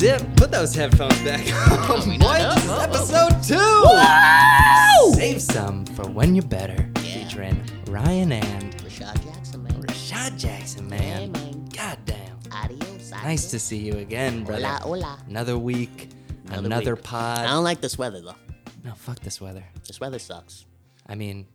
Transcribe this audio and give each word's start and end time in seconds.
Zip, 0.00 0.22
put 0.36 0.50
those 0.50 0.74
headphones 0.74 1.18
back 1.20 1.40
on. 1.52 1.78
Oh, 1.90 2.04
we 2.08 2.16
Boy, 2.16 2.38
this 2.38 2.64
is 2.64 2.70
episode 2.70 3.42
two. 3.42 5.14
Save 5.20 5.42
some 5.42 5.84
for 5.94 6.08
when 6.10 6.34
you're 6.34 6.42
better. 6.46 6.88
Yeah. 6.96 7.02
Featuring 7.02 7.62
Ryan 7.86 8.32
and 8.32 8.74
Rashad 8.78 9.22
Jackson, 9.22 9.62
man. 9.62 9.72
Rashad 9.82 10.38
Jackson, 10.38 10.88
Yeah, 10.88 10.98
man. 10.98 11.32
man. 11.32 11.68
God 11.76 11.98
damn. 12.06 12.38
Adios. 12.50 13.10
Nice 13.10 13.50
to 13.50 13.58
see 13.58 13.76
you 13.76 13.98
again, 13.98 14.42
brother. 14.44 14.66
Hola, 14.66 14.80
hola. 15.02 15.18
Another 15.28 15.58
week, 15.58 16.08
Another 16.46 16.66
another, 16.66 16.94
week. 16.94 17.04
pod. 17.04 17.40
I 17.40 17.48
don't 17.48 17.64
like 17.64 17.82
this 17.82 17.98
weather 17.98 18.22
though. 18.22 18.36
no, 18.82 18.94
fuck 18.94 19.20
this 19.20 19.38
weather. 19.38 19.64
This 19.86 20.00
weather 20.00 20.18
sucks. 20.18 20.64
I 21.06 21.14
mean, 21.14 21.46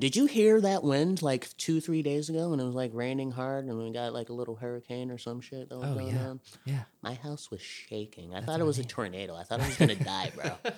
Did 0.00 0.16
you 0.16 0.24
hear 0.24 0.62
that 0.62 0.82
wind 0.82 1.20
like 1.20 1.54
two, 1.58 1.78
three 1.78 2.02
days 2.02 2.30
ago 2.30 2.48
when 2.48 2.58
it 2.60 2.64
was 2.64 2.74
like 2.74 2.90
raining 2.94 3.30
hard 3.30 3.66
and 3.66 3.78
we 3.78 3.92
got 3.92 4.14
like 4.14 4.30
a 4.30 4.32
little 4.32 4.56
hurricane 4.56 5.10
or 5.10 5.18
some 5.18 5.42
shit 5.42 5.68
that 5.68 5.76
was 5.76 5.90
oh 5.90 5.94
going 5.94 6.16
yeah, 6.16 6.26
on? 6.26 6.40
yeah. 6.64 6.82
My 7.02 7.12
house 7.12 7.50
was 7.50 7.60
shaking. 7.60 8.34
I 8.34 8.40
thought 8.40 8.60
it 8.60 8.64
was 8.64 8.78
a 8.78 8.84
tornado. 8.84 9.36
I 9.36 9.42
thought 9.42 9.60
I 9.60 9.66
was 9.66 9.76
gonna 9.76 9.94
die, 10.02 10.32
bro. 10.34 10.72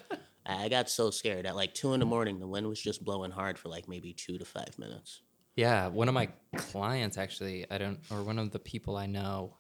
I 0.45 0.69
got 0.69 0.91
so 0.91 1.11
scared. 1.11 1.47
At 1.47 1.55
like 1.55 1.73
two 1.73 1.93
in 1.93 2.01
the 2.01 2.07
morning, 2.07 2.41
the 2.41 2.49
wind 2.49 2.67
was 2.67 2.81
just 2.81 3.05
blowing 3.05 3.31
hard 3.31 3.61
for 3.61 3.69
like 3.69 3.87
maybe 3.89 4.13
two 4.13 4.39
to 4.39 4.45
five 4.45 4.77
minutes. 4.77 5.21
Yeah, 5.55 5.87
one 5.87 6.09
of 6.09 6.15
my 6.15 6.29
clients 6.57 7.17
actually, 7.17 7.65
I 7.71 7.79
don't, 7.79 8.01
or 8.11 8.25
one 8.25 8.41
of 8.41 8.51
the 8.51 8.59
people 8.59 8.97
I 8.97 9.07
know, 9.07 9.55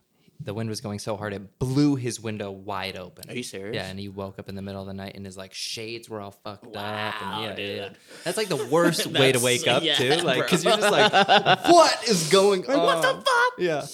the 0.44 0.54
wind 0.54 0.68
was 0.68 0.80
going 0.80 0.98
so 0.98 1.16
hard 1.16 1.32
it 1.32 1.58
blew 1.58 1.96
his 1.96 2.20
window 2.20 2.50
wide 2.50 2.96
open. 2.96 3.30
Are 3.30 3.34
you 3.34 3.42
serious? 3.42 3.74
Yeah, 3.76 3.86
and 3.86 3.98
he 3.98 4.08
woke 4.08 4.38
up 4.38 4.48
in 4.48 4.54
the 4.54 4.62
middle 4.62 4.80
of 4.80 4.86
the 4.86 4.94
night 4.94 5.12
and 5.14 5.24
his 5.24 5.36
like 5.36 5.54
shades 5.54 6.08
were 6.08 6.20
all 6.20 6.30
fucked 6.32 6.66
up. 6.66 6.74
Wow, 6.74 7.12
And 7.22 7.42
yeah, 7.58 7.64
yeah, 7.64 7.74
yeah. 7.74 7.88
dude. 7.88 7.96
That's 8.24 8.36
like 8.36 8.48
the 8.48 8.64
worst 8.66 9.06
way 9.18 9.32
to 9.32 9.38
wake 9.40 9.66
up 9.68 9.82
yeah, 9.82 9.94
too, 9.96 10.10
like 10.24 10.42
because 10.42 10.64
you're 10.64 10.76
just 10.76 10.90
like, 10.92 11.12
what 11.68 12.08
is 12.08 12.28
going 12.30 12.66
on? 12.68 12.78
what 12.78 13.02
the 13.02 13.14
fuck? 13.14 13.52
Yeah. 13.58 13.86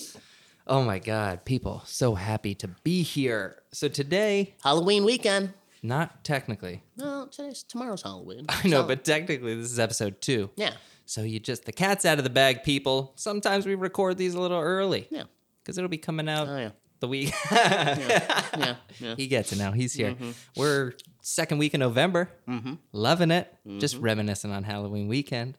Oh 0.67 0.83
my 0.83 0.99
God, 0.99 1.45
people, 1.45 1.83
so 1.87 2.15
happy 2.15 2.55
to 2.57 2.69
be 2.85 3.03
here. 3.03 3.63
So 3.73 3.89
today, 3.89 4.55
Halloween 4.63 5.05
weekend. 5.05 5.55
not 5.83 6.25
technically, 6.25 6.83
No, 6.97 7.27
today's 7.31 7.63
tomorrow's 7.63 8.03
Halloween. 8.03 8.45
I 8.49 8.69
know, 8.69 8.83
So- 8.83 8.87
but 8.89 9.05
technically, 9.05 9.55
this 9.55 9.71
is 9.73 9.79
episode 9.79 10.21
two. 10.21 10.51
yeah, 10.57 10.73
So 11.07 11.23
you 11.23 11.41
just 11.41 11.65
the 11.65 11.73
cat's 11.73 12.05
out 12.05 12.19
of 12.19 12.25
the 12.25 12.31
bag, 12.31 12.65
people. 12.65 13.13
Sometimes 13.17 13.65
we 13.65 13.75
record 13.77 14.19
these 14.19 14.35
a 14.35 14.41
little 14.41 14.61
early 14.61 15.09
yeah, 15.11 15.23
because 15.69 15.77
it'll 15.77 15.91
be 15.91 15.99
coming 15.99 16.31
out 16.31 16.49
oh 16.49 16.57
yeah, 16.57 16.71
the 17.01 17.09
week. 17.09 17.35
yeah, 17.53 18.75
yeah. 18.99 19.15
he 19.17 19.27
gets 19.27 19.53
it 19.53 19.59
now. 19.59 19.71
He's 19.71 19.93
here. 19.93 20.13
Mm-hmm. 20.13 20.31
We're 20.57 20.95
second 21.21 21.59
week 21.59 21.75
in 21.75 21.81
November. 21.81 22.31
Mm-hmm. 22.49 22.75
Loving 22.93 23.31
it. 23.31 23.55
Just 23.77 23.97
mm-hmm. 23.97 24.05
reminiscing 24.05 24.51
on 24.51 24.65
Halloween 24.65 25.09
weekend. 25.09 25.59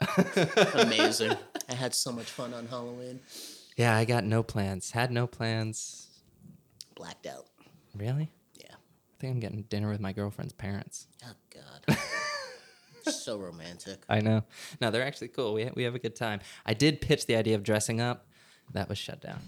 Amazing. 0.74 1.36
I 1.68 1.74
had 1.74 1.94
so 1.94 2.10
much 2.10 2.26
fun 2.26 2.52
on 2.54 2.66
Halloween. 2.66 3.20
Yeah, 3.76 3.96
I 3.96 4.04
got 4.04 4.24
no 4.24 4.42
plans. 4.42 4.90
Had 4.90 5.12
no 5.12 5.28
plans. 5.28 6.08
Blacked 6.96 7.26
out. 7.26 7.46
Really? 7.96 8.32
Yeah. 8.58 8.72
I 8.72 9.20
think 9.20 9.34
I'm 9.34 9.38
getting 9.38 9.62
dinner 9.62 9.90
with 9.90 10.00
my 10.00 10.10
girlfriend's 10.10 10.54
parents. 10.54 11.06
Oh 11.24 11.34
God. 11.86 11.98
so 13.12 13.38
romantic. 13.38 14.02
I 14.08 14.20
know. 14.22 14.42
No, 14.80 14.90
they're 14.90 15.06
actually 15.06 15.28
cool. 15.28 15.54
We 15.54 15.70
we 15.76 15.84
have 15.84 15.94
a 15.94 16.00
good 16.00 16.16
time. 16.16 16.40
I 16.64 16.74
did 16.74 17.00
pitch 17.00 17.26
the 17.26 17.36
idea 17.36 17.54
of 17.54 17.62
dressing 17.62 18.00
up. 18.00 18.25
That 18.72 18.88
was 18.88 18.98
shut 18.98 19.20
down. 19.20 19.40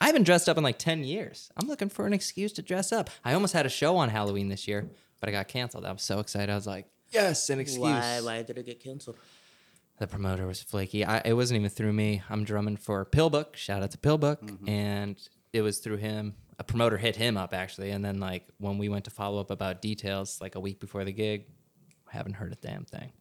I 0.00 0.06
haven't 0.06 0.24
dressed 0.24 0.48
up 0.48 0.58
in 0.58 0.64
like 0.64 0.78
10 0.78 1.04
years. 1.04 1.50
I'm 1.56 1.66
looking 1.66 1.88
for 1.88 2.06
an 2.06 2.12
excuse 2.12 2.52
to 2.54 2.62
dress 2.62 2.92
up. 2.92 3.10
I 3.24 3.32
almost 3.34 3.54
had 3.54 3.64
a 3.64 3.70
show 3.70 3.96
on 3.96 4.10
Halloween 4.10 4.48
this 4.48 4.68
year, 4.68 4.90
but 5.20 5.28
I 5.28 5.32
got 5.32 5.48
canceled. 5.48 5.84
I 5.84 5.92
was 5.92 6.02
so 6.02 6.18
excited. 6.18 6.50
I 6.50 6.54
was 6.54 6.66
like, 6.66 6.86
yes, 7.10 7.48
an 7.48 7.60
excuse. 7.60 7.80
Why? 7.80 8.20
Why 8.20 8.42
did 8.42 8.58
it 8.58 8.66
get 8.66 8.80
canceled? 8.80 9.16
The 9.98 10.06
promoter 10.06 10.46
was 10.46 10.60
flaky. 10.60 11.04
I, 11.04 11.22
it 11.24 11.34
wasn't 11.34 11.60
even 11.60 11.70
through 11.70 11.92
me. 11.92 12.22
I'm 12.28 12.44
drumming 12.44 12.76
for 12.76 13.04
Pillbook. 13.04 13.56
Shout 13.56 13.82
out 13.82 13.92
to 13.92 13.98
Pillbook. 13.98 14.42
Mm-hmm. 14.42 14.68
And 14.68 15.28
it 15.52 15.62
was 15.62 15.78
through 15.78 15.98
him. 15.98 16.34
A 16.58 16.64
promoter 16.64 16.96
hit 16.96 17.16
him 17.16 17.36
up 17.36 17.54
actually. 17.54 17.90
And 17.90 18.04
then 18.04 18.18
like 18.18 18.46
when 18.58 18.76
we 18.78 18.88
went 18.88 19.04
to 19.04 19.10
follow 19.10 19.40
up 19.40 19.50
about 19.50 19.80
details, 19.80 20.40
like 20.40 20.56
a 20.56 20.60
week 20.60 20.80
before 20.80 21.04
the 21.04 21.12
gig, 21.12 21.46
haven't 22.10 22.34
heard 22.34 22.52
a 22.52 22.56
damn 22.56 22.84
thing. 22.84 23.12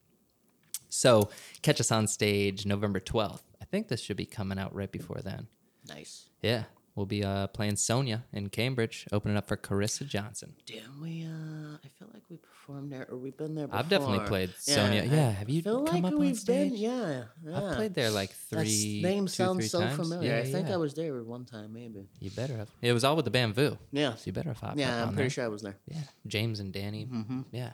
So 0.90 1.30
catch 1.62 1.80
us 1.80 1.92
on 1.92 2.08
stage 2.08 2.66
November 2.66 3.00
12th. 3.00 3.42
Think 3.74 3.88
this 3.88 4.02
should 4.02 4.18
be 4.18 4.28
coming 4.28 4.60
out 4.60 4.76
right 4.76 4.92
before 4.92 5.20
then. 5.24 5.48
Nice. 5.90 6.30
Yeah. 6.44 6.66
We'll 6.94 7.08
be 7.08 7.24
uh, 7.24 7.48
playing 7.48 7.78
Sonia 7.78 8.24
in 8.32 8.50
Cambridge, 8.50 9.08
opening 9.12 9.36
up 9.36 9.48
for 9.48 9.58
Carissa 9.58 10.08
Johnson. 10.08 10.54
Damn, 10.68 11.02
we. 11.02 11.24
Uh, 11.26 11.78
I 11.84 11.88
feel 11.98 12.08
like 12.14 12.22
we 12.30 12.38
performed 12.38 12.92
there, 12.92 13.08
or 13.10 13.18
we've 13.18 13.36
been 13.36 13.56
there. 13.56 13.66
Before. 13.66 13.80
I've 13.80 13.90
definitely 13.90 14.28
played 14.28 14.54
Sonia. 14.60 15.04
Yeah, 15.06 15.32
have 15.32 15.50
you 15.50 15.64
feel 15.64 15.84
come 15.86 16.04
like 16.04 16.04
up 16.04 16.14
on 16.14 16.20
we've 16.20 16.34
been. 16.34 16.70
stage? 16.70 16.74
Yeah, 16.74 17.24
yeah. 17.44 17.64
I've 17.70 17.76
played 17.78 17.96
there 17.96 18.12
like 18.12 18.30
That 18.52 18.58
three. 18.68 19.02
name 19.02 19.26
two, 19.26 19.32
sounds 19.32 19.72
so 19.72 19.80
times. 19.80 19.96
familiar. 19.96 20.30
Yeah, 20.34 20.38
I 20.42 20.44
think. 20.44 20.68
I 20.70 20.78
was 20.78 20.94
there 20.94 21.24
one 21.24 21.46
time, 21.46 21.74
maybe. 21.74 22.10
You 22.20 22.30
better 22.30 22.56
have. 22.58 22.70
It 22.80 22.94
was 22.94 23.04
all 23.04 23.16
with 23.16 23.26
the 23.26 23.32
bamboo. 23.32 23.80
Yeah. 23.92 24.14
So 24.14 24.22
you 24.26 24.32
better 24.34 24.54
have 24.62 24.78
Yeah, 24.78 24.96
I'm 25.02 25.08
on 25.08 25.16
pretty 25.16 25.24
there. 25.24 25.30
sure 25.32 25.46
I 25.46 25.48
was 25.48 25.64
there. 25.64 25.78
Yeah, 25.88 26.02
James 26.28 26.60
and 26.60 26.72
Danny. 26.72 27.08
Mm-hmm. 27.12 27.42
Yeah. 27.52 27.72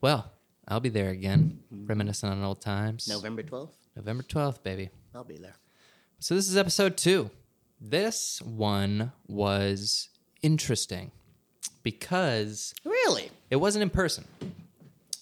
Well, 0.00 0.30
I'll 0.68 0.80
be 0.80 0.88
there 0.88 1.10
again, 1.10 1.60
reminiscing 1.70 2.28
on 2.30 2.42
old 2.42 2.60
times. 2.60 3.06
November 3.08 3.42
12th, 3.42 3.70
November 3.96 4.22
twelfth, 4.22 4.62
baby. 4.62 4.90
I'll 5.14 5.24
be 5.24 5.36
there. 5.36 5.56
So 6.20 6.34
this 6.34 6.48
is 6.48 6.56
episode 6.56 6.96
two. 6.96 7.30
This 7.80 8.40
one 8.42 9.12
was 9.28 10.08
interesting 10.42 11.10
because 11.82 12.74
Really? 12.84 13.30
it 13.50 13.56
wasn't 13.56 13.82
in 13.82 13.90
person. 13.90 14.24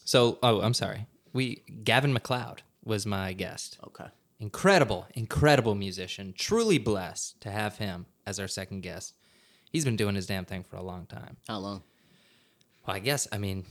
So, 0.04 0.38
oh, 0.42 0.60
I'm 0.60 0.74
sorry. 0.74 1.06
We 1.32 1.62
Gavin 1.84 2.14
McLeod 2.14 2.58
was 2.84 3.06
my 3.06 3.32
guest. 3.32 3.78
Okay. 3.86 4.06
Incredible, 4.40 5.06
incredible 5.14 5.74
musician. 5.74 6.34
Truly 6.36 6.78
blessed 6.78 7.40
to 7.42 7.50
have 7.50 7.78
him 7.78 8.06
as 8.26 8.38
our 8.40 8.48
second 8.48 8.82
guest. 8.82 9.14
He's 9.70 9.84
been 9.84 9.96
doing 9.96 10.14
his 10.14 10.26
damn 10.26 10.44
thing 10.44 10.64
for 10.64 10.76
a 10.76 10.82
long 10.82 11.06
time. 11.06 11.36
How 11.48 11.58
long? 11.58 11.82
Well, 12.86 12.96
I 12.96 12.98
guess 12.98 13.26
I 13.32 13.38
mean, 13.38 13.64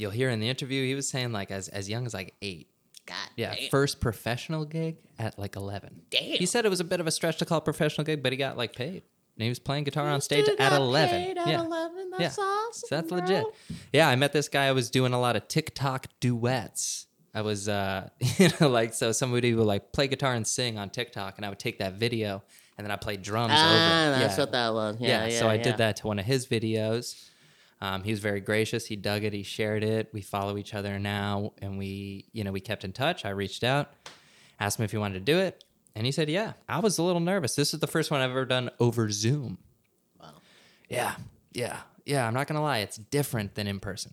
you'll 0.00 0.10
hear 0.10 0.30
in 0.30 0.40
the 0.40 0.48
interview 0.48 0.84
he 0.86 0.94
was 0.94 1.08
saying 1.08 1.32
like 1.32 1.50
as 1.50 1.68
as 1.68 1.88
young 1.88 2.06
as 2.06 2.14
like 2.14 2.34
eight. 2.42 2.68
God. 3.06 3.16
Yeah, 3.36 3.54
damn. 3.54 3.70
first 3.70 4.00
professional 4.00 4.64
gig 4.64 4.96
at 5.18 5.38
like 5.38 5.56
eleven. 5.56 6.02
Damn. 6.10 6.22
He 6.22 6.46
said 6.46 6.64
it 6.64 6.68
was 6.68 6.80
a 6.80 6.84
bit 6.84 7.00
of 7.00 7.06
a 7.06 7.10
stretch 7.10 7.38
to 7.38 7.44
call 7.44 7.60
professional 7.60 8.04
gig, 8.04 8.22
but 8.22 8.32
he 8.32 8.36
got 8.38 8.56
like 8.56 8.74
paid. 8.74 9.02
And 9.36 9.44
he 9.44 9.48
was 9.48 9.58
playing 9.58 9.84
guitar 9.84 10.06
on 10.08 10.20
stage 10.20 10.48
at 10.58 10.72
eleven. 10.72 11.38
At 11.38 11.46
yeah. 11.46 11.60
11? 11.62 12.10
Yeah. 12.12 12.18
That's 12.18 12.38
awesome. 12.38 12.88
So 12.88 12.96
that's 12.96 13.08
bro. 13.08 13.18
legit. 13.20 13.44
Yeah, 13.92 14.08
I 14.08 14.16
met 14.16 14.32
this 14.32 14.48
guy. 14.48 14.66
I 14.66 14.72
was 14.72 14.90
doing 14.90 15.12
a 15.14 15.20
lot 15.20 15.34
of 15.36 15.48
TikTok 15.48 16.06
duets. 16.20 17.06
I 17.32 17.42
was, 17.42 17.68
uh, 17.68 18.08
you 18.38 18.48
know, 18.60 18.68
like, 18.68 18.92
so 18.92 19.12
somebody 19.12 19.54
would 19.54 19.66
like 19.66 19.92
play 19.92 20.08
guitar 20.08 20.34
and 20.34 20.46
sing 20.46 20.76
on 20.78 20.90
TikTok, 20.90 21.36
and 21.38 21.46
I 21.46 21.48
would 21.48 21.58
take 21.60 21.78
that 21.78 21.94
video 21.94 22.42
and 22.76 22.84
then 22.86 22.90
I 22.90 22.96
play 22.96 23.16
drums 23.18 23.52
Ah, 23.54 24.06
over 24.06 24.16
it. 24.16 24.18
that's 24.20 24.36
yeah. 24.38 24.42
what 24.42 24.52
that 24.52 24.72
was. 24.74 24.96
yeah, 25.00 25.08
Yeah, 25.08 25.26
yeah. 25.32 25.38
so 25.38 25.48
I 25.48 25.54
yeah. 25.54 25.62
did 25.62 25.76
that 25.78 25.96
to 25.96 26.06
one 26.06 26.18
of 26.18 26.24
his 26.24 26.46
videos. 26.46 27.29
Um, 27.82 28.02
he 28.02 28.10
was 28.10 28.20
very 28.20 28.40
gracious. 28.40 28.86
He 28.86 28.96
dug 28.96 29.24
it. 29.24 29.32
He 29.32 29.42
shared 29.42 29.82
it. 29.82 30.10
We 30.12 30.20
follow 30.20 30.58
each 30.58 30.74
other 30.74 30.98
now, 30.98 31.52
and 31.62 31.78
we, 31.78 32.26
you 32.32 32.44
know, 32.44 32.52
we 32.52 32.60
kept 32.60 32.84
in 32.84 32.92
touch. 32.92 33.24
I 33.24 33.30
reached 33.30 33.64
out, 33.64 33.90
asked 34.58 34.78
him 34.78 34.84
if 34.84 34.90
he 34.90 34.98
wanted 34.98 35.14
to 35.14 35.32
do 35.32 35.38
it, 35.38 35.64
and 35.94 36.04
he 36.04 36.12
said, 36.12 36.28
"Yeah." 36.28 36.52
I 36.68 36.80
was 36.80 36.98
a 36.98 37.02
little 37.02 37.20
nervous. 37.20 37.54
This 37.54 37.72
is 37.72 37.80
the 37.80 37.86
first 37.86 38.10
one 38.10 38.20
I've 38.20 38.30
ever 38.30 38.44
done 38.44 38.70
over 38.80 39.10
Zoom. 39.10 39.58
Wow. 40.20 40.34
Yeah, 40.88 41.14
yeah, 41.52 41.78
yeah. 42.04 42.26
I'm 42.26 42.34
not 42.34 42.46
gonna 42.46 42.62
lie. 42.62 42.78
It's 42.78 42.96
different 42.98 43.54
than 43.54 43.66
in 43.66 43.80
person. 43.80 44.12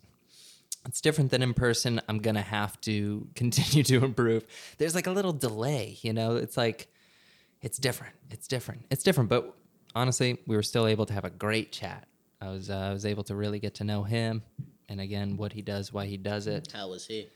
It's 0.86 1.02
different 1.02 1.30
than 1.30 1.42
in 1.42 1.52
person. 1.52 2.00
I'm 2.08 2.18
gonna 2.20 2.40
have 2.40 2.80
to 2.82 3.28
continue 3.34 3.84
to 3.84 4.02
improve. 4.02 4.44
There's 4.78 4.94
like 4.94 5.06
a 5.06 5.12
little 5.12 5.34
delay, 5.34 5.98
you 6.00 6.14
know. 6.14 6.36
It's 6.36 6.56
like, 6.56 6.88
it's 7.60 7.76
different. 7.76 8.14
It's 8.30 8.48
different. 8.48 8.86
It's 8.90 9.02
different. 9.02 9.28
But 9.28 9.54
honestly, 9.94 10.38
we 10.46 10.56
were 10.56 10.62
still 10.62 10.86
able 10.86 11.04
to 11.04 11.12
have 11.12 11.24
a 11.26 11.30
great 11.30 11.70
chat. 11.70 12.08
I 12.40 12.48
was, 12.50 12.70
uh, 12.70 12.76
I 12.76 12.92
was 12.92 13.04
able 13.04 13.24
to 13.24 13.34
really 13.34 13.58
get 13.58 13.74
to 13.76 13.84
know 13.84 14.02
him, 14.04 14.42
and 14.88 15.00
again, 15.00 15.36
what 15.36 15.52
he 15.52 15.62
does, 15.62 15.92
why 15.92 16.06
he 16.06 16.16
does 16.16 16.46
it. 16.46 16.68
How 16.72 16.88
was 16.88 17.06
he? 17.06 17.28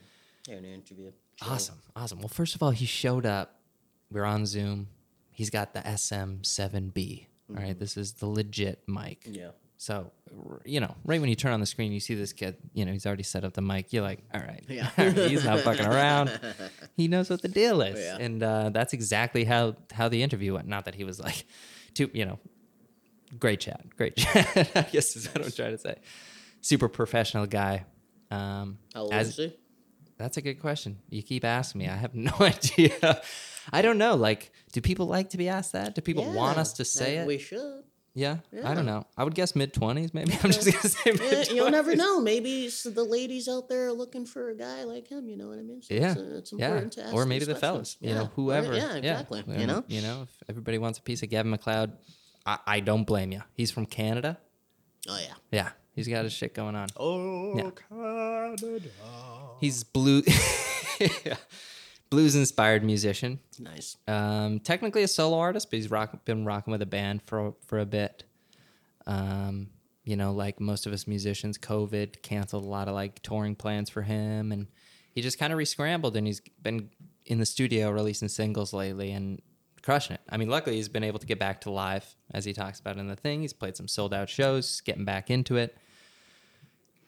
Here 0.46 0.56
in 0.56 0.62
the 0.62 0.68
interview. 0.70 1.10
Awesome, 1.42 1.78
awesome. 1.96 2.18
Well, 2.20 2.28
first 2.28 2.54
of 2.54 2.62
all, 2.62 2.70
he 2.70 2.86
showed 2.86 3.26
up. 3.26 3.58
We 4.10 4.20
are 4.20 4.24
on 4.24 4.46
Zoom. 4.46 4.88
He's 5.30 5.50
got 5.50 5.72
the 5.74 5.80
SM7B. 5.80 7.26
All 7.50 7.56
right, 7.56 7.78
this 7.78 7.96
is 7.96 8.12
the 8.14 8.26
legit 8.26 8.82
mic. 8.86 9.22
Yeah. 9.26 9.50
So, 9.78 10.12
you 10.64 10.78
know, 10.78 10.94
right 11.04 11.20
when 11.20 11.28
you 11.28 11.34
turn 11.34 11.52
on 11.52 11.58
the 11.58 11.66
screen, 11.66 11.90
you 11.90 11.98
see 11.98 12.14
this 12.14 12.32
kid, 12.32 12.56
you 12.72 12.84
know, 12.84 12.92
he's 12.92 13.04
already 13.04 13.24
set 13.24 13.42
up 13.44 13.54
the 13.54 13.62
mic. 13.62 13.92
You're 13.92 14.04
like, 14.04 14.20
all 14.32 14.40
right, 14.40 14.62
Yeah. 14.68 14.88
he's 15.10 15.44
not 15.44 15.58
fucking 15.60 15.86
around. 15.86 16.38
He 16.96 17.08
knows 17.08 17.28
what 17.30 17.42
the 17.42 17.48
deal 17.48 17.82
is. 17.82 17.98
Yeah. 17.98 18.18
And 18.20 18.42
uh, 18.42 18.70
that's 18.70 18.92
exactly 18.92 19.44
how, 19.44 19.74
how 19.92 20.08
the 20.08 20.22
interview 20.22 20.54
went. 20.54 20.68
Not 20.68 20.84
that 20.84 20.94
he 20.94 21.02
was 21.04 21.18
like, 21.18 21.46
too, 21.94 22.10
you 22.12 22.24
know, 22.26 22.38
great 23.38 23.60
chat, 23.60 23.84
great 23.96 24.16
chat, 24.16 24.70
I 24.76 24.82
guess 24.82 25.16
is 25.16 25.26
what 25.34 25.44
I'm 25.44 25.52
trying 25.52 25.72
to 25.72 25.78
say. 25.78 25.96
Super 26.60 26.88
professional 26.88 27.46
guy. 27.46 27.84
Um, 28.30 28.78
How 28.94 29.02
old 29.02 29.12
as- 29.12 29.28
is 29.30 29.36
he? 29.36 29.56
that's 30.18 30.36
a 30.36 30.42
good 30.42 30.60
question. 30.60 30.98
You 31.10 31.22
keep 31.22 31.44
asking 31.44 31.80
me. 31.80 31.88
I 31.88 31.96
have 31.96 32.14
no 32.30 32.32
idea. 32.40 33.20
I 33.72 33.82
don't 33.82 33.98
know. 33.98 34.14
Like, 34.14 34.52
do 34.72 34.80
people 34.80 35.06
like 35.06 35.30
to 35.30 35.36
be 35.36 35.48
asked 35.48 35.72
that? 35.72 35.94
Do 35.96 36.00
people 36.00 36.32
want 36.32 36.58
us 36.58 36.74
to 36.74 36.84
say 36.84 37.16
it? 37.16 37.26
We 37.26 37.38
should. 37.38 37.82
Yeah, 38.14 38.36
I 38.62 38.74
don't 38.74 38.84
know. 38.84 39.06
I 39.16 39.24
would 39.24 39.34
guess 39.34 39.56
mid 39.56 39.72
twenties, 39.72 40.12
maybe. 40.12 40.32
I'm 40.44 40.50
just 40.52 40.66
gonna 40.70 40.80
say 40.88 41.12
Yeah, 41.12 41.30
mid 41.38 41.50
you'll 41.50 41.70
never 41.70 41.96
know. 41.96 42.20
Maybe 42.20 42.68
the 42.84 43.02
ladies 43.04 43.48
out 43.48 43.70
there 43.70 43.86
are 43.86 43.92
looking 43.92 44.26
for 44.26 44.50
a 44.50 44.54
guy 44.54 44.84
like 44.84 45.08
him. 45.08 45.28
You 45.30 45.38
know 45.38 45.48
what 45.48 45.58
I 45.58 45.62
mean? 45.62 45.80
So 45.82 45.94
Yeah, 45.94 46.12
it's, 46.12 46.20
uh, 46.20 46.34
it's 46.36 46.52
yeah, 46.52 46.66
important 46.66 46.92
to 46.94 47.04
ask 47.04 47.14
or 47.14 47.24
maybe 47.24 47.46
the 47.46 47.54
fellas. 47.54 47.96
You 48.00 48.10
Yeah, 48.10 48.14
know, 48.16 48.22
or- 48.24 48.30
whoever. 48.36 48.74
Yeah, 48.76 48.96
exactly. 48.96 49.42
You 49.48 49.66
know. 49.66 49.82
you 49.88 50.02
know, 50.02 50.22
if 50.24 50.42
everybody 50.50 50.76
wants 50.76 50.98
a 50.98 51.02
piece 51.02 51.22
of 51.22 51.30
Gavin 51.30 51.56
McLeod, 51.56 51.92
I, 52.46 52.58
I 52.66 52.80
don't 52.80 53.04
blame 53.04 53.32
you. 53.32 53.42
He's 53.54 53.70
from 53.70 53.86
Canada. 53.86 54.38
Oh 55.08 55.18
yeah. 55.18 55.34
Yeah, 55.50 55.68
he's 55.94 56.08
got 56.08 56.24
his 56.24 56.32
shit 56.32 56.54
going 56.54 56.74
on. 56.76 56.88
Oh 56.96 57.56
Yeah. 57.56 57.70
Canada. 57.88 58.88
He's 59.60 59.84
blue, 59.84 60.22
blues 62.10 62.34
inspired 62.34 62.84
musician. 62.84 63.40
Nice. 63.58 63.96
Um, 64.08 64.60
technically 64.60 65.02
a 65.02 65.08
solo 65.08 65.38
artist, 65.38 65.70
but 65.70 65.76
he's 65.76 65.90
rock, 65.90 66.24
been 66.24 66.44
rocking 66.44 66.72
with 66.72 66.82
a 66.82 66.86
band 66.86 67.22
for 67.22 67.54
for 67.66 67.78
a 67.78 67.86
bit. 67.86 68.24
Um, 69.06 69.70
you 70.04 70.16
know, 70.16 70.32
like 70.32 70.60
most 70.60 70.86
of 70.86 70.92
us 70.92 71.06
musicians, 71.06 71.58
COVID 71.58 72.22
canceled 72.22 72.64
a 72.64 72.68
lot 72.68 72.88
of 72.88 72.94
like 72.94 73.22
touring 73.22 73.54
plans 73.54 73.88
for 73.88 74.02
him, 74.02 74.52
and 74.52 74.66
he 75.14 75.22
just 75.22 75.38
kind 75.38 75.52
of 75.52 75.58
rescrambled, 75.58 76.16
and 76.16 76.26
he's 76.26 76.40
been 76.62 76.90
in 77.26 77.38
the 77.38 77.46
studio 77.46 77.90
releasing 77.90 78.28
singles 78.28 78.72
lately 78.72 79.12
and 79.12 79.40
crushing 79.82 80.14
it. 80.14 80.20
I 80.28 80.36
mean, 80.36 80.48
luckily 80.48 80.76
he's 80.76 80.88
been 80.88 81.04
able 81.04 81.20
to 81.20 81.26
get 81.26 81.38
back 81.38 81.60
to 81.62 81.70
live, 81.70 82.04
as 82.32 82.44
he 82.44 82.52
talks 82.52 82.80
about 82.80 82.96
in 82.98 83.06
the 83.08 83.16
thing. 83.16 83.42
He's 83.42 83.52
played 83.52 83.76
some 83.76 83.88
sold 83.88 84.12
out 84.14 84.28
shows, 84.28 84.80
getting 84.80 85.04
back 85.04 85.30
into 85.30 85.56
it. 85.56 85.76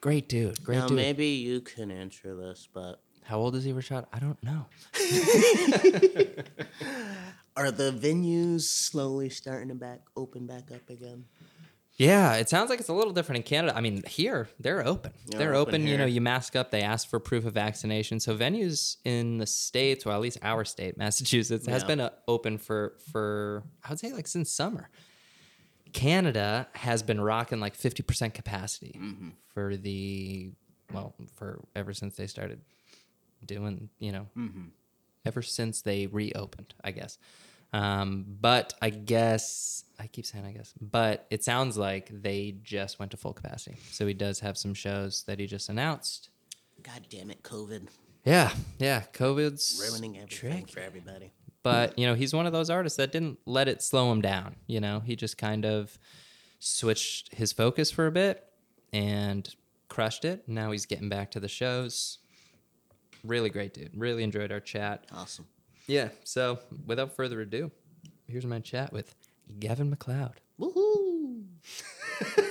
Great 0.01 0.29
dude, 0.29 0.63
great 0.63 0.79
Now 0.79 0.89
dude. 0.89 0.97
maybe 0.97 1.27
you 1.27 1.61
can 1.61 1.91
answer 1.91 2.35
this, 2.37 2.69
but 2.73 3.01
How 3.23 3.39
old 3.39 3.57
is 3.57 3.65
he, 3.65 3.73
Rashad? 3.73 4.05
I 4.13 4.19
don't 4.19 4.43
know. 4.43 4.67
are 7.57 7.71
the 7.71 7.93
venues 7.93 8.63
slowly 8.63 9.31
starting 9.31 9.69
to 9.69 9.75
back 9.75 10.01
open 10.17 10.47
back 10.47 10.71
up 10.73 10.89
again? 10.91 11.25
Yeah, 11.97 12.35
it 12.35 12.49
sounds 12.49 12.71
like 12.71 12.81
it's 12.81 12.89
a 12.89 12.93
little 12.93 13.13
different 13.13 13.37
in 13.39 13.43
Canada. 13.45 13.77
I 13.77 13.81
mean, 13.81 14.03
here 14.07 14.49
they're 14.59 14.85
open. 14.85 15.13
They're 15.27 15.39
They're, 15.39 15.55
open 15.55 15.75
open. 15.77 15.87
You 15.87 15.97
know, 15.97 16.07
you 16.07 16.21
mask 16.21 16.57
up. 16.57 16.73
They 16.73 16.83
ask 16.83 17.09
for 17.09 17.21
proof 17.21 17.45
of 17.47 17.55
vaccination. 17.55 18.19
So 18.19 18.37
venues 18.37 18.97
in 19.05 19.39
the 19.39 19.47
states, 19.47 20.05
or 20.05 20.13
at 20.13 20.21
least 20.21 20.39
our 20.43 20.65
state, 20.65 20.99
Massachusetts, 20.99 21.67
has 21.69 21.85
been 21.85 22.01
uh, 22.01 22.11
open 22.27 22.59
for 22.59 22.95
for 23.13 23.63
I 23.85 23.91
would 23.91 24.01
say 24.01 24.13
like 24.13 24.27
since 24.27 24.51
summer. 24.51 24.91
Canada 25.95 26.69
has 26.75 27.03
been 27.03 27.21
rocking 27.21 27.61
like 27.61 27.75
fifty 27.75 28.03
percent 28.03 28.35
capacity 28.35 28.99
Mm-hmm. 29.01 29.29
for 29.55 29.77
the 29.77 30.51
well 30.93 31.15
for 31.37 31.65
ever 31.75 31.95
since 31.95 32.17
they 32.17 32.27
started 32.27 32.61
doing 33.47 33.89
you 33.99 34.13
know 34.13 34.27
Mm-hmm. 34.37 34.65
ever 35.25 35.41
since 35.41 35.81
they 35.81 36.07
reopened, 36.07 36.75
I 36.85 36.91
guess. 36.91 37.17
Um, 37.73 38.25
but 38.41 38.75
I 38.83 38.91
guess 38.91 39.85
I 39.99 40.07
keep 40.07 40.27
saying 40.27 40.45
I 40.47 40.53
guess, 40.53 40.73
but 40.81 41.27
it 41.31 41.43
sounds 41.43 41.77
like 41.79 42.09
they 42.23 42.55
just 42.63 42.99
went 42.99 43.11
to 43.13 43.17
full 43.17 43.33
capacity. 43.33 43.79
So 43.91 44.07
he 44.07 44.15
does 44.15 44.41
have 44.41 44.57
some 44.59 44.75
shows 44.75 45.25
that 45.27 45.39
he 45.41 45.47
just 45.47 45.69
announced. 45.69 46.29
God 46.83 47.07
damn 47.09 47.31
it, 47.31 47.43
COVID 47.43 47.89
Yeah, 48.25 48.51
yeah. 48.79 49.03
COVID's 49.13 49.81
ruining 49.91 50.17
everything 50.19 50.51
tricky. 50.67 50.73
for 50.73 50.81
everybody. 50.81 51.33
But 51.65 51.99
you 51.99 52.07
know, 52.07 52.15
he's 52.15 52.33
one 52.33 52.47
of 52.47 52.53
those 52.53 52.71
artists 52.71 52.99
that 52.99 53.11
didn't 53.11 53.41
let 53.47 53.67
it 53.67 53.83
slow 53.83 54.13
him 54.13 54.21
down. 54.21 54.57
You 54.69 54.81
know, 54.81 55.01
he 55.01 55.17
just 55.17 55.39
kind 55.39 55.65
of 55.65 55.99
switched 56.61 57.35
his 57.35 57.53
focus 57.53 57.91
for 57.91 58.07
a 58.07 58.13
bit 58.13 58.45
and 58.93 59.53
crushed 59.89 60.25
it. 60.25 60.47
Now 60.47 60.71
he's 60.71 60.87
getting 60.87 61.09
back 61.09 61.31
to 61.33 61.41
the 61.41 61.49
shows. 61.49 62.19
Really 63.25 63.49
great 63.49 63.73
dude. 63.73 63.93
Really 63.97 64.23
enjoyed 64.23 64.53
our 64.53 64.61
chat. 64.61 65.07
Awesome. 65.11 65.47
Yeah. 65.87 66.11
So 66.23 66.59
without 66.87 67.17
further 67.17 67.41
ado, 67.41 67.71
here's 68.29 68.45
my 68.45 68.61
chat 68.61 68.93
with 68.93 69.15
Gavin 69.59 69.95
McLeod. 69.95 70.35
Woohoo! 70.61 71.45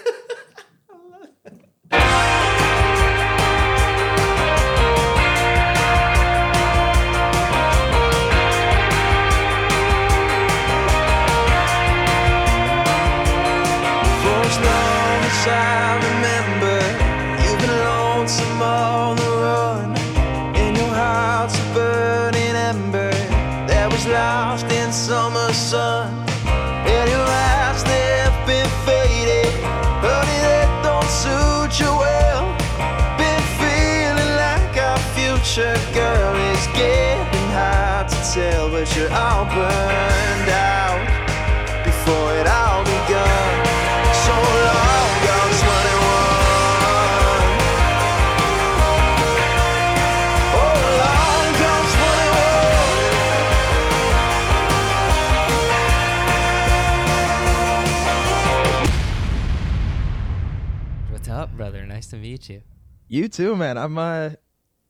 Nice 62.04 62.10
to 62.10 62.18
meet 62.18 62.50
you. 62.50 62.62
You 63.08 63.30
too, 63.30 63.56
man. 63.56 63.78
I'm 63.78 63.98
uh 63.98 64.32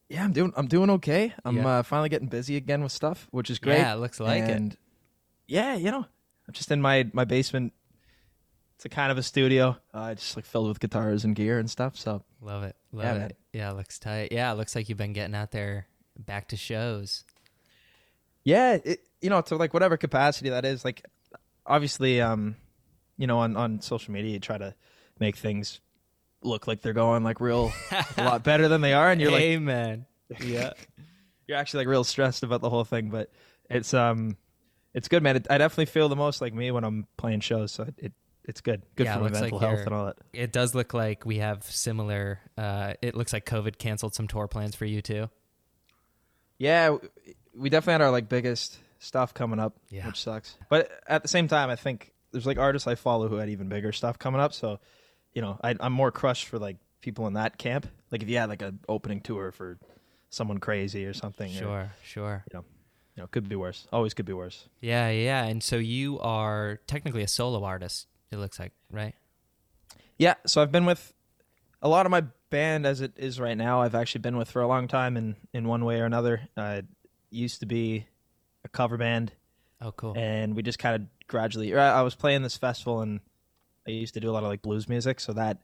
yeah, 0.09 0.23
I'm 0.23 0.31
doing 0.33 0.51
I'm 0.57 0.65
doing 0.65 0.89
okay. 0.91 1.31
I'm 1.45 1.57
Yeah. 1.57 1.67
uh 1.67 1.83
finally 1.83 2.09
getting 2.09 2.27
busy 2.27 2.55
again 2.55 2.81
with 2.81 2.91
stuff, 2.91 3.27
which 3.29 3.51
is 3.51 3.59
great. 3.59 3.77
Yeah, 3.77 3.93
it 3.93 3.97
looks 3.97 4.19
like 4.19 4.41
it. 4.45 4.49
and 4.49 4.75
Yeah, 5.47 5.75
you 5.75 5.91
know, 5.91 5.99
I'm 6.47 6.53
just 6.53 6.71
in 6.71 6.81
my 6.81 7.07
my 7.13 7.23
basement. 7.25 7.73
It's 8.77 8.85
a 8.85 8.89
kind 8.89 9.11
of 9.11 9.19
a 9.19 9.23
studio, 9.23 9.77
uh, 9.93 10.15
just 10.15 10.35
like 10.35 10.45
filled 10.45 10.69
with 10.69 10.79
guitars 10.79 11.23
and 11.23 11.35
gear 11.35 11.59
and 11.59 11.69
stuff. 11.69 11.95
So 11.97 12.23
Love 12.41 12.63
it. 12.63 12.75
Love 12.91 13.03
Yeah, 13.05 13.13
it. 13.13 13.19
man. 13.19 13.31
Yeah, 13.53 13.69
it 13.69 13.75
looks 13.75 13.99
tight. 13.99 14.31
Yeah, 14.31 14.51
it 14.51 14.55
looks 14.55 14.75
like 14.75 14.89
you've 14.89 14.97
been 14.97 15.13
getting 15.13 15.35
out 15.35 15.51
there 15.51 15.85
back 16.17 16.47
to 16.47 16.57
shows. 16.57 17.25
yeah, 18.43 18.79
it, 18.83 19.01
you 19.21 19.29
know, 19.29 19.41
to 19.41 19.55
like 19.55 19.71
whatever 19.75 19.97
capacity 19.97 20.49
that 20.49 20.65
is. 20.65 20.83
Like, 20.83 21.05
obviously, 21.67 22.19
um, 22.21 22.55
you 23.19 23.27
know, 23.27 23.37
on 23.37 23.55
on 23.55 23.81
social 23.81 24.11
media, 24.11 24.31
you 24.31 24.39
try 24.39 24.57
to 24.57 24.73
make 25.19 25.35
things 25.35 25.79
look 26.45 26.67
like 26.67 26.81
they're 26.81 26.93
going 26.93 27.23
like 27.23 27.39
real 27.41 27.71
a 28.17 28.23
lot 28.23 28.43
better 28.45 28.67
than 28.67 28.81
they 28.81 28.93
are, 28.93 29.11
and 29.11 29.19
you're 29.21 29.31
like, 29.31 29.41
Amen. 29.41 30.05
yeah 30.39 30.71
you're 31.47 31.57
actually 31.57 31.79
like 31.79 31.87
real 31.87 32.03
stressed 32.03 32.43
about 32.43 32.61
the 32.61 32.69
whole 32.69 32.83
thing 32.85 33.09
but 33.09 33.29
it's 33.69 33.93
um 33.93 34.37
it's 34.93 35.07
good 35.09 35.21
man 35.21 35.35
it, 35.35 35.47
i 35.49 35.57
definitely 35.57 35.85
feel 35.85 36.07
the 36.09 36.15
most 36.15 36.39
like 36.41 36.53
me 36.53 36.71
when 36.71 36.83
i'm 36.83 37.05
playing 37.17 37.39
shows 37.41 37.71
so 37.71 37.83
it, 37.83 37.93
it 37.97 38.13
it's 38.45 38.61
good 38.61 38.81
good 38.95 39.05
Yeah, 39.05 39.13
for 39.15 39.19
my 39.19 39.25
looks 39.25 39.41
like 39.41 39.51
mental 39.51 39.59
health 39.59 39.85
and 39.85 39.93
all 39.93 40.05
that 40.05 40.17
It 40.33 40.51
does 40.51 40.73
look 40.75 40.93
like 40.93 41.25
we 41.25 41.37
have 41.37 41.63
similar. 41.63 42.39
Uh, 42.57 42.93
it 43.01 43.15
looks 43.15 43.31
like 43.31 43.45
COVID 43.45 43.77
canceled 43.77 44.15
some 44.15 44.27
tour 44.27 44.47
plans 44.49 44.75
for 44.75 44.85
you 44.85 45.01
too. 45.01 45.29
yeah 46.57 46.95
we 47.55 47.69
definitely 47.69 47.93
had 47.93 48.01
our 48.01 48.11
like 48.11 48.29
biggest 48.29 48.79
stuff 48.99 49.33
coming 49.33 49.59
up 49.59 49.75
Yeah. 49.89 50.07
which 50.07 50.21
sucks 50.21 50.57
but 50.69 50.89
at 51.07 51.21
the 51.21 51.27
same 51.27 51.47
time 51.47 51.69
i 51.69 51.75
think 51.75 52.11
there's 52.31 52.45
like 52.45 52.57
artists 52.57 52.87
i 52.87 52.95
follow 52.95 53.27
who 53.27 53.35
had 53.35 53.49
even 53.49 53.67
bigger 53.69 53.91
stuff 53.91 54.17
coming 54.17 54.39
up 54.41 54.53
so 54.53 54.79
you 55.33 55.41
know 55.41 55.57
I, 55.63 55.75
i'm 55.79 55.93
more 55.93 56.11
crushed 56.11 56.47
for 56.47 56.59
like 56.59 56.77
people 57.01 57.27
in 57.27 57.33
that 57.33 57.57
camp 57.57 57.87
like 58.11 58.21
if 58.23 58.29
you 58.29 58.37
had 58.37 58.49
like 58.49 58.61
an 58.61 58.79
opening 58.87 59.19
tour 59.21 59.51
for 59.51 59.77
someone 60.29 60.57
crazy 60.59 61.05
or 61.05 61.13
something 61.13 61.51
or, 61.51 61.59
Sure, 61.59 61.91
sure. 62.03 62.43
you 62.51 62.57
know 62.59 62.65
you 63.15 63.21
know 63.23 63.27
could 63.27 63.47
be 63.49 63.55
worse 63.55 63.87
always 63.91 64.13
could 64.13 64.25
be 64.25 64.33
worse 64.33 64.67
Yeah, 64.81 65.09
yeah. 65.09 65.43
And 65.45 65.61
so 65.61 65.75
you 65.77 66.19
are 66.19 66.79
technically 66.87 67.21
a 67.23 67.27
solo 67.27 67.63
artist. 67.63 68.07
It 68.31 68.37
looks 68.37 68.57
like, 68.59 68.71
right? 68.91 69.13
Yeah, 70.17 70.33
so 70.47 70.61
I've 70.63 70.71
been 70.71 70.85
with 70.85 71.13
a 71.81 71.87
lot 71.89 72.05
of 72.07 72.11
my 72.11 72.21
band 72.49 72.85
as 72.87 73.01
it 73.01 73.13
is 73.17 73.39
right 73.39 73.55
now. 73.57 73.81
I've 73.81 73.93
actually 73.95 74.21
been 74.21 74.37
with 74.37 74.49
for 74.49 74.61
a 74.63 74.67
long 74.67 74.87
time 74.87 75.15
in 75.17 75.35
in 75.53 75.67
one 75.67 75.85
way 75.85 75.99
or 75.99 76.05
another. 76.05 76.49
Uh, 76.57 76.77
it 76.81 76.85
used 77.29 77.59
to 77.59 77.65
be 77.67 78.07
a 78.65 78.69
cover 78.69 78.97
band, 78.97 79.31
Oh, 79.81 79.91
cool. 79.91 80.13
and 80.17 80.55
we 80.55 80.63
just 80.63 80.79
kind 80.79 80.95
of 80.95 81.27
gradually. 81.27 81.75
I 81.75 81.99
I 81.99 82.01
was 82.01 82.15
playing 82.15 82.41
this 82.41 82.57
festival, 82.57 83.01
and 83.01 83.19
I 83.87 83.91
used 83.91 84.13
to 84.15 84.19
do 84.19 84.29
a 84.29 84.33
lot 84.33 84.43
of 84.43 84.49
like 84.49 84.61
blues 84.61 84.87
music, 84.89 85.19
so 85.19 85.33
that 85.33 85.57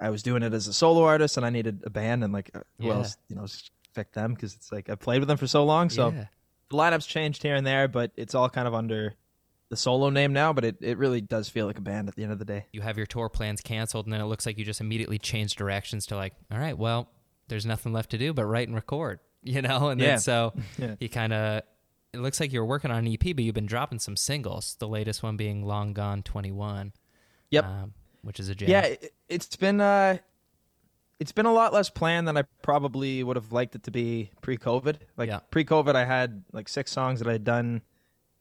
I 0.00 0.10
was 0.10 0.22
doing 0.22 0.42
it 0.42 0.52
as 0.52 0.66
a 0.68 0.72
solo 0.72 1.04
artist, 1.04 1.36
and 1.36 1.46
I 1.46 1.50
needed 1.50 1.82
a 1.84 1.90
band, 1.90 2.24
and 2.24 2.32
like 2.32 2.50
uh, 2.54 2.60
who 2.78 2.88
Yeah. 2.88 2.94
else, 2.94 3.16
you 3.28 3.36
know, 3.36 3.46
pick 3.94 4.12
them 4.12 4.34
because 4.34 4.54
it's 4.54 4.72
like 4.72 4.88
I 4.90 4.94
played 4.94 5.20
with 5.20 5.28
them 5.28 5.36
for 5.38 5.46
so 5.46 5.64
long, 5.64 5.90
so 5.90 6.10
yeah. 6.10 6.26
the 6.70 6.76
lineup's 6.76 7.06
changed 7.06 7.42
here 7.42 7.54
and 7.54 7.66
there, 7.66 7.88
but 7.88 8.10
it's 8.16 8.34
all 8.34 8.48
kind 8.48 8.66
of 8.66 8.74
under 8.74 9.14
the 9.68 9.76
solo 9.76 10.10
name 10.10 10.32
now. 10.32 10.52
But 10.52 10.64
it 10.64 10.76
it 10.80 10.98
really 10.98 11.20
does 11.20 11.48
feel 11.48 11.66
like 11.66 11.78
a 11.78 11.82
band 11.82 12.08
at 12.08 12.14
the 12.16 12.22
end 12.22 12.32
of 12.32 12.38
the 12.38 12.44
day. 12.44 12.66
you 12.72 12.80
have 12.80 12.96
your 12.96 13.06
tour 13.06 13.28
plans 13.28 13.60
canceled, 13.60 14.06
and 14.06 14.12
then 14.12 14.20
it 14.20 14.26
looks 14.26 14.46
like 14.46 14.58
you 14.58 14.64
just 14.64 14.80
immediately 14.80 15.18
change 15.18 15.56
directions 15.56 16.06
to 16.06 16.16
like, 16.16 16.34
all 16.50 16.58
right, 16.58 16.76
well, 16.78 17.08
there's 17.48 17.66
nothing 17.66 17.92
left 17.92 18.10
to 18.10 18.18
do 18.18 18.32
but 18.32 18.44
write 18.46 18.68
and 18.68 18.74
record, 18.74 19.18
you 19.42 19.60
know? 19.62 19.88
And 19.88 20.00
Yeah. 20.00 20.08
then 20.10 20.18
so 20.20 20.52
Yeah. 20.78 20.94
you 21.00 21.08
kind 21.08 21.32
of, 21.32 21.62
it 22.14 22.18
looks 22.20 22.40
like 22.40 22.52
you're 22.52 22.64
working 22.64 22.90
on 22.90 23.06
an 23.06 23.12
EP, 23.12 23.34
but 23.36 23.44
you've 23.44 23.54
been 23.54 23.66
dropping 23.66 23.98
some 23.98 24.16
singles. 24.16 24.76
The 24.78 24.88
latest 24.88 25.22
one 25.22 25.36
being 25.36 25.64
Long 25.64 25.92
Gone 25.92 26.22
21. 26.22 26.92
Yep. 27.52 27.64
Um, 27.64 27.94
which 28.22 28.40
is 28.40 28.48
a 28.48 28.54
jam. 28.54 28.68
Yeah, 28.70 28.82
it, 28.82 29.14
it's 29.28 29.54
been 29.56 29.80
uh 29.80 30.18
it's 31.20 31.32
been 31.32 31.46
a 31.46 31.52
lot 31.52 31.72
less 31.72 31.88
planned 31.88 32.26
than 32.26 32.36
I 32.36 32.42
probably 32.62 33.22
would 33.22 33.36
have 33.36 33.52
liked 33.52 33.76
it 33.76 33.84
to 33.84 33.90
be 33.92 34.30
pre-COVID. 34.40 34.96
Like 35.16 35.28
Yeah. 35.28 35.38
pre-COVID 35.50 35.94
I 35.94 36.04
had 36.04 36.42
like 36.52 36.68
six 36.68 36.90
songs 36.90 37.20
that 37.20 37.28
I 37.28 37.32
had 37.32 37.44
done 37.44 37.82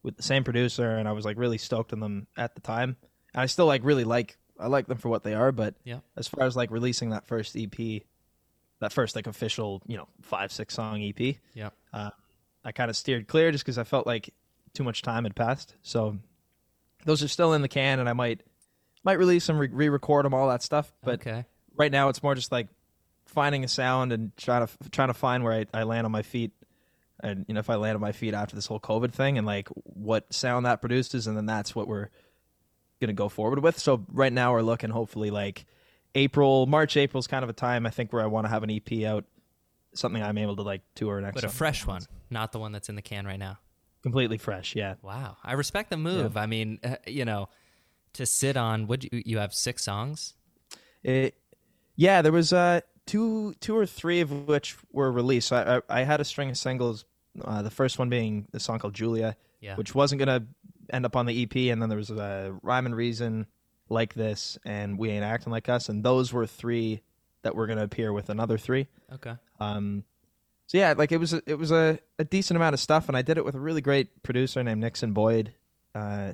with 0.01 0.17
the 0.17 0.23
same 0.23 0.43
producer 0.43 0.89
and 0.97 1.07
I 1.07 1.11
was 1.11 1.25
like 1.25 1.37
really 1.37 1.59
stoked 1.59 1.93
on 1.93 1.99
them 1.99 2.25
at 2.35 2.55
the 2.55 2.61
time. 2.61 2.95
and 3.33 3.41
I 3.41 3.45
still 3.45 3.67
like 3.67 3.83
really 3.83 4.03
like 4.03 4.37
I 4.59 4.67
like 4.67 4.87
them 4.87 4.97
for 4.97 5.09
what 5.09 5.23
they 5.23 5.33
are. 5.35 5.51
But 5.51 5.75
Yeah. 5.83 5.99
as 6.17 6.27
far 6.27 6.45
as 6.45 6.55
like 6.55 6.71
releasing 6.71 7.09
that 7.11 7.25
first 7.27 7.55
EP, 7.55 8.03
that 8.79 8.91
first 8.93 9.15
like 9.15 9.27
official 9.27 9.81
you 9.87 9.97
know 9.97 10.07
five 10.21 10.51
six 10.51 10.73
song 10.73 11.01
EP, 11.03 11.35
Yeah. 11.53 11.69
I 12.63 12.71
kind 12.71 12.89
of 12.91 12.95
steered 12.95 13.27
clear 13.27 13.51
just 13.51 13.63
because 13.63 13.77
I 13.79 13.83
felt 13.83 14.05
like 14.07 14.33
too 14.73 14.83
much 14.83 15.01
time 15.01 15.23
had 15.23 15.35
passed. 15.35 15.75
So 15.81 16.17
those 17.05 17.23
are 17.23 17.27
still 17.27 17.53
in 17.53 17.61
the 17.63 17.67
can, 17.67 17.99
and 17.99 18.07
I 18.07 18.13
might 18.13 18.41
might 19.03 19.19
release 19.19 19.47
them, 19.47 19.57
re 19.57 19.89
record 19.89 20.25
them, 20.25 20.33
all 20.33 20.49
that 20.49 20.63
stuff. 20.63 20.91
But 21.03 21.21
okay. 21.21 21.45
right 21.75 21.91
now, 21.91 22.09
it's 22.09 22.21
more 22.21 22.35
just 22.35 22.51
like 22.51 22.67
finding 23.25 23.63
a 23.63 23.67
sound 23.67 24.11
and 24.11 24.35
trying 24.37 24.67
to 24.67 24.89
trying 24.91 25.09
to 25.09 25.13
find 25.13 25.43
where 25.43 25.53
I, 25.53 25.65
I 25.73 25.83
land 25.83 26.05
on 26.05 26.11
my 26.11 26.21
feet. 26.21 26.51
And 27.23 27.45
you 27.47 27.53
know, 27.53 27.59
if 27.59 27.69
I 27.69 27.75
land 27.75 27.95
on 27.95 28.01
my 28.01 28.11
feet 28.11 28.33
after 28.33 28.55
this 28.55 28.65
whole 28.65 28.79
COVID 28.79 29.11
thing, 29.11 29.37
and 29.37 29.45
like 29.45 29.69
what 29.69 30.33
sound 30.33 30.65
that 30.65 30.81
produces, 30.81 31.27
and 31.27 31.37
then 31.37 31.45
that's 31.45 31.75
what 31.75 31.87
we're 31.87 32.09
gonna 32.99 33.13
go 33.13 33.29
forward 33.29 33.59
with. 33.59 33.77
So 33.77 34.05
right 34.11 34.33
now, 34.33 34.53
we're 34.53 34.61
looking 34.61 34.89
hopefully 34.89 35.29
like 35.29 35.65
April, 36.15 36.65
March, 36.65 36.97
April 36.97 37.19
is 37.19 37.27
kind 37.27 37.43
of 37.43 37.49
a 37.49 37.53
time 37.53 37.85
I 37.85 37.89
think 37.89 38.11
where 38.11 38.21
I 38.21 38.27
want 38.27 38.45
to 38.45 38.49
have 38.49 38.63
an 38.63 38.71
EP 38.71 39.03
out, 39.05 39.25
something 39.93 40.21
I'm 40.21 40.37
able 40.37 40.55
to 40.57 40.63
like 40.63 40.81
tour 40.95 41.21
next. 41.21 41.35
But 41.35 41.43
a 41.43 41.49
fresh 41.49 41.85
one, 41.85 42.01
not 42.29 42.51
the 42.51 42.59
one 42.59 42.71
that's 42.71 42.89
in 42.89 42.95
the 42.95 43.01
can 43.01 43.25
right 43.25 43.39
now. 43.39 43.59
completely 44.03 44.37
fresh. 44.37 44.75
Yeah, 44.75 44.95
Wow. 45.01 45.37
I 45.43 45.53
respect 45.53 45.89
the 45.89 45.97
move. 45.97 46.37
I 46.37 46.47
mean, 46.47 46.79
uh, 46.83 46.95
you 47.05 47.25
know, 47.25 47.49
to 48.13 48.25
sit 48.25 48.57
on 48.57 48.87
Would 48.87 49.03
you 49.05 49.21
you 49.25 49.37
have 49.39 49.53
six 49.53 49.83
songs. 49.83 50.33
It, 51.03 51.35
yeah, 51.95 52.21
there 52.21 52.31
was 52.31 52.53
uh 52.53 52.81
two 53.05 53.53
two 53.59 53.75
or 53.75 53.85
three 53.85 54.21
of 54.21 54.47
which 54.47 54.75
were 54.91 55.11
released. 55.11 55.47
So 55.49 55.55
I, 55.57 55.77
I 55.95 56.01
I 56.01 56.03
had 56.03 56.21
a 56.21 56.25
string 56.25 56.49
of 56.49 56.57
singles. 56.57 57.05
Uh, 57.43 57.61
the 57.61 57.71
first 57.71 57.97
one 57.97 58.09
being 58.09 58.47
the 58.51 58.59
song 58.59 58.77
called 58.79 58.93
Julia, 58.93 59.37
Yeah. 59.61 59.75
which 59.75 59.95
wasn't 59.95 60.19
gonna 60.19 60.45
end 60.91 61.05
up 61.05 61.15
on 61.15 61.25
the 61.25 61.43
EP, 61.43 61.55
and 61.71 61.81
then 61.81 61.87
there 61.89 61.97
was 61.97 62.11
uh, 62.11 62.51
Rhyme 62.61 62.85
and 62.85 62.95
Reason, 62.95 63.45
like 63.87 64.13
this, 64.13 64.57
and 64.65 64.97
We 64.99 65.09
Ain't 65.11 65.23
Acting 65.23 65.51
Like 65.51 65.69
Us, 65.69 65.87
and 65.87 66.03
those 66.03 66.33
were 66.33 66.45
three 66.45 67.01
that 67.43 67.55
were 67.55 67.67
gonna 67.67 67.83
appear 67.83 68.11
with 68.11 68.29
another 68.29 68.57
three. 68.57 68.87
Okay. 69.13 69.33
Um, 69.61 70.03
so 70.67 70.77
yeah, 70.77 70.93
like 70.97 71.11
it 71.13 71.17
was 71.17 71.33
a, 71.33 71.41
it 71.45 71.55
was 71.57 71.71
a, 71.71 71.99
a 72.19 72.23
decent 72.25 72.55
amount 72.57 72.73
of 72.73 72.79
stuff, 72.81 73.07
and 73.07 73.15
I 73.15 73.21
did 73.21 73.37
it 73.37 73.45
with 73.45 73.55
a 73.55 73.59
really 73.59 73.81
great 73.81 74.21
producer 74.23 74.61
named 74.63 74.81
Nixon 74.81 75.13
Boyd. 75.13 75.53
Uh, 75.95 76.33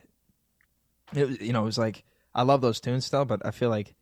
it 1.14 1.42
you 1.42 1.54
know 1.54 1.62
it 1.62 1.66
was 1.66 1.78
like 1.78 2.04
I 2.36 2.44
love 2.44 2.62
those 2.62 2.80
tunes 2.80 3.06
still, 3.06 3.26
but 3.26 3.46
I 3.46 3.52
feel 3.52 3.70
like 3.70 3.96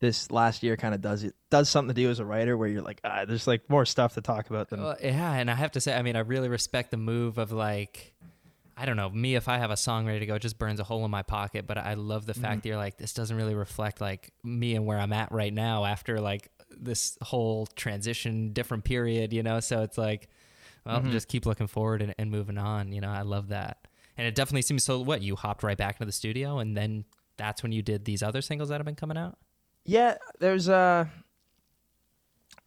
this 0.00 0.30
last 0.30 0.62
year 0.62 0.76
kind 0.76 0.94
of 0.94 1.00
does 1.02 1.24
it 1.24 1.34
does 1.50 1.68
something 1.68 1.94
to 1.94 2.00
do 2.02 2.08
as 2.10 2.18
a 2.20 2.24
writer 2.24 2.56
where 2.56 2.68
you're 2.68 2.82
like 2.82 3.00
ah, 3.04 3.24
there's 3.26 3.46
like 3.46 3.68
more 3.68 3.84
stuff 3.84 4.14
to 4.14 4.20
talk 4.22 4.48
about 4.50 4.70
than 4.70 4.80
Well, 4.80 4.96
yeah, 5.02 5.34
and 5.34 5.50
I 5.50 5.54
have 5.54 5.72
to 5.72 5.80
say, 5.80 5.94
I 5.94 6.02
mean, 6.02 6.16
I 6.16 6.20
really 6.20 6.48
respect 6.48 6.90
the 6.90 6.96
move 6.96 7.36
of 7.38 7.52
like, 7.52 8.14
I 8.76 8.86
don't 8.86 8.96
know, 8.96 9.10
me 9.10 9.34
if 9.34 9.46
I 9.46 9.58
have 9.58 9.70
a 9.70 9.76
song 9.76 10.06
ready 10.06 10.20
to 10.20 10.26
go, 10.26 10.36
it 10.36 10.42
just 10.42 10.58
burns 10.58 10.80
a 10.80 10.84
hole 10.84 11.04
in 11.04 11.10
my 11.10 11.22
pocket. 11.22 11.66
But 11.66 11.76
I 11.76 11.94
love 11.94 12.24
the 12.24 12.32
Mm-hmm. 12.32 12.42
fact 12.42 12.62
that 12.62 12.68
you're 12.70 12.78
like, 12.78 12.96
this 12.96 13.12
doesn't 13.12 13.36
really 13.36 13.54
reflect 13.54 14.00
like 14.00 14.32
me 14.42 14.74
and 14.74 14.86
where 14.86 14.98
I'm 14.98 15.12
at 15.12 15.32
right 15.32 15.52
now 15.52 15.84
after 15.84 16.18
like 16.18 16.50
this 16.70 17.18
whole 17.20 17.66
transition, 17.66 18.54
different 18.54 18.84
period, 18.84 19.34
you 19.34 19.42
know. 19.42 19.60
So 19.60 19.82
it's 19.82 19.98
like, 19.98 20.28
well, 20.86 21.00
Mm-hmm. 21.00 21.10
just 21.10 21.28
keep 21.28 21.44
looking 21.44 21.66
forward 21.66 22.00
and, 22.00 22.14
and 22.16 22.30
moving 22.30 22.56
on. 22.56 22.90
You 22.92 23.02
know, 23.02 23.10
I 23.10 23.20
love 23.22 23.48
that, 23.48 23.86
and 24.20 24.28
it 24.28 24.34
definitely 24.34 24.60
seems 24.62 24.84
so. 24.84 25.00
What 25.00 25.22
you 25.22 25.34
hopped 25.34 25.62
right 25.62 25.78
back 25.78 25.94
into 25.96 26.04
the 26.04 26.12
studio, 26.12 26.58
and 26.58 26.76
then 26.76 27.06
that's 27.38 27.62
when 27.62 27.72
you 27.72 27.80
did 27.80 28.04
these 28.04 28.22
other 28.22 28.42
singles 28.42 28.68
that 28.68 28.76
have 28.76 28.84
been 28.84 28.94
coming 28.94 29.16
out. 29.16 29.38
Yeah, 29.86 30.18
there's 30.40 30.68
uh 30.68 31.06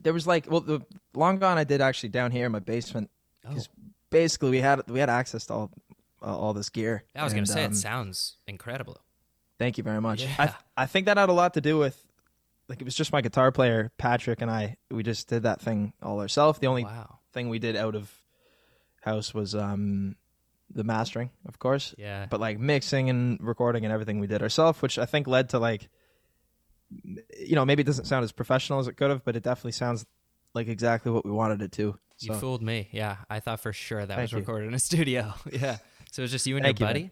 there 0.02 0.14
was 0.14 0.26
like 0.26 0.50
well 0.50 0.62
the 0.62 0.82
long 1.14 1.38
gone 1.38 1.58
I 1.60 1.64
did 1.64 1.80
actually 1.80 2.10
down 2.10 2.32
here 2.32 2.48
in 2.48 2.52
my 2.52 2.60
basement 2.60 3.10
Oh, 3.46 3.50
because 3.50 3.70
basically 4.10 4.50
we 4.50 4.62
had 4.62 4.82
we 4.90 5.00
had 5.00 5.10
access 5.10 5.46
to 5.46 5.54
all 5.54 5.72
uh, 6.22 6.36
all 6.36 6.54
this 6.54 6.70
gear. 6.70 7.04
I 7.16 7.24
was 7.24 7.34
gonna 7.34 7.42
And, 7.42 7.48
say 7.50 7.66
um, 7.66 7.72
it 7.72 7.76
sounds 7.76 8.38
incredible. 8.48 8.98
Thank 9.60 9.78
you 9.78 9.84
very 9.84 10.02
much. 10.02 10.24
Yeah. 10.24 10.34
I 10.40 10.84
I 10.84 10.86
think 10.88 11.06
that 11.06 11.18
had 11.18 11.30
a 11.30 11.34
lot 11.34 11.54
to 11.54 11.62
do 11.62 11.78
with 11.78 12.04
like 12.68 12.82
it 12.82 12.86
was 12.86 12.96
just 12.96 13.12
my 13.14 13.22
guitar 13.22 13.52
player 13.52 13.92
Patrick 13.98 14.42
and 14.42 14.50
I 14.50 14.78
we 14.90 15.04
just 15.04 15.28
did 15.28 15.44
that 15.44 15.62
thing 15.62 15.94
all 16.02 16.20
ourselves. 16.20 16.58
The 16.60 16.68
only 16.68 16.86
Wow. 16.86 17.20
thing 17.32 17.50
we 17.50 17.60
did 17.60 17.76
out 17.76 17.94
of 17.96 18.12
house 19.02 19.34
was 19.34 19.54
um 19.54 20.16
the 20.72 20.84
mastering, 20.84 21.30
of 21.48 21.60
course. 21.60 21.96
Yeah. 21.98 22.26
But 22.30 22.40
like 22.40 22.60
mixing 22.60 23.10
and 23.10 23.40
recording 23.42 23.84
and 23.86 23.94
everything 23.94 24.20
we 24.20 24.28
did 24.28 24.42
ourselves, 24.42 24.82
which 24.82 24.98
I 25.00 25.06
think 25.06 25.28
led 25.28 25.50
to 25.50 25.60
like 25.60 25.90
you 27.40 27.56
know, 27.56 27.66
maybe 27.66 27.82
it 27.82 27.86
doesn't 27.86 28.06
sound 28.06 28.24
as 28.24 28.32
professional 28.32 28.80
as 28.80 28.88
it 28.88 28.94
could 28.98 29.10
have, 29.10 29.24
but 29.26 29.36
it 29.36 29.44
definitely 29.44 29.72
sounds 29.72 30.06
like 30.54 30.68
exactly 30.68 31.12
what 31.12 31.26
we 31.26 31.32
wanted 31.32 31.62
it 31.62 31.72
to. 31.74 31.98
You 32.20 32.34
So 32.34 32.40
fooled 32.40 32.62
me. 32.62 32.90
Yeah, 32.92 33.18
I 33.30 33.40
thought 33.40 33.60
for 33.60 33.74
sure 33.74 34.00
that 34.06 34.10
Thank 34.10 34.22
was 34.22 34.32
you. 34.34 34.38
recorded 34.40 34.68
in 34.68 34.74
a 34.74 34.80
studio. 34.92 35.34
yeah. 35.52 35.78
So 36.12 36.22
it 36.22 36.26
was 36.26 36.32
just 36.32 36.46
you 36.46 36.56
and 36.58 36.64
Thank 36.66 36.80
your 36.80 36.90
buddy. 36.90 37.12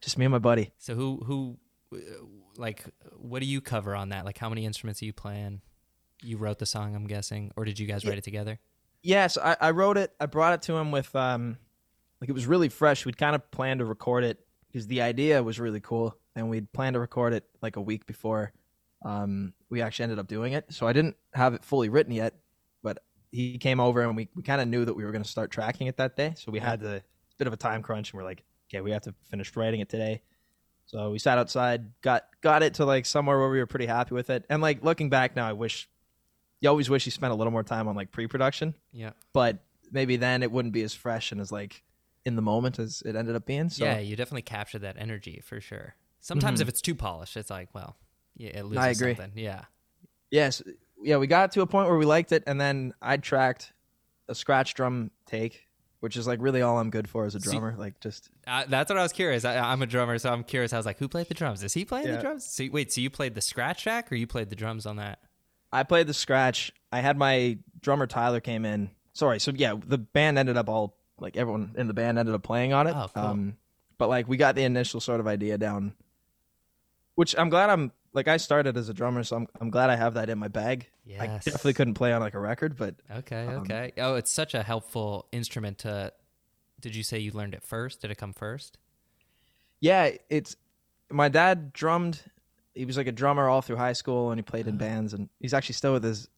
just 0.00 0.16
me 0.16 0.24
and 0.24 0.32
my 0.32 0.38
buddy. 0.38 0.72
So 0.78 0.94
who 0.94 1.22
who 1.26 1.58
uh, 1.92 1.98
like 2.56 2.84
what 3.18 3.40
do 3.40 3.46
you 3.46 3.60
cover 3.60 3.94
on 3.94 4.08
that? 4.08 4.24
Like 4.24 4.38
how 4.38 4.48
many 4.48 4.64
instruments 4.64 5.02
are 5.02 5.04
you 5.04 5.12
playing? 5.12 5.60
You 6.22 6.38
wrote 6.38 6.58
the 6.58 6.66
song, 6.66 6.94
I'm 6.96 7.06
guessing, 7.06 7.52
or 7.56 7.66
did 7.66 7.78
you 7.78 7.86
guys 7.86 8.06
write 8.06 8.16
it 8.16 8.24
together? 8.24 8.58
Yes, 9.02 9.36
I, 9.36 9.56
I 9.60 9.70
wrote 9.72 9.98
it. 9.98 10.10
I 10.18 10.24
brought 10.24 10.54
it 10.54 10.62
to 10.62 10.76
him 10.76 10.90
with 10.90 11.14
um, 11.14 11.58
like 12.24 12.30
it 12.30 12.32
was 12.32 12.46
really 12.46 12.70
fresh. 12.70 13.04
We'd 13.04 13.18
kind 13.18 13.34
of 13.34 13.50
planned 13.50 13.80
to 13.80 13.84
record 13.84 14.24
it 14.24 14.38
because 14.68 14.86
the 14.86 15.02
idea 15.02 15.42
was 15.42 15.60
really 15.60 15.80
cool, 15.80 16.16
and 16.34 16.48
we'd 16.48 16.72
planned 16.72 16.94
to 16.94 17.00
record 17.00 17.34
it 17.34 17.44
like 17.60 17.76
a 17.76 17.82
week 17.82 18.06
before. 18.06 18.50
Um, 19.04 19.52
we 19.68 19.82
actually 19.82 20.04
ended 20.04 20.18
up 20.18 20.26
doing 20.26 20.54
it, 20.54 20.64
so 20.72 20.86
I 20.86 20.94
didn't 20.94 21.16
have 21.34 21.52
it 21.52 21.62
fully 21.62 21.90
written 21.90 22.14
yet. 22.14 22.32
But 22.82 23.00
he 23.30 23.58
came 23.58 23.78
over, 23.78 24.00
and 24.00 24.16
we, 24.16 24.30
we 24.34 24.42
kind 24.42 24.62
of 24.62 24.68
knew 24.68 24.86
that 24.86 24.94
we 24.94 25.04
were 25.04 25.12
going 25.12 25.22
to 25.22 25.28
start 25.28 25.50
tracking 25.50 25.86
it 25.86 25.98
that 25.98 26.16
day, 26.16 26.32
so 26.38 26.50
we 26.50 26.60
had 26.60 26.82
a 26.82 27.02
bit 27.36 27.46
of 27.46 27.52
a 27.52 27.58
time 27.58 27.82
crunch, 27.82 28.12
and 28.12 28.18
we're 28.18 28.24
like, 28.24 28.42
okay, 28.70 28.80
we 28.80 28.90
have 28.92 29.02
to 29.02 29.14
finish 29.30 29.54
writing 29.54 29.80
it 29.80 29.90
today. 29.90 30.22
So 30.86 31.10
we 31.10 31.18
sat 31.18 31.36
outside, 31.36 31.92
got 32.00 32.24
got 32.40 32.62
it 32.62 32.74
to 32.74 32.86
like 32.86 33.04
somewhere 33.04 33.38
where 33.38 33.50
we 33.50 33.58
were 33.58 33.66
pretty 33.66 33.86
happy 33.86 34.14
with 34.14 34.30
it, 34.30 34.46
and 34.48 34.62
like 34.62 34.82
looking 34.82 35.10
back 35.10 35.36
now, 35.36 35.46
I 35.46 35.52
wish 35.52 35.90
you 36.60 36.70
always 36.70 36.88
wish 36.88 37.04
you 37.04 37.12
spent 37.12 37.32
a 37.34 37.36
little 37.36 37.50
more 37.50 37.62
time 37.64 37.86
on 37.88 37.94
like 37.96 38.10
pre-production 38.10 38.74
Yeah. 38.90 39.10
but 39.34 39.58
maybe 39.92 40.16
then 40.16 40.42
it 40.42 40.50
wouldn't 40.50 40.72
be 40.72 40.82
as 40.82 40.94
fresh 40.94 41.30
and 41.30 41.38
as 41.38 41.52
like 41.52 41.82
in 42.24 42.36
the 42.36 42.42
moment 42.42 42.78
as 42.78 43.02
it 43.04 43.16
ended 43.16 43.34
up 43.36 43.46
being. 43.46 43.68
So 43.68 43.84
Yeah, 43.84 43.98
you 43.98 44.16
definitely 44.16 44.42
captured 44.42 44.80
that 44.80 44.96
energy 44.98 45.40
for 45.44 45.60
sure. 45.60 45.94
Sometimes 46.20 46.60
if 46.60 46.68
it's 46.68 46.80
too 46.80 46.94
polished, 46.94 47.36
it's 47.36 47.50
like, 47.50 47.68
well, 47.74 47.96
yeah, 48.36 48.50
it 48.50 48.64
loses 48.64 48.78
Mm-hmm. 48.78 48.84
I 48.84 48.88
agree. 48.88 49.14
something. 49.14 49.32
Yeah. 49.42 49.62
yes, 50.30 50.62
yeah, 51.02 51.18
we 51.18 51.26
got 51.26 51.52
to 51.52 51.60
a 51.60 51.66
point 51.66 51.88
where 51.88 51.98
we 51.98 52.06
liked 52.06 52.32
it, 52.32 52.44
and 52.46 52.58
then 52.60 52.94
I 53.02 53.18
tracked 53.18 53.72
a 54.28 54.34
scratch 54.34 54.72
drum 54.74 55.10
take, 55.26 55.66
which 56.00 56.16
is 56.16 56.26
like 56.26 56.40
really 56.40 56.62
all 56.62 56.78
I'm 56.78 56.88
good 56.90 57.08
for 57.08 57.26
as 57.26 57.34
a 57.34 57.40
See- 57.40 57.50
drummer. 57.50 57.74
like 57.76 58.00
just 58.00 58.30
Uh, 58.46 58.64
that's 58.68 58.88
what 58.88 58.98
I 58.98 59.02
was 59.02 59.12
curious. 59.12 59.44
I, 59.44 59.58
I'm 59.58 59.82
a 59.82 59.86
drummer, 59.86 60.18
so 60.18 60.32
I'm 60.32 60.44
curious. 60.44 60.72
I 60.72 60.78
was 60.78 60.86
like, 60.86 60.98
who 60.98 61.08
played 61.08 61.28
the 61.28 61.34
drums? 61.34 61.62
Is 61.62 61.74
he 61.74 61.84
playing 61.84 62.06
the 62.10 62.18
drums? 62.22 62.46
So, 62.46 62.66
wait, 62.72 62.90
so 62.92 63.00
you 63.02 63.10
played 63.10 63.34
the 63.34 63.42
scratch 63.42 63.82
track 63.82 64.10
or 64.10 64.14
you 64.14 64.26
played 64.26 64.48
the 64.48 64.56
drums 64.56 64.86
on 64.86 64.96
that? 64.96 65.18
I 65.72 65.82
played 65.82 66.06
the 66.06 66.14
scratch. 66.14 66.72
I 66.92 67.00
had 67.00 67.18
my 67.18 67.58
drummer 67.82 68.06
Tyler 68.06 68.40
came 68.40 68.64
in. 68.64 68.90
Sorry, 69.12 69.38
so 69.40 69.52
yeah, 69.54 69.74
the 69.86 69.98
band 69.98 70.38
ended 70.38 70.56
up 70.56 70.68
all 70.70 70.96
like 71.18 71.36
everyone 71.36 71.74
in 71.76 71.86
the 71.86 71.94
band 71.94 72.18
ended 72.18 72.34
up 72.34 72.42
playing 72.42 72.72
on 72.72 72.86
it. 72.86 72.94
Oh, 72.96 73.08
cool. 73.14 73.22
Um, 73.22 73.56
but 73.98 74.08
like 74.08 74.28
we 74.28 74.36
got 74.36 74.54
the 74.54 74.64
initial 74.64 75.00
sort 75.00 75.20
of 75.20 75.26
idea 75.26 75.56
down, 75.58 75.94
which 77.14 77.34
I'm 77.38 77.48
glad 77.48 77.70
I'm 77.70 77.92
like 78.12 78.28
I 78.28 78.36
started 78.36 78.76
as 78.76 78.88
a 78.88 78.94
drummer, 78.94 79.22
so 79.22 79.36
I'm 79.36 79.46
I'm 79.60 79.70
glad 79.70 79.90
I 79.90 79.96
have 79.96 80.14
that 80.14 80.28
in 80.30 80.38
my 80.38 80.48
bag. 80.48 80.88
I 81.20 81.26
definitely 81.26 81.74
couldn't 81.74 81.94
play 81.94 82.12
on 82.12 82.20
like 82.20 82.34
a 82.34 82.40
record, 82.40 82.76
but 82.76 82.94
Okay, 83.10 83.46
Um, 83.46 83.62
okay. 83.62 83.92
Oh, 83.98 84.14
it's 84.14 84.32
such 84.32 84.54
a 84.54 84.62
helpful 84.62 85.26
instrument 85.32 85.78
to. 85.78 86.12
Did 86.80 86.94
you 86.96 87.02
say 87.02 87.18
you 87.18 87.30
learned 87.32 87.54
it 87.54 87.62
first? 87.62 88.00
Did 88.00 88.10
it 88.10 88.16
come 88.18 88.32
first? 88.32 88.78
yeah, 89.80 90.10
it's 90.30 90.56
my 91.10 91.28
dad 91.28 91.72
drummed. 91.72 92.22
He 92.74 92.84
was 92.86 92.96
like 92.96 93.06
a 93.06 93.12
drummer 93.12 93.48
all 93.48 93.60
through 93.62 93.76
high 93.76 93.92
school, 93.92 94.30
and 94.30 94.38
he 94.38 94.42
played 94.42 94.66
in 94.66 94.76
bands, 94.76 95.12
and 95.14 95.28
he's 95.40 95.54
actually 95.54 95.74
still 95.74 95.92
with 95.92 96.02
his 96.02 96.28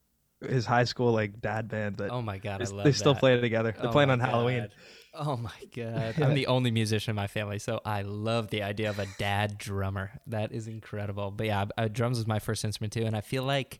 his 0.41 0.65
high 0.65 0.83
school 0.83 1.11
like 1.11 1.41
dad 1.41 1.67
band. 1.67 1.97
That 1.97 2.13
Oh 2.13 2.21
my 2.21 2.37
god, 2.37 2.61
they, 2.61 2.65
I 2.65 2.67
love 2.67 2.85
they 2.85 2.91
still 2.91 3.15
that. 3.15 3.19
play 3.19 3.39
together. 3.39 3.75
They're 3.79 3.89
Oh 3.89 3.91
playing 3.91 4.09
on 4.09 4.19
Halloween. 4.19 4.69
Oh 5.13 5.35
my 5.37 5.51
god, 5.75 6.15
I'm 6.21 6.33
the 6.33 6.47
only 6.47 6.69
musician 6.71 7.11
in 7.11 7.15
my 7.15 7.27
family, 7.27 7.59
so 7.59 7.81
I 7.85 8.03
love 8.03 8.49
the 8.49 8.61
idea 8.63 8.89
of 8.89 8.99
a 8.99 9.05
dad 9.05 9.57
drummer. 9.57 10.11
That 10.27 10.51
is 10.51 10.67
incredible. 10.67 11.31
But 11.31 11.47
yeah, 11.47 11.65
uh, 11.77 11.87
drums 11.87 12.17
was 12.17 12.27
my 12.27 12.39
first 12.39 12.63
instrument 12.63 12.93
too, 12.93 13.05
and 13.05 13.15
I 13.15 13.21
feel 13.21 13.43
like 13.43 13.79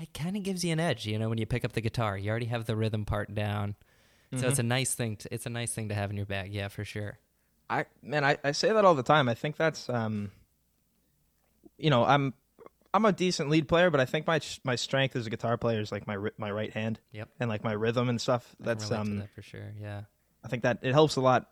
it 0.00 0.14
kind 0.14 0.36
of 0.36 0.42
gives 0.42 0.64
you 0.64 0.72
an 0.72 0.80
edge. 0.80 1.06
You 1.06 1.18
know, 1.18 1.28
when 1.28 1.38
you 1.38 1.46
pick 1.46 1.64
up 1.64 1.72
the 1.74 1.80
guitar, 1.82 2.18
you 2.18 2.30
already 2.30 2.46
have 2.46 2.66
the 2.66 2.76
rhythm 2.76 3.04
part 3.04 3.34
down, 3.34 3.76
so 4.34 4.48
it's 4.48 4.58
a 4.60 4.64
nice 4.64 4.94
thing. 4.94 5.16
To, 5.18 5.34
it's 5.34 5.46
a 5.46 5.50
nice 5.50 5.72
thing 5.74 5.88
to 5.90 5.94
have 5.96 6.10
in 6.10 6.16
your 6.16 6.26
bag. 6.26 6.52
Yeah, 6.54 6.68
for 6.68 6.84
sure. 6.84 7.18
I 7.70 7.86
man, 8.02 8.24
I, 8.24 8.36
I 8.44 8.52
say 8.52 8.72
that 8.72 8.84
all 8.84 8.94
the 8.94 9.02
time. 9.02 9.28
I 9.28 9.34
think 9.34 9.56
that's 9.56 9.88
um, 9.88 10.30
you 11.78 11.90
know, 11.90 12.04
I'm 12.04 12.34
I'm 12.94 13.04
a 13.04 13.12
decent 13.12 13.50
lead 13.50 13.68
player, 13.68 13.90
but 13.90 14.00
I 14.00 14.04
think 14.06 14.26
my 14.26 14.40
my 14.62 14.76
strength 14.76 15.16
as 15.16 15.26
a 15.26 15.30
guitar 15.30 15.58
player 15.58 15.80
is 15.80 15.90
like 15.92 16.06
my 16.06 16.16
my 16.38 16.50
right 16.50 16.72
hand 16.72 17.00
Yep, 17.12 17.28
and 17.40 17.50
like 17.50 17.62
my 17.64 17.72
rhythm 17.72 18.08
and 18.08 18.20
stuff. 18.20 18.54
I 18.60 18.64
That's 18.64 18.90
um, 18.90 19.18
that 19.18 19.34
for 19.34 19.42
sure. 19.42 19.72
Yeah. 19.80 20.02
I 20.44 20.48
think 20.48 20.62
that 20.62 20.78
it 20.82 20.92
helps 20.92 21.16
a 21.16 21.20
lot 21.20 21.48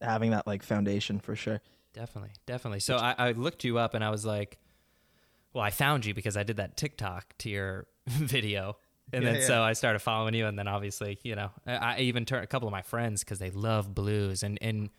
having 0.00 0.30
that 0.30 0.46
like 0.46 0.62
foundation 0.62 1.18
for 1.18 1.34
sure. 1.34 1.60
Definitely, 1.94 2.30
definitely. 2.46 2.80
So 2.80 2.96
I, 2.96 3.14
I 3.18 3.32
looked 3.32 3.64
you 3.64 3.78
up 3.78 3.94
and 3.94 4.02
I 4.04 4.10
was 4.10 4.24
like, 4.24 4.58
well, 5.52 5.62
I 5.64 5.70
found 5.70 6.04
you 6.06 6.14
because 6.14 6.36
I 6.36 6.42
did 6.42 6.56
that 6.58 6.76
TikTok 6.76 7.34
to 7.38 7.50
your 7.50 7.86
video. 8.06 8.76
And 9.12 9.22
Yeah, 9.22 9.32
then 9.32 9.40
yeah. 9.40 9.46
so 9.46 9.62
I 9.62 9.72
started 9.74 10.00
following 10.00 10.34
you. 10.34 10.46
And 10.46 10.58
then 10.58 10.66
obviously, 10.68 11.18
you 11.22 11.34
know, 11.36 11.50
I, 11.66 11.74
I 11.76 11.98
even 12.00 12.24
turned 12.24 12.44
a 12.44 12.46
couple 12.46 12.68
of 12.68 12.72
my 12.72 12.82
friends 12.82 13.22
because 13.22 13.38
they 13.38 13.50
love 13.50 13.94
blues. 13.94 14.42
And, 14.42 14.58
and 14.60 14.90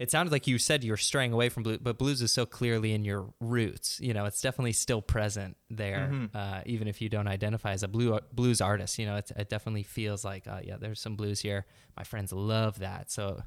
it 0.00 0.10
sounded 0.10 0.32
like 0.32 0.46
you 0.46 0.56
said 0.58 0.82
you 0.82 0.90
were 0.92 0.96
straying 0.96 1.32
away 1.32 1.48
from 1.50 1.62
blues, 1.62 1.78
but 1.80 1.98
blues 1.98 2.22
is 2.22 2.32
so 2.32 2.46
clearly 2.46 2.92
in 2.94 3.04
your 3.04 3.32
roots. 3.38 4.00
You 4.00 4.14
know, 4.14 4.24
it's 4.24 4.40
definitely 4.40 4.72
still 4.72 5.02
present 5.02 5.56
there, 5.68 6.08
Mm-hmm. 6.12 6.36
uh, 6.36 6.62
even 6.66 6.88
if 6.88 7.00
you 7.02 7.08
don't 7.10 7.28
identify 7.28 7.72
as 7.72 7.82
a 7.82 7.88
blue 7.88 8.18
blues 8.32 8.60
artist. 8.62 8.98
You 8.98 9.04
know, 9.06 9.16
it's, 9.16 9.30
it 9.32 9.48
definitely 9.50 9.82
feels 9.82 10.24
like, 10.24 10.46
uh, 10.48 10.60
yeah, 10.64 10.78
there's 10.80 11.00
some 11.00 11.16
blues 11.16 11.38
here. 11.40 11.66
My 11.96 12.04
friends 12.04 12.32
love 12.32 12.78
that. 12.78 13.10
So, 13.10 13.42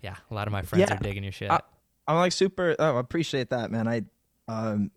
yeah, 0.00 0.16
a 0.30 0.34
lot 0.34 0.48
of 0.48 0.52
my 0.52 0.62
friends 0.62 0.88
Yeah. 0.88 0.94
are 0.96 0.98
digging 0.98 1.22
your 1.22 1.32
shit. 1.32 1.50
I, 1.50 1.60
I'm 2.08 2.16
like 2.16 2.32
super. 2.32 2.74
Oh, 2.78 2.96
I 2.96 3.00
appreciate 3.00 3.50
that, 3.50 3.70
man. 3.70 3.86
I, 3.86 4.02
um, 4.48 4.90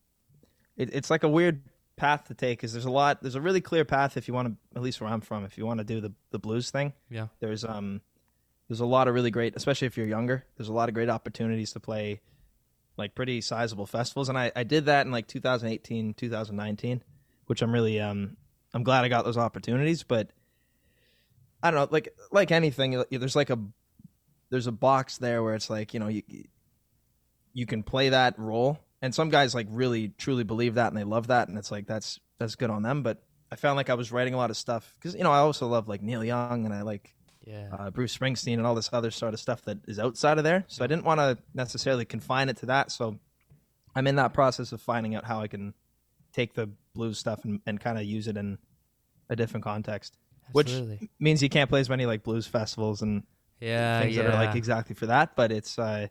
it, 0.78 0.90
it's 0.96 1.10
like 1.10 1.24
a 1.24 1.30
weird 1.30 1.62
path 1.98 2.28
to 2.30 2.34
take 2.34 2.60
because 2.60 2.72
there's 2.74 2.86
a 2.86 2.92
lot. 2.92 3.22
There's 3.22 3.36
a 3.36 3.42
really 3.42 3.62
clear 3.62 3.86
path 3.86 4.18
if 4.18 4.28
you 4.28 4.34
want 4.34 4.48
to, 4.48 4.56
at 4.78 4.82
least 4.82 5.00
where 5.02 5.10
I'm 5.10 5.22
from, 5.22 5.46
if 5.46 5.58
you 5.58 5.66
want 5.66 5.80
to 5.80 5.84
do 5.84 6.02
the 6.02 6.14
the 6.32 6.40
blues 6.40 6.72
thing. 6.72 6.94
yeah, 7.10 7.28
There's 7.40 7.64
um, 7.64 8.02
there's 8.68 8.80
a 8.80 8.86
lot 8.86 9.08
of 9.08 9.14
really 9.14 9.32
great, 9.32 9.56
especially 9.56 9.88
if 9.88 9.98
you're 9.98 10.08
younger. 10.08 10.46
There's 10.58 10.70
a 10.70 10.74
lot 10.74 10.90
of 10.90 10.96
great 10.96 11.10
opportunities 11.10 11.74
to 11.74 11.80
play, 11.80 12.22
like 12.98 13.16
pretty 13.16 13.42
sizable 13.42 13.86
festivals, 13.86 14.30
and 14.30 14.38
I 14.38 14.52
I 14.56 14.64
did 14.64 14.86
that 14.86 15.06
in 15.06 15.12
like 15.12 15.28
2018, 15.28 16.14
2019, 16.14 17.04
which 17.48 17.62
I'm 17.62 17.72
really 17.72 18.00
um, 18.00 18.38
I'm 18.74 18.84
glad 18.84 19.04
I 19.04 19.10
got 19.10 19.26
those 19.26 19.38
opportunities, 19.38 20.04
but. 20.04 20.32
I 21.64 21.72
don't 21.72 21.80
know, 21.80 21.88
like 21.90 22.14
like 22.32 22.52
anything, 22.52 23.04
there's 23.10 23.36
like 23.36 23.50
a 23.50 23.58
there's 24.50 24.68
a 24.68 24.72
box 24.72 25.18
there 25.18 25.44
where 25.44 25.56
it's 25.56 25.70
like 25.70 25.94
you 25.94 26.00
know 26.00 26.08
you 26.08 26.22
you 27.54 27.66
can 27.66 27.84
play 27.84 28.10
that 28.10 28.38
role 28.38 28.80
and 29.02 29.16
some 29.16 29.30
guys 29.30 29.56
like 29.56 29.68
really 29.70 30.10
truly 30.18 30.44
believe 30.44 30.76
that 30.76 30.90
and 30.90 30.98
they 30.98 31.04
love 31.04 31.28
that 31.28 31.48
and 31.48 31.58
it's 31.58 31.72
like 31.72 31.88
that's 31.88 32.20
that's 32.38 32.56
good 32.56 32.70
on 32.70 32.84
them 32.84 33.02
but 33.02 33.24
i 33.52 33.56
found 33.56 33.78
like 33.78 33.90
i 33.90 33.94
was 33.94 34.12
writing 34.12 34.34
a 34.34 34.38
lot 34.38 34.50
of 34.50 34.58
stuff 34.58 34.94
because 35.00 35.16
you 35.16 35.24
know 35.24 35.32
i 35.32 35.40
also 35.40 35.68
love 35.68 35.88
like 35.88 36.02
neil 36.02 36.24
young 36.24 36.66
and 36.66 36.74
i 36.74 36.82
like 36.82 37.15
yeah, 37.46 37.70
uh, 37.78 37.90
bruce 37.90 38.18
springsteen 38.18 38.54
and 38.54 38.66
all 38.66 38.76
this 38.76 38.90
other 38.92 39.12
sort 39.12 39.34
of 39.34 39.40
stuff 39.40 39.62
that 39.64 39.78
is 39.88 40.00
outside 40.00 40.38
of 40.38 40.44
there 40.44 40.64
so 40.68 40.84
i 40.84 40.88
didn't 40.88 41.06
want 41.06 41.20
to 41.20 41.38
necessarily 41.54 42.06
confine 42.06 42.50
it 42.50 42.58
to 42.58 42.66
that 42.66 42.92
so 42.92 43.18
i'm 43.96 44.08
in 44.08 44.16
that 44.16 44.34
process 44.34 44.72
of 44.72 44.82
finding 44.82 45.16
out 45.16 45.26
how 45.26 45.42
i 45.42 45.48
can 45.48 45.74
take 46.34 46.54
the 46.54 46.70
blues 46.94 47.20
stuff 47.20 47.46
and, 47.46 47.62
and 47.66 47.80
kind 47.80 47.98
of 47.98 48.04
use 48.04 48.28
it 48.28 48.36
in 48.36 48.58
a 49.30 49.36
different 49.36 49.64
context 49.64 50.18
absolutely. 50.50 50.98
which 51.02 51.10
means 51.20 51.42
you 51.42 51.50
can't 51.50 51.70
play 51.70 51.80
as 51.80 51.90
many 51.90 52.06
like 52.06 52.24
blues 52.24 52.48
festivals 52.48 53.02
and 53.02 53.24
yeah, 53.60 54.02
things 54.02 54.16
yeah. 54.16 54.24
that 54.24 54.34
are 54.34 54.46
like 54.46 54.56
exactly 54.56 54.96
for 54.96 55.08
that, 55.08 55.36
but 55.36 55.52
it's 55.52 55.80
uh, 55.80 56.08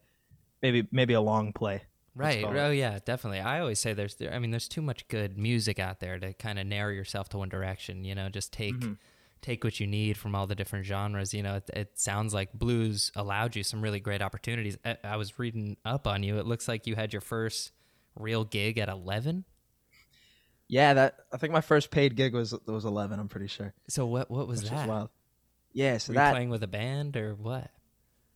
maybe 0.63 0.87
maybe 0.91 1.15
a 1.15 1.21
long 1.21 1.53
play. 1.53 1.83
Right. 2.15 2.45
Oh 2.45 2.71
yeah, 2.71 3.01
definitely. 3.05 3.41
I 3.41 3.61
always 3.61 3.81
say 3.81 3.93
there's 3.93 4.15
there, 4.17 4.33
I 4.33 4.39
mean 4.39 4.51
there's 4.51 4.69
too 4.69 4.83
much 4.83 5.09
good 5.09 5.37
music 5.37 5.79
out 5.79 6.01
there 6.01 6.19
to 6.19 6.33
kind 6.35 6.59
of 6.59 6.67
narrow 6.67 6.93
yourself 6.93 7.29
to 7.31 7.39
one 7.39 7.49
direction, 7.49 8.05
you 8.05 8.15
know, 8.15 8.29
just 8.29 8.53
take 8.53 8.75
Mm-hmm. 8.75 8.93
Take 9.45 9.63
what 9.63 9.79
you 9.79 9.87
need 9.87 10.17
from 10.17 10.35
all 10.35 10.47
the 10.47 10.55
different 10.55 10.87
genres, 10.87 11.33
you 11.35 11.43
know. 11.43 11.57
It, 11.57 11.71
it 11.75 11.99
sounds 11.99 12.33
like 12.35 12.53
blues 12.53 13.13
allowed 13.15 13.55
you 13.55 13.63
some 13.63 13.83
really 13.83 14.01
great 14.01 14.23
opportunities. 14.23 14.77
I, 14.85 14.97
I 15.05 15.17
was 15.17 15.39
reading 15.39 15.77
up 15.85 16.07
on 16.07 16.23
you. 16.23 16.39
It 16.39 16.47
looks 16.47 16.67
like 16.67 16.87
you 16.87 16.95
had 16.97 17.13
your 17.13 17.21
first 17.21 17.73
real 18.17 18.45
gig 18.45 18.79
at 18.79 18.89
11. 18.89 19.45
Yeah, 20.69 20.95
that 20.95 21.17
I 21.33 21.37
think 21.37 21.53
my 21.53 21.61
first 21.61 21.91
paid 21.91 22.17
gig 22.17 22.33
was 22.35 22.55
was 22.67 22.85
eleven. 22.87 23.21
I'm 23.21 23.29
pretty 23.29 23.49
sure. 23.49 23.75
So 23.89 24.07
what 24.07 24.31
what 24.31 24.49
was 24.49 24.63
Which 24.63 24.71
that? 24.71 24.89
wild. 24.89 25.11
Yeah, 25.75 25.99
so 25.99 26.13
Were 26.13 26.15
that 26.15 26.33
playing 26.33 26.49
with 26.51 26.63
a 26.63 26.67
band 26.69 27.17
or 27.17 27.35
what? 27.35 27.71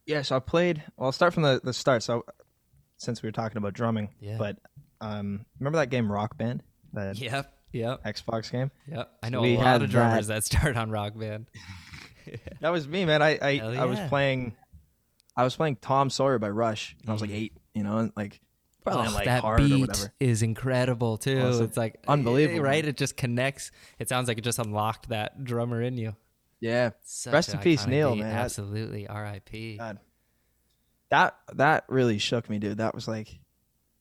yeah, 0.06 0.22
so 0.22 0.36
I 0.36 0.40
played. 0.40 0.82
Well, 0.96 1.06
I'll 1.06 1.12
start 1.12 1.32
from 1.32 1.42
the 1.44 1.60
the 1.64 1.72
start. 1.72 2.02
So 2.02 2.24
since 2.98 3.22
we 3.22 3.28
were 3.28 3.32
talking 3.32 3.56
about 3.56 3.72
drumming, 3.72 4.10
Yeah. 4.20 4.36
but 4.38 4.58
um, 5.00 5.46
remember 5.58 5.78
that 5.78 5.88
game 5.88 6.10
Rock 6.12 6.36
Band, 6.36 6.62
that 6.92 7.16
Yep. 7.18 7.50
Yep. 7.72 8.04
Xbox 8.04 8.50
game? 8.50 8.70
Yeah. 8.90 9.04
I 9.22 9.30
know 9.30 9.42
we 9.42 9.56
a 9.56 9.58
lot 9.58 9.82
of 9.82 9.90
drummers 9.90 10.28
that. 10.28 10.44
start 10.44 10.76
on 10.76 10.90
Rock 10.90 11.18
Band. 11.18 11.46
That 12.60 12.68
was 12.68 12.86
me, 12.86 13.06
man. 13.06 13.22
I 13.22 13.38
I, 13.40 13.56
Hell 13.56 13.80
I 13.80 13.84
was 13.86 13.98
playing, 14.10 14.54
I 15.34 15.44
was 15.44 15.56
playing 15.56 15.76
Tom 15.76 16.10
Sawyer 16.10 16.38
by 16.38 16.50
Rush, 16.50 16.94
and 17.00 17.08
I 17.08 17.12
was 17.14 17.22
like 17.22 17.30
mm-hmm. 17.30 17.38
eight. 17.38 17.52
You 17.72 17.84
know, 17.84 17.96
and 17.96 18.12
like 18.16 18.42
Oh, 18.90 19.10
like 19.14 19.26
that 19.26 19.56
beat 19.56 20.10
is 20.20 20.42
incredible 20.42 21.18
too. 21.18 21.40
Awesome. 21.40 21.64
It's 21.64 21.76
like 21.76 21.94
eh, 21.94 22.12
Unbelievable, 22.12 22.62
right? 22.62 22.84
It 22.84 22.96
just 22.96 23.16
connects. 23.16 23.70
It 23.98 24.08
sounds 24.08 24.28
like 24.28 24.38
it 24.38 24.44
just 24.44 24.58
unlocked 24.58 25.10
that 25.10 25.44
drummer 25.44 25.82
in 25.82 25.96
you. 25.96 26.16
Yeah, 26.60 26.90
Such 27.04 27.32
Rest 27.32 27.54
in 27.54 27.60
peace, 27.60 27.86
Neil, 27.86 28.14
beat. 28.14 28.22
man. 28.22 28.34
Absolutely, 28.34 29.06
R.I.P. 29.06 29.76
God. 29.78 29.98
That 31.10 31.36
that 31.54 31.84
really 31.88 32.18
shook 32.18 32.50
me, 32.50 32.58
dude. 32.58 32.78
That 32.78 32.94
was 32.94 33.06
like, 33.06 33.38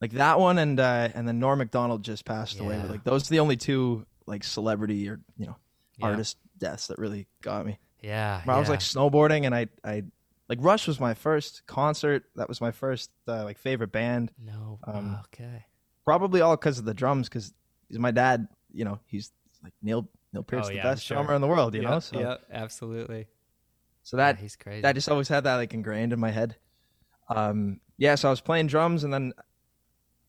like 0.00 0.12
that 0.12 0.38
one, 0.38 0.58
and 0.58 0.78
uh, 0.78 1.08
and 1.14 1.26
then 1.26 1.38
Norm 1.38 1.58
Macdonald 1.58 2.02
just 2.04 2.24
passed 2.24 2.60
away. 2.60 2.76
Yeah. 2.76 2.84
Like 2.86 3.04
those 3.04 3.28
are 3.28 3.30
the 3.30 3.40
only 3.40 3.56
two 3.56 4.06
like 4.26 4.44
celebrity 4.44 5.08
or 5.08 5.20
you 5.36 5.46
know 5.46 5.56
Yeah. 5.96 6.06
artist 6.06 6.36
deaths 6.58 6.86
that 6.88 6.98
really 6.98 7.26
got 7.42 7.66
me. 7.66 7.78
Yeah, 8.02 8.42
I 8.46 8.58
was 8.58 8.68
like 8.68 8.80
snowboarding, 8.80 9.44
and 9.46 9.54
I 9.54 9.66
I 9.84 10.04
like 10.48 10.58
Rush 10.60 10.86
was 10.86 11.00
my 11.00 11.14
first 11.14 11.62
concert. 11.66 12.24
That 12.36 12.48
was 12.48 12.60
my 12.60 12.70
first 12.70 13.10
uh, 13.26 13.42
like 13.44 13.58
favorite 13.58 13.90
band. 13.92 14.30
no, 14.38 14.78
um, 14.86 15.18
okay. 15.26 15.64
Probably 16.04 16.40
all 16.40 16.56
because 16.56 16.78
of 16.78 16.84
the 16.84 16.94
drums, 16.94 17.28
because 17.28 17.52
my 17.90 18.10
dad. 18.10 18.48
You 18.70 18.84
know, 18.84 19.00
he's 19.06 19.32
like 19.64 19.72
Neil 19.82 20.06
Neil 20.34 20.42
Peart, 20.42 20.64
Oh, 20.66 20.68
the 20.68 20.74
yeah, 20.74 20.86
I'm 20.86 20.92
best 20.92 21.06
sure. 21.06 21.16
drummer 21.16 21.34
in 21.34 21.40
the 21.40 21.46
world. 21.48 21.74
You 21.74 21.80
yeah, 21.82 21.90
know, 21.90 22.00
so 22.00 22.20
yeah, 22.20 22.36
absolutely. 22.52 23.26
so 24.02 24.18
that 24.18 24.36
yeah, 24.36 24.42
he's 24.42 24.56
crazy. 24.56 24.84
I 24.84 24.92
just 24.92 25.08
always 25.08 25.26
had 25.28 25.44
that 25.44 25.56
like 25.56 25.72
ingrained 25.72 26.12
in 26.12 26.20
my 26.20 26.30
head. 26.30 26.56
Um, 27.30 27.80
yeah, 27.96 28.14
so 28.14 28.28
I 28.28 28.30
was 28.30 28.40
playing 28.42 28.66
drums, 28.68 29.04
and 29.04 29.12
then 29.12 29.32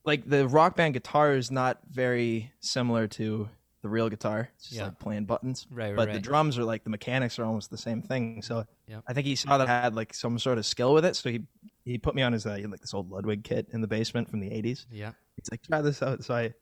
like 0.09 0.27
the 0.29 0.47
rock 0.47 0.75
band 0.75 0.93
guitar 0.93 1.33
is 1.35 1.49
not 1.51 1.79
very 1.89 2.51
similar 2.59 3.07
to 3.07 3.47
the 3.81 3.87
real 3.87 4.09
guitar. 4.09 4.49
It's 4.55 4.65
just 4.65 4.75
Yeah. 4.77 4.85
like 4.85 4.99
playing 4.99 5.23
buttons. 5.25 5.65
Right, 5.71 5.87
right, 5.91 5.95
But 5.95 6.11
the 6.13 6.19
drums 6.19 6.57
are 6.57 6.65
like 6.65 6.83
the 6.83 6.89
mechanics 6.89 7.39
are 7.39 7.45
almost 7.45 7.69
the 7.71 7.77
same 7.77 8.01
thing. 8.01 8.41
So 8.41 8.65
Yep. 8.87 9.03
I 9.07 9.13
think 9.13 9.25
he 9.25 9.35
saw 9.35 9.57
that 9.57 9.69
I 9.69 9.81
had 9.81 9.95
like 9.95 10.13
some 10.13 10.37
sort 10.37 10.57
of 10.57 10.65
skill 10.65 10.93
with 10.93 11.05
it. 11.05 11.15
So 11.15 11.29
he 11.29 11.41
he 11.85 11.97
put 11.97 12.13
me 12.15 12.21
on 12.21 12.33
his 12.33 12.45
uh, 12.45 12.57
like 12.69 12.81
this 12.81 12.93
old 12.93 13.09
Ludwig 13.09 13.43
kit 13.45 13.67
in 13.71 13.79
the 13.81 13.87
basement 13.87 14.29
from 14.29 14.41
the 14.41 14.49
'80s. 14.49 14.85
yeah, 14.91 15.13
He's 15.37 15.49
like, 15.49 15.61
try 15.63 15.81
this 15.81 16.01
out. 16.03 16.23
So 16.25 16.35
I 16.35 16.53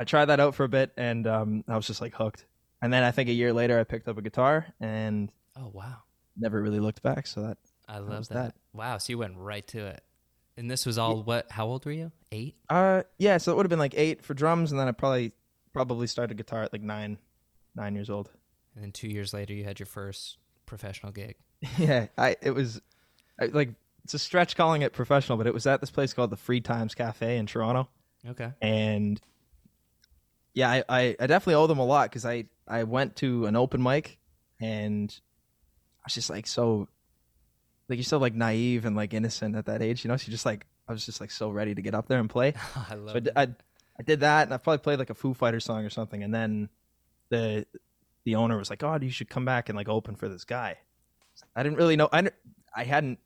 I 0.00 0.04
tried 0.04 0.26
that 0.26 0.40
out 0.40 0.54
for 0.56 0.64
a 0.64 0.68
bit, 0.68 0.92
and 0.96 1.26
um, 1.26 1.64
I 1.68 1.76
was 1.76 1.86
just 1.86 2.00
like 2.00 2.14
hooked. 2.14 2.44
And 2.82 2.92
then 2.92 3.02
I 3.04 3.10
think 3.12 3.28
a 3.30 3.32
year 3.32 3.52
later, 3.52 3.78
I 3.78 3.84
picked 3.84 4.08
up 4.08 4.18
a 4.18 4.22
guitar 4.22 4.66
and 4.80 5.30
Oh 5.56 5.70
wow, 5.72 5.98
never 6.36 6.60
really 6.60 6.80
looked 6.80 7.02
back. 7.02 7.26
So 7.28 7.42
that 7.42 7.58
I 7.88 7.98
love 7.98 8.28
that. 8.28 8.34
that. 8.34 8.54
Wow, 8.72 8.98
so 8.98 9.12
you 9.12 9.18
went 9.18 9.36
right 9.36 9.66
to 9.68 9.86
it. 9.86 10.02
And 10.56 10.70
this 10.70 10.86
was 10.86 10.96
all 10.98 11.22
what? 11.22 11.50
How 11.50 11.66
old 11.66 11.84
were 11.84 11.92
you? 11.92 12.12
Eight. 12.32 12.56
Uh, 12.68 13.02
yeah. 13.18 13.36
So 13.38 13.52
it 13.52 13.56
would 13.56 13.66
have 13.66 13.70
been 13.70 13.78
like 13.78 13.94
eight 13.96 14.24
for 14.24 14.32
drums, 14.34 14.70
and 14.72 14.80
then 14.80 14.88
I 14.88 14.92
probably 14.92 15.32
probably 15.72 16.06
started 16.06 16.36
guitar 16.38 16.62
at 16.62 16.72
like 16.72 16.82
nine, 16.82 17.18
nine 17.74 17.94
years 17.94 18.08
old. 18.08 18.30
And 18.74 18.82
then 18.84 18.92
two 18.92 19.08
years 19.08 19.34
later, 19.34 19.52
you 19.52 19.64
had 19.64 19.78
your 19.78 19.86
first 19.86 20.38
professional 20.64 21.12
gig. 21.12 21.36
yeah, 21.78 22.06
I 22.16 22.36
it 22.42 22.52
was 22.52 22.80
I, 23.40 23.46
like 23.46 23.70
it's 24.04 24.14
a 24.14 24.18
stretch 24.18 24.56
calling 24.56 24.82
it 24.82 24.92
professional, 24.92 25.36
but 25.36 25.46
it 25.46 25.54
was 25.54 25.66
at 25.66 25.80
this 25.80 25.90
place 25.90 26.14
called 26.14 26.30
the 26.30 26.36
Free 26.36 26.60
Times 26.60 26.94
Cafe 26.94 27.36
in 27.36 27.46
Toronto, 27.46 27.88
Okay. 28.26 28.52
and 28.62 29.20
yeah, 30.54 30.70
I 30.70 30.84
I, 30.88 31.16
I 31.20 31.26
definitely 31.26 31.54
owe 31.54 31.66
them 31.66 31.78
a 31.78 31.84
lot 31.84 32.08
because 32.10 32.24
I 32.24 32.44
I 32.66 32.84
went 32.84 33.16
to 33.16 33.46
an 33.46 33.56
open 33.56 33.82
mic, 33.82 34.18
and 34.60 35.14
I 36.00 36.02
was 36.06 36.14
just 36.14 36.30
like 36.30 36.46
so, 36.46 36.88
like 37.88 37.98
you're 37.98 38.04
so 38.04 38.18
like 38.18 38.34
naive 38.34 38.84
and 38.84 38.96
like 38.96 39.14
innocent 39.14 39.54
at 39.56 39.66
that 39.66 39.82
age, 39.82 40.04
you 40.04 40.08
know. 40.08 40.16
So 40.16 40.24
you're 40.26 40.32
just 40.32 40.46
like 40.46 40.66
I 40.88 40.92
was 40.92 41.04
just 41.06 41.20
like 41.20 41.30
so 41.30 41.50
ready 41.50 41.74
to 41.74 41.82
get 41.82 41.94
up 41.94 42.08
there 42.08 42.18
and 42.18 42.28
play. 42.28 42.54
I 42.90 42.94
love 42.94 43.10
So 43.12 43.16
I, 43.16 43.20
d- 43.20 43.30
I, 43.36 43.42
I 43.98 44.02
did 44.02 44.20
that, 44.20 44.46
and 44.46 44.54
I 44.54 44.58
probably 44.58 44.78
played 44.78 44.98
like 44.98 45.10
a 45.10 45.14
Foo 45.14 45.34
Fighter 45.34 45.60
song 45.60 45.84
or 45.84 45.90
something, 45.90 46.22
and 46.22 46.34
then 46.34 46.68
the 47.28 47.66
the 48.24 48.34
owner 48.34 48.56
was 48.58 48.70
like, 48.70 48.82
"Oh, 48.82 48.98
you 49.00 49.10
should 49.10 49.28
come 49.30 49.44
back 49.44 49.68
and 49.68 49.76
like 49.76 49.88
open 49.88 50.16
for 50.16 50.28
this 50.28 50.44
guy." 50.44 50.76
I 51.54 51.62
didn't 51.62 51.78
really 51.78 51.96
know. 51.96 52.08
I 52.12 52.28
I 52.74 52.84
hadn't. 52.84 53.18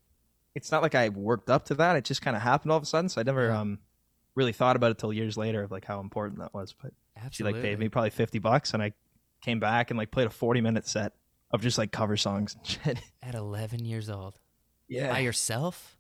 It's 0.55 0.73
not 0.73 0.83
like 0.83 0.95
I 0.95 1.09
worked 1.11 1.49
up 1.49 1.67
to 1.67 1.75
that. 1.77 1.97
It 1.97 2.05
just 2.05 2.23
kind 2.23 2.37
of 2.37 2.43
happened 2.43 2.73
all 2.73 2.77
of 2.79 2.83
a 2.83 2.87
sudden. 2.87 3.09
So 3.09 3.21
I 3.21 3.25
never 3.25 3.51
um 3.53 3.79
really 4.35 4.53
thought 4.53 4.77
about 4.77 4.91
it 4.91 4.99
till 4.99 5.13
years 5.13 5.37
later 5.37 5.63
of 5.63 5.71
like 5.71 5.85
how 5.85 6.01
important 6.01 6.41
that 6.41 6.53
was. 6.55 6.75
But 6.81 6.93
she 7.17 7.25
Absolutely. 7.25 7.61
like 7.61 7.63
paid 7.69 7.79
me 7.79 7.89
probably 7.89 8.11
fifty 8.11 8.39
bucks, 8.39 8.75
and 8.75 8.83
I 8.83 8.93
came 9.43 9.59
back 9.61 9.91
and 9.91 9.99
like 9.99 10.11
played 10.11 10.27
a 10.27 10.31
forty 10.31 10.61
minute 10.61 10.87
set 10.87 11.13
of 11.51 11.63
just 11.63 11.79
like 11.79 11.93
cover 11.93 12.17
songs 12.17 12.55
and 12.55 12.67
shit. 12.85 12.99
at 13.23 13.35
11 13.35 13.85
years 13.85 14.09
old. 14.09 14.39
Yeah, 14.91 15.13
By 15.13 15.21
yourself? 15.21 15.97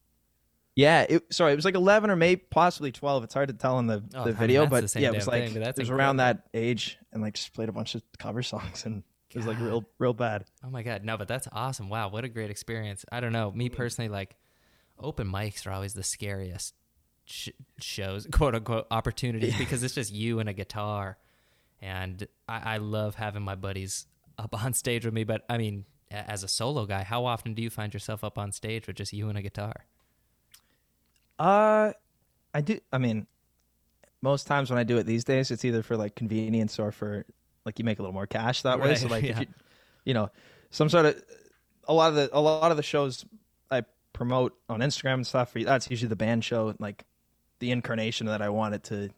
Yeah, 0.75 1.07
it, 1.09 1.33
sorry, 1.33 1.53
it 1.53 1.57
was 1.57 1.65
like 1.65 1.75
eleven 1.75 2.11
or 2.11 2.17
maybe 2.17 2.43
possibly 2.51 2.93
twelve. 2.93 3.25
It's 3.25 3.35
hard 3.35 3.49
to 3.49 3.55
tell 3.55 3.79
in 3.79 3.87
the, 3.87 4.03
Oh, 4.15 4.25
the 4.25 4.33
video, 4.33 4.67
but 4.67 4.91
the 4.91 5.01
yeah, 5.01 5.09
it 5.09 5.15
was 5.15 5.27
like 5.27 5.53
thing, 5.53 5.63
it 5.63 5.79
was 5.79 5.91
around 5.91 6.19
that 6.19 6.49
age, 6.55 6.99
and 7.13 7.23
like 7.23 7.35
just 7.35 7.53
played 7.53 7.69
a 7.69 7.73
bunch 7.73 7.95
of 7.95 8.03
cover 8.19 8.43
songs, 8.43 8.87
and 8.87 9.03
it 9.31 9.37
was 9.37 9.47
like 9.47 9.61
real, 9.61 9.85
real 9.99 10.15
bad. 10.15 10.45
Oh 10.65 10.71
my 10.71 10.83
god, 10.83 11.05
no, 11.05 11.17
but 11.17 11.29
that's 11.29 11.49
awesome. 11.53 11.89
Wow, 11.89 12.09
what 12.09 12.25
a 12.25 12.29
great 12.29 12.51
experience. 12.51 13.05
I 13.13 13.21
don't 13.21 13.33
know, 13.33 13.53
me 13.53 13.69
mm-hmm. 13.69 13.77
personally, 13.77 14.09
like 14.09 14.37
open 14.99 15.27
mics 15.31 15.67
are 15.67 15.73
always 15.73 15.95
the 15.95 16.03
scariest 16.03 16.75
sh- 17.25 17.51
shows, 17.81 18.27
quote 18.33 18.55
unquote, 18.55 18.87
opportunities 18.91 19.57
because 19.59 19.83
it's 19.83 19.95
just 19.95 20.13
you 20.13 20.41
and 20.41 20.49
a 20.49 20.53
guitar, 20.53 21.19
and 21.81 22.27
I-, 22.49 22.75
I 22.75 22.77
love 22.79 23.17
having 23.17 23.43
my 23.43 23.55
buddies 23.55 24.07
up 24.39 24.61
on 24.65 24.73
stage 24.73 25.05
with 25.05 25.15
me. 25.15 25.25
But 25.25 25.45
I 25.49 25.59
mean, 25.59 25.85
as 26.11 26.43
a 26.43 26.49
solo 26.49 26.87
guy, 26.87 27.03
how 27.05 27.25
often 27.25 27.55
do 27.55 27.63
you 27.63 27.71
find 27.71 27.93
yourself 27.95 28.25
up 28.25 28.37
on 28.39 28.53
stage 28.53 28.87
with 28.87 28.97
just 28.97 29.13
you 29.13 29.29
and 29.29 29.39
a 29.39 29.43
guitar? 29.43 29.87
Uh, 31.39 31.93
I 32.53 32.61
do. 32.61 32.79
I 32.93 32.99
mean, 32.99 33.27
most 34.23 34.47
times 34.47 34.71
when 34.71 34.79
I 34.79 34.85
do 34.85 34.99
it 34.99 35.05
these 35.05 35.25
days, 35.25 35.51
it's 35.51 35.65
either 35.65 35.83
for 35.83 35.97
like 35.97 36.15
convenience 36.15 36.79
or 36.79 36.93
for 36.93 37.25
like 37.65 37.79
you 37.79 37.85
make 37.85 37.99
a 37.99 38.03
little 38.03 38.13
more 38.15 38.27
cash 38.27 38.63
that 38.63 38.81
way. 38.81 38.95
So 38.95 39.07
Right, 39.07 39.11
like, 39.23 39.25
if 39.25 39.31
yeah. 39.31 39.41
you, 39.41 39.47
you 40.05 40.15
know, 40.15 40.31
some 40.71 40.89
sort 40.89 41.07
of 41.07 41.23
a 41.89 41.95
lot 41.95 42.09
of 42.11 42.15
the 42.17 42.31
a 42.33 42.41
lot 42.41 42.71
of 42.71 42.77
the 42.77 42.83
shows 42.83 43.25
I 43.71 43.85
promote 44.13 44.57
on 44.69 44.81
Instagram 44.81 45.15
and 45.15 45.27
stuff, 45.27 45.53
that's 45.55 45.91
usually 45.91 46.09
the 46.09 46.17
band 46.17 46.45
show, 46.45 46.75
like 46.79 47.05
the 47.61 47.71
incarnation 47.71 48.27
that 48.27 48.43
I 48.43 48.49
want 48.51 48.75
it 48.75 48.85
to 48.85 49.11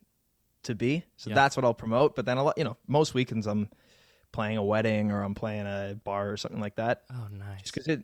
to 0.64 0.74
be. 0.74 1.04
So 1.16 1.30
Yeah. 1.30 1.34
that's 1.34 1.56
what 1.56 1.64
I'll 1.64 1.74
promote. 1.74 2.14
But 2.14 2.26
then 2.26 2.38
a 2.38 2.44
lot, 2.44 2.58
you 2.58 2.64
know, 2.64 2.76
most 2.86 3.14
weekends 3.14 3.46
I'm 3.46 3.68
playing 4.32 4.56
a 4.56 4.64
wedding 4.64 5.10
or 5.12 5.22
I'm 5.22 5.34
playing 5.34 5.66
a 5.66 5.98
bar 6.02 6.30
or 6.30 6.36
something 6.36 6.60
like 6.60 6.76
that. 6.76 7.02
Oh, 7.10 7.28
nice. 7.30 7.62
Just 7.62 7.74
because 7.74 7.88
it 7.88 8.02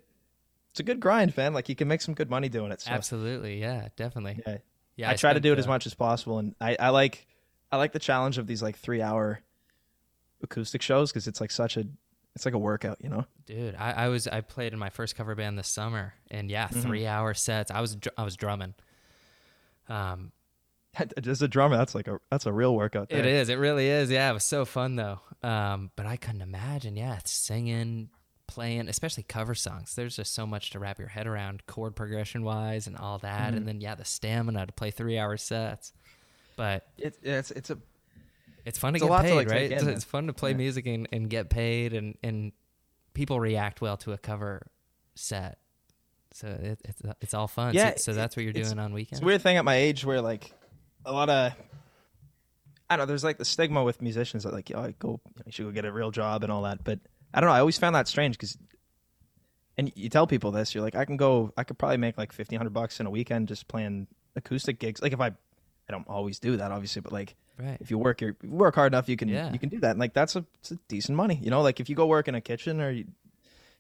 it's 0.71 0.81
a 0.81 0.83
good 0.83 1.01
grind, 1.01 1.37
man. 1.37 1.55
Like 1.55 1.69
you 1.69 1.75
can 1.75 1.88
make 1.88 2.01
some 2.03 2.14
good 2.14 2.31
money 2.31 2.49
doing 2.49 2.71
it. 2.71 2.81
So 2.83 2.91
Absolutely. 2.91 3.61
Yeah, 3.61 3.88
definitely. 3.97 4.43
yeah, 4.47 4.59
Yeah, 4.97 5.11
I, 5.11 5.14
try 5.14 5.33
to 5.33 5.41
do 5.41 5.53
it 5.53 5.59
as 5.59 5.67
uh, 5.67 5.71
much 5.71 5.87
as 5.87 5.95
possible, 5.95 6.38
and 6.38 6.55
I, 6.61 6.77
I 6.79 6.91
like 6.91 7.27
I 7.73 7.77
like 7.79 7.93
the 7.93 7.99
challenge 7.99 8.38
of 8.38 8.47
these 8.47 8.62
like 8.62 8.77
three 8.79 9.03
hour 9.03 9.41
acoustic 10.43 10.83
shows 10.83 11.11
because 11.11 11.27
it's 11.27 11.41
like 11.41 11.51
such 11.51 11.77
a 11.77 11.85
it's 12.37 12.45
like 12.45 12.55
a 12.55 12.59
workout, 12.59 12.99
you 13.03 13.09
know. 13.09 13.25
Dude, 13.47 13.75
I, 13.77 13.93
I 13.93 14.09
was 14.09 14.29
I 14.29 14.43
played 14.43 14.73
in 14.73 14.79
my 14.79 14.91
first 14.91 15.17
cover 15.17 15.35
band 15.35 15.59
this 15.59 15.69
summer, 15.69 16.14
and 16.31 16.51
yeah, 16.51 16.69
Mm-hmm. 16.69 16.81
three 16.83 17.07
hour 17.07 17.35
sets. 17.35 17.71
I 17.71 17.81
was 17.81 17.97
I 18.17 18.23
was 18.23 18.37
drumming. 18.37 18.75
Um, 19.88 20.33
As 21.26 21.42
a 21.42 21.48
drummer, 21.48 21.76
that's 21.76 21.94
like 21.94 22.08
a 22.08 22.18
that's 22.30 22.46
a 22.46 22.52
real 22.52 22.74
workout. 22.74 23.08
There. 23.08 23.18
it 23.18 23.26
is, 23.26 23.48
it 23.48 23.56
really 23.58 23.88
is. 23.88 24.11
Yeah, 24.11 24.30
it 24.30 24.34
was 24.34 24.44
so 24.44 24.64
fun 24.64 24.96
though. 24.96 25.20
Um, 25.42 25.90
but 25.96 26.06
I 26.06 26.16
couldn't 26.16 26.42
imagine. 26.42 26.96
Yeah, 26.96 27.18
singing, 27.24 28.08
playing, 28.46 28.88
especially 28.88 29.22
cover 29.22 29.54
songs. 29.54 29.94
There's 29.94 30.16
just 30.16 30.34
so 30.34 30.46
much 30.46 30.70
to 30.70 30.78
wrap 30.78 30.98
your 30.98 31.08
head 31.08 31.26
around, 31.26 31.66
chord 31.66 31.94
progression 31.96 32.42
wise, 32.44 32.87
and 32.87 32.96
all 32.96 33.18
that. 33.18 33.48
Mm-hmm. 33.48 33.56
And 33.56 33.68
then 33.68 33.80
yeah, 33.80 33.94
the 33.94 34.04
stamina 34.04 34.66
to 34.66 34.72
play 34.72 34.90
three 34.90 35.18
hour 35.18 35.37
sets. 35.37 35.92
But 36.56 36.87
It, 36.98 37.16
it's 37.22 37.50
it's 37.52 37.70
a 37.70 37.78
it's 38.64 38.78
fun 38.78 38.92
to 38.94 38.96
It's 38.96 39.04
get 39.04 39.11
lot 39.11 39.22
to, 39.22 39.28
paid, 39.28 39.34
like, 39.37 39.50
right? 39.50 39.70
it's, 39.72 39.82
it's 39.84 40.04
fun 40.04 40.26
to 40.26 40.32
play 40.32 40.50
Yeah. 40.50 40.56
music 40.56 40.87
and, 40.87 41.08
and 41.12 41.30
get 41.30 41.48
paid, 41.50 41.92
and 41.94 42.16
and 42.22 42.52
people 43.14 43.38
react 43.40 43.80
well 43.80 43.96
to 43.98 44.12
a 44.12 44.18
cover 44.18 44.66
set. 45.14 45.58
So 46.32 46.48
it, 46.48 46.80
it's 46.84 47.02
it's 47.20 47.34
all 47.34 47.46
fun. 47.48 47.74
Yeah, 47.74 47.92
so, 47.92 48.12
so 48.12 48.12
that's 48.14 48.37
what 48.37 48.42
you're 48.44 48.52
doing 48.52 48.78
on 48.78 48.92
weekends. 48.92 49.20
it's 49.20 49.22
a 49.22 49.26
weird 49.26 49.40
thing 49.42 49.56
at 49.56 49.64
my 49.64 49.76
age 49.76 50.04
where 50.04 50.20
like 50.20 50.52
a 51.09 51.12
lot 51.12 51.29
of 51.31 51.53
I 52.90 52.97
don't 52.97 53.03
know. 53.05 53.07
There's 53.07 53.25
like 53.25 53.38
the 53.38 53.44
stigma 53.44 53.83
with 53.85 54.01
musicians 54.01 54.44
that 54.44 54.53
like, 54.53 54.71
oh, 54.75 54.81
I 54.81 54.94
go, 54.99 55.21
you 55.44 55.53
should 55.53 55.66
go 55.66 55.73
get 55.73 55.85
a 55.85 55.92
real 55.92 56.11
job 56.11 56.42
and 56.42 56.51
all 56.53 56.62
that. 56.62 56.85
But 56.85 57.01
I 57.35 57.40
don't 57.40 57.49
know. 57.49 57.55
I 57.55 57.61
always 57.61 57.77
found 57.79 57.94
that 57.94 58.09
strange 58.09 58.37
because, 58.38 58.57
and 59.77 59.92
you 59.94 60.09
tell 60.09 60.27
people 60.27 60.51
this, 60.53 60.75
you're 60.75 60.83
like, 60.83 60.94
I 60.94 61.05
can 61.05 61.16
go, 61.18 61.53
I 61.57 61.64
could 61.64 61.77
probably 61.79 61.99
make 61.99 62.16
like 62.16 62.33
fifteen 62.33 62.59
hundred 62.59 62.73
bucks 62.73 62.99
in 63.01 63.07
a 63.07 63.11
weekend 63.11 63.49
just 63.49 63.68
playing 63.68 64.07
acoustic 64.37 64.79
gigs. 64.79 65.03
Like 65.03 65.12
if 65.12 65.21
I, 65.21 65.27
I 65.29 65.90
don't 65.90 66.09
always 66.09 66.38
do 66.38 66.57
that, 66.57 66.73
obviously, 66.73 67.03
but 67.03 67.12
like 67.12 67.35
Right. 67.59 67.77
if 67.81 67.90
you 67.90 67.99
work 67.99 68.21
your 68.21 68.37
you 68.42 68.51
work 68.51 68.77
hard 68.77 68.92
enough, 68.92 69.09
you 69.09 69.16
can 69.16 69.29
Yeah. 69.29 69.53
you 69.53 69.59
can 69.59 69.68
do 69.68 69.81
that. 69.81 69.90
And 69.90 69.99
like 70.01 70.14
that's 70.14 70.37
a, 70.37 70.44
it's 70.61 70.71
a 70.71 70.77
decent 70.88 71.16
money, 71.16 71.40
you 71.42 71.51
know. 71.51 71.61
Like 71.61 71.81
if 71.81 71.90
you 71.90 71.97
go 71.97 72.07
work 72.07 72.29
in 72.29 72.37
a 72.37 72.40
kitchen 72.40 72.81
or 72.81 72.90
you, 72.90 73.05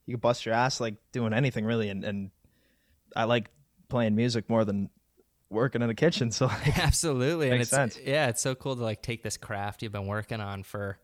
you 0.04 0.14
can 0.14 0.20
bust 0.20 0.44
your 0.44 0.54
ass 0.54 0.80
like 0.80 0.96
doing 1.12 1.32
anything 1.32 1.64
really. 1.64 1.88
And 1.88 2.04
and 2.04 2.30
I 3.14 3.24
like 3.24 3.50
playing 3.88 4.16
music 4.16 4.50
more 4.50 4.64
than 4.64 4.90
working 5.50 5.82
in 5.82 5.90
a 5.90 5.94
kitchen. 5.94 6.30
So 6.30 6.46
like, 6.46 6.78
Absolutely. 6.84 7.48
and 7.48 7.58
Makes 7.58 7.68
it's 7.68 7.70
sense. 7.70 7.98
yeah, 8.04 8.28
it's 8.28 8.42
so 8.42 8.54
cool 8.54 8.76
to 8.76 8.82
like 8.82 9.02
take 9.02 9.22
this 9.22 9.36
craft 9.36 9.82
you've 9.82 9.92
been 9.92 10.06
working 10.06 10.40
on 10.40 10.62
for, 10.62 10.98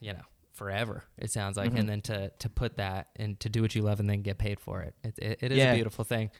you 0.00 0.12
know, 0.12 0.22
forever. 0.52 1.02
It 1.18 1.30
sounds 1.30 1.56
like, 1.56 1.70
Mm-hmm. 1.70 1.78
and 1.78 1.88
then 1.88 2.00
to 2.02 2.28
to 2.40 2.48
put 2.48 2.76
that 2.76 3.08
and 3.16 3.38
to 3.40 3.48
do 3.48 3.62
what 3.62 3.74
you 3.74 3.82
love 3.82 4.00
and 4.00 4.08
then 4.08 4.22
get 4.22 4.38
paid 4.38 4.60
for 4.60 4.82
it. 4.82 4.94
It 5.02 5.18
it, 5.18 5.38
it 5.42 5.52
is 5.52 5.58
Yeah. 5.58 5.72
a 5.72 5.74
beautiful 5.74 6.04
thing. 6.04 6.30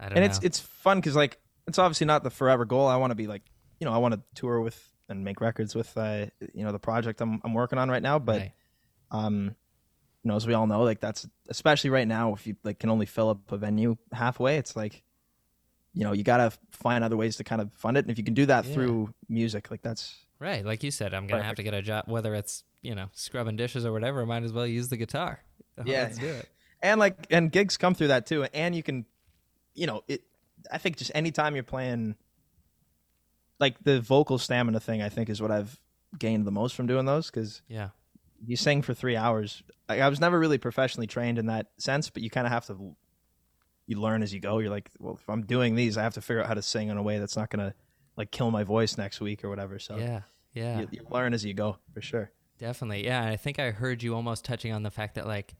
I 0.00 0.08
don't 0.08 0.18
and 0.18 0.20
know. 0.24 0.26
it's 0.30 0.38
it's 0.44 0.58
fun 0.60 0.98
because 0.98 1.16
like 1.16 1.38
it's 1.68 1.78
obviously 1.78 2.06
not 2.06 2.22
the 2.24 2.30
forever 2.30 2.64
goal. 2.64 2.86
I 2.86 2.96
want 2.96 3.10
to 3.12 3.14
be 3.16 3.26
like 3.26 3.42
you 3.80 3.84
know 3.84 3.92
I 3.92 3.98
want 3.98 4.14
to 4.14 4.20
tour 4.34 4.60
with 4.60 4.80
and 5.08 5.22
make 5.24 5.40
records 5.40 5.74
with 5.74 5.96
uh 5.96 6.26
you 6.54 6.64
know 6.64 6.72
the 6.72 6.78
project 6.78 7.20
I'm 7.20 7.40
I'm 7.44 7.54
working 7.54 7.78
on 7.78 7.88
right 7.90 8.02
now. 8.02 8.18
But 8.18 8.40
Right. 8.40 8.52
um 9.12 9.54
you 10.24 10.28
know 10.28 10.36
as 10.36 10.46
we 10.46 10.54
all 10.54 10.66
know 10.66 10.82
like 10.82 11.00
that's 11.00 11.26
especially 11.48 11.90
right 11.90 12.08
now 12.08 12.34
if 12.34 12.46
you 12.46 12.56
like 12.64 12.78
can 12.80 12.90
only 12.90 13.06
fill 13.06 13.30
up 13.30 13.52
a 13.52 13.56
venue 13.56 13.96
halfway, 14.12 14.56
it's 14.56 14.74
like 14.76 15.02
you 15.96 16.04
know 16.04 16.12
you 16.12 16.22
gotta 16.22 16.52
find 16.70 17.02
other 17.02 17.16
ways 17.16 17.36
to 17.36 17.44
kind 17.44 17.60
of 17.60 17.72
fund 17.72 17.96
it. 17.96 18.04
And 18.04 18.10
if 18.12 18.18
you 18.18 18.24
can 18.24 18.34
do 18.34 18.46
that 18.46 18.64
Yeah. 18.66 18.74
through 18.74 19.14
music, 19.28 19.70
like 19.72 19.82
that's 19.82 20.14
Right, 20.38 20.64
like 20.64 20.82
you 20.84 20.90
said, 20.90 21.14
I'm 21.14 21.26
gonna 21.26 21.42
have 21.42 21.56
to 21.56 21.62
get 21.62 21.72
a 21.74 21.80
job, 21.82 22.04
whether 22.06 22.34
it's 22.34 22.62
you 22.82 22.94
know 22.94 23.06
scrubbing 23.14 23.56
dishes 23.56 23.84
or 23.86 23.92
whatever. 23.92 24.20
I 24.22 24.24
might 24.26 24.42
as 24.44 24.52
well 24.52 24.66
use 24.66 24.88
the 24.90 24.98
guitar. 24.98 25.40
Uh, 25.78 25.82
yeah. 25.86 26.02
let's 26.02 26.18
do 26.18 26.26
it. 26.26 26.48
and 26.82 27.00
like 27.00 27.26
and 27.30 27.50
gigs 27.50 27.76
come 27.78 27.94
through 27.94 28.08
that 28.08 28.26
too 28.26 28.44
and 28.54 28.74
you 28.74 28.82
can 28.82 29.04
you 29.74 29.86
know 29.86 30.02
it 30.08 30.22
i 30.70 30.78
think 30.78 30.96
just 30.96 31.10
anytime 31.14 31.54
you're 31.54 31.62
playing 31.64 32.14
like 33.58 33.76
the 33.82 34.00
vocal 34.00 34.38
stamina 34.38 34.80
thing 34.80 35.02
i 35.02 35.08
think 35.08 35.28
is 35.28 35.40
what 35.42 35.50
i've 35.50 35.78
gained 36.18 36.46
the 36.46 36.50
most 36.50 36.74
from 36.74 36.86
doing 36.86 37.04
those 37.04 37.30
because 37.30 37.60
Yeah, 37.68 37.90
you 38.46 38.56
sing 38.56 38.80
for 38.82 38.94
three 38.94 39.16
hours 39.16 39.62
I, 39.88 40.00
I 40.00 40.08
was 40.08 40.20
never 40.20 40.38
really 40.38 40.58
professionally 40.58 41.06
trained 41.06 41.38
in 41.38 41.46
that 41.46 41.66
sense 41.78 42.08
but 42.10 42.22
you 42.22 42.30
kind 42.30 42.46
of 42.46 42.52
have 42.52 42.66
to 42.66 42.96
you 43.86 44.00
learn 44.00 44.22
as 44.22 44.32
you 44.32 44.40
go 44.40 44.58
you're 44.58 44.70
like 44.70 44.90
well 44.98 45.14
if 45.14 45.28
i'm 45.28 45.42
doing 45.42 45.74
these 45.74 45.96
i 45.96 46.02
have 46.02 46.14
to 46.14 46.20
figure 46.20 46.40
out 46.40 46.46
how 46.46 46.54
to 46.54 46.62
sing 46.62 46.88
in 46.88 46.96
a 46.96 47.02
way 47.02 47.18
that's 47.18 47.36
not 47.36 47.50
gonna 47.50 47.74
like 48.16 48.30
kill 48.30 48.50
my 48.50 48.64
voice 48.64 48.98
next 48.98 49.20
week 49.20 49.44
or 49.44 49.48
whatever 49.48 49.78
so 49.78 49.96
yeah, 49.96 50.20
yeah. 50.54 50.80
you, 50.80 50.88
you 50.90 51.06
learn 51.10 51.34
as 51.34 51.44
you 51.44 51.54
go 51.54 51.76
for 51.92 52.00
sure 52.00 52.30
Definitely. 52.58 53.04
Yeah. 53.04 53.22
and 53.22 53.30
I 53.30 53.36
think 53.36 53.58
I 53.58 53.70
heard 53.70 54.02
you 54.02 54.14
almost 54.14 54.44
touching 54.44 54.72
on 54.72 54.82
the 54.82 54.90
fact 54.90 55.16
that 55.16 55.26
like 55.26 55.54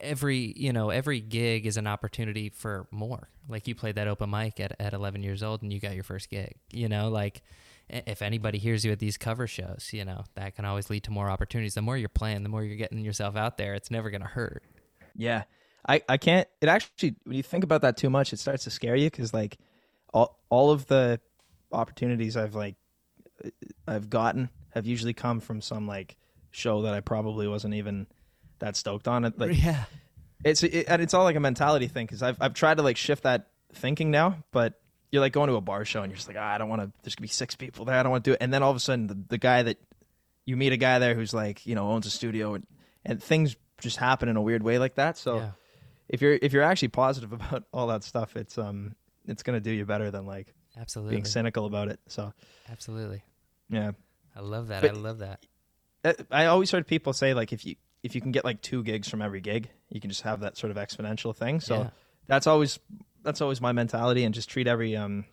every, 0.00 0.52
you 0.56 0.72
know, 0.72 0.90
every 0.90 1.20
gig 1.20 1.66
is 1.66 1.76
an 1.76 1.86
opportunity 1.86 2.48
for 2.48 2.86
more. 2.90 3.28
Like 3.48 3.66
you 3.66 3.74
played 3.74 3.96
that 3.96 4.08
open 4.08 4.30
mic 4.30 4.60
at, 4.60 4.76
at 4.78 4.92
11 4.92 5.22
years 5.22 5.42
old 5.42 5.62
and 5.62 5.72
you 5.72 5.80
got 5.80 5.94
your 5.94 6.04
first 6.04 6.30
gig, 6.30 6.54
you 6.70 6.88
know, 6.88 7.08
like 7.08 7.42
if 7.88 8.22
anybody 8.22 8.58
hears 8.58 8.84
you 8.84 8.92
at 8.92 8.98
these 8.98 9.16
cover 9.16 9.46
shows, 9.46 9.90
you 9.92 10.04
know, 10.04 10.24
that 10.36 10.54
can 10.54 10.64
always 10.64 10.88
lead 10.90 11.04
to 11.04 11.10
more 11.10 11.28
opportunities. 11.28 11.74
The 11.74 11.82
more 11.82 11.98
you're 11.98 12.08
playing, 12.08 12.42
the 12.44 12.48
more 12.48 12.62
you're 12.62 12.76
getting 12.76 13.00
yourself 13.00 13.36
out 13.36 13.58
there. 13.58 13.74
It's 13.74 13.90
never 13.90 14.10
going 14.10 14.22
to 14.22 14.28
hurt. 14.28 14.62
Yeah. 15.16 15.44
I, 15.86 16.02
I 16.08 16.16
can't 16.16 16.48
it 16.60 16.68
actually 16.68 17.16
when 17.24 17.36
you 17.36 17.42
think 17.42 17.64
about 17.64 17.82
that 17.82 17.96
too 17.96 18.10
much 18.10 18.32
it 18.32 18.38
starts 18.38 18.64
to 18.64 18.70
scare 18.70 18.96
you 18.96 19.10
cuz 19.10 19.34
like 19.34 19.58
all 20.12 20.38
all 20.48 20.70
of 20.70 20.86
the 20.86 21.20
opportunities 21.72 22.36
I've 22.36 22.54
like 22.54 22.76
I've 23.86 24.08
gotten 24.08 24.48
have 24.70 24.86
usually 24.86 25.12
come 25.12 25.40
from 25.40 25.60
some 25.60 25.86
like 25.86 26.16
show 26.50 26.82
that 26.82 26.94
I 26.94 27.00
probably 27.00 27.48
wasn't 27.48 27.74
even 27.74 28.06
that 28.60 28.76
stoked 28.76 29.08
on 29.08 29.24
it 29.24 29.38
like 29.38 29.62
yeah. 29.62 29.84
it's 30.44 30.62
it, 30.62 30.86
and 30.88 31.02
it's 31.02 31.12
all 31.12 31.24
like 31.24 31.36
a 31.36 31.40
mentality 31.40 31.88
thing 31.88 32.06
cuz 32.06 32.22
I've 32.22 32.38
I've 32.40 32.54
tried 32.54 32.78
to 32.78 32.82
like 32.82 32.96
shift 32.96 33.24
that 33.24 33.50
thinking 33.72 34.10
now 34.10 34.42
but 34.52 34.80
you're 35.10 35.20
like 35.20 35.32
going 35.32 35.48
to 35.48 35.56
a 35.56 35.60
bar 35.60 35.84
show 35.84 36.02
and 36.02 36.10
you're 36.10 36.16
just 36.16 36.28
like 36.28 36.36
ah, 36.38 36.54
I 36.54 36.58
don't 36.58 36.68
want 36.68 36.80
to 36.82 36.92
there's 37.02 37.14
going 37.14 37.28
to 37.28 37.28
be 37.28 37.28
six 37.28 37.56
people 37.56 37.84
there 37.84 37.96
I 37.96 38.02
don't 38.02 38.10
want 38.10 38.24
to 38.24 38.30
do 38.30 38.34
it 38.34 38.38
and 38.40 38.52
then 38.54 38.62
all 38.62 38.70
of 38.70 38.76
a 38.76 38.80
sudden 38.80 39.06
the, 39.08 39.18
the 39.28 39.38
guy 39.38 39.62
that 39.64 39.78
you 40.46 40.56
meet 40.56 40.72
a 40.72 40.76
guy 40.76 40.98
there 40.98 41.14
who's 41.14 41.34
like 41.34 41.66
you 41.66 41.74
know 41.74 41.90
owns 41.90 42.06
a 42.06 42.10
studio 42.10 42.54
and 42.54 42.66
and 43.04 43.22
things 43.22 43.56
just 43.80 43.98
happen 43.98 44.28
in 44.28 44.36
a 44.36 44.42
weird 44.42 44.62
way 44.62 44.78
like 44.78 44.94
that 44.94 45.18
so 45.18 45.36
Yeah. 45.38 45.50
If 46.08 46.20
you're 46.22 46.38
if 46.40 46.52
you're 46.52 46.62
actually 46.62 46.88
positive 46.88 47.32
about 47.38 47.64
all 47.72 47.86
that 47.88 48.04
stuff, 48.04 48.36
it's 48.36 48.58
um 48.58 48.94
it's 49.26 49.42
gonna 49.42 49.60
do 49.60 49.70
you 49.70 49.84
better 49.84 50.10
than 50.10 50.26
like 50.26 50.54
Absolutely. 50.76 51.12
being 51.16 51.24
cynical 51.24 51.66
about 51.66 51.88
it. 51.88 52.00
So 52.08 52.32
Absolutely. 52.70 53.22
yeah, 53.70 53.92
I 54.36 54.40
love 54.40 54.68
that. 54.68 54.82
But- 54.82 54.90
I 54.90 54.94
love 54.94 55.18
that. 55.18 55.44
I 56.30 56.46
always 56.46 56.70
heard 56.70 56.86
people 56.86 57.14
say 57.14 57.32
like 57.32 57.52
if 57.52 57.64
you 57.64 57.76
if 58.02 58.14
you 58.14 58.20
can 58.20 58.30
get 58.32 58.44
like 58.44 58.60
two 58.60 58.82
gigs 58.82 59.08
from 59.08 59.22
every 59.22 59.40
gig, 59.40 59.70
you 59.88 60.00
can 60.00 60.10
just 60.10 60.22
have 60.22 60.40
that 60.40 60.58
sort 60.58 60.70
of 60.70 60.76
exponential 60.76 61.34
thing. 61.34 61.60
So 61.60 61.78
Yeah. 61.78 61.90
that's 62.26 62.46
always 62.46 62.78
that's 63.22 63.40
always 63.40 63.62
my 63.62 63.72
mentality, 63.72 64.24
and 64.24 64.34
just 64.34 64.50
treat 64.50 64.66
every 64.66 64.94
um 64.96 65.24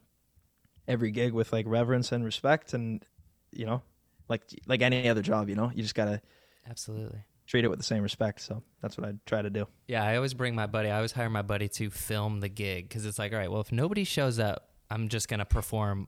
every 0.87 1.11
gig 1.11 1.33
with 1.33 1.51
like 1.51 1.65
reverence 1.67 2.13
and 2.13 2.23
respect, 2.23 2.73
and 2.73 3.05
you 3.51 3.65
know 3.65 3.81
like 4.29 4.43
like 4.65 4.81
any 4.81 5.09
other 5.09 5.21
job, 5.21 5.49
you 5.49 5.55
know 5.55 5.71
you 5.75 5.81
just 5.83 5.95
gotta 5.95 6.21
Absolutely. 6.69 7.19
Treat 7.51 7.65
it 7.65 7.67
with 7.69 7.77
the 7.79 7.83
same 7.85 8.01
respect. 8.01 8.39
So 8.39 8.63
that's 8.81 8.97
what 8.97 9.05
I 9.05 9.13
try 9.25 9.41
to 9.41 9.49
do. 9.49 9.67
Yeah, 9.85 10.05
I 10.05 10.15
always 10.15 10.33
bring 10.33 10.55
my 10.55 10.67
buddy. 10.67 10.89
I 10.89 10.95
always 10.95 11.11
hire 11.11 11.29
my 11.29 11.41
buddy 11.41 11.67
to 11.67 11.89
film 11.89 12.39
the 12.39 12.47
gig 12.47 12.87
because 12.87 13.05
it's 13.05 13.19
like, 13.19 13.33
all 13.33 13.37
right, 13.39 13.51
well, 13.51 13.59
if 13.59 13.73
nobody 13.73 14.05
shows 14.05 14.39
up, 14.39 14.69
I'm 14.89 15.09
just 15.09 15.27
gonna 15.27 15.43
perform 15.43 16.07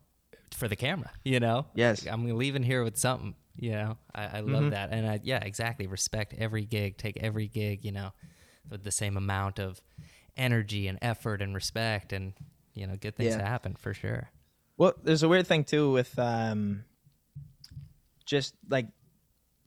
for 0.51 0.69
the 0.69 0.77
camera. 0.77 1.11
You 1.25 1.41
know? 1.41 1.65
Yes. 1.75 2.07
I'm 2.07 2.25
leaving 2.37 2.63
here 2.63 2.81
with 2.81 2.95
something. 2.97 3.35
You 3.57 3.71
know, 3.73 3.97
I, 4.15 4.37
I 4.37 4.39
love 4.39 4.71
that, 4.71 4.89
and 4.91 5.05
I, 5.07 5.19
yeah, 5.21 5.43
exactly. 5.43 5.85
Respect 5.85 6.33
every 6.35 6.65
gig. 6.65 6.97
Take 6.97 7.17
every 7.21 7.47
gig. 7.47 7.83
You 7.83 7.91
know, 7.91 8.11
with 8.69 8.83
the 8.83 8.91
same 8.91 9.15
amount 9.17 9.59
of 9.59 9.79
energy 10.37 10.87
and 10.87 10.97
effort 11.03 11.39
and 11.41 11.53
respect, 11.53 12.13
and 12.13 12.33
you 12.73 12.87
know, 12.87 12.95
good 12.95 13.15
things 13.15 13.35
Yeah. 13.35 13.47
happen 13.47 13.75
for 13.75 13.93
sure. 13.93 14.31
Well, 14.77 14.93
there's 15.03 15.21
a 15.21 15.29
weird 15.29 15.45
thing 15.45 15.65
too 15.65 15.91
with 15.91 16.17
um, 16.17 16.83
just 18.25 18.55
like 18.69 18.87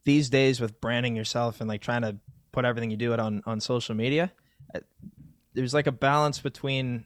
these 0.07 0.29
days 0.29 0.61
with 0.61 0.79
branding 0.79 1.17
yourself 1.17 1.59
and 1.59 1.67
like 1.67 1.81
trying 1.81 2.01
to 2.01 2.15
put 2.53 2.63
everything 2.63 2.89
you 2.89 2.95
do 2.95 3.11
it 3.11 3.19
on 3.19 3.43
on 3.45 3.59
social 3.59 3.93
media. 3.93 4.31
uh, 4.73 4.79
There's 5.53 5.73
like 5.73 5.85
a 5.85 5.91
balance 5.91 6.39
between 6.39 7.05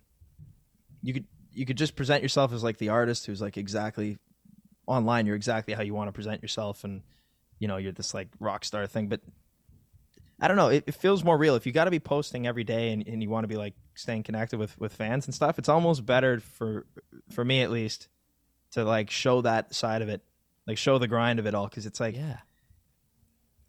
you 1.01 1.11
could 1.15 1.25
you 1.51 1.65
could 1.65 1.79
just 1.79 1.95
present 1.95 2.21
yourself 2.21 2.53
as 2.53 2.63
like 2.63 2.77
the 2.77 2.89
artist 2.89 3.25
who's 3.25 3.41
like 3.41 3.57
exactly 3.57 4.19
online. 4.85 5.25
You're 5.25 5.35
exactly 5.35 5.73
how 5.73 5.81
you 5.81 5.95
want 5.95 6.09
to 6.09 6.11
present 6.11 6.43
yourself, 6.43 6.83
and 6.83 7.01
you 7.57 7.67
know 7.67 7.77
you're 7.77 7.91
this 7.91 8.13
like 8.13 8.27
rock 8.39 8.63
star 8.63 8.85
thing. 8.85 9.07
But 9.07 9.21
I 10.39 10.47
don't 10.47 10.57
know. 10.57 10.69
It, 10.69 10.83
it 10.85 10.93
feels 10.93 11.23
more 11.23 11.39
real 11.39 11.55
if 11.55 11.65
you 11.65 11.71
got 11.71 11.85
to 11.85 11.91
be 11.91 11.99
posting 11.99 12.45
every 12.45 12.63
day 12.63 12.93
and, 12.93 13.07
and 13.07 13.23
you 13.23 13.31
want 13.31 13.45
to 13.45 13.47
be 13.47 13.57
like 13.57 13.73
staying 13.95 14.21
connected 14.21 14.59
with 14.59 14.77
with 14.79 14.93
fans 14.93 15.25
and 15.25 15.33
stuff. 15.33 15.57
It's 15.57 15.69
almost 15.69 16.05
better 16.05 16.39
for 16.39 16.85
for 17.31 17.43
me 17.43 17.63
at 17.63 17.71
least 17.71 18.09
to 18.73 18.83
like 18.83 19.09
show 19.09 19.41
that 19.41 19.73
side 19.73 20.03
of 20.03 20.09
it, 20.09 20.21
like 20.67 20.77
show 20.77 20.99
the 20.99 21.07
grind 21.07 21.39
of 21.39 21.47
it 21.47 21.55
all, 21.55 21.67
because 21.67 21.87
it's 21.87 21.99
like 21.99 22.15
Yeah. 22.15 22.37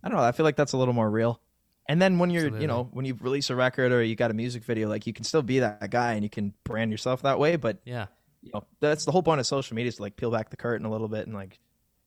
I 0.02 0.08
don't 0.08 0.18
know. 0.18 0.24
I 0.24 0.32
feel 0.32 0.44
like 0.44 0.56
that's 0.56 0.72
a 0.72 0.76
little 0.76 0.94
more 0.94 1.10
real. 1.10 1.40
And 1.88 2.00
then 2.00 2.18
when 2.18 2.30
you're, 2.30 2.42
Absolutely. 2.42 2.62
you 2.62 2.66
know, 2.68 2.88
when 2.92 3.04
you 3.04 3.14
release 3.20 3.50
a 3.50 3.56
record 3.56 3.92
or 3.92 4.02
you 4.02 4.14
got 4.14 4.30
a 4.30 4.34
music 4.34 4.64
video, 4.64 4.88
like 4.88 5.06
you 5.06 5.12
can 5.12 5.24
still 5.24 5.42
be 5.42 5.58
that 5.60 5.90
guy 5.90 6.12
and 6.12 6.22
you 6.22 6.30
can 6.30 6.54
brand 6.64 6.90
yourself 6.90 7.22
that 7.22 7.38
way. 7.38 7.56
But 7.56 7.80
Yeah. 7.84 8.06
you 8.40 8.50
know, 8.54 8.64
that's 8.80 9.04
the 9.04 9.12
whole 9.12 9.22
point 9.22 9.40
of 9.40 9.46
social 9.46 9.74
media 9.74 9.88
is 9.88 9.96
to 9.96 10.02
like 10.02 10.16
peel 10.16 10.30
back 10.30 10.50
the 10.50 10.56
curtain 10.56 10.86
a 10.86 10.90
little 10.90 11.08
bit 11.08 11.26
and 11.26 11.34
like 11.34 11.58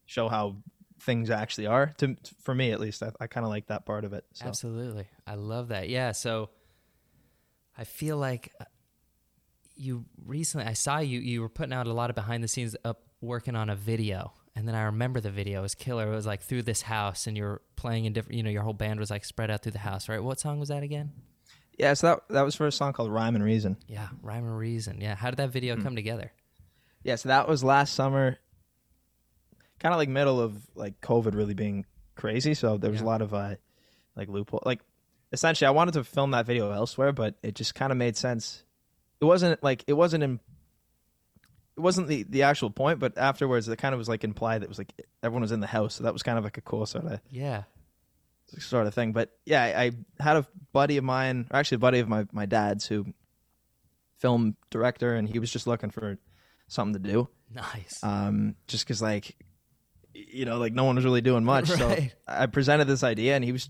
show 0.05 0.29
how 0.29 0.57
things 1.01 1.29
actually 1.29 1.67
are. 1.67 1.87
To 1.97 2.15
for 2.41 2.55
me 2.55 2.71
at 2.71 2.79
least, 2.79 3.03
I, 3.03 3.11
I 3.19 3.27
kind 3.27 3.45
of 3.45 3.49
like 3.49 3.67
that 3.67 3.85
part 3.85 4.05
of 4.05 4.13
it. 4.13 4.25
So. 4.33 4.45
Absolutely. 4.45 5.07
I 5.27 5.35
love 5.35 5.67
that. 5.69 5.89
Yeah. 5.89 6.13
So 6.13 6.49
I 7.77 7.83
feel 7.83 8.17
like 8.17 8.53
uh, 8.61 8.65
you 9.75 10.05
recently, 10.25 10.65
I 10.67 10.73
saw 10.73 10.99
you, 10.99 11.19
you 11.19 11.41
were 11.41 11.49
putting 11.49 11.73
out 11.73 11.87
a 11.87 11.93
lot 11.93 12.09
of 12.09 12.15
behind 12.15 12.43
the 12.43 12.47
scenes 12.47 12.77
up 12.85 13.01
working 13.19 13.55
on 13.57 13.69
a 13.69 13.75
video. 13.75 14.31
And 14.55 14.67
then 14.67 14.75
I 14.75 14.83
remember 14.83 15.19
the 15.19 15.31
video 15.31 15.61
was 15.61 15.75
killer. 15.75 16.11
It 16.11 16.15
was 16.15 16.25
like 16.25 16.41
through 16.41 16.61
this 16.63 16.81
house 16.81 17.27
and 17.27 17.35
you're 17.35 17.61
playing 17.75 18.05
in 18.05 18.13
different, 18.13 18.37
you 18.37 18.43
know, 18.43 18.49
your 18.49 18.61
whole 18.63 18.73
band 18.73 18.99
was 18.99 19.09
like 19.09 19.25
spread 19.25 19.51
out 19.51 19.61
through 19.63 19.73
the 19.73 19.79
house, 19.79 20.07
right? 20.07 20.23
What 20.23 20.39
song 20.39 20.59
was 20.59 20.69
that 20.69 20.81
again? 20.83 21.11
Yeah, 21.77 21.93
so 21.93 22.07
that 22.07 22.19
that 22.29 22.41
was 22.43 22.55
for 22.55 22.65
a 22.65 22.71
song 22.71 22.93
called 22.93 23.11
Rhyme 23.11 23.35
and 23.35 23.43
Reason. 23.43 23.75
Yeah. 23.87 24.07
Rhyme 24.21 24.45
and 24.45 24.57
Reason. 24.57 25.01
Yeah. 25.01 25.15
How 25.15 25.29
did 25.29 25.37
that 25.37 25.49
video 25.49 25.75
come 25.75 25.93
together? 25.95 26.31
Yeah, 27.03 27.15
so 27.15 27.27
that 27.29 27.49
was 27.49 27.63
last 27.65 27.93
summer, 27.95 28.37
kind 29.79 29.93
of 29.93 29.97
like 29.99 30.09
middle 30.09 30.39
of 30.39 30.55
like 30.73 31.01
COVID 31.01 31.35
really 31.35 31.53
being 31.53 31.85
crazy. 32.15 32.53
So 32.53 32.77
there 32.77 32.89
was 32.91 33.01
Yeah. 33.01 33.05
a 33.05 33.09
lot 33.09 33.21
of 33.21 33.33
uh, 33.33 33.55
like 34.15 34.29
loophole. 34.29 34.63
Like 34.65 34.79
essentially, 35.33 35.67
I 35.67 35.71
wanted 35.71 35.95
to 35.95 36.05
film 36.05 36.31
that 36.31 36.45
video 36.45 36.71
elsewhere, 36.71 37.11
but 37.11 37.35
it 37.43 37.55
just 37.55 37.75
kind 37.75 37.91
of 37.91 37.97
made 37.97 38.15
sense. 38.15 38.63
It 39.19 39.25
wasn't 39.25 39.61
like 39.61 39.83
it 39.87 39.93
wasn't 39.93 40.23
in. 40.23 40.39
It 41.77 41.81
wasn't 41.81 42.07
the 42.07 42.23
the 42.23 42.43
actual 42.43 42.69
point, 42.69 42.99
but 42.99 43.17
afterwards, 43.17 43.67
it 43.67 43.75
kind 43.77 43.93
of 43.93 43.99
was 43.99 44.07
like 44.09 44.23
implied 44.23 44.61
that 44.61 44.65
it 44.65 44.69
was 44.69 44.77
like 44.77 44.93
everyone 45.21 45.41
was 45.41 45.51
in 45.51 45.59
the 45.59 45.67
house, 45.67 45.95
so 45.95 46.03
that 46.05 46.13
was 46.13 46.23
kind 46.23 46.37
of 46.37 46.43
like 46.43 46.57
a 46.57 46.61
cool 46.61 46.85
sort 46.85 47.05
of 47.05 47.19
Yeah. 47.29 47.63
sort 48.59 48.87
of 48.87 48.93
thing. 48.93 49.11
But 49.11 49.31
yeah, 49.45 49.61
I, 49.63 49.83
I 49.85 49.91
had 50.23 50.37
a 50.37 50.47
buddy 50.71 50.97
of 50.97 51.03
mine, 51.03 51.47
or 51.51 51.57
actually 51.59 51.75
a 51.75 51.79
buddy 51.79 51.99
of 51.99 52.07
my 52.07 52.25
my 52.31 52.45
dad's, 52.45 52.85
who 52.87 53.07
film 54.17 54.55
director, 54.69 55.15
and 55.15 55.27
he 55.27 55.39
was 55.39 55.51
just 55.51 55.67
looking 55.67 55.89
for 55.91 56.17
something 56.67 57.01
to 57.03 57.11
do 57.11 57.27
Nice. 57.53 57.99
um, 58.03 58.55
just 58.67 58.85
because 58.85 59.01
like 59.01 59.35
you 60.13 60.45
know 60.45 60.57
like 60.57 60.73
no 60.73 60.85
one 60.85 60.95
was 60.95 61.03
really 61.05 61.19
doing 61.21 61.43
much 61.43 61.67
so 61.67 61.93
i 62.27 62.45
presented 62.45 62.85
this 62.85 63.03
idea 63.03 63.35
and 63.35 63.43
he 63.43 63.51
was 63.51 63.69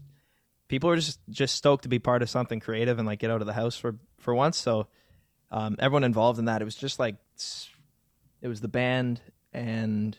people 0.67 0.87
were 0.89 0.95
just 0.95 1.19
just 1.29 1.55
stoked 1.55 1.81
to 1.83 1.89
be 1.89 1.97
part 1.97 2.21
of 2.21 2.29
something 2.29 2.59
creative 2.59 2.99
and 2.99 3.07
like 3.07 3.17
get 3.19 3.31
out 3.31 3.41
of 3.41 3.47
the 3.47 3.53
house 3.53 3.75
for 3.75 3.95
for 4.19 4.33
once 4.35 4.55
so 4.55 4.87
um, 5.51 5.75
everyone 5.79 6.03
involved 6.03 6.37
in 6.37 6.45
that 6.45 6.61
it 6.61 6.65
was 6.65 6.75
just 6.75 6.99
like 6.99 7.15
it 8.45 8.47
was 8.47 8.61
the 8.61 8.67
band 8.67 9.21
and 9.53 10.15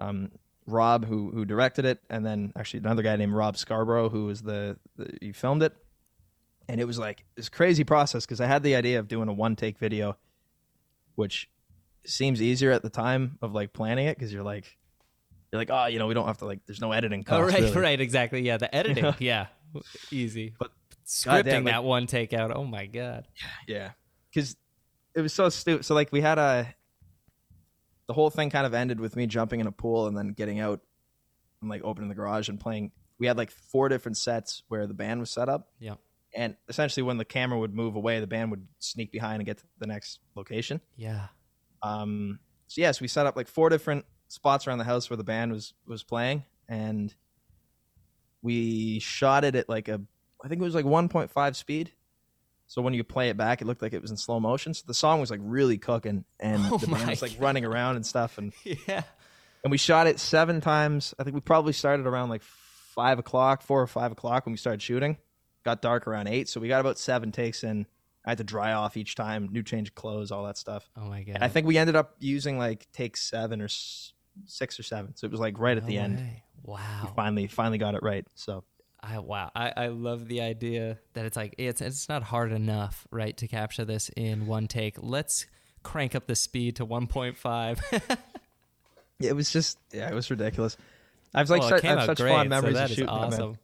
um, 0.00 0.32
rob 0.66 1.06
who 1.06 1.30
who 1.30 1.44
directed 1.44 1.84
it 1.84 2.00
and 2.10 2.26
then 2.26 2.52
actually 2.56 2.80
another 2.80 3.02
guy 3.02 3.14
named 3.14 3.32
rob 3.32 3.56
scarborough 3.56 4.08
who 4.08 4.24
was 4.24 4.42
the, 4.42 4.76
the 4.96 5.16
he 5.20 5.30
filmed 5.30 5.62
it 5.62 5.72
and 6.68 6.80
it 6.80 6.84
was 6.84 6.98
like 6.98 7.24
this 7.36 7.48
crazy 7.48 7.84
process 7.84 8.26
because 8.26 8.40
i 8.40 8.46
had 8.46 8.64
the 8.64 8.74
idea 8.74 8.98
of 8.98 9.06
doing 9.06 9.28
a 9.28 9.32
one 9.32 9.54
take 9.54 9.78
video 9.78 10.16
which 11.14 11.48
seems 12.04 12.42
easier 12.42 12.72
at 12.72 12.82
the 12.82 12.90
time 12.90 13.38
of 13.40 13.52
like 13.54 13.72
planning 13.72 14.08
it 14.08 14.18
because 14.18 14.32
you're 14.32 14.42
like 14.42 14.76
you're 15.52 15.60
like 15.60 15.70
oh 15.70 15.86
you 15.86 16.00
know 16.00 16.08
we 16.08 16.14
don't 16.14 16.26
have 16.26 16.38
to 16.38 16.46
like 16.46 16.60
there's 16.66 16.80
no 16.80 16.90
editing 16.90 17.24
oh, 17.28 17.42
right. 17.42 17.60
really. 17.60 17.72
Right. 17.72 18.00
Exactly. 18.00 18.42
Yeah. 18.42 18.56
The 18.56 18.74
editing. 18.74 19.14
yeah. 19.18 19.46
Easy. 20.10 20.54
But 20.58 20.72
scripting 21.06 21.24
goddamn, 21.24 21.64
like- 21.64 21.74
that 21.74 21.84
one 21.84 22.06
take 22.06 22.32
out. 22.32 22.54
Oh 22.54 22.64
my 22.64 22.86
God. 22.86 23.28
yeah 23.66 23.92
because 24.32 24.56
it 25.14 25.20
was 25.20 25.32
so 25.32 25.48
stupid 25.48 25.84
so 25.84 25.94
like 25.94 26.12
we 26.12 26.20
had 26.20 26.38
a 26.38 26.74
the 28.08 28.14
whole 28.14 28.30
thing 28.30 28.50
kind 28.50 28.66
of 28.66 28.74
ended 28.74 29.00
with 29.00 29.16
me 29.16 29.26
jumping 29.26 29.60
in 29.60 29.66
a 29.66 29.72
pool 29.72 30.06
and 30.06 30.16
then 30.16 30.28
getting 30.28 30.60
out 30.60 30.80
and 31.60 31.70
like 31.70 31.82
opening 31.84 32.08
the 32.08 32.14
garage 32.14 32.48
and 32.48 32.60
playing 32.60 32.92
we 33.18 33.26
had 33.26 33.36
like 33.36 33.50
four 33.50 33.88
different 33.88 34.16
sets 34.16 34.62
where 34.68 34.86
the 34.86 34.94
band 34.94 35.20
was 35.20 35.30
set 35.30 35.48
up 35.48 35.68
Yeah. 35.80 35.94
and 36.34 36.56
essentially 36.68 37.02
when 37.02 37.16
the 37.16 37.24
camera 37.24 37.58
would 37.58 37.74
move 37.74 37.96
away 37.96 38.20
the 38.20 38.26
band 38.26 38.50
would 38.50 38.66
sneak 38.78 39.10
behind 39.10 39.36
and 39.40 39.46
get 39.46 39.58
to 39.58 39.64
the 39.78 39.86
next 39.86 40.20
location 40.34 40.80
Yeah. 40.96 41.26
Um, 41.82 42.38
so 42.68 42.80
yes, 42.80 43.00
we 43.00 43.08
set 43.08 43.26
up 43.26 43.36
like 43.36 43.48
four 43.48 43.68
different 43.68 44.04
spots 44.28 44.66
around 44.66 44.78
the 44.78 44.84
house 44.84 45.08
where 45.08 45.16
the 45.16 45.22
band 45.24 45.52
was 45.52 45.72
was 45.86 46.02
playing, 46.02 46.42
and 46.68 47.14
we 48.42 48.98
shot 48.98 49.44
it 49.44 49.54
at 49.54 49.68
like 49.68 49.88
a, 49.88 50.00
I 50.44 50.48
think 50.48 50.60
it 50.60 50.64
was 50.64 50.74
like 50.74 50.84
1.5 50.84 51.56
speed. 51.56 51.92
So 52.68 52.82
when 52.82 52.94
you 52.94 53.04
play 53.04 53.28
it 53.28 53.36
back, 53.36 53.62
it 53.62 53.66
looked 53.66 53.82
like 53.82 53.92
it 53.92 54.02
was 54.02 54.10
in 54.10 54.16
slow 54.16 54.40
motion. 54.40 54.74
So 54.74 54.84
the 54.86 54.94
song 54.94 55.20
was 55.20 55.30
like 55.30 55.40
really 55.42 55.78
cooking, 55.78 56.24
and 56.40 56.62
Oh 56.70 56.78
the 56.78 56.86
band 56.88 57.08
was 57.10 57.22
like 57.22 57.36
running 57.38 57.64
around 57.64 57.96
and 57.96 58.04
stuff. 58.06 58.38
And 58.38 58.52
Yeah. 58.88 59.02
and 59.64 59.70
we 59.70 59.78
shot 59.78 60.06
it 60.06 60.18
seven 60.18 60.60
times. 60.60 61.14
I 61.18 61.22
think 61.24 61.34
we 61.34 61.40
probably 61.40 61.72
started 61.72 62.06
around 62.06 62.28
like 62.28 62.42
five 62.42 63.18
o'clock, 63.18 63.62
four 63.62 63.80
or 63.82 63.86
five 63.86 64.10
o'clock 64.12 64.46
when 64.46 64.52
we 64.52 64.56
started 64.58 64.82
shooting. 64.82 65.16
Got 65.64 65.82
dark 65.82 66.06
around 66.06 66.28
eight, 66.28 66.48
so 66.48 66.60
we 66.60 66.68
got 66.68 66.80
about 66.80 66.98
seven 66.98 67.32
takes 67.32 67.62
in. 67.64 67.86
I 68.24 68.30
had 68.30 68.38
to 68.38 68.44
dry 68.44 68.72
off 68.72 68.96
each 68.96 69.14
time, 69.14 69.48
new 69.52 69.62
change 69.62 69.88
of 69.90 69.94
clothes, 69.94 70.32
all 70.32 70.44
that 70.46 70.58
stuff. 70.58 70.88
Oh 70.96 71.02
my 71.04 71.22
God. 71.22 71.36
And 71.36 71.44
I 71.44 71.48
think 71.48 71.66
we 71.66 71.78
ended 71.78 71.94
up 71.94 72.16
using 72.18 72.58
like 72.58 72.86
take 72.92 73.16
seven 73.16 73.60
or 73.60 73.66
s- 73.66 74.12
six 74.46 74.80
or 74.80 74.82
seven. 74.82 75.14
So 75.16 75.26
it 75.26 75.30
was 75.30 75.38
like 75.38 75.58
right 75.60 75.76
at 75.76 75.84
No 75.84 75.88
the 75.88 75.98
end. 75.98 76.16
way. 76.18 76.42
We 76.64 76.72
Wow. 76.72 77.12
finally, 77.14 77.46
finally 77.46 77.78
got 77.78 77.94
it 77.94 78.02
right. 78.02 78.26
So 78.34 78.64
I 79.06 79.18
wow. 79.20 79.50
I, 79.54 79.72
I 79.76 79.86
love 79.88 80.26
the 80.26 80.40
idea 80.40 80.98
that 81.14 81.26
it's 81.26 81.36
like 81.36 81.54
it's 81.58 81.80
it's 81.80 82.08
not 82.08 82.22
hard 82.22 82.52
enough, 82.52 83.06
right, 83.10 83.36
to 83.36 83.46
capture 83.46 83.84
this 83.84 84.10
in 84.16 84.46
one 84.46 84.66
take. 84.66 84.96
Let's 84.98 85.46
crank 85.86 86.16
up 86.16 86.26
the 86.26 86.34
speed 86.34 86.76
to 86.76 86.86
1.5. 86.86 88.18
it 89.20 89.36
was 89.36 89.50
just, 89.50 89.78
yeah, 89.92 90.10
it 90.10 90.14
was 90.14 90.28
ridiculous. 90.28 90.76
I've 91.32 91.48
like 91.48 91.60
well, 91.60 91.70
such, 91.70 91.84
I 91.84 91.88
have 91.88 92.06
such 92.06 92.18
great. 92.18 92.30
fond 92.30 92.46
so 92.46 92.48
memories 92.50 92.74
that 92.74 92.90
of 92.90 92.96
shooting 92.96 93.08
awesome. 93.08 93.58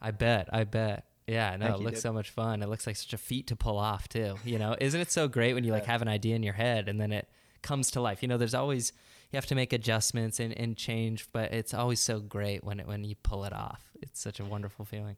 I 0.00 0.12
bet. 0.12 0.48
I 0.52 0.64
bet. 0.64 1.04
Yeah, 1.26 1.56
no, 1.56 1.74
it 1.74 1.80
looks 1.80 2.00
so 2.00 2.12
much 2.12 2.30
fun. 2.30 2.62
It 2.62 2.68
looks 2.68 2.86
like 2.86 2.96
such 2.96 3.12
a 3.12 3.18
feat 3.18 3.48
to 3.48 3.56
pull 3.56 3.78
off 3.78 4.08
too. 4.08 4.36
You 4.44 4.58
know, 4.58 4.74
isn't 4.80 5.00
it 5.00 5.12
so 5.12 5.28
great 5.28 5.54
when 5.54 5.62
you 5.62 5.72
like 5.72 5.84
have 5.84 6.02
an 6.02 6.08
idea 6.08 6.34
in 6.34 6.42
your 6.42 6.54
head 6.54 6.88
and 6.88 7.00
then 7.00 7.12
it 7.12 7.28
comes 7.62 7.92
to 7.92 8.00
life? 8.00 8.22
You 8.22 8.28
know, 8.28 8.38
there's 8.38 8.54
always 8.54 8.92
you 9.32 9.38
have 9.38 9.46
to 9.46 9.54
make 9.54 9.72
adjustments 9.72 10.38
and, 10.40 10.56
and 10.56 10.76
change, 10.76 11.26
but 11.32 11.52
it's 11.52 11.72
always 11.72 12.00
so 12.00 12.20
great 12.20 12.62
when 12.62 12.80
it 12.80 12.86
when 12.86 13.02
you 13.02 13.16
pull 13.22 13.44
it 13.44 13.52
off. 13.52 13.82
It's 14.02 14.20
such 14.20 14.40
a 14.40 14.44
wonderful 14.44 14.84
feeling. 14.84 15.16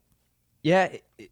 Yeah, 0.63 0.85
it, 1.17 1.31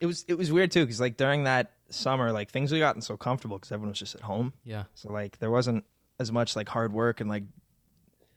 it, 0.00 0.06
was 0.06 0.24
it 0.28 0.38
was 0.38 0.52
weird 0.52 0.70
too 0.70 0.84
because 0.84 1.00
like 1.00 1.16
during 1.16 1.44
that 1.44 1.72
summer, 1.90 2.30
like 2.30 2.50
things 2.50 2.70
had 2.70 2.78
gotten 2.78 3.02
so 3.02 3.16
comfortable 3.16 3.58
because 3.58 3.72
everyone 3.72 3.90
was 3.90 3.98
just 3.98 4.14
at 4.14 4.20
home. 4.20 4.52
Yeah. 4.64 4.84
So 4.94 5.12
like 5.12 5.38
there 5.40 5.50
wasn't 5.50 5.84
as 6.20 6.30
much 6.30 6.54
like 6.54 6.68
hard 6.68 6.92
work 6.92 7.20
and 7.20 7.28
like 7.28 7.42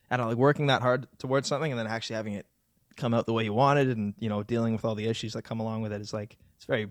I 0.10 0.18
don't 0.18 0.26
know, 0.26 0.30
like 0.30 0.40
working 0.40 0.68
that 0.68 0.82
hard 0.82 1.08
towards 1.20 1.48
something 1.48 1.72
and 1.72 1.78
then 1.78 1.88
actually 1.88 2.16
having 2.16 2.34
it 2.34 2.48
come 2.96 3.14
out 3.14 3.28
the 3.28 3.34
way 3.34 3.44
you 3.44 3.54
wanted 3.54 3.90
and 3.90 4.16
you 4.18 4.28
know 4.28 4.42
dealing 4.42 4.74
with 4.74 4.86
all 4.86 4.96
the 4.96 5.06
issues 5.06 5.34
that 5.34 5.44
come 5.44 5.60
along 5.60 5.84
with 5.84 5.94
it 5.94 6.02
is 6.02 6.14
like 6.14 6.36
it's 6.56 6.66
very 6.66 6.90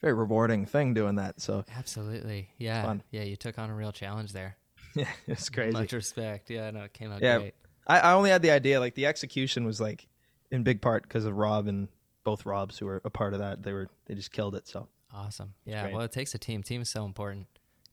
very 0.00 0.14
rewarding 0.14 0.64
thing 0.64 0.94
doing 0.94 1.16
that. 1.16 1.42
So 1.42 1.64
Absolutely. 1.76 2.48
Yeah. 2.56 2.96
Yeah, 3.10 3.22
you 3.22 3.36
took 3.36 3.58
on 3.58 3.68
a 3.68 3.74
real 3.74 3.92
challenge 3.92 4.32
there. 4.32 4.56
Yeah, 4.96 5.08
it's 5.26 5.48
crazy. 5.50 5.72
Much 5.72 5.92
respect. 5.92 6.50
Yeah, 6.50 6.70
no, 6.72 6.84
it 6.84 6.92
came 6.92 7.12
out 7.12 7.22
Yeah. 7.22 7.38
great. 7.38 7.54
I, 7.86 8.00
I 8.00 8.12
only 8.14 8.30
had 8.30 8.42
the 8.42 8.50
idea 8.50 8.80
like 8.80 8.94
the 8.94 9.06
execution 9.06 9.64
was 9.64 9.80
like 9.80 10.08
in 10.50 10.62
big 10.64 10.80
part 10.82 11.02
because 11.04 11.24
of 11.24 11.36
Rob 11.36 11.68
and 11.68 11.88
both 12.24 12.44
Robs 12.44 12.78
who 12.78 12.86
were 12.86 13.00
a 13.04 13.10
part 13.10 13.32
of 13.32 13.38
that. 13.40 13.62
They 13.62 13.72
were 13.72 13.88
they 14.06 14.14
just 14.14 14.32
killed 14.32 14.54
it. 14.56 14.66
So 14.66 14.88
Awesome. 15.14 15.54
Yeah. 15.64 15.88
Well, 15.92 16.02
it 16.02 16.12
takes 16.12 16.34
a 16.34 16.38
team. 16.38 16.62
Team 16.62 16.82
is 16.82 16.90
so 16.90 17.04
important. 17.04 17.46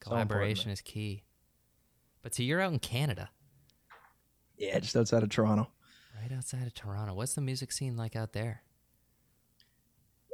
So 0.03 0.11
important, 0.11 0.29
Collaboration 0.29 0.71
is 0.71 0.81
key. 0.81 1.23
But 2.23 2.33
so 2.33 2.41
you're 2.43 2.59
out 2.59 2.73
in 2.73 2.79
Canada, 2.79 3.29
yeah, 4.57 4.79
just 4.79 4.95
outside 4.95 5.23
of 5.23 5.29
Toronto. 5.29 5.69
right 6.19 6.31
outside 6.31 6.65
of 6.67 6.73
Toronto. 6.73 7.13
What's 7.13 7.33
the 7.35 7.41
music 7.41 7.71
scene 7.71 7.95
like 7.97 8.15
out 8.15 8.33
there? 8.33 8.63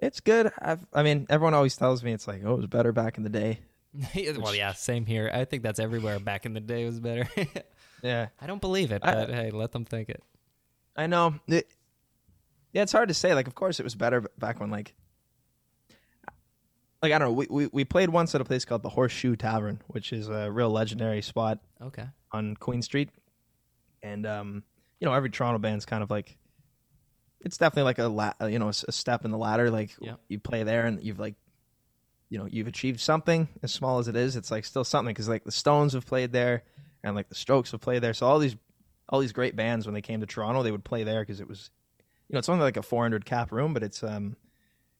It's 0.02 0.20
good. 0.22 0.52
I've, 0.60 0.86
I 0.94 1.04
mean, 1.04 1.26
everyone 1.30 1.54
always 1.54 1.76
tells 1.76 2.04
me 2.04 2.14
it's 2.14 2.28
like, 2.28 2.42
oh, 2.46 2.54
it 2.54 2.58
was 2.58 2.68
better 2.68 2.92
back 2.94 3.18
in 3.18 3.24
the 3.24 3.30
day. 3.30 3.60
well, 4.40 4.56
yeah, 4.56 4.74
same 4.74 5.06
here. 5.06 5.30
I 5.34 5.46
think 5.46 5.64
that's 5.64 5.80
everywhere. 5.80 6.20
Back 6.20 6.46
in 6.46 6.54
the 6.54 6.60
day 6.60 6.86
was 6.86 7.00
better. 7.00 7.28
Yeah, 8.02 8.28
I 8.40 8.48
don't 8.48 8.62
believe 8.62 8.94
it, 8.94 9.02
I- 9.04 9.14
but 9.14 9.30
hey, 9.30 9.52
let 9.52 9.74
them 9.74 9.84
think 9.84 10.08
it. 10.08 10.24
I 10.96 11.08
know. 11.08 11.36
It, 11.48 11.68
yeah, 12.72 12.84
it's 12.84 12.94
hard 12.94 13.10
to 13.10 13.14
say. 13.14 13.34
Like, 13.34 13.48
of 13.48 13.56
course, 13.56 13.78
it 13.82 13.84
was 13.84 13.94
better 13.94 14.22
back 14.38 14.62
when, 14.62 14.70
like, 14.72 14.94
like 17.02 17.12
I 17.12 17.18
don't 17.18 17.30
know. 17.30 17.34
We, 17.34 17.48
we 17.50 17.68
we 17.74 17.84
played 17.86 18.10
once 18.10 18.34
at 18.36 18.42
a 18.42 18.46
place 18.46 18.66
called 18.66 18.84
the 18.84 18.90
Horseshoe 18.90 19.36
Tavern, 19.36 19.82
which 19.88 20.14
is 20.14 20.30
a 20.30 20.52
real 20.52 20.70
legendary 20.70 21.22
spot 21.22 21.60
Okay. 21.82 22.06
on 22.32 22.56
Queen 22.56 22.82
Street, 22.82 23.10
and 24.04 24.26
um, 24.26 24.64
you 25.00 25.06
know, 25.08 25.14
every 25.14 25.30
Toronto 25.30 25.60
band's 25.60 25.86
kind 25.86 26.04
of 26.04 26.10
like, 26.10 26.38
it's 27.42 27.58
definitely 27.58 27.84
like 27.84 28.00
a 28.00 28.08
la- 28.08 28.48
you 28.48 28.60
know 28.60 28.70
a 28.70 28.74
step 28.92 29.26
in 29.26 29.32
the 29.32 29.38
ladder. 29.38 29.70
Like, 29.72 29.92
Yeah. 30.00 30.16
you 30.28 30.40
play 30.40 30.64
there, 30.64 30.86
and 30.86 31.02
you've 31.04 31.20
like, 31.20 31.36
you 32.30 32.38
know, 32.38 32.46
you've 32.46 32.68
achieved 32.68 33.00
something 33.00 33.48
as 33.64 33.72
small 33.72 34.00
as 34.00 34.08
it 34.08 34.16
is. 34.16 34.36
It's 34.36 34.52
like 34.52 34.66
still 34.66 34.84
something 34.84 35.14
because 35.14 35.30
like 35.30 35.44
the 35.44 35.52
Stones 35.52 35.94
have 35.94 36.06
played 36.06 36.32
there, 36.32 36.64
and 37.04 37.16
like 37.16 37.30
the 37.30 37.36
Strokes 37.36 37.72
have 37.72 37.82
played 37.82 38.02
there. 38.02 38.14
So 38.14 38.28
all 38.28 38.40
these 38.40 38.56
all 39.10 39.20
these 39.20 39.34
great 39.34 39.56
bands 39.56 39.86
when 39.86 39.94
they 39.96 40.02
came 40.02 40.20
to 40.22 40.28
Toronto, 40.28 40.64
they 40.64 40.72
would 40.72 40.84
play 40.84 41.04
there 41.04 41.22
because 41.22 41.40
it 41.42 41.48
was, 41.48 41.72
you 42.28 42.34
know, 42.34 42.40
it's 42.40 42.50
only 42.50 42.64
like 42.64 42.78
a 42.78 42.84
400 42.84 43.26
cap 43.26 43.52
room, 43.52 43.74
but 43.74 43.82
it's 43.82 44.04
um, 44.04 44.36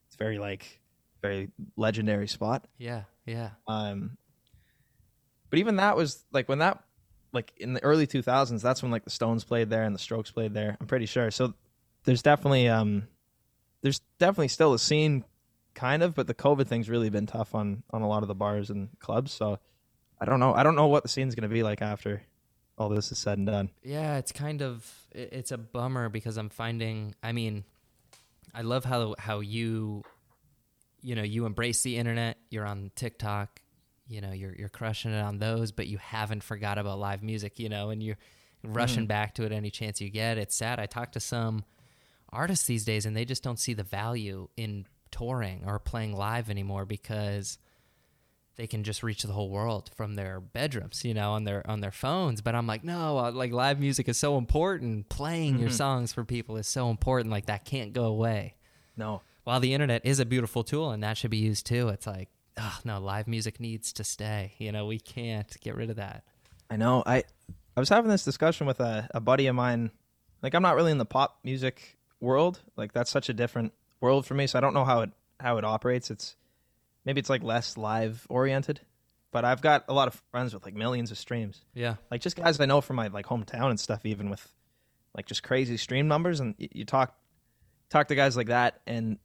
it's 0.08 0.16
very 0.16 0.40
like 0.40 0.82
very 1.22 1.50
legendary 1.78 2.28
spot. 2.28 2.66
Yeah. 2.78 3.04
Yeah. 3.26 3.52
Um, 3.68 4.18
but 5.50 5.60
even 5.60 5.78
that 5.78 5.96
was 5.96 6.24
like 6.32 6.50
when 6.50 6.60
that, 6.60 6.84
like 7.32 7.54
in 7.58 7.74
the 7.74 7.84
early 7.84 8.08
2000s, 8.08 8.62
that's 8.62 8.82
when 8.82 8.92
like 8.92 9.04
the 9.04 9.10
Stones 9.12 9.44
played 9.44 9.70
there 9.70 9.84
and 9.84 9.94
the 9.94 10.00
Strokes 10.00 10.32
played 10.32 10.54
there. 10.54 10.78
I'm 10.80 10.88
pretty 10.88 11.06
sure. 11.06 11.30
So 11.30 11.54
there's 12.06 12.24
definitely 12.24 12.68
um, 12.68 13.08
there's 13.82 14.02
definitely 14.18 14.48
still 14.48 14.74
a 14.74 14.80
scene, 14.80 15.24
kind 15.80 16.04
of, 16.04 16.14
but 16.14 16.28
the 16.28 16.34
COVID 16.34 16.68
thing's 16.68 16.90
really 16.90 17.10
been 17.10 17.26
tough 17.26 17.56
on 17.56 17.84
on 17.92 18.02
a 18.02 18.08
lot 18.08 18.22
of 18.22 18.28
the 18.28 18.36
bars 18.36 18.70
and 18.70 18.90
clubs. 19.00 19.32
So 19.32 19.60
I 20.20 20.26
don't 20.26 20.40
know. 20.40 20.54
I 20.54 20.64
don't 20.64 20.76
know 20.76 20.88
what 20.88 21.04
the 21.04 21.10
scene's 21.10 21.36
gonna 21.36 21.48
be 21.48 21.64
like 21.64 21.82
after 21.82 22.22
all 22.78 22.90
this 22.90 23.12
is 23.12 23.18
said 23.18 23.38
and 23.38 23.48
done. 23.48 23.70
Yeah, 23.84 24.18
it's 24.18 24.32
kind 24.32 24.62
of 24.62 24.90
it's 25.12 25.52
a 25.52 25.58
bummer 25.58 26.10
because 26.10 26.38
I'm 26.38 26.50
finding. 26.50 27.16
I 27.24 27.32
mean, 27.32 27.64
I 28.54 28.62
love 28.62 28.84
how 28.84 29.16
how 29.18 29.40
you, 29.40 30.04
you 31.02 31.16
know, 31.16 31.24
you 31.24 31.46
embrace 31.46 31.82
the 31.82 31.98
internet. 31.98 32.38
You're 32.50 32.66
on 32.66 32.92
TikTok. 32.96 33.62
You 34.08 34.22
know, 34.22 34.32
you're 34.32 34.56
you're 34.56 34.70
crushing 34.70 35.14
it 35.14 35.22
on 35.22 35.40
those, 35.40 35.72
but 35.72 35.88
you 35.88 35.98
haven't 35.98 36.44
forgot 36.44 36.78
about 36.78 37.00
live 37.00 37.24
music. 37.24 37.58
You 37.58 37.70
know, 37.70 37.90
and 37.90 38.04
you're 38.04 38.18
rushing 38.64 39.06
mm. 39.06 39.10
back 39.10 39.36
to 39.36 39.46
it 39.46 39.54
any 39.54 39.72
chance 39.72 40.02
you 40.02 40.10
get. 40.10 40.38
It's 40.38 40.56
sad. 40.56 40.80
I 40.80 40.88
talked 40.88 41.14
to 41.14 41.22
some 41.22 41.64
artists 42.32 42.66
these 42.66 42.84
days, 42.84 43.06
and 43.06 43.16
they 43.16 43.24
just 43.24 43.44
don't 43.44 43.60
see 43.60 43.74
the 43.74 43.84
value 43.84 44.50
in 44.58 44.86
touring 45.12 45.64
or 45.66 45.80
playing 45.80 46.16
live 46.16 46.50
anymore 46.50 46.86
because 46.86 47.58
they 48.60 48.68
can 48.68 48.84
just 48.84 49.04
reach 49.04 49.24
the 49.24 49.32
whole 49.32 49.50
world 49.50 49.90
from 49.96 50.16
their 50.16 50.42
bedrooms, 50.42 51.06
you 51.06 51.14
know, 51.14 51.32
on 51.32 51.46
their 51.46 51.66
on 51.70 51.80
their 51.80 51.92
phones. 51.92 52.42
But 52.42 52.56
I'm 52.56 52.68
like, 52.68 52.84
no, 52.84 53.18
uh, 53.18 53.32
like 53.32 53.54
live 53.54 53.80
music 53.80 54.10
is 54.10 54.18
so 54.18 54.38
important. 54.38 55.08
Playing 55.08 55.60
your 55.60 55.70
songs 55.70 56.12
for 56.12 56.26
people 56.26 56.58
is 56.58 56.68
so 56.68 56.90
important. 56.90 57.32
Like 57.32 57.46
that 57.46 57.64
can't 57.64 57.94
go 57.94 58.04
away. 58.04 58.56
No. 58.98 59.22
While 59.46 59.62
the 59.62 59.74
internet 59.74 60.06
is 60.06 60.20
a 60.20 60.26
beautiful 60.26 60.66
tool 60.66 60.92
and 60.92 61.02
that 61.04 61.18
should 61.18 61.32
be 61.32 61.38
used 61.38 61.66
too, 61.68 61.88
it's 61.88 62.06
like, 62.06 62.28
oh 62.58 62.78
no, 62.84 63.00
live 63.00 63.30
music 63.30 63.62
needs 63.62 63.94
to 63.94 64.04
stay. 64.04 64.54
You 64.58 64.74
know, 64.74 64.86
we 64.88 65.00
can't 65.00 65.56
get 65.62 65.76
rid 65.76 65.90
of 65.90 65.96
that. 65.96 66.26
I 66.70 66.76
know. 66.76 67.02
I 67.06 67.24
I 67.78 67.80
was 67.80 67.88
having 67.88 68.12
this 68.12 68.26
discussion 68.26 68.68
with 68.68 68.82
a, 68.82 69.08
a 69.14 69.22
buddy 69.22 69.48
of 69.48 69.56
mine. 69.56 69.92
Like 70.44 70.54
I'm 70.54 70.62
not 70.62 70.76
really 70.76 70.92
in 70.92 70.98
the 70.98 71.06
pop 71.06 71.40
music 71.46 71.98
world. 72.20 72.60
Like 72.76 72.92
that's 72.92 73.10
such 73.10 73.30
a 73.30 73.34
different 73.34 73.72
world 74.02 74.26
for 74.26 74.34
me. 74.34 74.48
So 74.48 74.58
I 74.58 74.62
don't 74.62 74.74
know 74.74 74.86
how 74.86 75.02
it 75.02 75.12
how 75.40 75.58
it 75.58 75.66
operates. 75.66 76.12
It's 76.12 76.36
maybe 77.06 77.20
it's 77.20 77.30
like 77.30 77.44
less 77.44 77.78
live 77.78 78.26
oriented. 78.30 78.82
But 79.32 79.46
I've 79.46 79.62
got 79.62 79.86
a 79.88 79.94
lot 79.94 80.08
of 80.08 80.22
friends 80.32 80.54
with 80.54 80.66
like 80.66 80.74
millions 80.74 81.12
of 81.12 81.18
streams. 81.18 81.64
Yeah. 81.74 81.96
Like 82.10 82.22
just 82.22 82.36
guys 82.36 82.60
I 82.60 82.66
know 82.66 82.82
from 82.82 82.96
my 82.96 83.08
like 83.08 83.28
hometown 83.28 83.70
and 83.70 83.80
stuff, 83.80 84.06
even 84.06 84.30
with 84.30 84.48
like 85.16 85.28
just 85.28 85.44
crazy 85.44 85.78
stream 85.78 86.08
numbers. 86.08 86.40
And 86.40 86.56
you 86.58 86.86
talk 86.86 87.16
talk 87.90 88.08
to 88.08 88.16
guys 88.16 88.36
like 88.36 88.48
that, 88.48 88.82
and 88.88 89.18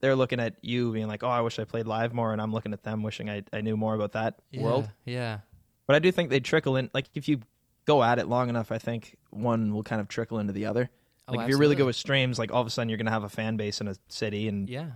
they're 0.00 0.16
looking 0.16 0.40
at 0.40 0.56
you 0.62 0.92
being 0.92 1.08
like, 1.08 1.22
"Oh, 1.22 1.28
I 1.28 1.40
wish 1.40 1.58
I 1.58 1.64
played 1.64 1.86
live 1.86 2.14
more," 2.14 2.32
and 2.32 2.40
I'm 2.40 2.52
looking 2.52 2.72
at 2.72 2.82
them 2.82 3.02
wishing 3.02 3.30
I, 3.30 3.42
I 3.52 3.62
knew 3.62 3.76
more 3.76 3.94
about 3.94 4.12
that 4.12 4.40
world. 4.56 4.88
Yeah. 5.04 5.38
But 5.86 5.96
I 5.96 5.98
do 5.98 6.12
think 6.12 6.30
they 6.30 6.40
trickle 6.40 6.76
in. 6.76 6.90
Like 6.94 7.06
if 7.14 7.28
you 7.28 7.40
go 7.84 8.02
at 8.02 8.18
it 8.18 8.28
long 8.28 8.48
enough, 8.48 8.72
I 8.72 8.78
think 8.78 9.16
one 9.30 9.74
will 9.74 9.82
kind 9.82 10.00
of 10.00 10.08
trickle 10.08 10.38
into 10.38 10.52
the 10.52 10.66
other. 10.66 10.90
Oh, 11.26 11.32
Like 11.32 11.44
if 11.44 11.48
you're 11.50 11.58
really 11.58 11.76
good 11.76 11.86
with 11.86 11.96
streams, 11.96 12.38
like 12.38 12.52
all 12.52 12.60
of 12.60 12.66
a 12.66 12.70
sudden 12.70 12.88
you're 12.88 12.98
gonna 12.98 13.10
have 13.10 13.24
a 13.24 13.28
fan 13.28 13.56
base 13.56 13.80
in 13.80 13.88
a 13.88 13.94
city, 14.08 14.46
and 14.48 14.68
Yeah. 14.68 14.92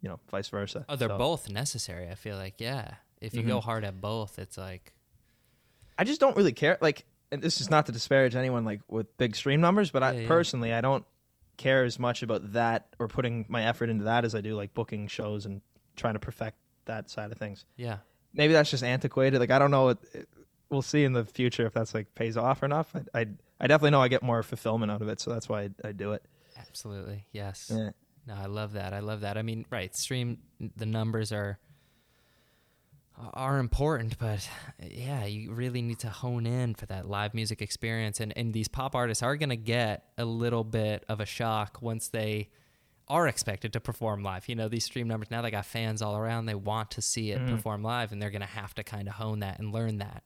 you 0.00 0.08
know 0.08 0.20
vice 0.30 0.48
versa. 0.48 0.84
Oh, 0.88 0.96
they're 0.96 1.08
So, 1.08 1.18
both 1.18 1.48
necessary. 1.50 2.08
I 2.08 2.14
feel 2.14 2.36
like, 2.36 2.60
yeah. 2.60 2.94
If 3.20 3.34
you 3.34 3.40
Mm-hmm. 3.40 3.48
go 3.50 3.60
hard 3.60 3.84
at 3.84 4.00
both, 4.00 4.38
it's 4.38 4.56
like, 4.56 4.92
I 5.98 6.04
just 6.04 6.20
don't 6.20 6.36
really 6.36 6.52
care. 6.52 6.78
Like, 6.80 7.04
and 7.32 7.42
this 7.42 7.60
is 7.60 7.68
not 7.70 7.86
to 7.86 7.92
disparage 7.92 8.34
anyone 8.34 8.64
like 8.64 8.80
with 8.88 9.16
big 9.18 9.36
stream 9.36 9.60
numbers, 9.60 9.90
but 9.90 10.02
I 10.02 10.12
Yeah, 10.12 10.20
yeah. 10.20 10.28
personally 10.28 10.72
I 10.72 10.80
don't 10.80 11.04
care 11.56 11.84
as 11.84 11.98
much 11.98 12.22
about 12.22 12.52
that 12.54 12.94
or 12.98 13.06
putting 13.08 13.44
my 13.48 13.64
effort 13.64 13.90
into 13.90 14.04
that 14.04 14.24
as 14.24 14.34
I 14.34 14.40
do 14.40 14.54
like 14.54 14.72
booking 14.72 15.06
shows 15.08 15.44
and 15.46 15.60
trying 15.96 16.14
to 16.14 16.20
perfect 16.20 16.56
that 16.86 17.10
side 17.10 17.30
of 17.32 17.38
things. 17.38 17.64
yeah. 17.76 17.98
Maybe 18.32 18.52
that's 18.52 18.70
just 18.70 18.84
antiquated. 18.84 19.40
Like 19.40 19.50
I 19.50 19.58
don't 19.58 19.72
know. 19.72 19.88
It, 19.88 19.98
it- 20.14 20.28
we'll 20.70 20.82
see 20.82 21.02
in 21.02 21.12
the 21.12 21.24
future 21.24 21.66
if 21.66 21.72
that's 21.74 21.92
like 21.94 22.14
pays 22.14 22.36
off 22.36 22.62
or 22.62 22.68
not. 22.68 22.86
I 23.12 23.18
I, 23.22 23.26
I 23.60 23.66
definitely 23.66 23.90
know 23.90 24.00
I 24.00 24.08
get 24.08 24.22
more 24.22 24.42
fulfillment 24.42 24.90
out 24.90 25.02
of 25.02 25.08
it, 25.08 25.20
so 25.20 25.30
that's 25.30 25.48
why 25.48 25.62
I, 25.62 25.88
I 25.88 25.92
do 25.92 26.12
it. 26.12 26.24
Absolutely. 26.56 27.26
Yes. 27.32 27.70
Yeah. 27.74 27.90
No, 28.26 28.34
I 28.34 28.46
love 28.46 28.74
that. 28.74 28.92
I 28.92 29.00
love 29.00 29.22
that. 29.22 29.36
I 29.36 29.42
mean, 29.42 29.66
right, 29.70 29.94
stream 29.94 30.38
the 30.76 30.86
numbers 30.86 31.32
are 31.32 31.58
are 33.34 33.58
important, 33.58 34.18
but 34.18 34.48
yeah, 34.82 35.26
you 35.26 35.52
really 35.52 35.82
need 35.82 35.98
to 36.00 36.08
hone 36.08 36.46
in 36.46 36.74
for 36.74 36.86
that 36.86 37.08
live 37.08 37.34
music 37.34 37.60
experience 37.60 38.20
and 38.20 38.32
and 38.36 38.52
these 38.54 38.68
pop 38.68 38.94
artists 38.94 39.22
are 39.22 39.36
going 39.36 39.50
to 39.50 39.56
get 39.56 40.04
a 40.16 40.24
little 40.24 40.64
bit 40.64 41.04
of 41.08 41.20
a 41.20 41.26
shock 41.26 41.82
once 41.82 42.08
they 42.08 42.48
are 43.08 43.26
expected 43.26 43.72
to 43.72 43.80
perform 43.80 44.22
live. 44.22 44.48
You 44.48 44.54
know, 44.54 44.68
these 44.68 44.84
stream 44.84 45.08
numbers 45.08 45.30
now 45.30 45.42
they 45.42 45.50
got 45.50 45.66
fans 45.66 46.00
all 46.00 46.16
around. 46.16 46.46
They 46.46 46.54
want 46.54 46.92
to 46.92 47.02
see 47.02 47.32
it 47.32 47.40
mm-hmm. 47.40 47.56
perform 47.56 47.82
live 47.82 48.12
and 48.12 48.22
they're 48.22 48.30
going 48.30 48.40
to 48.40 48.46
have 48.46 48.74
to 48.76 48.84
kind 48.84 49.08
of 49.08 49.14
hone 49.14 49.40
that 49.40 49.58
and 49.58 49.72
learn 49.72 49.98
that 49.98 50.22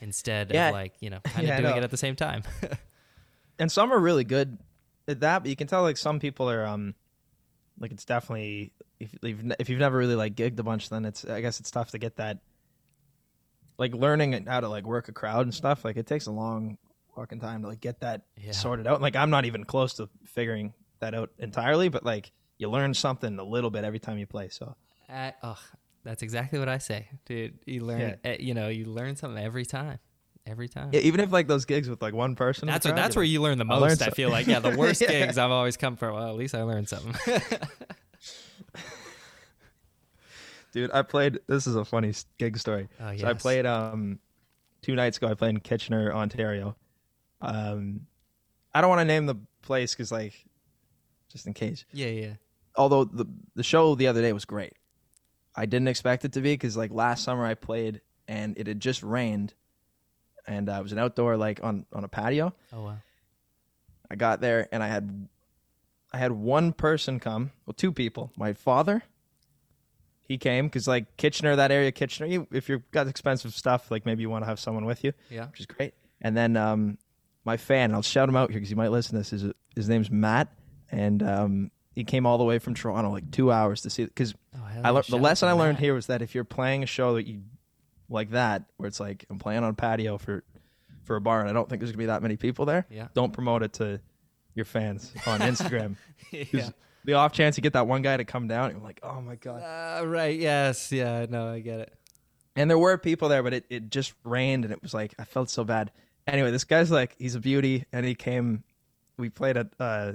instead 0.00 0.50
Yeah. 0.52 0.68
of 0.68 0.72
like, 0.74 0.94
you 1.00 1.10
know, 1.10 1.20
kind 1.24 1.40
of 1.46 1.48
Yeah, 1.48 1.60
doing 1.60 1.76
it 1.76 1.82
at 1.82 1.90
the 1.90 1.96
same 1.96 2.16
time. 2.16 2.42
and 3.58 3.70
some 3.72 3.92
are 3.92 3.98
really 3.98 4.24
good 4.24 4.58
at 5.08 5.20
that 5.20 5.42
but 5.42 5.48
you 5.48 5.56
can 5.56 5.66
tell 5.68 5.82
like 5.82 5.96
some 5.96 6.18
people 6.18 6.50
are 6.50 6.66
um 6.66 6.94
like 7.78 7.92
it's 7.92 8.04
definitely 8.04 8.72
if 8.98 9.14
you've 9.22 9.52
if 9.60 9.68
you've 9.70 9.78
never 9.78 9.96
really 9.96 10.16
like 10.16 10.34
gigged 10.34 10.58
a 10.58 10.62
bunch 10.64 10.88
then 10.90 11.04
it's 11.04 11.24
i 11.24 11.40
guess 11.40 11.60
it's 11.60 11.70
tough 11.70 11.92
to 11.92 11.98
get 11.98 12.16
that 12.16 12.38
like 13.78 13.94
learning 13.94 14.46
how 14.46 14.60
to 14.60 14.68
like 14.68 14.84
work 14.84 15.08
a 15.08 15.12
crowd 15.12 15.42
and 15.46 15.54
stuff 15.54 15.84
like 15.84 15.96
it 15.96 16.06
takes 16.06 16.26
a 16.26 16.32
long 16.32 16.76
fucking 17.14 17.40
time 17.40 17.62
to 17.62 17.68
like 17.68 17.80
get 17.80 18.00
that 18.00 18.22
Yeah. 18.36 18.50
sorted 18.52 18.86
out 18.86 19.00
like 19.00 19.16
i'm 19.16 19.30
not 19.30 19.44
even 19.44 19.64
close 19.64 19.94
to 19.94 20.08
figuring 20.24 20.74
that 21.00 21.14
out 21.14 21.30
entirely 21.38 21.88
but 21.88 22.04
like 22.04 22.32
you 22.58 22.68
learn 22.68 22.92
something 22.94 23.38
a 23.38 23.44
little 23.44 23.70
bit 23.70 23.84
every 23.84 24.00
time 24.00 24.18
you 24.18 24.26
play 24.26 24.48
so 24.48 24.74
oh, 25.42 25.58
that's 26.06 26.22
exactly 26.22 26.58
what 26.58 26.68
I 26.68 26.78
say, 26.78 27.08
dude. 27.26 27.58
You 27.66 27.84
learn, 27.84 28.18
Yeah. 28.24 28.36
you 28.38 28.54
know, 28.54 28.68
you 28.68 28.86
learn 28.86 29.16
something 29.16 29.42
every 29.42 29.66
time, 29.66 29.98
every 30.46 30.68
time. 30.68 30.90
yeah, 30.92 31.00
even 31.00 31.20
if 31.20 31.32
like 31.32 31.48
those 31.48 31.64
gigs 31.66 31.88
with 31.90 32.00
like 32.00 32.14
one 32.14 32.34
person 32.36 32.66
that's 32.66 32.84
where, 32.86 32.94
crowd, 32.94 33.02
that's 33.04 33.14
you're 33.16 33.20
where 33.22 33.26
like, 33.26 33.32
you 33.32 33.42
learn 33.42 33.58
the 33.58 33.64
most. 33.64 34.00
I 34.02 34.06
some- 34.06 34.12
feel 34.14 34.30
like, 34.30 34.46
yeah, 34.46 34.60
the 34.60 34.76
worst 34.78 35.02
Yeah. 35.02 35.08
gigs 35.10 35.36
I've 35.36 35.50
always 35.50 35.76
come 35.76 35.96
from. 35.96 36.14
Well, 36.14 36.28
at 36.28 36.36
least 36.36 36.54
I 36.54 36.62
learned 36.62 36.88
something. 36.88 37.14
dude 40.72 40.90
i 40.92 41.00
played 41.02 41.38
this 41.46 41.66
is 41.66 41.74
a 41.76 41.84
funny 41.84 42.12
gig 42.38 42.58
story 42.58 42.88
Oh, 43.00 43.16
so 43.16 43.26
i 43.28 43.32
played 43.34 43.64
um 43.66 44.18
two 44.82 44.94
nights 44.94 45.16
ago 45.16 45.28
i 45.28 45.34
played 45.34 45.50
in 45.50 45.60
kitchener 45.60 46.12
ontario 46.12 46.76
um 47.40 48.00
i 48.74 48.80
don't 48.80 48.90
want 48.90 49.00
to 49.00 49.04
name 49.04 49.26
the 49.26 49.36
place 49.62 49.94
because 49.94 50.12
like 50.12 50.34
just 51.32 51.46
in 51.46 51.54
case 51.54 51.84
yeah, 51.92 52.08
yeah. 52.08 52.32
although 52.76 53.04
the 53.04 53.26
the 53.54 53.62
show 53.62 53.94
the 53.94 54.06
other 54.06 54.20
day 54.20 54.32
was 54.32 54.44
great 54.44 54.74
i 55.56 55.66
didn't 55.66 55.88
expect 55.88 56.24
it 56.24 56.32
to 56.32 56.40
be 56.40 56.52
because 56.54 56.76
like 56.76 56.90
last 56.92 57.24
summer 57.24 57.44
i 57.44 57.54
played 57.54 58.00
and 58.28 58.56
it 58.58 58.66
had 58.66 58.78
just 58.80 59.02
rained 59.02 59.54
and 60.46 60.68
uh, 60.68 60.74
it 60.74 60.82
was 60.82 60.92
an 60.92 60.98
outdoor 60.98 61.36
like 61.36 61.60
on 61.62 61.86
on 61.92 62.04
a 62.04 62.08
patio 62.08 62.54
Oh 62.72 62.82
wow. 62.84 62.96
I 64.10 64.14
got 64.14 64.40
there 64.40 64.68
and 64.70 64.82
I 64.82 64.86
had 64.88 65.28
I 66.12 66.18
had 66.18 66.30
one 66.30 66.72
person 66.72 67.18
come, 67.18 67.50
well, 67.66 67.74
two 67.76 67.90
people. 67.92 68.30
My 68.36 68.52
father, 68.52 69.02
he 70.22 70.38
came 70.38 70.66
because 70.66 70.86
like 70.88 71.16
Kitchener, 71.16 71.56
that 71.56 71.72
area, 71.72 71.90
Kitchener. 71.92 72.28
You, 72.28 72.46
if 72.52 72.68
you've 72.68 72.88
got 72.92 73.08
expensive 73.08 73.52
stuff, 73.54 73.90
like 73.90 74.06
maybe 74.06 74.22
you 74.22 74.30
want 74.30 74.42
to 74.44 74.46
have 74.46 74.60
someone 74.60 74.84
with 74.84 75.02
you, 75.02 75.12
Yeah. 75.30 75.46
which 75.48 75.60
is 75.60 75.66
great. 75.66 75.94
And 76.20 76.36
then 76.36 76.56
um, 76.56 76.98
my 77.44 77.56
fan, 77.56 77.92
I'll 77.92 78.02
shout 78.02 78.28
him 78.28 78.36
out 78.36 78.50
here 78.50 78.60
because 78.60 78.70
you 78.70 78.76
might 78.76 78.92
listen 78.92 79.12
to 79.12 79.18
this. 79.18 79.30
His 79.30 79.52
his 79.74 79.88
name's 79.88 80.10
Matt, 80.10 80.48
and 80.92 81.22
um, 81.24 81.70
he 81.92 82.04
came 82.04 82.24
all 82.26 82.38
the 82.38 82.44
way 82.44 82.58
from 82.60 82.74
Toronto, 82.74 83.10
like 83.10 83.30
two 83.32 83.50
hours 83.50 83.82
to 83.82 83.90
see. 83.90 84.04
Because 84.04 84.34
Oh, 84.54 84.65
I 84.86 84.90
learned 84.90 85.06
the 85.08 85.18
lesson 85.18 85.48
I 85.48 85.52
learned 85.52 85.74
Matt. 85.74 85.82
here 85.82 85.94
was 85.94 86.06
that 86.06 86.22
if 86.22 86.34
you're 86.34 86.44
playing 86.44 86.82
a 86.82 86.86
show 86.86 87.14
that 87.14 87.26
you 87.26 87.42
like 88.08 88.30
that, 88.30 88.64
where 88.76 88.86
it's 88.86 89.00
like 89.00 89.24
I'm 89.30 89.38
playing 89.38 89.62
on 89.64 89.70
a 89.70 89.74
patio 89.74 90.18
for 90.18 90.44
for 91.04 91.16
a 91.16 91.20
bar, 91.20 91.40
and 91.40 91.48
I 91.48 91.52
don't 91.52 91.68
think 91.68 91.80
there's 91.80 91.92
gonna 91.92 91.98
be 91.98 92.06
that 92.06 92.22
many 92.22 92.36
people 92.36 92.64
there. 92.66 92.86
Yeah. 92.90 93.08
Don't 93.14 93.32
promote 93.32 93.62
it 93.62 93.74
to 93.74 94.00
your 94.54 94.64
fans 94.64 95.12
on 95.26 95.40
Instagram. 95.40 95.96
yeah. 96.30 96.70
The 97.04 97.12
off 97.14 97.32
chance 97.32 97.56
you 97.56 97.62
get 97.62 97.74
that 97.74 97.86
one 97.86 98.02
guy 98.02 98.16
to 98.16 98.24
come 98.24 98.48
down, 98.48 98.72
you're 98.72 98.80
like, 98.80 98.98
oh 99.02 99.20
my 99.20 99.36
god. 99.36 99.62
Uh, 99.62 100.06
right. 100.06 100.38
Yes. 100.38 100.90
Yeah. 100.90 101.26
No, 101.28 101.48
I 101.48 101.60
get 101.60 101.80
it. 101.80 101.92
And 102.56 102.68
there 102.70 102.78
were 102.78 102.96
people 102.98 103.28
there, 103.28 103.42
but 103.42 103.52
it, 103.52 103.66
it 103.68 103.90
just 103.90 104.14
rained, 104.24 104.64
and 104.64 104.72
it 104.72 104.82
was 104.82 104.94
like 104.94 105.14
I 105.18 105.24
felt 105.24 105.50
so 105.50 105.62
bad. 105.62 105.92
Anyway, 106.26 106.50
this 106.50 106.64
guy's 106.64 106.90
like 106.90 107.14
he's 107.18 107.34
a 107.34 107.40
beauty, 107.40 107.84
and 107.92 108.04
he 108.04 108.14
came. 108.14 108.64
We 109.18 109.28
played 109.30 109.56
at 109.56 109.68
uh, 109.78 110.12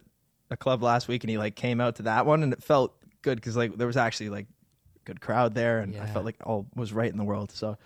a 0.50 0.58
club 0.58 0.84
last 0.84 1.08
week, 1.08 1.24
and 1.24 1.30
he 1.30 1.38
like 1.38 1.56
came 1.56 1.80
out 1.80 1.96
to 1.98 2.04
that 2.04 2.26
one, 2.26 2.44
and 2.44 2.52
it 2.52 2.64
felt 2.64 2.94
good 3.22 3.36
because 3.36 3.56
like 3.56 3.78
there 3.78 3.88
was 3.88 3.98
actually 3.98 4.30
like 4.30 4.48
good 5.06 5.22
crowd 5.22 5.54
there, 5.56 5.80
and 5.80 5.96
I 5.98 6.06
felt 6.08 6.26
like 6.26 6.38
all 6.44 6.68
was 6.76 6.94
right 6.94 7.12
in 7.12 7.18
the 7.18 7.24
world. 7.24 7.52
So, 7.52 7.78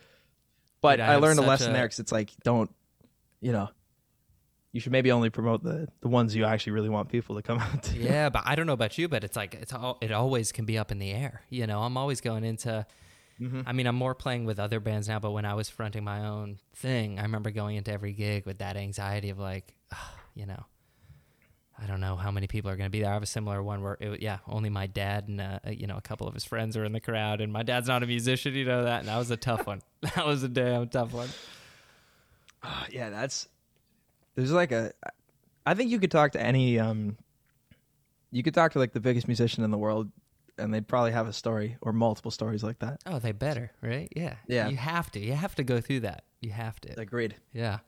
but 0.81 0.97
Dude, 0.97 1.01
I 1.01 1.13
I 1.13 1.15
learned 1.17 1.39
a 1.39 1.43
lesson 1.43 1.71
a- 1.71 1.73
there 1.73 1.85
because 1.85 1.99
it's 1.99 2.11
like 2.11 2.31
don't, 2.43 2.73
you 3.41 3.51
know, 3.51 3.69
you 4.71 4.81
should 4.81 4.91
maybe 4.91 5.11
only 5.11 5.29
promote 5.29 5.63
the 5.63 5.87
the 6.01 6.07
ones 6.07 6.35
you 6.35 6.45
actually 6.45 6.73
really 6.73 6.89
want 6.89 7.09
people 7.09 7.35
to 7.35 7.41
come 7.41 7.59
out 7.61 7.83
to. 7.83 7.97
Yeah, 7.97 8.29
but 8.29 8.43
I 8.45 8.55
don't 8.55 8.67
know 8.67 8.73
about 8.73 8.97
you, 8.97 9.07
but 9.07 9.23
it's 9.23 9.35
like 9.35 9.53
it's 9.55 9.73
all, 9.73 9.97
it 10.01 10.11
always 10.11 10.51
can 10.51 10.65
be 10.65 10.77
up 10.77 10.91
in 10.91 10.99
the 10.99 11.11
air. 11.11 11.41
You 11.49 11.65
know, 11.67 11.81
I'm 11.81 11.97
always 11.97 12.21
going 12.21 12.43
into. 12.43 12.85
Mm-hmm. 13.39 13.61
I 13.65 13.73
mean, 13.73 13.85
I'm 13.85 13.95
more 13.95 14.15
playing 14.15 14.45
with 14.45 14.59
other 14.59 14.79
bands 14.79 15.09
now, 15.09 15.19
but 15.19 15.31
when 15.31 15.43
I 15.43 15.55
was 15.55 15.67
fronting 15.69 16.05
my 16.05 16.25
own 16.25 16.57
thing, 16.73 17.19
I 17.19 17.23
remember 17.23 17.51
going 17.51 17.75
into 17.75 17.91
every 17.91 18.13
gig 18.13 18.45
with 18.45 18.59
that 18.59 18.77
anxiety 18.77 19.29
of 19.29 19.39
like, 19.39 19.75
you 20.35 20.45
know, 20.45 20.65
I 21.81 21.87
don't 21.87 21.99
know 21.99 22.15
how 22.15 22.31
many 22.31 22.47
people 22.47 22.71
are 22.71 22.77
going 22.77 22.87
to 22.87 22.91
be 22.91 23.01
there. 23.01 23.09
I 23.09 23.13
have 23.13 23.23
a 23.23 23.27
similar 23.27 23.61
one 23.61 23.81
where, 23.81 23.97
it, 23.99 24.21
yeah, 24.21 24.37
only 24.47 24.69
my 24.69 24.87
dad 24.87 25.27
and 25.27 25.41
uh, 25.41 25.59
you 25.69 25.87
know 25.87 25.97
a 25.97 26.01
couple 26.01 26.27
of 26.27 26.33
his 26.33 26.45
friends 26.45 26.77
are 26.77 26.85
in 26.85 26.93
the 26.93 27.01
crowd, 27.01 27.41
and 27.41 27.51
my 27.51 27.63
dad's 27.63 27.87
not 27.87 28.01
a 28.01 28.07
musician, 28.07 28.53
you 28.53 28.65
know 28.65 28.83
that, 28.85 28.99
and 28.99 29.09
that 29.09 29.17
was 29.17 29.29
a 29.31 29.37
tough 29.37 29.67
one. 29.67 29.81
that 30.01 30.25
was 30.25 30.43
a 30.43 30.47
damn 30.47 30.87
tough 30.87 31.13
one. 31.13 31.29
yeah, 32.91 33.09
that's 33.09 33.47
there's 34.35 34.51
like 34.51 34.71
a 34.71 34.93
I 35.65 35.73
think 35.73 35.91
you 35.91 35.99
could 35.99 36.11
talk 36.11 36.33
to 36.33 36.41
any 36.41 36.79
um 36.79 37.17
you 38.31 38.43
could 38.43 38.53
talk 38.53 38.73
to 38.73 38.79
like 38.79 38.93
the 38.93 38.99
biggest 38.99 39.27
musician 39.27 39.63
in 39.63 39.71
the 39.71 39.77
world, 39.77 40.11
and 40.57 40.73
they'd 40.73 40.87
probably 40.87 41.11
have 41.11 41.27
a 41.27 41.33
story 41.33 41.77
or 41.81 41.93
multiple 41.93 42.31
stories 42.31 42.63
like 42.63 42.79
that. 42.79 42.99
Oh, 43.05 43.19
they 43.19 43.31
better, 43.31 43.71
right? 43.81 44.11
Yeah. 44.15 44.35
Yeah. 44.47 44.67
You 44.67 44.77
have 44.77 45.11
to. 45.11 45.19
You 45.19 45.33
have 45.33 45.55
to 45.55 45.63
go 45.63 45.79
through 45.79 46.01
that. 46.01 46.23
You 46.41 46.51
have 46.51 46.79
to. 46.81 46.99
Agreed. 46.99 47.35
yeah. 47.53 47.79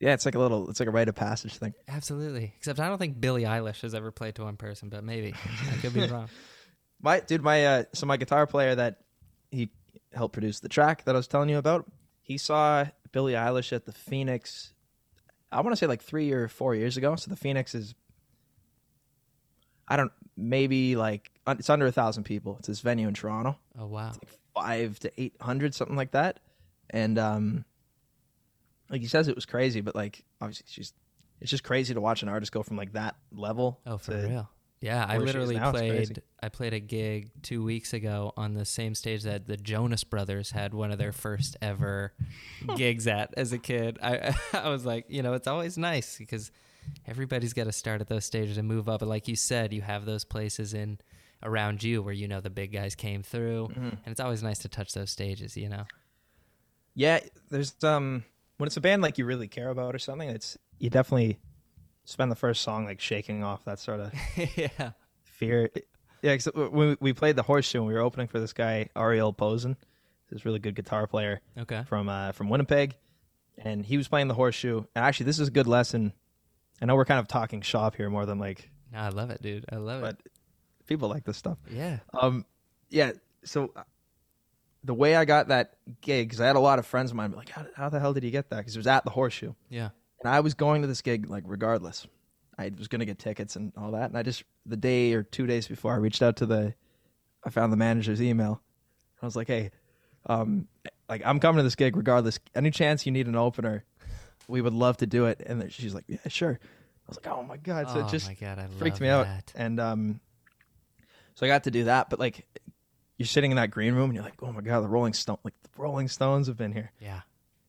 Yeah, 0.00 0.14
it's 0.14 0.24
like 0.24 0.34
a 0.34 0.38
little, 0.38 0.70
it's 0.70 0.80
like 0.80 0.88
a 0.88 0.92
rite 0.92 1.08
of 1.10 1.14
passage 1.14 1.56
thing. 1.58 1.74
Absolutely. 1.86 2.54
Except 2.56 2.80
I 2.80 2.88
don't 2.88 2.96
think 2.98 3.20
Billie 3.20 3.42
Eilish 3.42 3.82
has 3.82 3.94
ever 3.94 4.10
played 4.10 4.34
to 4.36 4.44
one 4.44 4.56
person, 4.56 4.88
but 4.88 5.04
maybe. 5.04 5.34
I 5.70 5.76
could 5.76 5.92
be 5.92 6.06
wrong. 6.06 6.28
My 7.02 7.20
dude, 7.20 7.42
my 7.42 7.66
uh, 7.66 7.84
so 7.92 8.06
my 8.06 8.16
guitar 8.16 8.46
player 8.46 8.74
that 8.74 9.00
he 9.50 9.70
helped 10.14 10.32
produce 10.32 10.60
the 10.60 10.68
track 10.70 11.04
that 11.04 11.14
I 11.14 11.18
was 11.18 11.28
telling 11.28 11.48
you 11.50 11.58
about, 11.58 11.84
he 12.22 12.38
saw 12.38 12.86
Billie 13.12 13.34
Eilish 13.34 13.72
at 13.74 13.84
the 13.84 13.92
Phoenix. 13.92 14.72
I 15.52 15.60
want 15.60 15.72
to 15.72 15.76
say 15.76 15.86
like 15.86 16.02
three 16.02 16.32
or 16.32 16.48
four 16.48 16.74
years 16.74 16.96
ago. 16.96 17.14
So 17.16 17.28
the 17.30 17.36
Phoenix 17.36 17.74
is, 17.74 17.94
I 19.88 19.96
don't 19.96 20.12
maybe 20.36 20.96
like 20.96 21.30
it's 21.48 21.68
under 21.68 21.86
a 21.86 21.92
thousand 21.92 22.24
people. 22.24 22.56
It's 22.58 22.68
this 22.68 22.80
venue 22.80 23.08
in 23.08 23.14
Toronto, 23.14 23.58
Oh, 23.78 23.86
wow. 23.86 24.12
like 24.12 24.28
five 24.54 24.98
to 25.00 25.12
eight 25.20 25.34
hundred 25.40 25.74
something 25.74 25.96
like 25.96 26.12
that, 26.12 26.40
and 26.88 27.18
um, 27.18 27.64
like 28.90 29.00
he 29.00 29.06
says 29.08 29.28
it 29.28 29.34
was 29.34 29.46
crazy, 29.46 29.80
but 29.80 29.94
like 29.94 30.24
obviously 30.40 30.66
she's. 30.68 30.92
It's 31.40 31.50
just 31.50 31.64
crazy 31.64 31.94
to 31.94 32.02
watch 32.02 32.22
an 32.22 32.28
artist 32.28 32.52
go 32.52 32.62
from 32.62 32.76
like 32.76 32.92
that 32.92 33.16
level. 33.32 33.80
Oh, 33.86 33.96
for 33.96 34.12
to- 34.12 34.28
real? 34.28 34.50
Yeah, 34.82 35.04
I 35.06 35.18
where 35.18 35.26
she 35.26 35.28
is 35.30 35.34
literally 35.34 35.56
now, 35.56 35.70
it's 35.70 35.78
crazy. 35.78 36.14
played. 36.14 36.22
I 36.42 36.48
played 36.48 36.74
a 36.74 36.80
gig 36.80 37.30
two 37.42 37.62
weeks 37.62 37.92
ago 37.94 38.32
on 38.36 38.54
the 38.54 38.64
same 38.66 38.94
stage 38.94 39.22
that 39.24 39.46
the 39.46 39.56
Jonas 39.58 40.04
Brothers 40.04 40.50
had 40.52 40.72
one 40.74 40.90
of 40.90 40.96
their 40.98 41.12
first 41.12 41.56
ever 41.62 42.12
gigs 42.76 43.06
at 43.06 43.32
as 43.38 43.52
a 43.54 43.58
kid. 43.58 43.98
I 44.02 44.34
I 44.52 44.68
was 44.70 44.84
like, 44.86 45.04
you 45.08 45.22
know, 45.22 45.32
it's 45.34 45.46
always 45.46 45.76
nice 45.78 46.16
because 46.18 46.50
everybody's 47.06 47.52
got 47.54 47.64
to 47.64 47.72
start 47.72 48.00
at 48.00 48.08
those 48.08 48.24
stages 48.24 48.56
and 48.58 48.66
move 48.68 48.88
up. 48.88 49.00
And 49.02 49.08
like 49.10 49.28
you 49.28 49.36
said, 49.36 49.72
you 49.74 49.82
have 49.82 50.04
those 50.06 50.24
places 50.24 50.72
in 50.74 50.98
around 51.42 51.82
you 51.82 52.02
where 52.02 52.14
you 52.14 52.26
know 52.28 52.40
the 52.40 52.50
big 52.50 52.72
guys 52.72 52.94
came 52.94 53.22
through, 53.22 53.68
Mm-hmm. 53.68 53.80
and 53.88 54.06
it's 54.08 54.20
always 54.20 54.42
nice 54.42 54.58
to 54.60 54.68
touch 54.68 54.92
those 54.94 55.10
stages. 55.10 55.56
You 55.58 55.68
know. 55.70 55.84
Yeah, 56.94 57.20
there's 57.50 57.74
um 57.84 58.24
when 58.60 58.66
it's 58.66 58.76
a 58.76 58.80
band 58.80 59.02
like 59.02 59.18
you 59.18 59.24
really 59.24 59.48
care 59.48 59.70
about 59.70 59.94
or 59.94 59.98
something, 59.98 60.28
it's 60.28 60.56
you 60.78 60.90
definitely 60.90 61.38
spend 62.04 62.30
the 62.30 62.36
first 62.36 62.62
song 62.62 62.84
like 62.84 63.00
shaking 63.00 63.42
off 63.42 63.64
that 63.64 63.78
sort 63.78 64.00
of 64.00 64.12
yeah. 64.56 64.92
fear. 65.24 65.70
Yeah, 66.22 66.36
'cause 66.36 66.48
when 66.54 66.96
we 67.00 67.12
played 67.12 67.36
the 67.36 67.42
horseshoe, 67.42 67.78
and 67.78 67.86
we 67.86 67.94
were 67.94 68.00
opening 68.00 68.28
for 68.28 68.38
this 68.40 68.52
guy 68.52 68.88
Ariel 68.96 69.32
Posen, 69.32 69.76
this 70.30 70.44
really 70.44 70.58
good 70.58 70.74
guitar 70.74 71.06
player 71.06 71.40
Okay. 71.58 71.82
from 71.88 72.08
uh, 72.08 72.32
from 72.32 72.48
Winnipeg, 72.50 72.94
and 73.58 73.84
he 73.84 73.96
was 73.96 74.06
playing 74.08 74.28
the 74.28 74.34
horseshoe. 74.34 74.78
And 74.94 75.04
actually, 75.04 75.26
this 75.26 75.38
is 75.40 75.48
a 75.48 75.50
good 75.50 75.66
lesson. 75.66 76.12
I 76.82 76.86
know 76.86 76.94
we're 76.96 77.04
kind 77.06 77.20
of 77.20 77.28
talking 77.28 77.62
shop 77.62 77.96
here 77.96 78.08
more 78.10 78.26
than 78.26 78.38
like, 78.38 78.70
No, 78.92 78.98
I 79.00 79.08
love 79.08 79.30
it, 79.30 79.40
dude. 79.42 79.64
I 79.72 79.76
love 79.76 80.02
it. 80.02 80.18
but 80.22 80.32
people 80.86 81.08
like 81.08 81.24
this 81.24 81.36
stuff. 81.36 81.58
Yeah. 81.70 81.98
Um, 82.12 82.44
yeah. 82.90 83.12
So 83.44 83.72
uh, 83.76 83.82
the 84.84 84.94
way 84.94 85.14
I 85.16 85.24
got 85.24 85.48
that 85.48 85.74
gig, 86.00 86.28
because 86.28 86.40
I 86.40 86.46
had 86.46 86.56
a 86.56 86.60
lot 86.60 86.78
of 86.78 86.86
friends 86.86 87.10
of 87.10 87.16
mine 87.16 87.30
be 87.30 87.36
like, 87.36 87.50
how, 87.50 87.66
how 87.76 87.88
the 87.88 88.00
hell 88.00 88.12
did 88.14 88.24
you 88.24 88.30
get 88.30 88.48
that? 88.50 88.58
Because 88.58 88.74
it 88.74 88.78
was 88.78 88.86
at 88.86 89.04
the 89.04 89.10
Horseshoe, 89.10 89.52
Yeah. 89.68 89.90
and 90.22 90.32
I 90.32 90.40
was 90.40 90.54
going 90.54 90.82
to 90.82 90.88
this 90.88 91.02
gig 91.02 91.28
like 91.28 91.44
regardless. 91.46 92.06
I 92.58 92.70
was 92.76 92.88
going 92.88 93.00
to 93.00 93.06
get 93.06 93.18
tickets 93.18 93.56
and 93.56 93.72
all 93.76 93.92
that, 93.92 94.10
and 94.10 94.18
I 94.18 94.22
just 94.22 94.44
the 94.66 94.76
day 94.76 95.12
or 95.14 95.22
two 95.22 95.46
days 95.46 95.66
before 95.66 95.92
I 95.92 95.96
reached 95.96 96.20
out 96.22 96.36
to 96.36 96.46
the, 96.46 96.74
I 97.44 97.50
found 97.50 97.72
the 97.72 97.76
manager's 97.78 98.20
email. 98.20 98.60
I 99.22 99.26
was 99.26 99.34
like, 99.36 99.46
hey, 99.48 99.70
um, 100.26 100.68
like 101.08 101.22
I'm 101.24 101.40
coming 101.40 101.58
to 101.58 101.62
this 101.62 101.74
gig 101.74 101.96
regardless. 101.96 102.38
Any 102.54 102.70
chance 102.70 103.06
you 103.06 103.12
need 103.12 103.26
an 103.28 103.36
opener, 103.36 103.84
we 104.48 104.60
would 104.60 104.74
love 104.74 104.98
to 104.98 105.06
do 105.06 105.26
it. 105.26 105.42
And 105.46 105.60
then 105.60 105.70
she's 105.70 105.94
like, 105.94 106.04
yeah, 106.06 106.18
sure. 106.28 106.58
I 106.62 107.08
was 107.08 107.16
like, 107.24 107.34
oh 107.34 107.42
my 107.42 107.56
god! 107.56 107.88
So 107.88 108.00
oh 108.00 108.06
it 108.06 108.10
just 108.10 108.26
my 108.28 108.34
god, 108.34 108.62
freaked 108.78 109.00
me 109.00 109.08
out. 109.08 109.26
And 109.54 109.80
um, 109.80 110.20
so 111.34 111.46
I 111.46 111.48
got 111.48 111.64
to 111.64 111.70
do 111.70 111.84
that. 111.84 112.10
But 112.10 112.18
like, 112.18 112.46
you're 113.20 113.26
sitting 113.26 113.50
in 113.50 113.56
that 113.58 113.70
green 113.70 113.92
room 113.94 114.04
and 114.08 114.14
you're 114.14 114.24
like, 114.24 114.42
oh 114.42 114.50
my 114.50 114.62
god, 114.62 114.80
the 114.80 114.88
Rolling 114.88 115.12
Stone, 115.12 115.36
like 115.44 115.52
the 115.62 115.68
Rolling 115.76 116.08
Stones 116.08 116.46
have 116.46 116.56
been 116.56 116.72
here. 116.72 116.90
Yeah. 116.98 117.20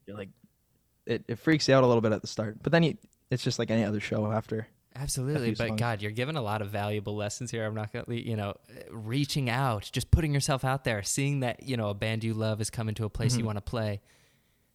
You're 0.07 0.15
like, 0.15 0.29
it, 1.05 1.25
it 1.27 1.39
freaks 1.39 1.67
you 1.67 1.75
out 1.75 1.83
a 1.83 1.87
little 1.87 1.99
bit 1.99 2.13
at 2.13 2.21
the 2.21 2.27
start, 2.27 2.63
but 2.63 2.71
then 2.71 2.83
you, 2.83 2.97
it's 3.29 3.43
just 3.43 3.59
like 3.59 3.69
any 3.69 3.83
other 3.83 3.99
show 3.99 4.31
after. 4.31 4.65
Absolutely, 4.95 5.51
but 5.51 5.67
songs. 5.67 5.79
God, 5.79 6.01
you're 6.01 6.11
giving 6.11 6.37
a 6.37 6.41
lot 6.41 6.61
of 6.61 6.69
valuable 6.69 7.17
lessons 7.17 7.51
here. 7.51 7.65
I'm 7.65 7.75
not 7.75 7.91
gonna, 7.91 8.05
you 8.15 8.37
know, 8.37 8.53
reaching 8.89 9.49
out, 9.49 9.89
just 9.91 10.09
putting 10.09 10.33
yourself 10.33 10.63
out 10.63 10.85
there, 10.85 11.03
seeing 11.03 11.41
that 11.41 11.63
you 11.67 11.75
know 11.75 11.89
a 11.89 11.93
band 11.93 12.23
you 12.23 12.33
love 12.33 12.61
is 12.61 12.69
coming 12.69 12.95
to 12.95 13.03
a 13.03 13.09
place 13.09 13.33
Mm-hmm. 13.33 13.39
you 13.41 13.45
want 13.45 13.57
to 13.57 13.61
play, 13.61 13.99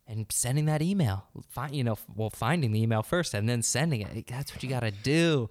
and 0.06 0.26
sending 0.30 0.66
that 0.66 0.82
email. 0.82 1.26
Find, 1.50 1.74
you 1.74 1.84
know, 1.84 1.96
well, 2.14 2.28
finding 2.30 2.72
the 2.72 2.82
email 2.82 3.02
first 3.02 3.32
and 3.32 3.48
then 3.48 3.62
sending 3.62 4.02
it. 4.02 4.26
That's 4.26 4.52
what 4.54 4.62
you 4.62 4.68
got 4.68 4.80
to 4.80 4.90
do. 4.90 5.48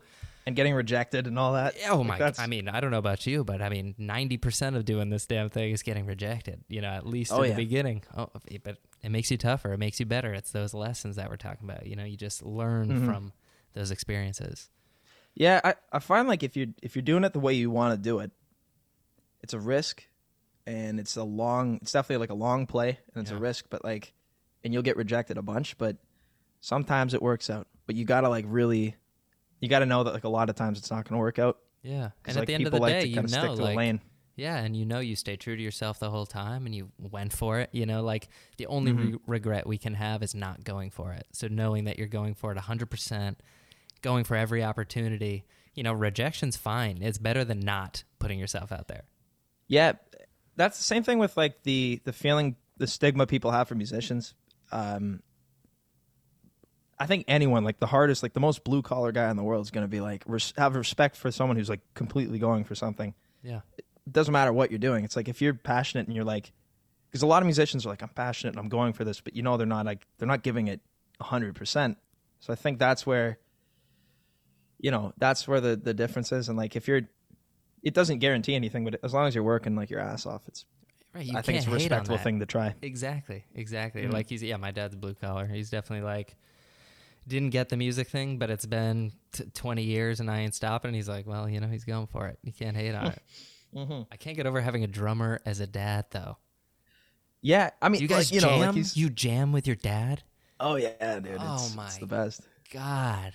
And 0.48 0.56
getting 0.56 0.76
rejected 0.76 1.26
and 1.26 1.40
all 1.40 1.54
that. 1.54 1.74
Oh 1.90 1.98
Like, 1.98 2.08
my! 2.08 2.18
that's- 2.20 2.38
I 2.40 2.46
mean, 2.46 2.70
I 2.70 2.80
don't 2.80 2.92
know 2.92 3.00
about 3.00 3.26
you, 3.26 3.44
but 3.44 3.64
I 3.64 3.70
mean, 3.70 3.96
ninety 3.98 4.38
percent 4.38 4.76
of 4.76 4.86
doing 4.86 5.10
this 5.10 5.26
damn 5.26 5.50
thing 5.50 5.72
is 5.72 5.82
getting 5.82 6.06
rejected. 6.06 6.64
You 6.70 6.82
know, 6.82 6.90
at 6.90 7.06
least 7.08 7.32
Oh, 7.34 7.42
in 7.42 7.50
yeah. 7.50 7.56
the 7.56 7.64
beginning. 7.64 8.04
Oh, 8.16 8.30
but 8.64 8.78
it 9.02 9.10
makes 9.10 9.32
you 9.32 9.38
tougher. 9.38 9.74
It 9.74 9.80
makes 9.80 10.00
you 10.00 10.06
better. 10.06 10.34
It's 10.34 10.52
those 10.52 10.74
lessons 10.76 11.16
that 11.16 11.32
we're 11.32 11.38
talking 11.38 11.68
about. 11.68 11.88
You 11.88 11.96
know, 11.96 12.04
you 12.04 12.16
just 12.16 12.44
learn 12.46 12.90
Mm-hmm. 12.90 13.06
from 13.08 13.34
those 13.74 13.90
experiences. 13.90 14.70
Yeah, 15.34 15.62
I, 15.64 15.76
I 15.92 15.98
find 16.00 16.28
like 16.28 16.44
if 16.44 16.56
you 16.56 16.76
if 16.84 16.96
you're 16.96 17.02
doing 17.04 17.24
it 17.24 17.34
the 17.34 17.40
way 17.40 17.54
you 17.56 17.72
want 17.72 17.94
to 17.96 17.98
do 18.00 18.20
it, 18.20 18.30
it's 19.42 19.54
a 19.56 19.60
risk, 19.60 20.04
and 20.68 21.00
it's 21.00 21.16
a 21.18 21.24
long. 21.24 21.80
It's 21.82 21.92
definitely 21.92 22.22
like 22.24 22.30
a 22.30 22.36
long 22.36 22.68
play, 22.68 23.00
and 23.16 23.22
it's 23.24 23.32
a 23.32 23.38
risk. 23.38 23.66
But 23.72 23.84
like, 23.84 24.14
and 24.64 24.72
you'll 24.74 24.84
get 24.84 24.96
rejected 24.96 25.38
a 25.40 25.42
bunch, 25.42 25.78
but 25.80 25.98
sometimes 26.62 27.14
it 27.16 27.22
works 27.22 27.50
out. 27.50 27.68
But 27.88 27.96
you 27.96 28.06
gotta 28.06 28.30
like 28.30 28.46
really, 28.48 28.96
you 29.66 29.70
gotta 29.70 29.86
know 29.86 30.04
that 30.04 30.14
like 30.14 30.24
a 30.24 30.30
lot 30.30 30.50
of 30.50 30.56
times 30.56 30.78
it's 30.80 30.92
not 30.92 31.08
gonna 31.08 31.20
work 31.20 31.40
out. 31.40 31.58
Yeah, 31.84 32.12
and 32.26 32.36
at 32.38 32.42
like, 32.42 32.48
the 32.48 32.54
end 32.56 32.66
of 32.66 32.72
the 32.72 32.80
like 32.80 32.94
day, 32.94 33.02
to 33.02 33.08
you 33.08 33.22
know, 33.22 33.56
to 33.56 33.62
like, 33.64 33.76
lane. 33.78 34.02
yeah, 34.36 34.58
and 34.58 34.76
you 34.76 34.86
know, 34.86 35.00
you 35.00 35.16
stay 35.16 35.36
true 35.36 35.56
to 35.56 35.62
yourself 35.62 36.00
the 36.00 36.10
whole 36.10 36.26
time, 36.26 36.66
and 36.66 36.74
you 36.74 36.90
went 37.00 37.32
for 37.34 37.60
it. 37.60 37.70
You 37.74 37.86
know, 37.86 38.02
like 38.04 38.28
the 38.58 38.66
only 38.68 38.92
Mm-hmm. 38.94 39.12
re- 39.12 39.20
regret 39.28 39.68
we 39.68 39.78
can 39.78 39.94
have 39.94 40.24
is 40.24 40.34
not 40.34 40.64
going 40.64 40.90
for 40.90 41.12
it. 41.14 41.28
So 41.32 41.48
knowing 41.48 41.84
that 41.86 41.98
you're 42.00 42.08
going 42.08 42.34
for 42.34 42.52
it 42.52 42.56
100, 42.56 42.90
percent 42.90 43.40
going 44.02 44.24
for 44.24 44.36
every 44.36 44.64
opportunity. 44.64 45.46
You 45.74 45.84
know, 45.84 45.94
rejection's 45.94 46.56
fine. 46.56 47.02
It's 47.02 47.18
better 47.18 47.44
than 47.44 47.60
not 47.60 48.04
putting 48.20 48.40
yourself 48.40 48.72
out 48.72 48.88
there. 48.88 49.04
Yeah, 49.68 49.94
that's 50.56 50.78
the 50.78 50.84
same 50.84 51.04
thing 51.04 51.20
with 51.20 51.36
like 51.38 51.64
the 51.64 52.02
the 52.06 52.14
feeling, 52.14 52.56
the 52.78 52.88
stigma 52.88 53.28
people 53.28 53.52
have 53.52 53.68
for 53.68 53.76
musicians. 53.76 54.34
Um, 54.72 55.22
I 56.98 57.08
think 57.08 57.26
anyone, 57.28 57.64
like 57.64 57.80
the 57.80 57.88
hardest, 57.88 58.24
like 58.24 58.34
the 58.34 58.40
most 58.40 58.64
blue 58.64 58.82
collar 58.82 59.12
guy 59.12 59.30
in 59.30 59.36
the 59.36 59.44
world, 59.44 59.66
is 59.66 59.72
going 59.72 59.84
to 59.84 59.90
be 59.90 60.00
like 60.00 60.24
res- 60.26 60.54
have 60.58 60.76
respect 60.76 61.18
for 61.18 61.30
someone 61.32 61.58
who's 61.58 61.70
like 61.70 61.82
completely 61.94 62.40
going 62.40 62.64
for 62.64 62.76
something. 62.76 63.14
Yeah, 63.44 63.62
It 63.78 63.86
doesn't 64.12 64.32
matter 64.32 64.54
what 64.54 64.72
you're 64.72 64.80
doing. 64.80 65.04
It's 65.04 65.16
like 65.16 65.28
if 65.28 65.42
you're 65.42 65.54
passionate 65.54 66.08
and 66.08 66.16
you're 66.16 66.26
like, 66.26 66.52
because 67.12 67.22
a 67.22 67.28
lot 67.28 67.42
of 67.42 67.46
musicians 67.46 67.86
are 67.86 67.90
like, 67.90 68.02
I'm 68.02 68.10
passionate 68.10 68.52
and 68.52 68.60
I'm 68.60 68.70
going 68.70 68.94
for 68.94 69.04
this, 69.04 69.22
but 69.22 69.36
you 69.36 69.44
know 69.44 69.58
they're 69.58 69.68
not 69.68 69.86
like 69.86 70.06
they're 70.18 70.28
not 70.28 70.42
giving 70.44 70.68
it 70.68 70.82
hundred 71.22 71.56
percent. 71.56 71.98
So 72.40 72.54
I 72.54 72.56
think 72.56 72.80
that's 72.80 73.06
where, 73.06 73.40
you 74.80 74.92
know, 74.92 75.14
that's 75.18 75.48
where 75.48 75.62
the 75.62 75.76
the 75.76 75.94
difference 75.94 76.32
is. 76.32 76.50
And 76.50 76.58
like 76.58 76.76
if 76.76 76.88
you're, 76.88 77.02
it 77.84 77.94
doesn't 77.94 78.20
guarantee 78.20 78.56
anything, 78.56 78.84
but 78.86 79.00
as 79.04 79.14
long 79.14 79.28
as 79.28 79.36
you're 79.36 79.44
working 79.44 79.76
like 79.76 79.90
your 79.90 80.00
ass 80.00 80.26
off, 80.26 80.44
it's 80.48 80.66
right. 81.14 81.26
You 81.26 81.38
I 81.38 81.42
think 81.42 81.58
it's 81.58 81.68
a 81.68 81.70
can't 81.70 81.82
hate 81.82 81.92
on 81.92 82.00
respectable 82.00 82.18
thing 82.18 82.40
to 82.40 82.46
try. 82.46 82.74
Exactly, 82.82 83.46
exactly. 83.54 84.04
Mm-hmm. 84.04 84.12
Like 84.12 84.30
he's 84.30 84.44
yeah, 84.44 84.58
my 84.58 84.72
dad's 84.72 84.96
blue 84.96 85.14
collar. 85.14 85.46
He's 85.46 85.70
definitely 85.70 86.06
like 86.06 86.36
didn't 87.28 87.50
get 87.52 87.70
the 87.70 87.78
music 87.78 88.08
thing, 88.10 88.38
but 88.38 88.50
it's 88.50 88.66
been 88.66 89.12
t- 89.32 89.46
20 89.54 89.84
years 89.84 90.20
and 90.20 90.30
I 90.30 90.40
ain't 90.42 90.54
stopping. 90.56 90.90
And 90.90 90.96
He's 90.96 91.10
like, 91.10 91.26
well, 91.28 91.50
you 91.50 91.60
know, 91.60 91.68
he's 91.68 91.84
going 91.86 92.08
for 92.08 92.28
it. 92.28 92.38
You 92.44 92.52
can't 92.54 92.76
hate 92.78 92.94
on 92.96 93.08
it. 93.08 93.22
Mm-hmm. 93.76 94.04
I 94.10 94.16
can't 94.16 94.38
get 94.38 94.46
over 94.46 94.62
having 94.62 94.86
a 94.86 94.88
drummer 94.88 95.42
as 95.46 95.60
a 95.60 95.68
dad 95.68 96.06
though. 96.12 96.38
Yeah, 97.42 97.72
I 97.82 97.90
mean, 97.90 98.00
Do 98.00 98.04
you 98.06 98.08
guys 98.08 98.32
like, 98.32 98.36
you 98.36 98.40
jam? 98.40 98.60
know, 98.62 98.72
like 98.72 98.96
You 98.96 99.10
jam 99.10 99.52
with 99.52 99.68
your 99.68 99.76
dad? 99.76 100.24
oh 100.62 100.76
yeah, 100.78 101.20
dude, 101.20 101.34
it's, 101.34 101.44
Oh, 101.44 101.74
my 101.76 101.88
it's 101.88 101.98
the 101.98 102.06
best. 102.06 102.42
God. 102.72 103.34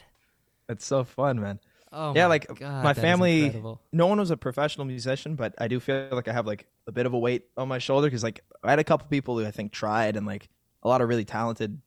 It's 0.70 0.86
so 0.86 1.04
fun, 1.04 1.40
man. 1.40 1.60
Oh 1.92 2.14
yeah, 2.14 2.22
my 2.24 2.28
like 2.28 2.58
God, 2.58 2.84
my 2.84 2.94
family. 2.94 3.62
No 3.92 4.06
one 4.06 4.18
was 4.18 4.30
a 4.30 4.36
professional 4.38 4.86
musician, 4.86 5.34
but 5.34 5.54
I 5.58 5.68
do 5.68 5.78
feel 5.78 6.08
like 6.12 6.28
I 6.28 6.32
have 6.32 6.46
like 6.46 6.66
a 6.86 6.92
bit 6.92 7.04
of 7.04 7.12
a 7.12 7.18
weight 7.18 7.44
on 7.58 7.68
my 7.68 7.78
shoulder 7.78 8.06
because 8.06 8.22
like 8.22 8.42
I 8.64 8.70
had 8.70 8.78
a 8.78 8.84
couple 8.84 9.08
people 9.08 9.38
who 9.38 9.44
I 9.44 9.50
think 9.50 9.72
tried 9.72 10.16
and 10.16 10.24
like 10.26 10.48
a 10.82 10.88
lot 10.88 11.02
of 11.02 11.08
really 11.10 11.24
talented 11.26 11.82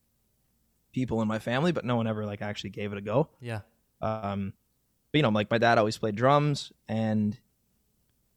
people 0.94 1.22
in 1.22 1.28
my 1.28 1.40
family, 1.40 1.72
but 1.72 1.84
no 1.86 1.96
one 1.98 2.08
ever 2.08 2.26
like 2.26 2.42
actually 2.42 2.70
gave 2.70 2.92
it 2.94 2.98
a 2.98 3.02
go. 3.02 3.30
Yeah. 3.42 3.62
Um, 4.02 4.54
but 5.12 5.18
you 5.18 5.24
know, 5.24 5.30
like 5.30 5.50
my 5.52 5.58
dad 5.58 5.78
always 5.78 5.98
played 5.98 6.16
drums, 6.16 6.72
and 6.88 7.38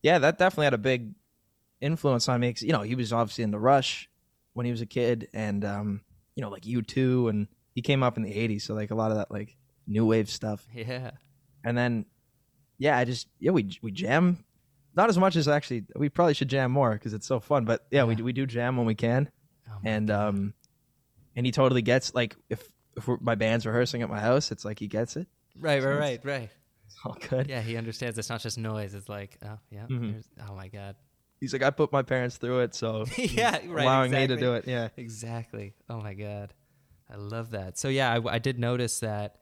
yeah, 0.02 0.18
that 0.18 0.38
definitely 0.38 0.66
had 0.66 0.74
a 0.74 0.78
big 0.78 1.14
influence 1.80 2.28
on 2.28 2.40
me. 2.40 2.52
'cause, 2.52 2.62
you 2.62 2.72
know, 2.72 2.82
he 2.82 2.94
was 2.94 3.12
obviously 3.12 3.44
in 3.44 3.50
the 3.50 3.58
Rush 3.58 4.08
when 4.54 4.66
he 4.66 4.72
was 4.72 4.80
a 4.80 4.86
kid, 4.86 5.28
and 5.32 5.64
um, 5.64 6.00
you 6.34 6.42
know, 6.42 6.50
like 6.50 6.64
U2, 6.64 7.28
and 7.28 7.48
he 7.74 7.82
came 7.82 8.02
up 8.02 8.16
in 8.16 8.22
the 8.22 8.32
'80s, 8.32 8.62
so 8.62 8.74
like 8.74 8.90
a 8.90 8.94
lot 8.94 9.10
of 9.10 9.16
that 9.18 9.30
like 9.30 9.56
new 9.86 10.06
wave 10.06 10.28
stuff. 10.30 10.66
Yeah. 10.74 11.12
And 11.64 11.76
then, 11.76 12.06
yeah, 12.78 12.96
I 12.96 13.04
just 13.04 13.26
yeah 13.40 13.50
we 13.50 13.76
we 13.82 13.90
jam, 13.90 14.44
not 14.94 15.08
as 15.08 15.18
much 15.18 15.34
as 15.34 15.48
actually 15.48 15.84
we 15.96 16.08
probably 16.08 16.34
should 16.34 16.48
jam 16.48 16.70
more 16.70 16.92
because 16.92 17.12
it's 17.12 17.26
so 17.26 17.40
fun. 17.40 17.64
But 17.64 17.86
yeah, 17.90 18.04
we 18.04 18.14
Yeah. 18.14 18.22
we 18.22 18.32
do 18.32 18.46
jam 18.46 18.76
when 18.76 18.86
we 18.86 18.94
can, 18.94 19.30
Oh 19.68 19.78
and 19.84 20.08
God. 20.08 20.28
um, 20.28 20.54
and 21.36 21.46
he 21.46 21.52
totally 21.52 21.82
gets 21.82 22.14
like 22.14 22.34
if 22.50 22.66
if 22.96 23.06
we're, 23.06 23.18
my 23.20 23.34
band's 23.34 23.66
rehearsing 23.66 24.02
at 24.02 24.08
my 24.08 24.18
house, 24.20 24.50
it's 24.50 24.64
like 24.64 24.78
he 24.78 24.88
gets 24.88 25.16
it. 25.16 25.26
right, 25.58 25.82
so 25.82 25.88
right, 25.90 25.98
right, 25.98 26.24
right. 26.24 26.50
It's 26.86 26.96
all 27.04 27.16
good. 27.28 27.48
Yeah, 27.48 27.60
he 27.60 27.76
understands 27.76 28.18
it's 28.18 28.30
not 28.30 28.40
just 28.40 28.58
noise. 28.58 28.94
It's 28.94 29.08
like, 29.08 29.38
oh 29.44 29.58
yeah, 29.70 29.86
Mhm. 29.88 30.22
oh 30.48 30.54
my 30.54 30.68
god. 30.68 30.96
He's 31.40 31.52
like, 31.52 31.62
I 31.62 31.68
put 31.70 31.92
my 31.92 32.02
parents 32.02 32.38
through 32.38 32.60
it, 32.60 32.74
so 32.74 33.04
yeah, 33.18 33.58
right. 33.66 33.84
allowing 33.84 34.10
me 34.12 34.26
to 34.26 34.36
do 34.36 34.54
it. 34.54 34.66
Yeah. 34.66 34.88
Exactly. 34.96 35.74
Oh 35.90 36.00
my 36.00 36.14
god, 36.14 36.54
I 37.12 37.16
love 37.16 37.50
that. 37.50 37.78
So 37.78 37.88
yeah, 37.88 38.12
I, 38.14 38.34
I 38.34 38.38
did 38.38 38.58
notice 38.58 39.00
that. 39.00 39.36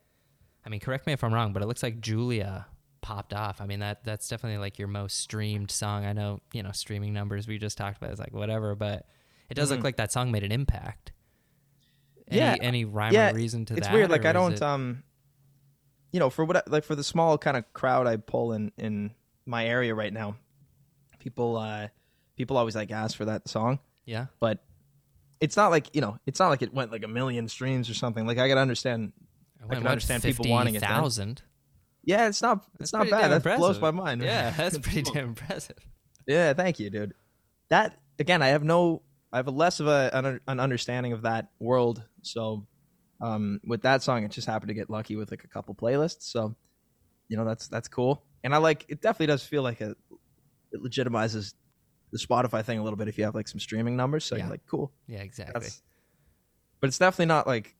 I 0.65 0.69
mean, 0.69 0.79
correct 0.81 1.05
me 1.07 1.13
if 1.13 1.23
I'm 1.23 1.33
wrong, 1.33 1.53
but 1.53 1.61
it 1.61 1.67
looks 1.67 1.83
like 1.83 2.01
Julia 2.01 2.65
popped 3.01 3.33
off. 3.33 3.61
I 3.61 3.67
mean, 3.67 3.79
that 3.79 4.03
that's 4.03 4.27
definitely 4.27 4.57
like 4.57 4.79
your 4.79 4.87
most 4.87 5.19
streamed 5.19 5.69
song. 5.71 6.05
I 6.05 6.11
know, 6.13 6.41
you 6.51 6.63
know, 6.63 6.71
streaming 6.71 7.13
numbers 7.13 7.47
we 7.47 7.57
just 7.59 7.77
talked 7.77 7.97
about 7.97 8.11
is 8.11 8.19
like 8.19 8.33
whatever, 8.33 8.75
but 8.75 9.05
it 9.49 9.53
does 9.53 9.69
look 9.71 9.79
Mhm. 9.81 9.83
like 9.83 9.97
that 9.97 10.11
song 10.11 10.31
made 10.31 10.43
an 10.43 10.51
impact. 10.51 11.11
Any, 12.27 12.39
Yeah, 12.39 12.55
Any 12.59 12.85
rhyme 12.85 13.13
yeah, 13.13 13.31
or 13.31 13.35
reason 13.35 13.65
to 13.65 13.73
it's 13.73 13.87
that? 13.87 13.93
It's 13.93 13.93
weird. 13.95 14.09
Like 14.09 14.25
I 14.25 14.33
don't, 14.33 14.53
it- 14.53 14.61
um, 14.61 15.03
you 16.11 16.19
know, 16.19 16.29
for 16.29 16.45
what 16.45 16.69
like 16.71 16.83
for 16.83 16.95
the 16.95 17.03
small 17.03 17.37
kind 17.37 17.57
of 17.57 17.71
crowd 17.73 18.07
I 18.07 18.17
pull 18.17 18.53
in 18.53 18.71
in 18.77 19.11
my 19.45 19.65
area 19.65 19.93
right 19.93 20.13
now, 20.13 20.37
people, 21.19 21.57
uh, 21.57 21.89
people 22.37 22.57
always 22.57 22.75
like 22.75 22.91
ask 22.91 23.17
for 23.17 23.25
that 23.25 23.47
song, 23.49 23.79
yeah. 24.05 24.27
but 24.39 24.63
it's 25.41 25.57
not 25.57 25.71
like 25.71 25.93
you 25.93 26.01
know, 26.01 26.17
it's 26.25 26.39
not 26.39 26.49
like 26.49 26.61
it 26.61 26.73
went 26.73 26.91
like 26.91 27.03
a 27.03 27.07
million 27.07 27.47
streams 27.47 27.89
or 27.89 27.93
something. 27.93 28.25
Like 28.25 28.37
I 28.37 28.47
gotta 28.47 28.61
understand. 28.61 29.11
I 29.69 29.75
can 29.75 29.87
understand 29.87 30.23
people 30.23 30.47
wanting 30.47 30.75
it. 30.75 30.81
Thousand. 30.81 31.41
Yeah, 32.03 32.27
it's 32.27 32.41
not, 32.41 32.63
it's 32.79 32.91
That's 32.91 32.93
not 32.93 33.09
bad. 33.09 33.31
That 33.41 33.57
blows 33.57 33.79
my 33.81 33.89
mind. 33.91 34.21
man. 34.21 34.27
Yeah, 34.27 34.49
that's 34.57 34.77
pretty 34.77 35.01
damn 35.01 35.29
impressive. 35.29 35.77
Yeah, 36.27 36.53
thank 36.53 36.79
you, 36.79 36.89
dude. 36.89 37.13
That 37.69 37.97
again, 38.19 38.41
I 38.41 38.49
have 38.49 38.63
no, 38.63 39.01
I 39.33 39.37
have 39.37 39.47
a 39.47 39.51
less 39.51 39.79
of 39.79 39.87
a 39.87 40.11
an, 40.13 40.39
an 40.47 40.59
understanding 40.59 41.13
of 41.13 41.23
that 41.23 41.49
world. 41.59 42.03
So, 42.25 42.67
um, 43.21 43.59
with 43.65 43.83
that 43.83 44.03
song, 44.03 44.23
it 44.23 44.31
just 44.31 44.47
happened 44.47 44.69
to 44.69 44.73
get 44.73 44.89
lucky 44.89 45.15
with 45.15 45.31
like 45.31 45.43
a 45.43 45.47
couple 45.47 45.75
playlists. 45.75 46.23
So, 46.23 46.55
you 47.29 47.37
know, 47.37 47.45
that's 47.45 47.67
that's 47.67 47.87
cool. 47.87 48.23
And 48.43 48.53
I 48.53 48.57
like 48.57 48.85
it. 48.87 49.01
Definitely 49.01 49.27
does 49.27 49.43
feel 49.43 49.63
like 49.63 49.81
a 49.81 49.95
it 50.71 50.83
legitimizes 50.83 51.53
the 52.11 52.19
Spotify 52.19 52.63
thing 52.63 52.79
a 52.79 52.83
little 52.83 52.97
bit 52.97 53.07
if 53.07 53.17
you 53.17 53.23
have 53.23 53.35
like 53.35 53.47
some 53.47 53.59
streaming 53.59 53.95
numbers. 53.95 54.25
So 54.25 54.35
Yeah. 54.35 54.43
you're 54.43 54.51
like, 54.51 54.65
cool. 54.69 54.91
Yeah, 55.07 55.19
exactly. 55.19 55.53
That's, 55.53 55.81
but 56.81 56.87
it's 56.87 56.97
definitely 56.97 57.27
not 57.27 57.47
like 57.47 57.75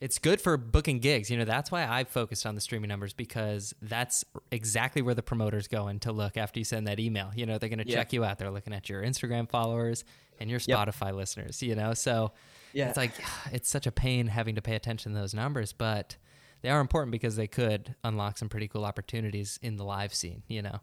It's 0.00 0.18
good 0.18 0.40
for 0.40 0.56
booking 0.56 0.98
gigs. 0.98 1.30
You 1.30 1.38
know, 1.38 1.44
that's 1.44 1.70
why 1.70 1.86
I 1.86 2.04
focused 2.04 2.44
on 2.44 2.54
the 2.54 2.60
streaming 2.60 2.88
numbers 2.88 3.12
because 3.14 3.74
that's 3.80 4.24
exactly 4.50 5.00
where 5.02 5.14
the 5.14 5.22
promoter's 5.22 5.68
going 5.68 6.00
to 6.00 6.12
look 6.12 6.36
after 6.36 6.58
you 6.60 6.64
send 6.64 6.86
that 6.88 7.00
email. 7.00 7.30
You 7.34 7.46
know, 7.46 7.58
they're 7.58 7.68
going 7.70 7.78
to 7.78 7.88
Yeah. 7.88 7.96
check 7.96 8.12
you 8.12 8.24
out. 8.24 8.38
They're 8.38 8.50
looking 8.50 8.74
at 8.74 8.88
your 8.88 9.02
Instagram 9.02 9.48
followers 9.48 10.04
and 10.40 10.50
your 10.50 10.60
Yep. 10.66 10.78
Spotify 10.78 11.14
listeners, 11.14 11.62
you 11.62 11.74
know? 11.74 11.94
So 11.94 12.32
Yeah. 12.72 12.88
it's 12.88 12.96
like, 12.96 13.12
it's 13.52 13.68
such 13.68 13.86
a 13.86 13.92
pain 13.92 14.26
having 14.26 14.56
to 14.56 14.62
pay 14.62 14.74
attention 14.74 15.12
to 15.12 15.18
those 15.18 15.32
numbers, 15.32 15.72
but 15.72 16.16
they 16.60 16.70
are 16.70 16.80
important 16.80 17.12
because 17.12 17.36
they 17.36 17.46
could 17.46 17.94
unlock 18.04 18.36
some 18.36 18.48
pretty 18.48 18.68
cool 18.68 18.84
opportunities 18.84 19.58
in 19.62 19.76
the 19.76 19.84
live 19.84 20.12
scene, 20.12 20.42
you 20.48 20.60
know? 20.60 20.80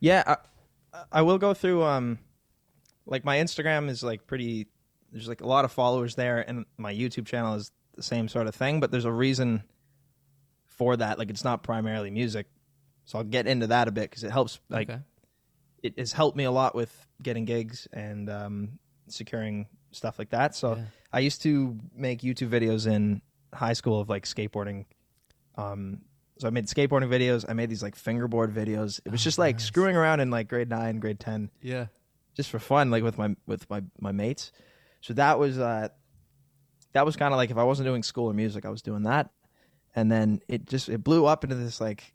Yeah, 0.00 0.36
I, 0.92 1.02
I 1.12 1.22
will 1.22 1.38
go 1.38 1.54
through. 1.54 1.82
Um, 1.84 2.18
like 3.06 3.24
my 3.24 3.36
Instagram 3.38 3.88
is 3.88 4.02
like 4.02 4.26
pretty. 4.26 4.66
There's 5.12 5.28
like 5.28 5.40
a 5.40 5.46
lot 5.46 5.64
of 5.64 5.72
followers 5.72 6.14
there, 6.14 6.40
and 6.48 6.64
my 6.78 6.94
YouTube 6.94 7.26
channel 7.26 7.54
is 7.54 7.70
the 8.00 8.04
same 8.04 8.28
sort 8.28 8.46
of 8.46 8.54
thing. 8.54 8.80
But 8.80 8.90
there's 8.90 9.04
a 9.04 9.12
reason 9.12 9.62
for 10.64 10.96
that. 10.96 11.18
Like 11.18 11.30
it's 11.30 11.44
not 11.44 11.62
primarily 11.62 12.10
music, 12.10 12.46
so 13.04 13.18
I'll 13.18 13.24
get 13.24 13.46
into 13.46 13.66
that 13.68 13.88
a 13.88 13.90
bit 13.92 14.10
because 14.10 14.24
it 14.24 14.30
helps. 14.30 14.60
Like 14.68 14.88
okay. 14.90 15.00
it 15.82 15.98
has 15.98 16.12
helped 16.12 16.36
me 16.36 16.44
a 16.44 16.50
lot 16.50 16.74
with 16.74 17.06
getting 17.22 17.44
gigs 17.44 17.86
and 17.92 18.28
um, 18.30 18.78
securing 19.08 19.66
stuff 19.92 20.18
like 20.18 20.30
that. 20.30 20.54
So 20.54 20.76
Yeah. 20.76 20.84
I 21.12 21.20
used 21.20 21.42
to 21.42 21.78
make 21.94 22.20
YouTube 22.22 22.48
videos 22.50 22.86
in 22.86 23.20
high 23.52 23.72
school 23.74 24.00
of 24.00 24.08
like 24.08 24.24
skateboarding. 24.24 24.86
Um, 25.56 26.02
so 26.38 26.46
I 26.46 26.50
made 26.50 26.66
skateboarding 26.66 27.08
videos. 27.10 27.44
I 27.48 27.52
made 27.52 27.68
these 27.68 27.82
like 27.82 27.96
fingerboard 27.96 28.54
videos. 28.54 29.00
It 29.04 29.10
was 29.12 29.20
Oh, 29.22 29.24
just 29.24 29.38
like 29.38 29.56
nice. 29.56 29.64
screwing 29.64 29.96
around 29.96 30.20
in 30.20 30.30
like 30.30 30.48
grade 30.48 30.70
nine, 30.70 31.00
grade 31.00 31.20
ten, 31.20 31.50
Yeah. 31.60 31.86
just 32.34 32.48
for 32.50 32.58
fun, 32.58 32.90
like 32.90 33.02
with 33.02 33.18
my 33.18 33.34
with 33.46 33.68
my 33.68 33.82
my 34.00 34.12
mates. 34.12 34.52
So 35.02 35.12
that 35.14 35.38
was 35.38 35.58
uh, 35.58 35.88
that 36.92 37.06
was 37.06 37.16
kind 37.16 37.32
of 37.32 37.38
like 37.38 37.50
if 37.50 37.56
I 37.56 37.64
wasn't 37.64 37.86
doing 37.86 38.02
school 38.02 38.30
or 38.30 38.34
music, 38.34 38.64
I 38.64 38.70
was 38.70 38.82
doing 38.82 39.04
that, 39.04 39.30
and 39.94 40.10
then 40.10 40.40
it 40.48 40.66
just 40.66 40.88
it 40.88 41.02
blew 41.04 41.26
up 41.26 41.44
into 41.44 41.56
this 41.56 41.80
like. 41.80 42.14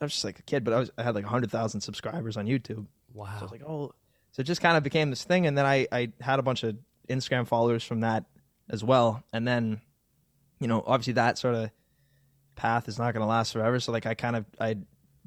I 0.00 0.04
was 0.04 0.12
just 0.12 0.24
like 0.24 0.38
a 0.38 0.42
kid, 0.42 0.62
but 0.62 0.74
I 0.74 0.78
was 0.78 0.90
I 0.96 1.02
had 1.02 1.16
like 1.16 1.24
hundred 1.24 1.50
thousand 1.50 1.80
subscribers 1.80 2.36
on 2.36 2.46
YouTube. 2.46 2.86
Wow. 3.12 3.26
So 3.34 3.38
I 3.40 3.42
was 3.42 3.50
like, 3.50 3.64
oh, 3.66 3.92
so 4.30 4.40
it 4.40 4.44
just 4.44 4.60
kind 4.60 4.76
of 4.76 4.84
became 4.84 5.10
this 5.10 5.24
thing, 5.24 5.46
and 5.46 5.58
then 5.58 5.66
I 5.66 5.88
I 5.90 6.12
had 6.20 6.38
a 6.38 6.42
bunch 6.42 6.62
of 6.62 6.76
Instagram 7.08 7.48
followers 7.48 7.82
from 7.82 8.00
that 8.00 8.24
as 8.70 8.84
well, 8.84 9.24
and 9.32 9.48
then, 9.48 9.80
you 10.60 10.68
know, 10.68 10.84
obviously 10.86 11.14
that 11.14 11.38
sort 11.38 11.56
of 11.56 11.70
path 12.54 12.88
is 12.88 12.98
not 12.98 13.12
going 13.14 13.22
to 13.22 13.26
last 13.26 13.52
forever. 13.52 13.80
So 13.80 13.90
like 13.90 14.06
I 14.06 14.14
kind 14.14 14.36
of 14.36 14.44
I 14.60 14.76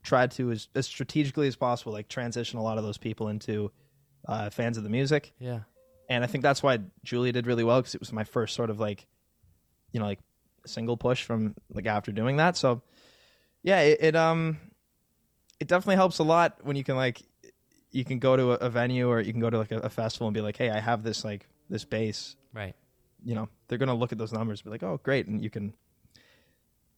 tried 0.03 0.31
to 0.31 0.51
as, 0.51 0.67
as 0.73 0.85
strategically 0.85 1.47
as 1.47 1.55
possible 1.55 1.91
like 1.91 2.07
transition 2.07 2.59
a 2.59 2.63
lot 2.63 2.77
of 2.77 2.83
those 2.83 2.97
people 2.97 3.27
into 3.27 3.71
uh, 4.27 4.49
fans 4.49 4.77
of 4.77 4.83
the 4.83 4.89
music, 4.89 5.33
yeah. 5.39 5.59
And 6.11 6.25
I 6.25 6.27
think 6.27 6.41
that's 6.41 6.61
why 6.61 6.79
Julia 7.05 7.31
did 7.31 7.47
really 7.47 7.63
well 7.63 7.79
because 7.79 7.95
it 7.95 8.01
was 8.01 8.11
my 8.11 8.25
first 8.25 8.53
sort 8.53 8.69
of 8.69 8.79
like, 8.79 9.07
you 9.93 9.99
know, 10.01 10.05
like 10.05 10.19
single 10.65 10.97
push 10.97 11.23
from 11.23 11.55
like 11.73 11.85
after 11.85 12.11
doing 12.11 12.35
that. 12.35 12.57
So 12.57 12.81
yeah, 13.63 13.79
it, 13.79 13.97
it 14.01 14.15
um, 14.17 14.57
it 15.61 15.69
definitely 15.69 15.95
helps 15.95 16.19
a 16.19 16.23
lot 16.23 16.57
when 16.63 16.75
you 16.75 16.83
can 16.83 16.97
like, 16.97 17.21
you 17.91 18.03
can 18.03 18.19
go 18.19 18.35
to 18.35 18.51
a, 18.51 18.55
a 18.55 18.69
venue 18.69 19.07
or 19.07 19.21
you 19.21 19.31
can 19.31 19.41
go 19.41 19.49
to 19.49 19.57
like 19.57 19.71
a, 19.71 19.79
a 19.79 19.89
festival 19.89 20.27
and 20.27 20.33
be 20.33 20.41
like, 20.41 20.57
hey, 20.57 20.69
I 20.69 20.79
have 20.79 21.01
this 21.01 21.23
like 21.23 21.47
this 21.69 21.85
base. 21.85 22.35
Right. 22.53 22.75
You 23.23 23.35
know, 23.35 23.47
they're 23.67 23.77
gonna 23.77 23.95
look 23.95 24.11
at 24.11 24.17
those 24.17 24.33
numbers 24.33 24.59
and 24.59 24.65
be 24.65 24.71
like, 24.71 24.83
oh, 24.83 24.99
great, 25.01 25.27
and 25.27 25.41
you 25.41 25.49
can. 25.49 25.73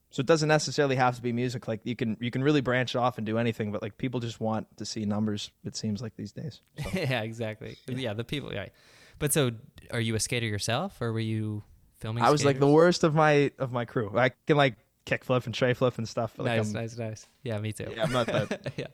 So 0.09 0.21
it 0.21 0.25
doesn't 0.25 0.49
necessarily 0.49 0.95
have 0.95 1.15
to 1.17 1.21
be 1.21 1.33
music. 1.33 1.67
Like 1.67 1.81
you 1.83 1.95
can 1.95 2.17
you 2.19 2.31
can 2.31 2.43
really 2.43 2.61
branch 2.61 2.95
off 2.95 3.17
and 3.17 3.27
do 3.27 3.37
anything, 3.37 3.71
but 3.71 3.83
like 3.83 3.97
people 3.97 4.19
just 4.19 4.39
want 4.39 4.65
to 4.77 4.85
see 4.85 5.05
numbers. 5.05 5.51
It 5.63 5.75
seems 5.75 6.01
like 6.01 6.15
these 6.15 6.31
days. 6.31 6.61
So. 6.81 6.89
yeah, 6.93 7.21
exactly. 7.21 7.77
Yeah. 7.87 8.13
the 8.13 8.23
people. 8.23 8.49
Right. 8.49 8.71
But 9.19 9.33
so, 9.33 9.51
are 9.91 9.99
you 9.99 10.15
a 10.15 10.19
skater 10.19 10.45
yourself, 10.45 11.01
or 11.01 11.13
were 11.13 11.19
you 11.19 11.63
filming? 11.99 12.23
I 12.23 12.31
was 12.31 12.43
like 12.45 12.59
the 12.59 12.67
worst 12.67 13.03
of 13.03 13.15
my 13.15 13.51
of 13.59 13.71
my 13.71 13.85
crew. 13.85 14.11
I 14.17 14.29
can 14.47 14.57
like 14.57 14.75
kickflip 15.05 15.45
and 15.45 15.53
tray 15.53 15.73
flip 15.73 15.97
and 15.97 16.07
stuff. 16.07 16.37
Like 16.37 16.57
nice, 16.57 16.67
I'm, 16.67 16.73
nice, 16.73 16.97
nice. 16.97 17.27
Yeah, 17.43 17.57
me 17.59 17.73
too. 17.73 17.91
Yeah, 17.95 18.03
I'm 18.03 18.11
not 18.11 18.27
that. 18.27 18.73
yeah. 18.77 18.87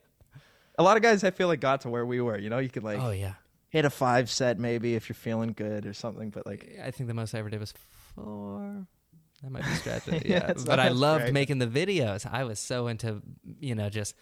a 0.77 0.83
lot 0.83 0.97
of 0.97 1.03
guys 1.03 1.23
I 1.23 1.31
feel 1.31 1.47
like 1.47 1.59
got 1.59 1.81
to 1.81 1.89
where 1.89 2.05
we 2.05 2.21
were. 2.21 2.37
You 2.37 2.49
know, 2.49 2.59
you 2.59 2.69
could 2.69 2.83
like 2.83 2.99
oh 2.99 3.11
yeah. 3.11 3.33
hit 3.69 3.85
a 3.85 3.89
five 3.89 4.29
set 4.29 4.59
maybe 4.59 4.95
if 4.95 5.09
you're 5.09 5.15
feeling 5.15 5.53
good 5.53 5.85
or 5.85 5.93
something. 5.93 6.29
But 6.29 6.45
like, 6.45 6.77
I 6.83 6.91
think 6.91 7.07
the 7.07 7.13
most 7.13 7.35
I 7.35 7.39
ever 7.39 7.49
did 7.49 7.59
was 7.59 7.73
four. 8.15 8.87
That 9.43 9.51
might 9.51 9.63
be 9.63 9.73
stretching. 9.75 10.21
Yeah, 10.25 10.47
yeah, 10.47 10.53
but 10.65 10.79
I 10.79 10.89
loved 10.89 11.25
great. 11.25 11.33
making 11.33 11.59
the 11.59 11.67
videos. 11.67 12.29
I 12.29 12.43
was 12.43 12.59
so 12.59 12.87
into, 12.87 13.21
you 13.59 13.73
know, 13.73 13.89
just 13.89 14.15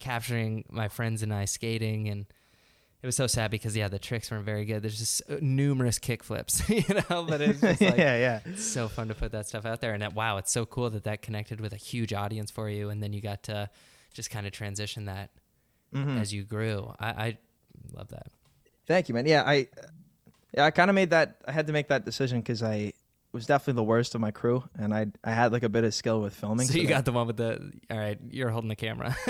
capturing 0.00 0.64
my 0.68 0.88
friends 0.88 1.22
and 1.22 1.32
I 1.32 1.44
skating, 1.44 2.08
and 2.08 2.26
it 3.04 3.06
was 3.06 3.16
so 3.16 3.26
sad 3.26 3.50
because 3.50 3.76
yeah, 3.76 3.88
the 3.88 3.98
tricks 3.98 4.30
weren't 4.30 4.46
very 4.46 4.64
good. 4.64 4.82
There's 4.82 4.98
just 4.98 5.20
uh, 5.28 5.36
numerous 5.42 5.98
kick 5.98 6.24
flips, 6.24 6.66
you 6.70 6.82
know. 7.10 7.24
But 7.28 7.42
it's 7.42 7.60
just 7.60 7.80
like 7.82 7.98
yeah, 7.98 8.16
yeah, 8.16 8.40
it's 8.46 8.64
so 8.64 8.88
fun 8.88 9.08
to 9.08 9.14
put 9.14 9.32
that 9.32 9.46
stuff 9.46 9.66
out 9.66 9.82
there, 9.82 9.92
and 9.92 10.00
that, 10.00 10.14
wow, 10.14 10.38
it's 10.38 10.50
so 10.50 10.64
cool 10.64 10.88
that 10.88 11.04
that 11.04 11.20
connected 11.20 11.60
with 11.60 11.74
a 11.74 11.76
huge 11.76 12.14
audience 12.14 12.50
for 12.50 12.70
you, 12.70 12.88
and 12.88 13.02
then 13.02 13.12
you 13.12 13.20
got 13.20 13.42
to 13.42 13.68
just 14.14 14.30
kind 14.30 14.46
of 14.46 14.52
transition 14.52 15.04
that 15.04 15.28
Mhm. 15.94 16.18
as 16.18 16.32
you 16.32 16.44
grew. 16.44 16.94
I, 16.98 17.06
I 17.08 17.38
love 17.92 18.08
that. 18.08 18.28
Thank 18.86 19.10
you, 19.10 19.14
man. 19.14 19.26
Yeah, 19.26 19.42
I 19.44 19.68
yeah, 20.54 20.64
I 20.64 20.70
kind 20.70 20.88
of 20.88 20.94
made 20.94 21.10
that. 21.10 21.36
I 21.46 21.52
had 21.52 21.66
to 21.66 21.74
make 21.74 21.88
that 21.88 22.06
decision 22.06 22.40
because 22.40 22.62
I 22.62 22.94
was 23.32 23.44
definitely 23.46 23.74
the 23.80 23.82
worst 23.84 24.14
of 24.14 24.20
my 24.22 24.30
crew, 24.30 24.64
and 24.78 24.94
I 24.94 25.08
I 25.22 25.32
had 25.32 25.52
like 25.52 25.62
a 25.62 25.68
bit 25.68 25.84
of 25.84 25.92
skill 25.92 26.22
with 26.22 26.34
filming. 26.34 26.66
So 26.68 26.74
you 26.78 26.84
that- 26.86 26.88
got 26.88 27.04
the 27.04 27.12
one 27.12 27.26
with 27.26 27.36
the 27.36 27.70
all 27.90 27.98
right. 27.98 28.18
You're 28.30 28.48
holding 28.48 28.68
the 28.70 28.76
camera. 28.76 29.14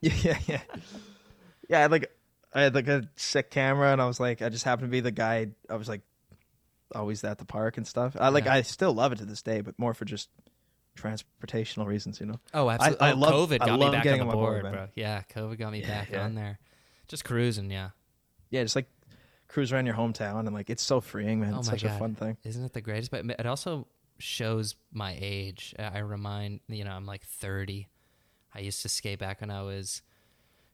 yeah, 0.00 0.12
yeah, 0.22 0.38
yeah. 0.46 0.60
Yeah, 1.68 1.86
like 1.86 2.10
I 2.52 2.62
had 2.62 2.74
like 2.74 2.88
a 2.88 3.08
sick 3.16 3.50
camera, 3.50 3.92
and 3.92 4.02
I 4.02 4.06
was 4.06 4.18
like, 4.18 4.42
I 4.42 4.48
just 4.48 4.64
happened 4.64 4.88
to 4.88 4.90
be 4.90 5.00
the 5.00 5.10
guy. 5.10 5.48
I 5.68 5.76
was 5.76 5.88
like 5.88 6.02
always 6.94 7.22
at 7.24 7.38
the 7.38 7.44
park 7.44 7.76
and 7.76 7.86
stuff. 7.86 8.16
I 8.18 8.30
like 8.30 8.46
Yeah. 8.46 8.54
I 8.54 8.62
still 8.62 8.92
love 8.92 9.12
it 9.12 9.18
to 9.18 9.24
this 9.24 9.42
day, 9.42 9.60
but 9.60 9.78
more 9.78 9.94
for 9.94 10.04
just 10.04 10.28
transportational 10.96 11.86
reasons, 11.86 12.20
you 12.20 12.26
know. 12.26 12.40
Oh, 12.52 12.68
absolutely. 12.68 13.06
I 13.06 13.12
oh, 13.12 13.16
love- 13.16 13.50
COVID 13.50 13.58
I 13.60 13.66
got 13.66 13.78
me 13.78 13.84
love 13.84 13.92
back 13.92 14.04
getting 14.04 14.20
on 14.20 14.26
the 14.26 14.32
on 14.32 14.38
my 14.38 14.42
board, 14.42 14.62
board, 14.62 14.74
bro. 14.74 14.88
Yeah, 14.94 15.22
COVID 15.34 15.58
got 15.58 15.72
me 15.72 15.82
back 15.82 16.10
yeah. 16.10 16.24
on 16.24 16.34
there. 16.34 16.58
Just 17.08 17.24
cruising, 17.24 17.70
yeah. 17.70 17.90
Yeah, 18.50 18.62
just 18.62 18.76
like 18.76 18.88
cruise 19.48 19.72
around 19.72 19.86
your 19.86 19.94
hometown, 19.94 20.40
and 20.40 20.52
like 20.52 20.70
it's 20.70 20.82
so 20.82 21.00
freeing, 21.00 21.40
man. 21.40 21.54
Oh 21.54 21.58
it's 21.58 21.68
my 21.68 21.76
such 21.76 21.84
a 21.84 21.98
fun 21.98 22.14
thing. 22.14 22.36
Isn't 22.44 22.64
it 22.64 22.72
the 22.72 22.80
greatest? 22.80 23.10
But 23.10 23.24
it 23.26 23.46
also 23.46 23.86
shows 24.18 24.76
my 24.92 25.16
age. 25.20 25.74
I 25.78 25.82
I 25.82 25.98
remind, 25.98 26.60
you 26.68 26.84
know, 26.84 26.92
I'm 26.92 27.06
like 27.06 27.24
30. 27.24 27.88
I 28.52 28.60
used 28.60 28.82
to 28.82 28.88
skate 28.88 29.20
back 29.20 29.40
when 29.40 29.50
I 29.50 29.62
was 29.62 30.02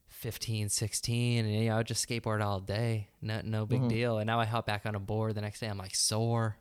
15, 0.09 0.69
16, 0.69 1.45
and 1.45 1.53
you 1.53 1.69
know, 1.69 1.75
I 1.75 1.77
would 1.77 1.87
just 1.87 2.07
skateboard 2.07 2.43
all 2.43 2.59
day. 2.59 3.07
No, 3.21 3.41
no 3.43 3.65
big 3.65 3.81
Mhm. 3.81 3.89
deal. 3.89 4.17
And 4.17 4.27
now 4.27 4.39
I 4.39 4.45
hop 4.45 4.65
back 4.65 4.85
on 4.85 4.95
a 4.95 4.99
board 4.99 5.35
the 5.35 5.41
next 5.41 5.59
day. 5.59 5.67
I'm 5.67 5.77
like 5.77 5.95
sore. 5.95 6.57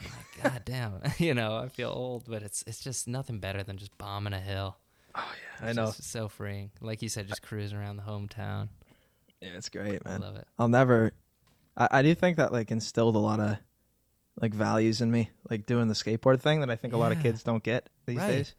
I'm 0.00 0.06
like, 0.16 0.42
God 0.52 0.62
damn. 0.64 1.00
you 1.18 1.34
know, 1.34 1.56
I 1.56 1.68
feel 1.68 1.90
old, 1.90 2.24
but 2.28 2.42
it's 2.42 2.62
it's 2.66 2.80
just 2.82 3.06
nothing 3.08 3.38
better 3.40 3.62
than 3.62 3.76
just 3.78 3.96
bombing 3.98 4.32
a 4.32 4.40
hill. 4.40 4.76
I 5.14 5.24
It's 5.54 5.62
I 5.62 5.72
know. 5.72 5.90
so 5.92 6.28
freeing. 6.28 6.72
Like 6.80 7.00
you 7.02 7.08
said, 7.08 7.28
just 7.28 7.42
cruising 7.42 7.78
around 7.78 7.96
the 7.96 8.02
hometown. 8.02 8.68
Yeah, 9.40 9.50
it's 9.56 9.68
great, 9.68 10.04
man. 10.04 10.22
I 10.22 10.26
love 10.26 10.36
it. 10.36 10.46
I'll 10.58 10.68
never. 10.68 11.12
I, 11.76 11.88
I 11.90 12.02
do 12.02 12.14
think 12.14 12.36
that 12.38 12.52
like 12.52 12.70
instilled 12.70 13.14
a 13.14 13.18
lot 13.20 13.40
of 13.40 13.56
like 14.40 14.52
values 14.52 15.00
in 15.00 15.10
me, 15.12 15.30
like 15.48 15.64
doing 15.66 15.86
the 15.88 15.94
skateboard 15.94 16.40
thing 16.40 16.60
that 16.60 16.70
I 16.70 16.76
think 16.76 16.92
a 16.92 16.96
lot 16.96 17.12
of 17.12 17.20
kids 17.20 17.42
don't 17.44 17.62
get 17.62 17.88
these 18.06 18.18
Right. 18.18 18.28
days. 18.28 18.54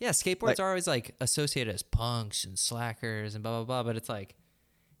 Yeah, 0.00 0.10
skateboards 0.10 0.42
Like- 0.42 0.60
are 0.60 0.68
always 0.68 0.86
like 0.88 1.14
associated 1.20 1.72
as 1.74 1.82
punks 1.82 2.44
and 2.44 2.58
slackers 2.58 3.34
and 3.34 3.44
blah 3.44 3.62
blah 3.62 3.82
blah, 3.82 3.82
but 3.84 3.96
it's 3.96 4.08
like 4.08 4.34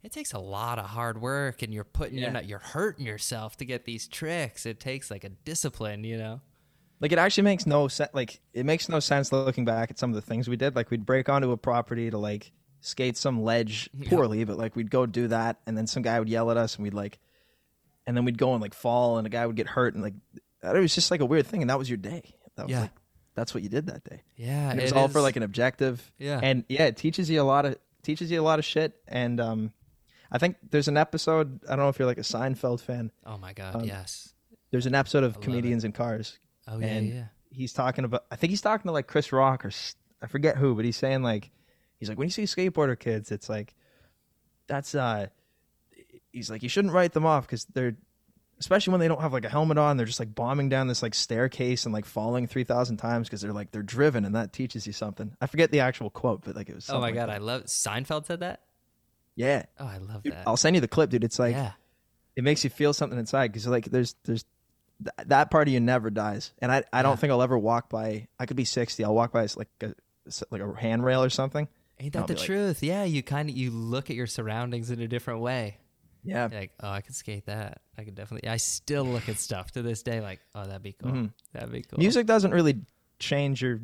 it 0.02 0.12
takes 0.12 0.32
a 0.32 0.38
lot 0.38 0.78
of 0.78 0.86
hard 0.86 1.20
work 1.20 1.62
and 1.62 1.74
you're 1.74 1.84
putting 1.84 2.18
you're 2.18 2.30
not 2.30 2.46
you're 2.46 2.58
hurting 2.58 3.04
yourself 3.06 3.56
to 3.58 3.64
get 3.64 3.84
these 3.84 4.06
tricks. 4.06 4.64
It 4.66 4.78
takes 4.78 5.10
like 5.10 5.24
a 5.24 5.30
discipline, 5.30 6.04
you 6.04 6.16
know. 6.18 6.40
Like 7.00 7.12
it 7.12 7.18
actually 7.18 7.44
makes 7.44 7.66
no 7.66 7.88
sense. 7.88 8.10
Like 8.12 8.40
it 8.52 8.66
makes 8.66 8.88
no 8.88 9.00
sense 9.00 9.32
looking 9.32 9.64
back 9.64 9.90
at 9.90 9.98
some 9.98 10.10
of 10.10 10.14
the 10.16 10.22
things 10.22 10.48
we 10.48 10.56
did. 10.56 10.76
Like 10.76 10.90
we'd 10.90 11.06
break 11.06 11.28
onto 11.30 11.50
a 11.50 11.56
property 11.56 12.10
to 12.10 12.18
like 12.18 12.52
skate 12.82 13.16
some 13.16 13.42
ledge 13.42 13.88
poorly, 14.08 14.44
but 14.44 14.58
like 14.58 14.76
we'd 14.76 14.90
go 14.90 15.06
do 15.06 15.28
that, 15.28 15.60
and 15.66 15.76
then 15.78 15.86
some 15.86 16.02
guy 16.02 16.18
would 16.18 16.28
yell 16.28 16.50
at 16.50 16.56
us, 16.58 16.76
and 16.76 16.82
we'd 16.84 16.94
like, 16.94 17.18
and 18.06 18.14
then 18.16 18.24
we'd 18.26 18.36
go 18.38 18.52
and 18.52 18.60
like 18.60 18.74
fall, 18.74 19.16
and 19.16 19.26
a 19.26 19.30
guy 19.30 19.46
would 19.46 19.56
get 19.56 19.66
hurt, 19.66 19.94
and 19.94 20.02
like 20.02 20.14
it 20.62 20.78
was 20.78 20.94
just 20.94 21.10
like 21.10 21.20
a 21.20 21.26
weird 21.26 21.46
thing, 21.46 21.62
and 21.62 21.70
that 21.70 21.78
was 21.78 21.88
your 21.88 21.96
day. 21.96 22.34
That 22.56 22.66
was 22.66 22.72
Yeah. 22.72 22.80
like 22.82 22.90
that's 23.40 23.54
what 23.54 23.62
you 23.62 23.68
did 23.68 23.86
that 23.86 24.04
day. 24.04 24.22
Yeah, 24.36 24.70
And 24.70 24.78
it 24.78 24.82
was 24.82 24.92
it 24.92 24.96
all 24.98 25.08
for 25.08 25.20
like 25.20 25.36
an 25.36 25.42
objective. 25.42 26.12
Yeah. 26.18 26.40
and 26.42 26.64
yeah, 26.68 26.84
it 26.84 26.96
teaches 26.96 27.30
you 27.30 27.40
a 27.40 27.44
lot 27.44 27.64
of 27.64 27.76
teaches 28.02 28.30
you 28.30 28.40
a 28.40 28.44
lot 28.44 28.58
of 28.58 28.64
shit. 28.64 28.94
And 29.08 29.40
um, 29.40 29.72
I 30.30 30.38
think 30.38 30.56
there's 30.70 30.88
an 30.88 30.96
episode. 30.96 31.60
I 31.64 31.70
don't 31.70 31.80
know 31.80 31.88
if 31.88 31.98
you're 31.98 32.06
like 32.06 32.18
a 32.18 32.22
Seinfeld 32.22 32.80
fan. 32.80 33.10
Oh 33.24 33.38
my 33.38 33.52
god, 33.52 33.76
um, 33.76 33.84
yes. 33.84 34.34
There's 34.70 34.86
an 34.86 34.94
episode 34.94 35.24
of 35.24 35.40
comedians 35.40 35.84
in 35.84 35.92
cars. 35.92 36.38
Oh 36.68 36.78
yeah, 36.78 36.86
and 36.86 37.08
yeah. 37.08 37.24
he's 37.50 37.72
talking 37.72 38.04
about 38.04 38.24
i 38.30 38.36
think 38.36 38.50
he's 38.50 38.60
talking 38.60 38.88
to 38.88 38.92
like 38.92 39.08
chris 39.08 39.32
rock 39.32 39.64
or 39.64 39.72
I 40.22 40.26
forget 40.26 40.56
who 40.56 40.74
but 40.74 40.84
he's 40.84 40.96
saying 40.96 41.22
like 41.22 41.50
he's 41.98 42.08
like 42.08 42.18
when 42.18 42.28
you 42.28 42.32
see 42.32 42.44
skateboarder 42.44 42.96
kids 42.98 43.32
it's 43.32 43.48
like 43.48 43.74
that's 44.68 44.94
uh 44.94 45.26
he's 46.30 46.50
like 46.50 46.62
you 46.62 46.68
shouldn't 46.68 46.94
write 46.94 47.12
them 47.12 47.26
off 47.26 47.46
because 47.46 47.64
they're 47.64 47.96
especially 48.60 48.90
when 48.92 49.00
they 49.00 49.08
don't 49.08 49.20
have 49.20 49.32
like 49.32 49.44
a 49.44 49.48
helmet 49.48 49.78
on 49.78 49.96
they're 49.96 50.06
just 50.06 50.20
like 50.20 50.34
bombing 50.34 50.68
down 50.68 50.86
this 50.86 51.02
like 51.02 51.14
staircase 51.14 51.84
and 51.86 51.92
like 51.94 52.04
falling 52.04 52.46
3000 52.46 52.96
times 52.98 53.26
because 53.28 53.40
they're 53.40 53.52
like 53.52 53.70
they're 53.70 53.82
driven 53.82 54.24
and 54.24 54.34
that 54.36 54.52
teaches 54.52 54.86
you 54.86 54.92
something 54.92 55.32
i 55.40 55.46
forget 55.46 55.70
the 55.70 55.80
actual 55.80 56.10
quote 56.10 56.42
but 56.44 56.54
like 56.54 56.68
it 56.68 56.74
was 56.74 56.88
Oh 56.90 57.00
my 57.00 57.10
god, 57.10 57.28
like 57.28 57.36
I 57.36 57.38
love 57.38 57.64
Seinfeld 57.64 58.26
said 58.26 58.40
that. 58.40 58.60
yeah 59.34 59.64
Oh, 59.78 59.86
I 59.86 59.98
love 59.98 60.22
Dude, 60.22 60.34
that. 60.34 60.44
i'll 60.46 60.56
send 60.56 60.76
you 60.76 60.80
the 60.80 60.88
clip 60.88 61.10
dude 61.10 61.24
it's 61.24 61.38
like 61.38 61.54
yeah, 61.54 61.72
it 62.36 62.44
makes 62.44 62.62
you 62.64 62.70
feel 62.70 62.92
something 62.92 63.18
inside 63.18 63.48
because 63.48 63.66
like 63.66 63.86
there's 63.86 64.14
there's 64.24 64.44
th- 65.02 65.28
that 65.28 65.50
part 65.50 65.66
of 65.68 65.74
you 65.74 65.80
never 65.80 66.10
dies 66.10 66.52
and 66.60 66.70
i 66.70 66.82
i 66.92 67.02
don't 67.02 67.12
Yeah. 67.12 67.16
think 67.16 67.30
i'll 67.32 67.42
ever 67.42 67.58
walk 67.58 67.88
by 67.88 68.28
i 68.38 68.46
could 68.46 68.56
be 68.56 68.64
60 68.66 69.02
i'll 69.04 69.14
walk 69.14 69.32
by 69.32 69.46
like 69.56 69.68
a 69.80 69.94
like 70.50 70.60
a 70.60 70.72
handrail 70.78 71.22
or 71.24 71.30
something 71.30 71.66
ain't 71.98 72.12
that 72.12 72.26
the 72.28 72.34
like- 72.34 72.42
truth? 72.44 72.82
Yeah, 72.82 73.04
you 73.04 73.22
kind 73.22 73.48
of 73.50 73.56
you 73.56 73.70
look 73.70 74.10
at 74.10 74.16
your 74.16 74.26
surroundings 74.26 74.90
in 74.90 75.00
a 75.00 75.08
different 75.08 75.40
way. 75.40 75.76
Yeah 76.24 76.48
like, 76.52 76.72
oh, 76.80 76.90
I 76.90 77.00
could 77.00 77.14
skate 77.14 77.46
that. 77.46 77.80
I 77.98 78.04
could 78.04 78.14
definitely. 78.14 78.48
I 78.48 78.56
still 78.58 79.04
look 79.04 79.28
at 79.28 79.38
stuff 79.38 79.72
to 79.72 79.82
this 79.82 80.02
day, 80.02 80.20
like, 80.20 80.40
oh, 80.54 80.66
that'd 80.66 80.82
be 80.82 80.92
cool. 80.92 81.12
Mhm. 81.12 81.32
That'd 81.52 81.72
be 81.72 81.82
cool. 81.82 81.98
music 81.98 82.26
doesn't 82.26 82.52
really 82.52 82.80
change 83.18 83.62
your 83.62 83.80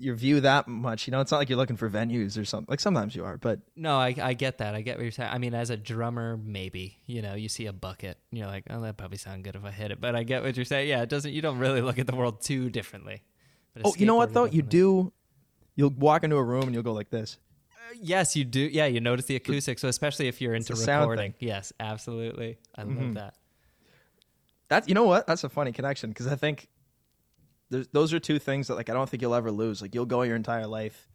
your 0.00 0.14
view 0.14 0.40
that 0.40 0.68
much 0.68 1.08
you 1.08 1.10
know 1.10 1.20
it's 1.20 1.32
not 1.32 1.38
like 1.38 1.48
you're 1.48 1.58
looking 1.58 1.76
for 1.76 1.90
venues 1.90 2.40
or 2.40 2.44
something 2.44 2.70
like 2.70 2.78
sometimes 2.78 3.16
you 3.16 3.24
are 3.24 3.36
but 3.36 3.58
No, 3.74 3.96
I, 3.96 4.14
I 4.22 4.34
get 4.34 4.58
that. 4.58 4.76
I 4.76 4.80
get 4.80 4.96
what 4.96 5.02
you're 5.02 5.10
saying. 5.10 5.30
I 5.32 5.38
mean, 5.38 5.54
as 5.54 5.70
a 5.70 5.76
drummer, 5.76 6.36
maybe 6.36 6.98
you 7.06 7.20
know, 7.20 7.34
you 7.34 7.48
see 7.48 7.66
a 7.66 7.72
bucket, 7.72 8.16
and 8.30 8.38
you're 8.38 8.46
like, 8.46 8.64
oh, 8.70 8.80
that 8.82 8.96
probably 8.96 9.18
sound 9.18 9.42
good 9.42 9.56
if 9.56 9.64
I 9.64 9.72
hit 9.72 9.90
it. 9.90 10.00
But 10.00 10.14
I 10.14 10.22
get 10.22 10.44
what 10.44 10.56
you're 10.56 10.64
saying. 10.64 10.88
Yeah, 10.88 11.02
it 11.02 11.08
doesn't. 11.08 11.32
You 11.32 11.42
don't 11.42 11.58
really 11.58 11.80
look 11.82 11.98
at 11.98 12.06
the 12.06 12.14
world 12.14 12.40
too 12.42 12.70
differently. 12.70 13.22
But 13.74 13.82
oh 13.86 13.94
you 13.98 14.06
know 14.06 14.14
what 14.14 14.32
though 14.32 14.44
you 14.44 14.62
do 14.62 15.12
you'll 15.74 15.90
walk 15.90 16.22
into 16.24 16.36
a 16.36 16.42
room 16.44 16.62
and 16.64 16.74
you'll 16.74 16.82
go 16.84 16.92
like 16.92 17.10
this 17.10 17.38
Yes, 18.00 18.36
you 18.36 18.44
do. 18.44 18.60
Yeah, 18.60 18.86
you 18.86 19.00
notice 19.00 19.26
the 19.26 19.36
acoustics. 19.36 19.80
So 19.82 19.88
especially 19.88 20.28
if 20.28 20.40
you're 20.40 20.54
into 20.54 20.74
recording. 20.74 21.34
Yes, 21.38 21.72
absolutely. 21.80 22.58
I 22.74 22.82
Mhm. 22.84 23.00
love 23.00 23.14
that. 23.14 23.34
That's 24.68 24.88
you 24.88 24.94
know 24.94 25.04
what? 25.04 25.26
That's 25.26 25.44
a 25.44 25.48
funny 25.48 25.72
connection 25.72 26.10
because 26.10 26.26
I 26.26 26.36
think 26.36 26.68
those 27.70 28.12
are 28.12 28.18
two 28.20 28.38
things 28.38 28.68
that 28.68 28.74
like 28.76 28.88
I 28.90 28.92
don't 28.94 29.08
think 29.08 29.22
you'll 29.22 29.34
ever 29.34 29.50
lose. 29.50 29.80
Like 29.82 29.94
you'll 29.94 30.06
go 30.06 30.22
your 30.22 30.36
entire 30.36 30.66
life. 30.66 31.08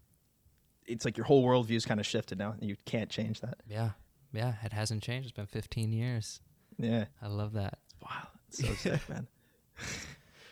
It's 0.86 1.06
like 1.06 1.18
your 1.18 1.26
whole 1.26 1.44
worldview's 1.46 1.86
kind 1.86 2.00
of 2.00 2.06
shifted 2.06 2.38
now. 2.38 2.52
and 2.60 2.64
You 2.68 2.76
can't 2.86 3.10
change 3.10 3.42
that. 3.42 3.60
Yeah, 3.68 3.92
yeah. 4.34 4.56
It 4.64 4.74
hasn't 4.74 5.02
changed. 5.04 5.30
It's 5.30 5.36
been 5.36 5.46
15 5.46 5.94
years. 5.94 6.42
Yeah. 6.78 7.06
I 7.22 7.28
love 7.28 7.54
that. 7.54 7.78
Wow. 8.02 8.28
So 8.50 8.74
sick, 8.76 9.08
man. 9.10 9.28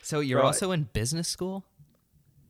So 0.03 0.19
you're 0.19 0.39
Bro, 0.39 0.47
also 0.47 0.71
in 0.71 0.89
business 0.91 1.27
school. 1.27 1.63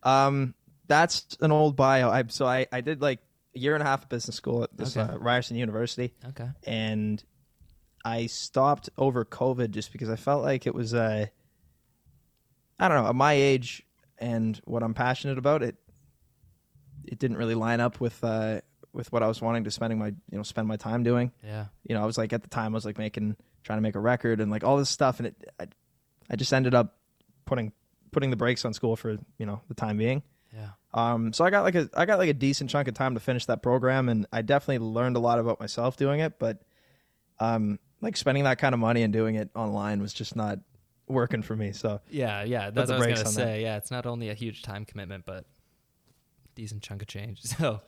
Um, 0.03 0.55
that's 0.88 1.38
an 1.41 1.51
old 1.51 1.76
bio. 1.76 2.09
I 2.09 2.24
so 2.28 2.45
I 2.47 2.65
I 2.72 2.82
did 2.82 3.01
like 3.01 3.19
a 3.56 3.60
year 3.60 3.74
and 3.76 3.84
a 3.84 3.86
half 3.86 4.04
of 4.04 4.10
business 4.10 4.36
school 4.36 4.64
at 4.64 4.76
this 4.78 4.95
Okay. 4.95 5.14
uh, 5.14 5.18
Ryerson 5.18 5.58
University, 5.58 6.14
Okay. 6.30 6.49
and 6.66 7.24
I 8.04 8.26
stopped 8.28 8.89
over 8.97 9.24
COVID 9.26 9.72
just 9.72 9.91
because 9.91 10.10
I 10.10 10.16
felt 10.16 10.43
like 10.43 10.66
it 10.68 10.74
was 10.74 10.93
uh, 10.93 11.28
I 12.80 12.88
don't 12.88 13.04
know 13.04 13.10
at 13.10 13.16
my 13.16 13.34
age 13.34 13.84
and 14.18 14.60
what 14.66 14.84
I'm 14.84 14.93
passionate 14.93 15.38
about 15.38 15.64
it. 15.64 15.76
It 17.06 17.20
didn't 17.20 17.38
really 17.38 17.56
line 17.56 17.80
up 17.80 17.99
with 17.99 18.24
uh 18.24 18.62
with 18.93 19.12
what 19.12 19.24
I 19.24 19.28
was 19.28 19.41
wanting 19.41 19.64
to 19.66 19.72
spending 19.72 19.99
my 19.99 20.08
you 20.08 20.38
know 20.38 20.43
spend 20.43 20.68
my 20.68 20.78
time 20.78 21.04
doing. 21.04 21.32
Yeah. 21.43 21.66
you 21.84 21.95
know, 21.95 22.02
I 22.02 22.06
was 22.06 22.18
like 22.18 22.34
at 22.34 22.41
the 22.43 22.49
time 22.49 22.74
I 22.74 22.78
was 22.78 22.86
like 22.86 22.97
making 22.97 23.36
trying 23.64 23.78
to 23.78 23.82
make 23.82 23.95
a 23.95 23.99
record 23.99 24.41
and 24.41 24.52
like 24.52 24.64
all 24.64 24.78
this 24.78 24.89
stuff 24.89 25.20
and 25.20 25.28
it 25.28 25.36
I, 25.60 25.68
I 26.30 26.36
just 26.36 26.52
ended 26.54 26.74
up 26.74 26.97
putting 27.45 27.72
putting 28.12 28.30
the 28.30 28.36
brakes 28.36 28.66
on 28.66 28.74
school 28.74 28.95
for, 28.95 29.18
you 29.38 29.45
know, 29.45 29.62
the 29.68 29.74
time 29.74 29.97
being. 29.97 30.22
Yeah. 30.54 30.70
Um 30.93 31.32
so 31.34 31.45
I 31.45 31.49
got 31.49 31.64
like 31.64 31.76
a 31.76 31.89
I 31.93 32.06
got 32.06 32.20
like 32.20 32.30
a 32.30 32.34
decent 32.34 32.70
chunk 32.70 32.88
of 32.88 32.93
time 32.93 33.14
to 33.14 33.20
finish 33.20 33.45
that 33.45 33.62
program 33.62 34.10
and 34.10 34.26
I 34.32 34.41
definitely 34.41 34.80
learned 34.86 35.16
a 35.16 35.20
lot 35.20 35.39
about 35.39 35.60
myself 35.60 35.95
doing 35.97 36.20
it, 36.20 36.39
but 36.39 36.62
um 37.39 37.80
like 38.02 38.18
spending 38.18 38.43
that 38.45 38.58
kind 38.58 38.74
of 38.74 38.80
money 38.80 39.04
and 39.04 39.14
doing 39.14 39.36
it 39.36 39.49
online 39.56 40.02
was 40.02 40.12
just 40.14 40.36
not 40.36 40.60
working 41.08 41.41
for 41.41 41.56
me. 41.56 41.72
So 41.72 42.02
Yeah, 42.10 42.43
yeah. 42.43 42.70
That's 42.72 42.89
what 42.89 42.95
I 43.02 43.08
was 43.08 43.08
gonna 43.08 43.20
on 43.20 43.24
that. 43.26 43.32
say. 43.32 43.62
Yeah, 43.64 43.78
it's 43.78 43.91
not 43.91 44.06
only 44.06 44.30
a 44.30 44.34
huge 44.34 44.62
time 44.64 44.86
commitment, 44.86 45.26
but 45.26 45.45
decent 46.56 46.84
chunk 46.84 47.02
of 47.02 47.08
change. 47.08 47.41
So 47.58 47.82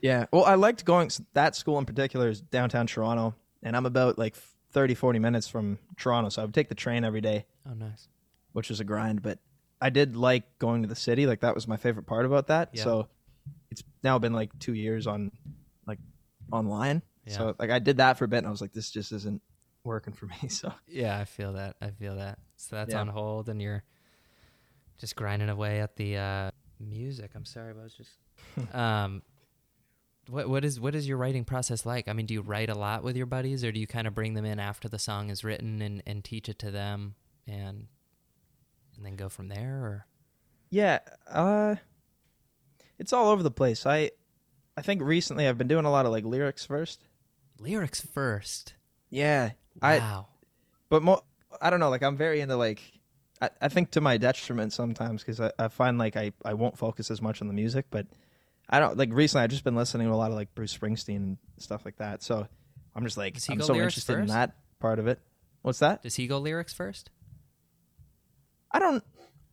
yeah, 0.00 0.26
well 0.32 0.44
I 0.44 0.54
liked 0.54 0.84
going 0.84 1.10
that 1.34 1.56
school 1.56 1.78
in 1.78 1.86
particular 1.86 2.28
is 2.28 2.40
downtown 2.40 2.86
Toronto 2.86 3.34
and 3.62 3.76
I'm 3.76 3.86
about 3.86 4.18
like 4.18 4.36
30 4.72 4.94
40 4.94 5.18
minutes 5.18 5.48
from 5.48 5.78
Toronto, 5.96 6.28
so 6.28 6.42
I 6.42 6.44
would 6.44 6.54
take 6.54 6.68
the 6.68 6.74
train 6.74 7.02
every 7.04 7.20
day. 7.22 7.46
oh 7.68 7.74
nice. 7.74 8.08
which 8.52 8.68
was 8.68 8.78
a 8.80 8.84
grind, 8.84 9.22
but 9.22 9.38
I 9.80 9.90
did 9.90 10.16
like 10.16 10.58
going 10.58 10.82
to 10.82 10.88
the 10.88 10.96
city. 10.96 11.26
Like 11.26 11.40
that 11.40 11.54
was 11.54 11.68
my 11.68 11.76
favorite 11.76 12.06
part 12.06 12.26
about 12.26 12.48
that. 12.48 12.70
Yeah. 12.72 12.84
So 12.84 13.08
it's 13.70 13.82
now 14.02 14.18
been 14.18 14.32
like 14.32 14.56
two 14.58 14.74
years 14.74 15.06
on 15.06 15.30
like 15.86 15.98
online. 16.52 17.02
Yeah. 17.26 17.36
So 17.36 17.54
like 17.58 17.70
I 17.70 17.78
did 17.78 17.98
that 17.98 18.18
for 18.18 18.24
a 18.24 18.28
bit 18.28 18.38
and 18.38 18.46
I 18.46 18.50
was 18.50 18.60
like, 18.60 18.72
this 18.72 18.90
just 18.90 19.12
isn't 19.12 19.42
working 19.84 20.12
for 20.14 20.26
me. 20.26 20.36
So 20.48 20.72
Yeah, 20.86 21.18
I 21.18 21.24
feel 21.24 21.54
that. 21.54 21.76
I 21.80 21.90
feel 21.90 22.16
that. 22.16 22.38
So 22.56 22.76
that's 22.76 22.92
Yeah. 22.92 23.00
on 23.00 23.08
hold, 23.08 23.48
and 23.48 23.60
you're 23.60 23.84
just 24.98 25.16
grinding 25.16 25.48
away 25.48 25.80
at 25.80 25.96
the 25.96 26.16
uh, 26.16 26.50
music. 26.80 27.32
I'm 27.34 27.44
sorry, 27.44 27.74
but 27.74 27.80
I 27.80 27.84
was 27.84 27.94
just. 27.94 28.74
um, 28.74 29.22
what 30.28 30.48
what 30.48 30.64
is 30.64 30.80
what 30.80 30.94
is 30.94 31.06
your 31.06 31.18
writing 31.18 31.44
process 31.44 31.86
like? 31.86 32.08
I 32.08 32.12
mean, 32.12 32.26
do 32.26 32.34
you 32.34 32.42
write 32.42 32.68
a 32.70 32.74
lot 32.74 33.04
with 33.04 33.16
your 33.16 33.26
buddies, 33.26 33.62
or 33.62 33.70
do 33.70 33.78
you 33.78 33.86
kind 33.86 34.06
of 34.06 34.14
bring 34.14 34.34
them 34.34 34.44
in 34.44 34.58
after 34.58 34.88
the 34.88 34.98
song 34.98 35.30
is 35.30 35.44
written 35.44 35.80
and, 35.82 36.02
and 36.06 36.24
teach 36.24 36.48
it 36.48 36.58
to 36.60 36.70
them, 36.70 37.14
and 37.46 37.86
and 38.96 39.04
then 39.04 39.16
go 39.16 39.28
from 39.28 39.48
there? 39.48 39.76
Or 39.84 40.06
yeah, 40.70 41.00
uh, 41.30 41.76
it's 42.98 43.12
all 43.12 43.28
over 43.28 43.42
the 43.42 43.50
place. 43.50 43.86
I 43.86 44.10
I 44.76 44.82
think 44.82 45.02
recently 45.02 45.46
I've 45.48 45.58
been 45.58 45.68
doing 45.68 45.84
a 45.84 45.90
lot 45.90 46.06
of 46.06 46.12
like 46.12 46.24
lyrics 46.24 46.64
first. 46.64 47.04
lyrics 47.58 48.00
first. 48.00 48.74
Yeah, 49.10 49.50
I 49.80 49.98
Wow. 49.98 50.28
but 50.88 51.02
mo- 51.02 51.24
I 51.60 51.70
don't 51.70 51.80
know. 51.80 51.90
Like 51.90 52.02
I'm 52.02 52.16
very 52.16 52.40
into 52.40 52.56
like 52.56 52.80
I, 53.40 53.50
I 53.60 53.68
think 53.68 53.90
to 53.92 54.00
my 54.00 54.16
detriment 54.16 54.72
sometimes 54.72 55.22
because 55.22 55.40
I, 55.40 55.52
I 55.58 55.68
find 55.68 55.98
like 55.98 56.16
I, 56.16 56.32
I 56.44 56.54
won't 56.54 56.78
focus 56.78 57.10
as 57.10 57.20
much 57.22 57.40
on 57.42 57.48
the 57.48 57.54
music. 57.54 57.86
But 57.90 58.06
I 58.68 58.78
don't 58.80 58.96
like 58.96 59.10
recently. 59.12 59.44
I've 59.44 59.50
just 59.50 59.64
been 59.64 59.76
listening 59.76 60.06
to 60.08 60.12
a 60.12 60.16
lot 60.16 60.30
of 60.30 60.36
like 60.36 60.54
Bruce 60.54 60.76
Springsteen 60.76 61.16
and 61.16 61.36
stuff 61.58 61.84
like 61.84 61.96
that. 61.98 62.22
So 62.22 62.46
I'm 62.94 63.04
just 63.04 63.16
like 63.16 63.36
I'm 63.50 63.60
so 63.62 63.74
interested 63.74 64.18
in 64.18 64.26
that 64.28 64.56
part 64.80 64.98
of 64.98 65.06
it. 65.06 65.20
What's 65.62 65.78
that? 65.80 66.02
Does 66.02 66.14
he 66.16 66.26
go 66.26 66.38
lyrics 66.38 66.72
first, 66.72 67.10
I 68.72 68.78
don't. 68.78 69.02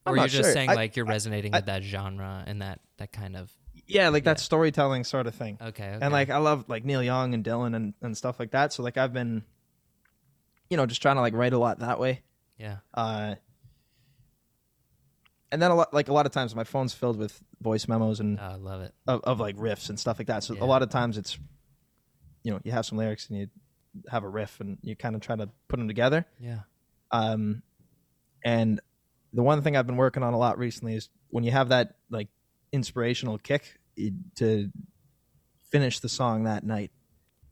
I'm 0.05 0.13
or 0.13 0.17
you're 0.17 0.27
just 0.27 0.43
sure. 0.43 0.53
saying 0.53 0.69
I- 0.69 0.73
like 0.73 0.95
you're 0.95 1.05
resonating 1.05 1.53
I- 1.53 1.59
with 1.59 1.65
that 1.67 1.83
genre 1.83 2.43
and 2.45 2.61
that 2.61 2.79
that 2.97 3.11
kind 3.11 3.35
of 3.37 3.51
yeah, 3.87 4.09
like 4.09 4.23
that 4.25 4.39
storytelling 4.39 5.03
sort 5.03 5.27
of 5.27 5.35
thing. 5.35 5.57
okay, 5.61 5.89
okay. 5.95 5.99
And 6.01 6.11
like 6.13 6.29
I 6.29 6.37
love 6.37 6.65
like 6.69 6.85
Neil 6.85 7.03
Young 7.03 7.33
and 7.33 7.43
Dylan 7.43 7.75
and, 7.75 7.93
and 8.01 8.15
stuff 8.17 8.39
like 8.39 8.51
that. 8.51 8.71
So 8.71 8.81
like 8.83 8.97
I've 8.97 9.11
been, 9.13 9.43
you 10.69 10.77
know, 10.77 10.85
just 10.85 11.01
trying 11.01 11.15
to 11.15 11.21
like 11.21 11.33
write 11.33 11.53
a 11.53 11.57
lot 11.57 11.79
that 11.79 11.99
way. 11.99 12.21
yeah, 12.57 12.77
Uh, 12.93 13.35
and 15.51 15.61
then 15.61 15.69
a 15.71 15.75
lot 15.75 15.93
like 15.93 16.07
a 16.07 16.13
lot 16.13 16.25
of 16.25 16.31
times 16.31 16.55
my 16.55 16.63
phone's 16.63 16.93
filled 16.93 17.17
with 17.17 17.41
voice 17.61 17.87
memos 17.87 18.19
and 18.19 18.39
oh, 18.39 18.43
I 18.43 18.55
love 18.55 18.81
it. 18.81 18.93
of, 19.07 19.21
of 19.23 19.39
like 19.39 19.55
riffs 19.57 19.89
and 19.89 19.99
stuff 19.99 20.17
like 20.19 20.27
that. 20.27 20.43
So 20.43 20.55
Yeah. 20.55 20.63
a 20.63 20.65
lot 20.65 20.81
of 20.81 20.89
times 20.89 21.17
it's, 21.17 21.37
you 22.43 22.51
know, 22.51 22.59
you 22.63 22.71
have 22.71 22.85
some 22.85 22.97
lyrics 22.97 23.29
and 23.29 23.37
you 23.39 23.47
have 24.09 24.23
a 24.23 24.29
riff 24.29 24.59
and 24.59 24.77
you 24.81 24.95
kind 24.95 25.15
of 25.15 25.21
try 25.21 25.35
to 25.35 25.49
put 25.67 25.77
them 25.77 25.87
together. 25.87 26.25
Yeah, 26.39 26.59
Um, 27.11 27.61
and 28.43 28.79
the 29.33 29.43
one 29.43 29.61
thing 29.61 29.75
I've 29.75 29.87
been 29.87 29.97
working 29.97 30.23
on 30.23 30.33
a 30.33 30.37
lot 30.37 30.57
recently 30.57 30.95
is 30.95 31.09
when 31.29 31.43
you 31.43 31.51
have 31.51 31.69
that 31.69 31.95
like 32.09 32.27
inspirational 32.71 33.37
kick 33.37 33.79
to 34.35 34.69
finish 35.71 35.99
the 35.99 36.09
song 36.09 36.43
that 36.43 36.63
night, 36.63 36.91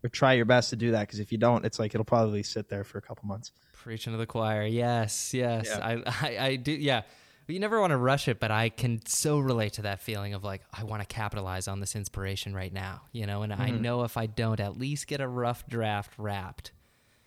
or 0.04 0.10
try 0.10 0.34
your 0.34 0.46
best 0.46 0.72
to 0.72 0.76
do 0.76 0.92
that 0.92 1.02
because 1.02 1.20
if 1.20 1.32
you 1.32 1.38
don't, 1.38 1.66
it's 1.66 1.80
like 1.80 1.94
it'll 1.94 2.06
probably 2.06 2.44
sit 2.44 2.70
there 2.70 2.84
for 2.84 2.98
a 2.98 3.02
couple 3.02 3.28
months. 3.28 3.52
Preaching 3.74 4.14
to 4.14 4.18
the 4.18 4.26
choir. 4.26 4.64
Yes, 4.64 5.34
yes. 5.34 5.68
Yeah. 5.68 5.86
I, 5.86 6.04
I, 6.06 6.46
I 6.46 6.56
do. 6.56 6.72
Yeah. 6.72 7.02
But 7.48 7.54
you 7.54 7.60
never 7.60 7.82
want 7.82 7.92
to 7.92 7.98
rush 7.98 8.28
it, 8.28 8.40
but 8.40 8.52
I 8.52 8.70
can 8.70 9.04
so 9.06 9.40
relate 9.40 9.74
to 9.74 9.82
that 9.84 10.00
feeling 10.00 10.34
of 10.34 10.44
like 10.44 10.62
I 10.72 10.84
want 10.84 11.02
to 11.02 11.08
capitalize 11.08 11.68
on 11.68 11.80
this 11.80 11.96
inspiration 11.96 12.54
right 12.54 12.72
now, 12.72 13.02
you 13.12 13.26
know, 13.26 13.42
and 13.42 13.52
I 13.52 13.72
mm-hmm. 13.72 13.82
know 13.82 14.04
if 14.04 14.16
I 14.16 14.28
don't 14.28 14.60
at 14.60 14.78
least 14.78 15.08
get 15.08 15.22
a 15.22 15.28
rough 15.28 15.68
draft 15.68 16.14
wrapped, 16.18 16.72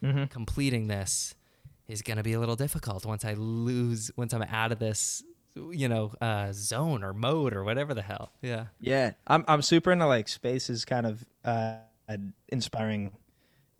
mm-hmm. 0.02 0.24
completing 0.26 0.86
this 0.86 1.34
is 1.88 2.02
going 2.02 2.16
to 2.16 2.22
be 2.22 2.32
a 2.32 2.40
little 2.40 2.56
difficult 2.56 3.04
once 3.04 3.24
I 3.24 3.34
lose 3.34 4.10
once 4.16 4.32
I'm 4.32 4.42
out 4.42 4.72
of 4.72 4.78
this, 4.78 5.22
you 5.54 5.88
know, 5.88 6.12
uh 6.20 6.52
zone 6.52 7.04
or 7.04 7.12
mode 7.12 7.54
or 7.54 7.64
whatever 7.64 7.94
the 7.94 8.02
hell. 8.02 8.32
Yeah. 8.42 8.66
Yeah, 8.80 9.12
I'm 9.26 9.44
I'm 9.48 9.62
super 9.62 9.92
into 9.92 10.06
like 10.06 10.28
spaces, 10.28 10.84
kind 10.84 11.06
of 11.06 11.24
uh, 11.44 11.76
inspiring 12.48 13.12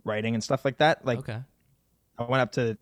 writing 0.05 0.34
and 0.34 0.44
stuff 0.44 0.64
like 0.64 0.78
that. 0.78 1.05
Like 1.05 1.20
Okay. 1.20 1.38
I 2.18 2.24
went 2.24 2.42
up 2.42 2.52
to 2.52 2.76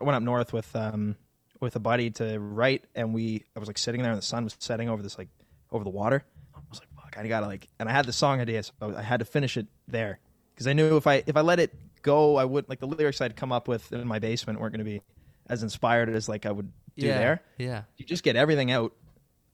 I 0.00 0.04
went 0.04 0.16
up 0.16 0.22
north 0.22 0.52
with 0.52 0.74
um 0.76 1.16
with 1.60 1.76
a 1.76 1.80
buddy 1.80 2.10
to 2.12 2.38
write, 2.38 2.84
and 2.94 3.12
we 3.12 3.44
I 3.54 3.58
was 3.58 3.68
like 3.68 3.78
sitting 3.78 4.02
there, 4.02 4.12
and 4.12 4.18
the 4.20 4.24
sun 4.26 4.44
was 4.44 4.56
setting 4.58 4.88
over 4.88 5.02
this 5.02 5.18
like 5.18 5.28
over 5.70 5.84
the 5.84 5.90
water. 5.90 6.24
I 6.54 6.60
was 6.70 6.80
like, 6.80 6.88
fuck, 6.94 7.16
I 7.18 7.28
gotta 7.28 7.46
like, 7.46 7.68
and 7.78 7.88
I 7.88 7.92
had 7.92 8.06
the 8.06 8.12
song 8.12 8.40
idea, 8.40 8.62
so 8.62 8.72
I 8.96 9.02
had 9.02 9.20
to 9.20 9.26
finish 9.26 9.56
it 9.56 9.66
there 9.88 10.20
because 10.54 10.66
I 10.66 10.72
knew 10.72 10.96
if 10.96 11.06
I 11.06 11.22
if 11.26 11.36
I 11.36 11.40
let 11.42 11.60
it 11.60 11.74
go, 12.02 12.36
I 12.36 12.44
would 12.44 12.68
like 12.68 12.80
the 12.80 12.86
lyrics 12.86 13.20
I'd 13.20 13.36
come 13.36 13.52
up 13.52 13.68
with 13.68 13.92
in 13.92 14.06
my 14.06 14.18
basement 14.18 14.60
weren't 14.60 14.72
gonna 14.72 14.84
be 14.84 15.02
as 15.48 15.62
inspired 15.62 16.08
as 16.08 16.28
like 16.28 16.46
I 16.46 16.52
would 16.52 16.70
do 16.96 17.06
yeah. 17.06 17.18
there. 17.18 17.42
Yeah. 17.58 17.82
you 17.96 18.04
just 18.04 18.22
get 18.22 18.36
everything 18.36 18.70
out, 18.70 18.92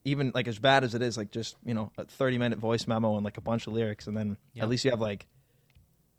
even 0.05 0.33
like 0.35 0.49
as 0.49 0.59
bad 0.59 0.85
as 0.85 0.95
it 0.95 1.03
is, 1.03 1.17
like 1.17 1.31
just 1.31 1.57
you 1.65 1.75
know 1.75 1.91
a 1.99 2.05
thirty 2.05 2.39
minute 2.39 2.59
voice 2.59 2.87
memo 2.87 3.17
and 3.17 3.25
like 3.25 3.39
a 3.39 3.43
bunch 3.43 3.67
of 3.67 3.73
lyrics, 3.73 4.07
and 4.07 4.17
then 4.17 4.37
Yep. 4.55 4.63
at 4.63 4.69
least 4.69 4.85
you 4.85 4.91
have 4.91 5.01
like 5.01 5.27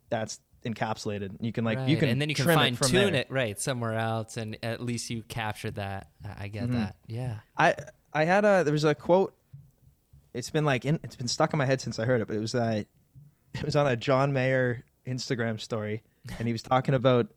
that's 0.10 0.40
encapsulated. 0.66 1.38
You 1.40 1.52
can 1.52 1.64
like 1.64 1.88
you 1.88 1.98
can 1.98 2.10
and 2.10 2.22
then 2.22 2.30
you 2.30 2.36
can 2.36 2.46
fine 2.46 2.74
it 2.74 2.82
tune 2.82 3.14
there. 3.14 3.22
it 3.22 3.28
right 3.32 3.60
somewhere 3.60 3.94
else, 3.94 4.38
and 4.38 4.58
at 4.64 4.82
least 4.82 5.10
you 5.10 5.24
captured 5.24 5.76
that. 5.76 6.10
I 6.38 6.48
get 6.48 6.72
that. 6.72 6.96
Yeah. 7.08 7.38
I 7.58 7.76
I 8.14 8.26
had 8.26 8.46
a 8.46 8.64
there 8.64 8.74
was 8.74 8.84
a 8.84 8.96
quote. 8.96 9.34
It's 10.34 10.50
been 10.50 10.66
like 10.66 10.86
in, 10.86 11.00
it's 11.04 11.16
been 11.16 11.28
stuck 11.28 11.54
in 11.54 11.58
my 11.58 11.66
head 11.66 11.82
since 11.82 12.00
I 12.00 12.06
heard 12.06 12.22
it, 12.22 12.28
but 12.28 12.36
it 12.36 12.40
was 12.40 12.54
uh, 12.56 12.84
it 13.54 13.64
was 13.64 13.76
on 13.76 13.88
a 13.88 13.96
John 13.96 14.34
Mayer 14.34 14.84
Instagram 15.06 15.60
story, 15.60 16.04
and 16.40 16.48
he 16.48 16.52
was 16.52 16.64
talking 16.64 16.94
about 16.96 17.28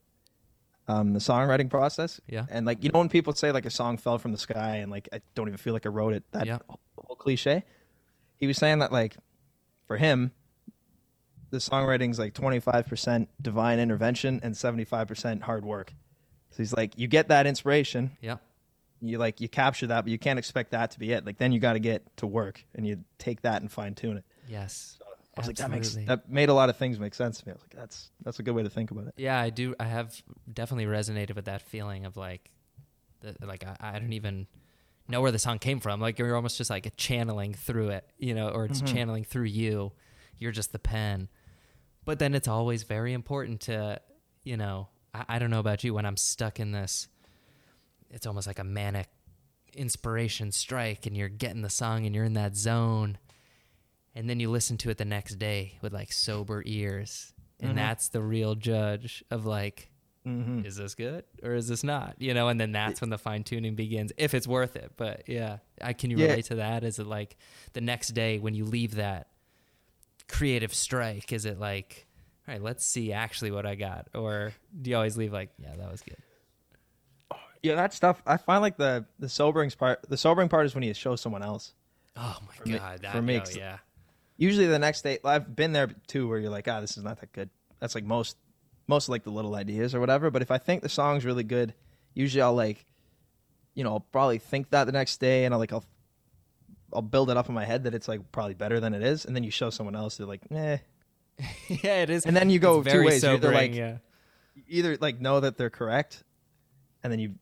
um, 0.88 1.12
the 1.12 1.20
songwriting 1.20 1.70
process. 1.70 2.20
Yeah. 2.26 2.46
and 2.50 2.66
like 2.66 2.82
you 2.82 2.90
know 2.90 2.98
when 2.98 3.08
people 3.08 3.32
say 3.34 3.52
like 3.52 3.66
a 3.66 3.70
song 3.70 3.96
fell 3.96 4.18
from 4.18 4.32
the 4.32 4.38
sky, 4.38 4.76
and 4.76 4.90
like 4.90 5.08
I 5.12 5.20
don't 5.34 5.48
even 5.48 5.58
feel 5.58 5.72
like 5.72 5.86
I 5.86 5.88
wrote 5.90 6.14
it. 6.14 6.24
That 6.32 6.46
Yeah. 6.46 6.58
whole 6.96 7.16
cliche. 7.16 7.64
He 8.36 8.46
was 8.46 8.56
saying 8.56 8.78
that 8.80 8.90
like 8.92 9.16
for 9.86 9.96
him, 9.96 10.32
the 11.50 11.58
songwriting's 11.58 12.18
like 12.18 12.34
twenty 12.34 12.60
five 12.60 12.86
percent 12.86 13.28
divine 13.40 13.78
intervention 13.78 14.40
and 14.42 14.56
seventy 14.56 14.84
five 14.84 15.08
percent 15.08 15.42
hard 15.42 15.64
work. 15.64 15.92
So 16.50 16.58
he's 16.58 16.72
like, 16.72 16.98
you 16.98 17.06
get 17.06 17.28
that 17.28 17.46
inspiration, 17.46 18.16
Yeah. 18.20 18.38
you 19.00 19.18
like 19.18 19.40
you 19.40 19.48
capture 19.48 19.86
that, 19.88 20.02
but 20.02 20.10
you 20.10 20.18
can't 20.18 20.38
expect 20.38 20.72
that 20.72 20.90
to 20.92 20.98
be 20.98 21.12
it. 21.12 21.24
Like 21.24 21.38
then 21.38 21.52
you 21.52 21.60
got 21.60 21.74
to 21.74 21.78
get 21.80 22.04
to 22.18 22.26
work 22.26 22.64
and 22.74 22.86
you 22.86 23.04
take 23.18 23.42
that 23.42 23.62
and 23.62 23.70
fine 23.70 23.94
tune 23.94 24.16
it. 24.16 24.24
Yes. 24.48 24.98
I 25.44 25.46
was 25.46 25.46
like, 25.48 25.56
that 25.56 25.70
makes 25.70 25.94
that 26.06 26.30
made 26.30 26.48
a 26.48 26.54
lot 26.54 26.68
of 26.68 26.76
things 26.76 26.98
make 26.98 27.14
sense 27.14 27.38
to 27.40 27.46
me. 27.46 27.52
I 27.52 27.54
was 27.54 27.62
like, 27.62 27.74
that's 27.74 28.10
that's 28.22 28.38
a 28.38 28.42
good 28.42 28.54
way 28.54 28.62
to 28.62 28.70
think 28.70 28.90
about 28.90 29.06
it. 29.06 29.14
Yeah, 29.16 29.38
I 29.38 29.50
do. 29.50 29.74
I 29.78 29.84
have 29.84 30.14
definitely 30.52 30.86
resonated 30.86 31.34
with 31.34 31.46
that 31.46 31.62
feeling 31.62 32.04
of 32.04 32.16
like, 32.16 32.50
the, 33.20 33.34
like 33.42 33.64
I, 33.64 33.76
I 33.80 33.98
don't 33.98 34.12
even 34.12 34.46
know 35.08 35.20
where 35.20 35.32
the 35.32 35.38
song 35.38 35.58
came 35.58 35.80
from. 35.80 36.00
Like 36.00 36.18
you're 36.18 36.36
almost 36.36 36.58
just 36.58 36.70
like 36.70 36.92
channeling 36.96 37.54
through 37.54 37.90
it, 37.90 38.04
you 38.18 38.34
know, 38.34 38.48
or 38.48 38.64
it's 38.64 38.80
mm-hmm. 38.82 38.94
channeling 38.94 39.24
through 39.24 39.44
you. 39.44 39.92
You're 40.38 40.52
just 40.52 40.72
the 40.72 40.78
pen. 40.78 41.28
But 42.04 42.18
then 42.18 42.34
it's 42.34 42.48
always 42.48 42.84
very 42.84 43.12
important 43.12 43.60
to, 43.62 44.00
you 44.42 44.56
know, 44.56 44.88
I, 45.12 45.24
I 45.28 45.38
don't 45.38 45.50
know 45.50 45.60
about 45.60 45.84
you 45.84 45.94
when 45.94 46.06
I'm 46.06 46.16
stuck 46.16 46.58
in 46.58 46.72
this. 46.72 47.08
It's 48.10 48.26
almost 48.26 48.46
like 48.46 48.58
a 48.58 48.64
manic 48.64 49.08
inspiration 49.74 50.50
strike, 50.50 51.06
and 51.06 51.16
you're 51.16 51.28
getting 51.28 51.62
the 51.62 51.70
song, 51.70 52.06
and 52.06 52.14
you're 52.14 52.24
in 52.24 52.32
that 52.32 52.56
zone 52.56 53.18
and 54.14 54.28
then 54.28 54.40
you 54.40 54.50
listen 54.50 54.76
to 54.78 54.90
it 54.90 54.98
the 54.98 55.04
next 55.04 55.36
day 55.36 55.78
with 55.82 55.92
like 55.92 56.12
sober 56.12 56.62
ears 56.66 57.32
and 57.60 57.70
mm-hmm. 57.70 57.78
that's 57.78 58.08
the 58.08 58.22
real 58.22 58.54
judge 58.54 59.22
of 59.30 59.46
like 59.46 59.90
mm-hmm. 60.26 60.64
is 60.64 60.76
this 60.76 60.94
good 60.94 61.24
or 61.42 61.54
is 61.54 61.68
this 61.68 61.84
not 61.84 62.14
you 62.18 62.34
know 62.34 62.48
and 62.48 62.60
then 62.60 62.72
that's 62.72 63.00
when 63.00 63.10
the 63.10 63.18
fine 63.18 63.44
tuning 63.44 63.74
begins 63.74 64.12
if 64.16 64.34
it's 64.34 64.46
worth 64.46 64.76
it 64.76 64.92
but 64.96 65.22
yeah 65.26 65.58
i 65.80 65.92
can 65.92 66.10
you 66.10 66.16
Yeah. 66.18 66.26
relate 66.26 66.46
to 66.46 66.56
that 66.56 66.84
is 66.84 66.98
it 66.98 67.06
like 67.06 67.36
the 67.72 67.80
next 67.80 68.08
day 68.08 68.38
when 68.38 68.54
you 68.54 68.64
leave 68.64 68.96
that 68.96 69.28
creative 70.28 70.74
strike 70.74 71.32
is 71.32 71.44
it 71.44 71.58
like 71.58 72.06
all 72.48 72.54
right 72.54 72.62
let's 72.62 72.84
see 72.84 73.12
actually 73.12 73.50
what 73.50 73.66
i 73.66 73.74
got 73.74 74.08
or 74.14 74.52
do 74.80 74.90
you 74.90 74.96
always 74.96 75.16
leave 75.16 75.32
like 75.32 75.50
yeah 75.58 75.74
that 75.76 75.90
was 75.90 76.02
good 76.02 76.16
Yeah, 77.62 77.74
that 77.74 77.92
stuff. 77.92 78.22
I 78.26 78.38
find 78.38 78.62
like 78.62 78.78
the 78.78 79.04
the 79.18 79.28
sobering 79.28 79.70
part. 79.70 80.00
The 80.08 80.16
sobering 80.16 80.48
part 80.48 80.64
is 80.64 80.74
when 80.74 80.82
you 80.82 80.94
show 80.94 81.14
someone 81.14 81.42
else. 81.42 81.74
oh 82.16 82.38
my 82.46 82.72
me- 82.72 82.78
god 82.78 83.02
that, 83.02 83.12
for 83.12 83.20
me, 83.20 83.38
oh, 83.38 83.50
yeah 83.54 83.76
Usually 84.40 84.66
the 84.66 84.78
next 84.78 85.02
day, 85.02 85.18
I've 85.24 85.54
been 85.54 85.72
there 85.72 85.90
too, 86.06 86.26
where 86.26 86.38
you're 86.38 86.50
like, 86.50 86.66
ah, 86.66 86.80
this 86.80 86.96
is 86.96 87.04
not 87.04 87.20
that 87.20 87.30
good. 87.32 87.50
That's 87.78 87.94
like 87.94 88.04
most 88.04 88.36
most 88.88 89.08
like 89.08 89.22
the 89.22 89.30
little 89.30 89.54
ideas 89.54 89.94
or 89.94 90.00
whatever. 90.00 90.30
But 90.30 90.42
if 90.42 90.50
I 90.50 90.56
think 90.58 90.82
the 90.82 90.88
song's 90.88 91.24
really 91.26 91.44
good, 91.44 91.74
usually 92.14 92.40
I'll 92.42 92.54
like, 92.54 92.86
you 93.74 93.84
know, 93.84 93.90
I'll 93.90 94.00
probably 94.00 94.38
think 94.38 94.70
that 94.70 94.84
the 94.84 94.92
next 94.92 95.18
day, 95.20 95.44
and 95.44 95.52
I'll 95.52 95.60
like 95.60 95.72
I'll 95.74 95.84
I'll 96.92 97.02
build 97.02 97.30
it 97.30 97.36
up 97.36 97.48
in 97.48 97.54
my 97.54 97.66
head 97.66 97.84
that 97.84 97.94
it's 97.94 98.08
like 98.08 98.32
probably 98.32 98.54
better 98.54 98.80
than 98.80 98.94
it 98.94 99.02
is, 99.02 99.26
and 99.26 99.36
then 99.36 99.44
you 99.44 99.50
show 99.50 99.68
someone 99.68 99.94
else, 99.94 100.16
they're 100.16 100.26
like, 100.26 100.42
eh. 100.50 100.78
yeah 101.68 102.02
it 102.02 102.10
is 102.10 102.24
And 102.26 102.34
then 102.36 102.50
you 102.50 102.58
go 102.58 102.80
It's 102.80 102.86
two 102.88 102.92
very 102.92 103.06
ways. 103.06 103.22
You're 103.22 103.34
either 103.34 103.52
like- 103.52 103.74
yeah 103.74 103.98
either 104.68 104.96
like 105.00 105.20
know 105.20 105.40
that 105.40 105.56
they're 105.56 105.70
correct 105.70 106.22
and 107.02 107.10
then 107.10 107.18
you 107.18 107.34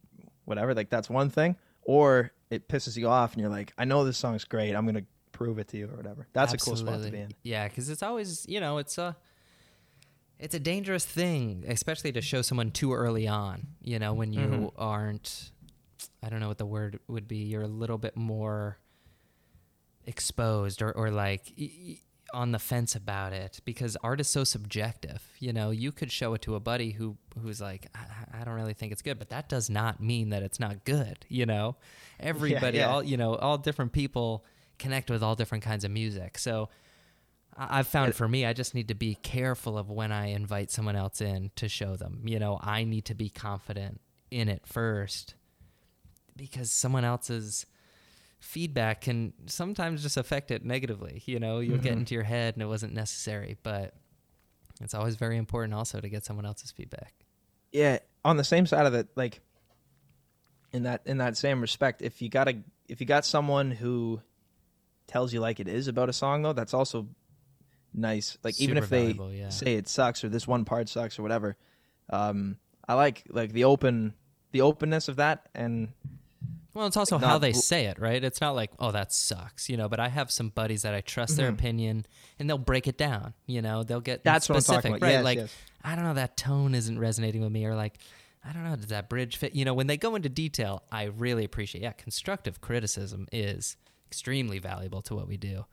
whatever 0.45 0.73
like 0.75 0.89
that's 0.89 1.11
one 1.11 1.31
thing 1.31 1.57
or 1.83 2.31
it 2.51 2.69
pisses 2.69 2.97
you 2.97 3.09
off 3.09 3.33
and 3.33 3.41
you're 3.41 3.51
like 3.51 3.73
i 3.77 3.85
know 3.85 4.05
this 4.05 4.17
song's 4.17 4.45
great 4.45 4.75
i'm 4.75 4.87
gonna 4.87 5.03
prove 5.39 5.59
it 5.59 5.69
to 5.69 5.77
you 5.77 5.87
or 5.93 5.97
whatever 5.97 6.27
that's 6.33 6.53
a 6.53 6.59
cool 6.59 6.75
spot 6.77 7.01
to 7.03 7.11
be 7.11 7.19
in 7.19 7.31
Yeah, 7.43 7.69
because 7.69 7.89
it's 7.89 8.03
always 8.03 8.45
you 8.49 8.61
know 8.61 8.79
it's 8.79 8.99
a 8.99 9.17
it's 10.41 10.55
a 10.55 10.61
dangerous 10.61 11.05
thing, 11.05 11.65
especially 11.67 12.13
to 12.13 12.21
show 12.21 12.43
someone 12.43 12.71
too 12.71 12.93
early 12.95 13.27
on. 13.27 13.57
You 13.83 13.99
know, 13.99 14.15
when 14.15 14.33
you 14.33 14.47
Mm-hmm. 14.47 14.67
aren't, 14.81 15.51
I 16.23 16.29
don't 16.29 16.39
know 16.39 16.47
what 16.47 16.59
the 16.59 16.67
word 16.79 17.01
would 17.09 17.27
be. 17.27 17.39
You're 17.39 17.63
a 17.63 17.67
little 17.83 17.99
bit 17.99 18.17
more 18.17 18.79
exposed 20.07 20.83
or 20.83 20.93
or 20.93 21.11
like. 21.11 21.53
y- 21.59 21.71
y- 21.87 21.99
on 22.35 22.53
the 22.53 22.59
fence 22.59 22.95
about 22.95 23.33
it 23.33 23.59
because 23.65 23.97
art 24.03 24.21
is 24.21 24.29
so 24.29 24.45
subjective. 24.45 25.23
You 25.39 25.55
know, 25.55 25.71
you 25.71 25.91
could 25.93 26.13
show 26.13 26.35
it 26.35 26.43
to 26.43 26.57
a 26.57 26.61
buddy 26.61 26.91
who 26.91 27.17
who's 27.43 27.59
like, 27.59 27.87
I, 27.95 28.41
I 28.43 28.45
don't 28.45 28.53
really 28.53 28.75
think 28.75 28.93
it's 28.93 29.01
good, 29.01 29.19
but 29.19 29.31
that 29.31 29.49
does 29.49 29.71
not 29.71 30.03
mean 30.03 30.29
that 30.29 30.43
it's 30.43 30.61
not 30.61 30.85
good. 30.85 31.25
You 31.31 31.47
know, 31.47 31.77
everybody, 32.21 32.79
yeah. 32.79 32.91
all 32.91 33.03
you 33.03 33.17
know, 33.17 33.35
all 33.37 33.57
different 33.57 33.93
people 33.93 34.45
connect 34.79 35.11
with 35.11 35.23
all 35.23 35.35
different 35.35 35.65
kinds 35.65 35.85
of 35.85 35.91
music. 35.91 36.39
So 36.39 36.69
I've 37.57 37.89
found 37.89 38.15
for 38.15 38.29
me, 38.29 38.47
I 38.47 38.53
just 38.53 38.75
need 38.75 38.89
to 38.89 38.95
be 38.95 39.17
careful 39.17 39.77
of 39.77 39.91
when 39.91 40.13
I 40.13 40.27
invite 40.27 40.71
someone 40.71 40.97
else 40.97 41.21
in 41.21 41.51
to 41.57 41.69
show 41.69 41.97
them. 41.97 42.23
You 42.25 42.39
know, 42.39 42.59
I 42.63 42.85
need 42.85 43.07
to 43.07 43.15
be 43.15 43.31
confident 43.31 44.01
in 44.31 44.49
it 44.49 44.67
first 44.67 45.35
because 46.37 46.71
someone 46.71 47.05
else's 47.05 47.67
feedback 48.39 49.01
can 49.01 49.33
sometimes 49.47 50.03
just 50.03 50.17
affect 50.17 50.51
it 50.51 50.65
negatively. 50.65 51.23
You 51.27 51.41
know, 51.41 51.59
you'll 51.59 51.79
get 51.79 51.93
mm-hmm. 51.93 52.01
into 52.01 52.15
your 52.15 52.25
head 52.25 52.55
and 52.55 52.63
it 52.63 52.67
wasn't 52.67 52.95
necessary, 52.95 53.57
but 53.65 53.95
it's 54.81 54.95
always 54.95 55.17
very 55.17 55.37
important 55.37 55.75
also 55.75 56.01
to 56.01 56.09
get 56.09 56.25
someone 56.25 56.47
else's 56.47 56.71
feedback. 56.71 57.15
yeah 57.73 57.99
on 58.25 58.37
the 58.37 58.45
same 58.45 58.67
side 58.67 58.87
of 58.87 58.95
it 58.95 59.09
like 59.17 59.41
in 60.73 60.85
that 60.85 61.03
in 61.07 61.19
that 61.19 61.37
same 61.37 61.61
respect 61.61 62.03
if 62.03 62.21
you 62.23 62.29
got 62.29 62.49
a 62.49 62.57
if 62.89 63.01
you 63.01 63.07
got 63.07 63.25
someone 63.25 63.71
who 63.71 64.21
tells 65.09 65.33
you 65.33 65.41
like 65.41 65.59
it 65.59 65.67
is 65.67 65.89
about 65.89 66.09
a 66.09 66.13
song 66.13 66.43
though 66.43 66.53
that's 66.53 66.75
also 66.75 67.09
nice 67.95 68.39
like 68.45 68.61
even 68.61 68.77
Super 68.77 68.85
if 68.85 68.91
they 68.91 69.37
yeah. 69.37 69.49
say 69.49 69.75
it 69.75 69.89
sucks 69.89 70.23
or 70.23 70.29
this 70.29 70.47
one 70.47 70.65
part 70.65 70.89
sucks 70.89 71.19
or 71.19 71.23
whatever 71.23 71.57
um 72.11 72.59
i 72.87 72.95
like 72.95 73.25
like 73.31 73.53
the 73.53 73.65
open 73.65 74.15
the 74.53 74.61
openness 74.61 75.09
of 75.09 75.17
that 75.17 75.49
and 75.55 75.89
Well, 76.75 76.87
it's 76.87 76.97
also 76.97 77.17
Like 77.17 77.25
how 77.25 77.39
they 77.39 77.53
say 77.53 77.87
it, 77.87 77.99
right? 77.99 78.23
It's 78.23 78.41
not 78.41 78.55
like, 78.55 78.71
oh, 78.79 78.93
that 78.93 79.13
sucks, 79.13 79.69
you 79.69 79.77
know. 79.77 79.89
But 79.89 79.99
I 79.99 80.09
have 80.09 80.31
some 80.31 80.51
buddies 80.51 80.83
that 80.83 80.95
I 80.95 81.01
trust 81.01 81.37
their 81.37 81.51
Mhm. 81.51 81.55
opinion, 81.55 82.07
and 82.39 82.49
they'll 82.49 82.57
break 82.57 82.87
it 82.87 82.97
down. 82.97 83.35
You 83.47 83.63
know, 83.63 83.83
they'll 83.83 84.01
get 84.03 84.23
That's 84.23 84.45
specific, 84.45 84.93
right? 85.03 85.11
Yes, 85.11 85.25
like, 85.25 85.39
yes. 85.39 85.55
I 85.83 85.97
don't 85.97 86.05
know, 86.05 86.15
that 86.15 86.37
tone 86.37 86.75
isn't 86.77 86.99
resonating 86.99 87.41
with 87.41 87.51
me, 87.51 87.65
or 87.65 87.75
like, 87.75 87.99
I 88.45 88.53
don't 88.53 88.63
know, 88.63 88.77
does 88.77 88.89
that 88.89 89.09
bridge 89.09 89.39
fit? 89.39 89.55
You 89.57 89.65
know, 89.65 89.75
when 89.75 89.89
they 89.89 89.97
go 89.97 90.15
into 90.15 90.29
detail, 90.29 90.83
I 90.93 91.05
really 91.05 91.45
appreciate. 91.45 91.83
Yeah, 91.83 91.93
constructive 91.93 92.61
criticism 92.61 93.27
is 93.33 93.77
extremely 94.09 94.59
valuable 94.59 95.03
to 95.03 95.15
what 95.15 95.29
we 95.29 95.37
do. 95.37 95.65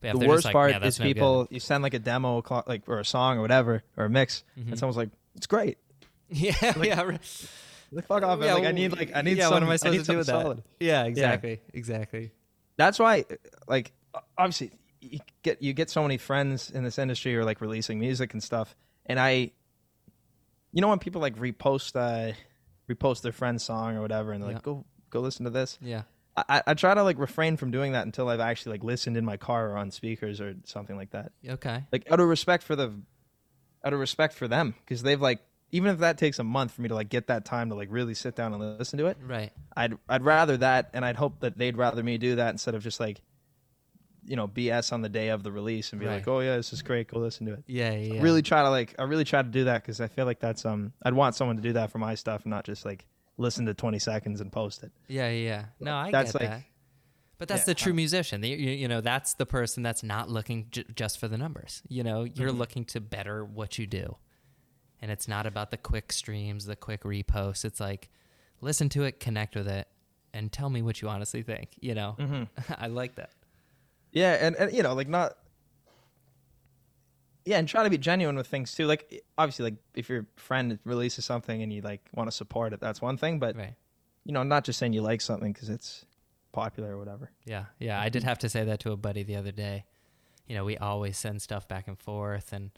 But 0.00 0.18
the 0.18 0.26
worst 0.28 0.44
like, 0.44 0.52
part 0.52 0.70
"Yeah, 0.72 0.84
is 0.84 0.98
no 1.00 1.04
good." 1.06 1.14
people 1.14 1.48
you 1.50 1.60
send 1.60 1.82
like 1.82 1.94
a 1.94 1.98
demo 1.98 2.42
like 2.66 2.82
or 2.88 2.98
a 3.00 3.04
song 3.04 3.38
or 3.38 3.40
whatever 3.40 3.82
or 3.96 4.04
a 4.04 4.10
mix 4.10 4.44
Mm-hmm. 4.58 4.70
and 4.70 4.78
someone's 4.78 4.96
like 4.98 5.08
it's 5.34 5.46
great 5.46 5.78
Yeah, 6.28 6.52
yeah, 6.82 7.00
right. 7.02 7.48
like 7.92 8.06
fuck 8.06 8.22
off. 8.22 8.40
Yeah, 8.42 8.54
like 8.54 8.64
i 8.64 8.72
need 8.72 8.92
like 8.92 9.12
i 9.14 9.22
need 9.22 9.38
yeah. 9.38 9.44
some, 9.44 9.54
what 9.54 9.62
am 9.62 9.68
I 9.70 9.72
I 9.72 9.76
supposed 9.76 9.98
need 9.98 10.04
to 10.04 10.12
do 10.12 10.18
with 10.18 10.26
something 10.26 10.48
that? 10.48 10.54
solid. 10.56 10.62
Yeah, 10.80 11.04
exactly, 11.04 11.60
exactly. 11.72 12.32
that's 12.76 12.98
why 12.98 13.24
like 13.66 13.92
obviously 14.36 14.72
you 15.00 15.20
get 15.42 15.62
you 15.62 15.72
get 15.72 15.88
so 15.90 16.02
many 16.02 16.18
friends 16.18 16.70
in 16.70 16.84
this 16.84 16.98
industry 16.98 17.32
who 17.32 17.38
are 17.40 17.44
like 17.44 17.60
releasing 17.62 17.98
music 17.98 18.32
and 18.34 18.42
stuff 18.42 18.74
and 19.06 19.18
i 19.20 19.50
you 20.72 20.80
know 20.82 20.88
when 20.88 20.98
people 20.98 21.20
like 21.22 21.36
repost 21.36 21.94
uh 21.96 22.32
repost 22.90 23.22
their 23.22 23.32
friend's 23.32 23.62
song 23.64 23.96
or 23.96 24.02
whatever 24.02 24.32
and 24.32 24.42
they're 24.42 24.50
Yeah. 24.50 24.56
like 24.56 24.62
go 24.64 24.84
go 25.10 25.20
listen 25.20 25.44
to 25.44 25.50
this 25.50 25.78
Yeah, 25.80 26.02
I, 26.36 26.62
I 26.66 26.74
try 26.74 26.94
to 26.94 27.02
like 27.04 27.18
refrain 27.18 27.56
from 27.56 27.70
doing 27.70 27.92
that 27.92 28.06
until 28.06 28.28
I've 28.28 28.40
actually 28.40 28.72
like 28.72 28.84
listened 28.84 29.16
in 29.16 29.24
my 29.24 29.36
car 29.36 29.70
or 29.70 29.76
on 29.76 29.90
speakers 29.90 30.40
or 30.40 30.54
something 30.64 30.96
like 30.96 31.10
that. 31.10 31.32
Okay. 31.48 31.84
Like 31.92 32.10
out 32.10 32.18
of 32.20 32.28
respect 32.28 32.64
for 32.64 32.74
the, 32.74 32.92
out 33.84 33.92
of 33.92 34.00
respect 34.00 34.34
for 34.34 34.48
them, 34.48 34.74
because 34.84 35.02
they've 35.02 35.20
like 35.20 35.40
even 35.70 35.90
if 35.90 35.98
that 35.98 36.18
takes 36.18 36.38
a 36.38 36.44
month 36.44 36.72
for 36.72 36.82
me 36.82 36.88
to 36.88 36.94
like 36.94 37.08
get 37.08 37.26
that 37.28 37.44
time 37.44 37.68
to 37.68 37.74
like 37.74 37.88
really 37.90 38.14
sit 38.14 38.34
down 38.36 38.52
and 38.54 38.78
listen 38.78 38.98
to 38.98 39.06
it, 39.06 39.16
Right. 39.20 39.52
I'd 39.76 39.94
I'd 40.08 40.22
rather 40.22 40.56
that, 40.58 40.90
and 40.92 41.04
I'd 41.04 41.16
hope 41.16 41.40
that 41.40 41.56
they'd 41.58 41.76
rather 41.76 42.02
me 42.02 42.18
do 42.18 42.36
that 42.36 42.50
instead 42.50 42.74
of 42.74 42.82
just 42.82 42.98
like, 43.00 43.20
you 44.26 44.36
know, 44.36 44.48
BS 44.48 44.92
on 44.92 45.02
the 45.02 45.08
day 45.08 45.28
of 45.28 45.42
the 45.42 45.52
release 45.52 45.92
and 45.92 46.00
be 46.00 46.06
Right. 46.06 46.14
like, 46.16 46.28
oh 46.28 46.40
yeah, 46.40 46.56
this 46.56 46.72
is 46.72 46.82
great, 46.82 47.08
go 47.08 47.18
listen 47.20 47.46
to 47.46 47.52
it. 47.52 47.64
Yeah. 47.66 47.92
Yeah. 47.94 48.22
Really 48.22 48.42
try 48.42 48.62
to 48.62 48.70
like, 48.70 48.94
I 48.98 49.02
really 49.04 49.24
try 49.24 49.42
to 49.42 49.48
do 49.48 49.64
that 49.64 49.82
because 49.82 50.00
I 50.00 50.08
feel 50.08 50.24
like 50.26 50.40
that's 50.40 50.64
um, 50.64 50.92
I'd 51.02 51.14
want 51.14 51.34
someone 51.34 51.56
to 51.56 51.62
do 51.62 51.74
that 51.74 51.90
for 51.92 51.98
my 51.98 52.14
stuff, 52.14 52.42
and 52.42 52.50
not 52.50 52.64
just 52.64 52.84
like 52.84 53.04
listen 53.36 53.66
to 53.66 53.74
twenty 53.74 53.98
seconds 53.98 54.40
and 54.40 54.50
post 54.52 54.82
it. 54.82 54.92
Yeah, 55.08 55.28
yeah, 55.30 55.46
yeah. 55.46 55.64
No, 55.80 55.94
I 55.94 56.10
That's 56.10 56.32
get 56.32 56.40
like- 56.42 56.50
that. 56.50 56.62
But 57.36 57.48
that's 57.48 57.62
yeah, 57.62 57.66
the 57.66 57.74
true 57.74 57.92
musician. 57.94 58.40
The- 58.42 58.48
You, 58.48 58.56
you 58.70 58.88
know, 58.88 59.00
that's 59.00 59.34
the 59.34 59.44
person 59.44 59.82
that's 59.82 60.04
not 60.04 60.30
looking 60.30 60.68
j- 60.70 60.84
just 60.94 61.18
for 61.18 61.26
the 61.26 61.36
numbers. 61.36 61.82
You 61.88 62.04
know, 62.04 62.22
you're 62.22 62.50
Mm-hmm. 62.50 62.58
looking 62.58 62.84
to 62.86 63.00
better 63.00 63.44
what 63.44 63.76
you 63.76 63.86
do. 63.88 64.16
And 65.02 65.10
it's 65.10 65.26
not 65.26 65.44
about 65.44 65.70
the 65.72 65.76
quick 65.76 66.12
streams, 66.12 66.64
the 66.64 66.76
quick 66.76 67.02
reposts. 67.02 67.64
It's 67.64 67.80
like, 67.80 68.08
listen 68.60 68.88
to 68.90 69.02
it, 69.02 69.18
connect 69.18 69.56
with 69.56 69.66
it, 69.66 69.88
and 70.32 70.50
tell 70.52 70.70
me 70.70 70.80
what 70.80 71.02
you 71.02 71.08
honestly 71.08 71.42
think. 71.42 71.70
You 71.80 71.94
know, 71.96 72.14
Mm-hmm. 72.20 72.72
I 72.78 72.86
like 72.86 73.16
that. 73.16 73.30
Yeah, 74.12 74.34
and, 74.40 74.54
and 74.54 74.72
you 74.72 74.82
know, 74.84 74.94
like 74.94 75.08
not. 75.08 75.36
Yeah, 77.44 77.58
and 77.58 77.68
try 77.68 77.82
to 77.82 77.90
be 77.90 77.98
genuine 77.98 78.36
with 78.36 78.46
things 78.46 78.72
too. 78.72 78.86
Like 78.86 79.22
obviously, 79.36 79.64
like 79.64 79.74
if 79.94 80.08
your 80.08 80.26
friend 80.36 80.78
releases 80.84 81.24
something 81.24 81.62
and 81.62 81.72
you 81.72 81.82
like 81.82 82.00
want 82.14 82.28
to 82.30 82.32
support 82.36 82.72
it, 82.72 82.80
that's 82.80 83.02
one 83.02 83.16
thing. 83.16 83.38
But 83.38 83.56
Right. 83.56 83.74
you 84.24 84.32
know, 84.32 84.42
not 84.42 84.64
just 84.64 84.78
saying 84.78 84.92
you 84.94 85.02
like 85.02 85.20
something 85.20 85.52
because 85.52 85.68
it's 85.68 86.06
popular 86.52 86.92
or 86.94 86.98
whatever. 86.98 87.30
Yeah, 87.44 87.66
yeah. 87.78 88.00
I 88.00 88.08
did 88.08 88.22
have 88.22 88.38
to 88.40 88.48
say 88.48 88.64
that 88.64 88.80
to 88.80 88.92
a 88.92 88.96
buddy 88.96 89.22
the 89.24 89.36
other 89.36 89.52
day. 89.52 89.84
You 90.46 90.54
know, 90.54 90.64
we 90.64 90.76
always 90.78 91.16
send 91.18 91.42
stuff 91.42 91.66
back 91.68 91.88
and 91.88 91.98
forth, 91.98 92.52
and 92.52 92.70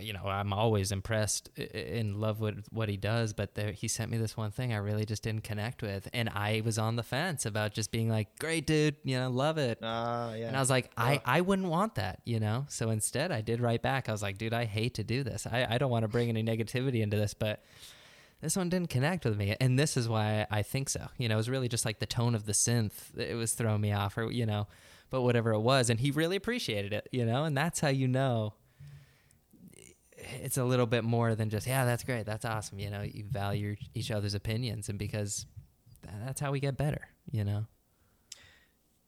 you 0.00 0.12
know, 0.12 0.24
I'm 0.24 0.52
always 0.52 0.92
impressed, 0.92 1.50
in 1.58 2.20
love 2.20 2.40
with 2.40 2.66
what 2.70 2.88
he 2.88 2.96
does. 2.96 3.32
But 3.32 3.54
there, 3.54 3.72
he 3.72 3.88
sent 3.88 4.10
me 4.10 4.18
this 4.18 4.36
one 4.36 4.50
thing 4.50 4.72
I 4.72 4.76
really 4.76 5.04
just 5.04 5.22
didn't 5.22 5.44
connect 5.44 5.82
with, 5.82 6.08
and 6.12 6.28
I 6.28 6.62
was 6.64 6.78
on 6.78 6.96
the 6.96 7.02
fence 7.02 7.46
about 7.46 7.74
just 7.74 7.90
being 7.90 8.08
like, 8.08 8.38
"Great, 8.38 8.66
dude, 8.66 8.96
you 9.04 9.18
know, 9.18 9.30
love 9.30 9.58
it." 9.58 9.78
Ah, 9.82 10.34
yeah. 10.34 10.48
And 10.48 10.56
I 10.56 10.60
was 10.60 10.70
like, 10.70 10.90
I, 10.96 11.20
I 11.24 11.40
wouldn't 11.40 11.68
want 11.68 11.96
that, 11.96 12.20
you 12.24 12.40
know? 12.40 12.66
So 12.68 12.90
instead, 12.90 13.32
I 13.32 13.40
did 13.40 13.60
write 13.60 13.82
back. 13.82 14.08
I 14.08 14.12
was 14.12 14.22
like, 14.22 14.38
dude, 14.38 14.54
I 14.54 14.64
hate 14.64 14.94
to 14.94 15.04
do 15.04 15.22
this. 15.22 15.46
I, 15.46 15.66
I 15.68 15.78
don't 15.78 15.90
want 15.90 16.02
to 16.04 16.08
bring 16.08 16.28
any 16.28 16.42
negativity 16.42 17.02
into 17.02 17.16
this, 17.16 17.34
but 17.34 17.62
this 18.40 18.56
one 18.56 18.68
didn't 18.68 18.90
connect 18.90 19.24
with 19.24 19.36
me. 19.36 19.56
And 19.60 19.78
this 19.78 19.96
is 19.96 20.08
why 20.08 20.46
I 20.50 20.62
think 20.62 20.88
so. 20.88 21.08
You 21.18 21.28
know, 21.28 21.34
it 21.34 21.38
was 21.38 21.50
really 21.50 21.68
just 21.68 21.84
like 21.84 21.98
the 21.98 22.06
tone 22.06 22.34
of 22.34 22.46
the 22.46 22.52
synth. 22.52 23.16
It 23.16 23.34
was 23.34 23.52
throwing 23.52 23.80
me 23.80 23.92
off, 23.92 24.18
or, 24.18 24.30
you 24.30 24.46
know, 24.46 24.66
but 25.10 25.22
whatever 25.22 25.52
it 25.52 25.60
was. 25.60 25.90
And 25.90 26.00
he 26.00 26.10
really 26.10 26.36
appreciated 26.36 26.92
it, 26.92 27.08
you 27.12 27.24
know? 27.24 27.44
And 27.44 27.56
that's 27.56 27.80
how 27.80 27.88
you 27.88 28.08
know 28.08 28.54
it's 30.42 30.56
a 30.58 30.64
little 30.64 30.86
bit 30.86 31.04
more 31.04 31.34
than 31.34 31.50
just, 31.50 31.66
yeah, 31.66 31.84
that's 31.84 32.04
great. 32.04 32.26
That's 32.26 32.44
awesome. 32.44 32.78
You 32.78 32.90
know, 32.90 33.02
you 33.02 33.24
value 33.24 33.76
each 33.94 34.10
other's 34.10 34.34
opinions. 34.34 34.88
And 34.88 34.98
because 34.98 35.46
that's 36.24 36.40
how 36.40 36.52
we 36.52 36.60
get 36.60 36.76
better, 36.76 37.08
you 37.30 37.44
know? 37.44 37.66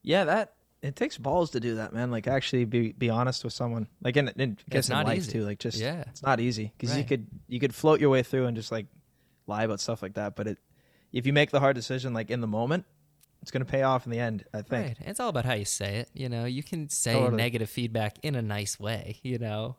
yeah, 0.02 0.24
that 0.24 0.52
it 0.82 0.96
takes 0.96 1.16
balls 1.16 1.52
to 1.52 1.60
do 1.60 1.76
that, 1.76 1.94
man. 1.94 2.10
Like 2.10 2.26
actually 2.28 2.66
be 2.66 2.92
be 2.92 3.08
honest 3.08 3.42
with 3.42 3.52
someone. 3.54 3.88
Like 4.02 4.16
in, 4.18 4.28
in 4.36 4.58
guess 4.68 4.88
in 4.90 4.94
not 4.96 5.06
life 5.06 5.18
easy. 5.18 5.32
too. 5.32 5.42
Like 5.44 5.58
just 5.58 5.78
Yeah. 5.78 6.04
it's 6.08 6.22
not 6.22 6.40
easy 6.40 6.72
because 6.76 6.96
you 6.96 7.04
could 7.04 7.26
you 7.48 7.58
could 7.58 7.74
float 7.74 8.00
your 8.00 8.10
way 8.10 8.22
through 8.22 8.46
and 8.46 8.56
just 8.56 8.70
like 8.70 8.86
lie 9.46 9.64
about 9.64 9.80
stuff 9.80 10.02
like 10.02 10.14
that. 10.14 10.36
But 10.36 10.46
it 10.46 10.58
if 11.12 11.26
you 11.26 11.32
make 11.32 11.50
the 11.50 11.60
hard 11.60 11.74
decision 11.74 12.12
like 12.12 12.30
in 12.30 12.42
the 12.42 12.46
moment, 12.46 12.84
it's 13.40 13.50
gonna 13.50 13.64
pay 13.64 13.82
off 13.82 14.04
in 14.04 14.12
the 14.12 14.18
end. 14.20 14.44
I 14.52 14.60
think. 14.60 14.98
Right. 14.98 15.08
It's 15.08 15.20
all 15.20 15.30
about 15.30 15.46
how 15.46 15.54
you 15.54 15.64
say 15.64 15.96
it. 16.00 16.10
You 16.12 16.28
know, 16.28 16.44
you 16.44 16.62
can 16.62 16.90
say 16.90 17.14
Totally. 17.14 17.36
negative 17.36 17.70
feedback 17.70 18.18
in 18.22 18.34
a 18.34 18.42
nice 18.42 18.78
way, 18.78 19.20
you 19.22 19.38
know? 19.38 19.76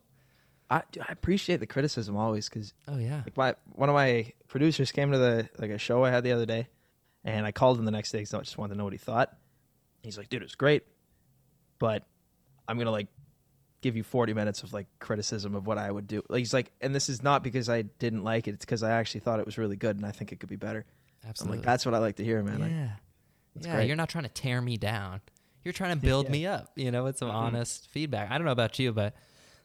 I 0.69 0.77
I 0.77 1.11
appreciate 1.11 1.57
the 1.59 1.67
criticism 1.67 2.15
always 2.15 2.49
because 2.49 2.73
Oh, 2.87 2.97
yeah. 2.97 3.21
like 3.25 3.37
my 3.37 3.55
one 3.73 3.89
of 3.89 3.95
my 3.95 4.33
producers 4.47 4.91
came 4.91 5.11
to 5.11 5.17
the 5.17 5.49
like 5.57 5.71
a 5.71 5.77
show 5.77 6.03
I 6.03 6.09
had 6.11 6.23
the 6.23 6.31
other 6.31 6.45
day, 6.45 6.67
and 7.23 7.45
I 7.45 7.51
called 7.51 7.77
him 7.79 7.85
the 7.85 7.91
next 7.91 8.11
day 8.11 8.19
because 8.19 8.33
I 8.33 8.39
just 8.39 8.57
wanted 8.57 8.73
to 8.73 8.77
know 8.77 8.83
what 8.83 8.93
he 8.93 8.99
thought. 8.99 9.35
He's 10.01 10.17
like, 10.17 10.29
"Dude, 10.29 10.41
it 10.41 10.45
was 10.45 10.55
great, 10.55 10.83
but 11.79 12.03
I'm 12.67 12.77
gonna 12.77 12.91
like 12.91 13.07
give 13.81 13.95
you 13.95 14.03
40 14.03 14.33
minutes 14.33 14.63
of 14.63 14.73
like 14.73 14.87
criticism 14.99 15.53
of 15.55 15.67
what 15.67 15.77
I 15.77 15.91
would 15.91 16.07
do." 16.07 16.23
Like 16.29 16.39
he's 16.39 16.53
like, 16.53 16.71
and 16.81 16.93
this 16.95 17.09
is 17.09 17.21
not 17.21 17.43
because 17.43 17.69
I 17.69 17.83
didn't 17.83 18.23
like 18.23 18.47
it; 18.47 18.55
it's 18.55 18.65
because 18.65 18.81
I 18.83 18.91
actually 18.91 19.21
thought 19.21 19.39
it 19.39 19.45
was 19.45 19.57
really 19.57 19.75
good, 19.75 19.97
and 19.97 20.05
I 20.05 20.11
think 20.11 20.31
it 20.31 20.39
could 20.39 20.49
be 20.49 20.55
better. 20.55 20.85
I'm 21.23 21.29
Absolutely. 21.29 21.57
like, 21.59 21.65
that's 21.65 21.85
what 21.85 21.95
I 21.95 21.99
like 21.99 22.15
to 22.17 22.23
hear, 22.23 22.41
man. 22.43 22.59
Like, 22.59 22.71
yeah. 22.71 22.89
yeah. 23.61 23.75
great. 23.75 23.87
You're 23.87 23.95
not 23.95 24.09
trying 24.09 24.25
to 24.25 24.29
tear 24.29 24.61
me 24.61 24.77
down. 24.77 25.21
You're 25.63 25.73
trying 25.73 25.95
to 25.99 26.01
build 26.05 26.25
Yeah. 26.27 26.31
me 26.31 26.45
up, 26.45 26.71
you 26.75 26.91
know, 26.91 27.03
with 27.03 27.17
some 27.17 27.29
mm-hmm. 27.29 27.37
honest 27.37 27.89
feedback. 27.89 28.29
I 28.29 28.37
don't 28.37 28.45
know 28.45 28.51
about 28.51 28.77
you, 28.77 28.93
but 28.93 29.15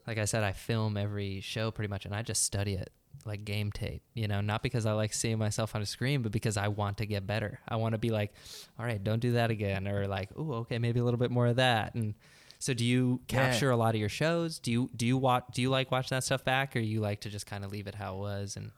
like 0.06 0.18
I 0.18 0.24
said, 0.24 0.42
I 0.42 0.52
film 0.52 0.96
every 0.96 1.40
show 1.40 1.70
pretty 1.70 1.88
much 1.88 2.04
and 2.06 2.14
I 2.14 2.22
just 2.22 2.42
study 2.42 2.74
it 2.74 2.90
like 3.26 3.44
game 3.44 3.70
tape, 3.72 4.02
you 4.14 4.26
know, 4.28 4.40
not 4.40 4.62
because 4.62 4.86
I 4.86 4.92
like 4.92 5.12
seeing 5.12 5.38
myself 5.38 5.74
on 5.74 5.82
a 5.82 5.86
screen, 5.86 6.22
but 6.22 6.32
because 6.32 6.56
I 6.56 6.68
want 6.68 6.98
to 6.98 7.06
get 7.06 7.26
better. 7.26 7.58
I 7.68 7.76
want 7.76 7.92
to 7.92 7.98
be 7.98 8.10
like, 8.10 8.32
all 8.78 8.84
right, 8.86 9.02
don't 9.02 9.18
do 9.20 9.32
that 9.32 9.50
again. 9.50 9.86
Or 9.88 10.06
like, 10.06 10.30
oh, 10.36 10.52
okay, 10.60 10.78
maybe 10.78 11.00
a 11.00 11.04
little 11.04 11.18
bit 11.18 11.30
more 11.30 11.46
of 11.48 11.56
that. 11.56 11.94
And 11.94 12.14
so 12.58 12.72
do 12.72 12.84
you 12.84 13.20
Yeah. 13.28 13.48
capture 13.50 13.70
a 13.70 13.76
lot 13.76 13.94
of 13.94 14.00
your 14.00 14.08
shows? 14.08 14.58
Do 14.58 14.70
you, 14.72 14.90
do 14.96 15.06
you 15.06 15.18
watch, 15.18 15.44
do 15.52 15.60
you 15.60 15.68
like 15.70 15.90
watching 15.90 16.16
that 16.16 16.24
stuff 16.24 16.44
back 16.44 16.74
or 16.76 16.78
you 16.80 17.00
like 17.00 17.20
to 17.22 17.30
just 17.30 17.46
kind 17.46 17.64
of 17.64 17.70
leave 17.72 17.86
it 17.86 17.94
how 17.94 18.14
it 18.14 18.18
was 18.20 18.56
and 18.56 18.70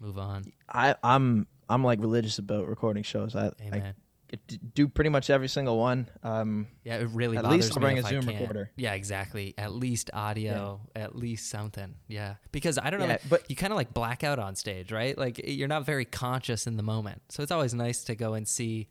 move 0.00 0.16
on? 0.18 0.44
I 0.68 0.94
I'm 1.02 1.46
I'm 1.68 1.82
like 1.84 2.00
religious 2.00 2.38
about 2.38 2.68
recording 2.68 3.02
shows. 3.02 3.34
I, 3.34 3.46
I 3.46 3.52
Amen. 3.66 3.94
d- 3.94 4.02
do 4.74 4.88
pretty 4.88 5.10
much 5.10 5.30
every 5.30 5.48
single 5.48 5.78
one. 5.78 6.08
Um, 6.22 6.66
Yeah, 6.84 6.96
it 6.96 7.08
really 7.12 7.36
At 7.36 7.46
least 7.46 7.72
I'll 7.76 7.80
bring 7.80 7.98
a 7.98 8.02
Zoom 8.02 8.26
recorder. 8.26 8.70
Yeah, 8.76 8.94
exactly. 8.94 9.54
At 9.58 9.72
least 9.72 10.10
audio, 10.12 10.80
at 10.94 11.16
least 11.16 11.48
something. 11.50 11.94
Yeah, 12.08 12.34
because 12.52 12.78
I 12.78 12.90
don't 12.90 13.00
know, 13.00 13.06
Yeah, 13.06 13.12
like, 13.12 13.28
but- 13.28 13.50
you 13.50 13.56
kind 13.56 13.72
of 13.72 13.76
like 13.76 13.92
black 13.94 14.24
out 14.24 14.38
on 14.38 14.54
stage, 14.56 14.92
right? 14.92 15.16
Like 15.16 15.40
you're 15.44 15.68
not 15.68 15.84
very 15.84 16.04
conscious 16.04 16.66
in 16.66 16.76
the 16.76 16.82
moment, 16.82 17.22
so 17.28 17.42
it's 17.42 17.52
always 17.52 17.74
nice 17.74 18.04
to 18.04 18.14
go 18.14 18.34
and 18.34 18.46
see, 18.46 18.88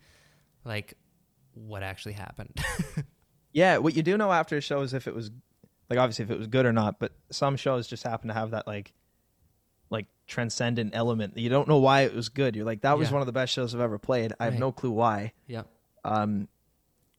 like, 0.64 0.94
what 1.54 1.84
actually 1.84 2.14
happened. 2.14 2.60
Yeah, 3.54 3.78
what 3.78 3.96
you 3.96 4.04
do 4.04 4.18
know 4.18 4.34
after 4.34 4.58
a 4.58 4.62
show 4.62 4.82
is 4.82 4.94
if 4.94 5.08
it 5.08 5.16
was 5.16 5.32
like 5.90 5.98
obviously 5.98 6.24
if 6.26 6.32
it 6.32 6.38
was 6.38 6.48
good 6.48 6.66
or 6.66 6.74
not, 6.74 7.00
but 7.00 7.14
some 7.32 7.56
shows 7.56 7.88
just 7.88 8.04
happen 8.04 8.28
to 8.28 8.34
have 8.34 8.52
that 8.52 8.68
like 8.68 8.92
like 9.90 10.08
transcendent 10.28 10.96
element. 10.96 11.38
You 11.38 11.50
don't 11.50 11.68
know 11.68 11.78
why 11.80 12.02
it 12.02 12.14
was 12.14 12.30
good. 12.30 12.56
You're 12.56 12.66
like 12.66 12.82
that 12.82 12.98
was 12.98 13.10
Yeah. 13.10 13.14
one 13.14 13.22
of 13.22 13.26
the 13.28 13.32
best 13.34 13.54
shows 13.54 13.74
I've 13.76 13.82
ever 13.82 13.98
played. 14.00 14.34
I 14.40 14.46
have 14.46 14.54
Right. 14.54 14.60
no 14.60 14.72
clue 14.72 14.92
why. 14.92 15.34
yeah. 15.48 15.64
Um 16.04 16.48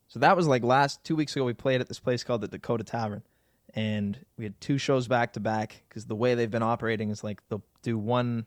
so 0.09 0.21
that 0.21 0.37
was 0.37 0.47
like 0.47 0.63
last 0.63 1.03
2 1.05 1.17
weeks 1.17 1.35
ago 1.35 1.45
we 1.45 1.53
played 1.55 1.81
at 1.81 1.89
this 1.89 1.99
place 2.01 2.23
called 2.25 2.41
the 2.41 2.49
Dakota 2.49 2.85
Tavern 2.85 3.23
and 3.75 4.25
we 4.39 4.45
had 4.45 4.61
two 4.61 4.79
shows 4.79 5.09
back 5.09 5.33
to 5.35 5.41
back 5.41 5.83
cuz 5.91 6.07
the 6.07 6.15
way 6.17 6.35
they've 6.35 6.51
been 6.51 6.63
operating 6.63 7.11
is 7.11 7.23
like 7.25 7.43
they'll 7.49 7.65
do 7.83 7.99
one 7.99 8.47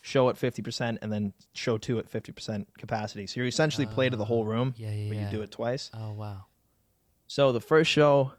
show 0.00 0.28
at 0.28 0.36
50% 0.36 0.98
and 1.02 1.12
then 1.12 1.32
show 1.52 1.76
two 1.76 1.98
at 1.98 2.08
50% 2.10 2.66
capacity. 2.78 3.26
So 3.26 3.40
you 3.40 3.46
essentially 3.46 3.86
play 3.86 4.08
to 4.08 4.16
the 4.16 4.24
whole 4.24 4.44
room, 4.44 4.74
Yeah, 4.76 4.90
yeah, 4.92 5.08
but 5.08 5.16
yeah. 5.16 5.24
you 5.26 5.36
do 5.36 5.42
it 5.42 5.50
twice. 5.50 5.90
Oh 5.92 6.12
wow. 6.12 6.46
So 7.26 7.52
the 7.52 7.60
first 7.60 7.90
show, 7.90 8.32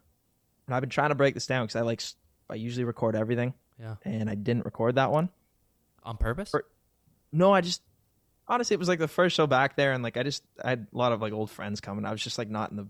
and 0.66 0.74
I've 0.74 0.80
been 0.80 0.90
trying 0.90 1.10
to 1.10 1.14
break 1.14 1.34
this 1.34 1.46
down 1.46 1.66
because 1.66 1.76
I 1.76 1.82
like 1.82 2.02
I 2.48 2.54
usually 2.56 2.84
record 2.84 3.14
everything, 3.14 3.54
Yeah. 3.80 3.94
and 4.04 4.28
I 4.28 4.34
didn't 4.34 4.64
record 4.64 4.96
that 4.96 5.10
one. 5.10 5.30
On 6.02 6.16
purpose? 6.16 6.52
No, 7.32 7.52
I 7.52 7.60
just 7.60 7.82
honestly 8.48 8.74
it 8.74 8.78
was 8.78 8.88
like 8.88 8.98
the 8.98 9.08
first 9.08 9.36
show 9.36 9.46
back 9.46 9.76
there, 9.76 9.92
and 9.92 10.02
like 10.02 10.16
I 10.16 10.22
just 10.22 10.42
I 10.62 10.70
had 10.70 10.86
a 10.92 10.96
lot 10.98 11.12
of 11.12 11.20
like 11.20 11.32
old 11.32 11.50
friends 11.50 11.80
coming. 11.80 12.04
I 12.04 12.10
was 12.12 12.22
just 12.22 12.38
like 12.38 12.48
not 12.50 12.70
in 12.70 12.76
the 12.76 12.86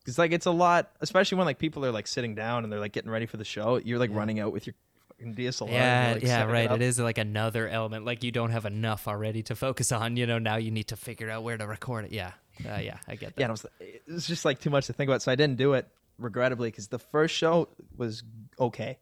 because 0.00 0.18
like 0.18 0.32
it's 0.32 0.46
a 0.46 0.50
lot, 0.50 0.90
especially 1.00 1.38
when 1.38 1.46
like 1.46 1.58
people 1.58 1.84
are 1.84 1.92
like 1.92 2.06
sitting 2.06 2.34
down 2.34 2.64
and 2.64 2.72
they're 2.72 2.80
like 2.80 2.92
getting 2.92 3.10
ready 3.10 3.26
for 3.26 3.36
the 3.36 3.44
show. 3.44 3.76
You're 3.76 3.98
like 3.98 4.10
Yeah. 4.10 4.16
running 4.16 4.40
out 4.40 4.52
with 4.52 4.66
your 4.66 4.74
DSLR. 5.22 5.70
yeah, 5.70 6.12
like, 6.14 6.22
yeah, 6.24 6.44
right. 6.44 6.68
up. 6.68 6.76
It 6.76 6.82
is 6.82 6.98
like 6.98 7.18
another 7.18 7.68
element. 7.68 8.04
Like 8.04 8.24
you 8.24 8.32
don't 8.32 8.50
have 8.50 8.66
enough 8.66 9.06
already 9.06 9.42
to 9.44 9.54
focus 9.54 9.92
on. 9.92 10.16
You 10.16 10.26
know, 10.26 10.38
now 10.38 10.56
you 10.56 10.70
need 10.72 10.88
to 10.88 10.96
figure 10.96 11.30
out 11.30 11.44
where 11.44 11.56
to 11.56 11.66
record 11.66 12.06
it. 12.06 12.12
Yeah, 12.12 12.32
uh, 12.68 12.78
yeah, 12.78 12.98
I 13.06 13.14
get 13.14 13.36
that. 13.36 13.40
Yeah, 13.40 13.44
and 13.46 13.50
I 13.50 13.52
was, 13.52 13.66
it 13.80 14.02
was 14.08 14.26
just 14.26 14.44
like 14.44 14.60
too 14.60 14.70
much 14.70 14.86
to 14.88 14.92
think 14.92 15.08
about, 15.08 15.22
so 15.22 15.30
I 15.30 15.36
didn't 15.36 15.56
do 15.58 15.74
it 15.74 15.86
regrettably 16.18 16.68
because 16.70 16.88
the 16.88 16.98
first 16.98 17.34
show 17.36 17.68
was 17.96 18.22
okay. 18.58 18.98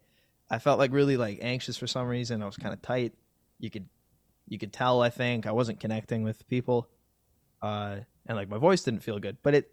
I 0.51 0.59
felt 0.59 0.77
like 0.79 0.91
really 0.91 1.15
like 1.17 1.39
anxious 1.41 1.77
for 1.77 1.87
some 1.87 2.07
reason. 2.07 2.43
I 2.43 2.45
was 2.45 2.57
kind 2.57 2.73
of 2.73 2.81
tight. 2.81 3.13
You 3.59 3.69
could 3.71 3.87
you 4.47 4.59
could 4.59 4.73
tell. 4.73 5.01
I 5.01 5.09
think 5.09 5.47
I 5.47 5.51
wasn't 5.53 5.79
connecting 5.79 6.23
with 6.23 6.45
people, 6.49 6.89
uh, 7.61 7.97
and 8.25 8.37
like 8.37 8.49
my 8.49 8.57
voice 8.57 8.83
didn't 8.83 9.01
feel 9.01 9.17
good. 9.19 9.37
But 9.41 9.55
it, 9.55 9.71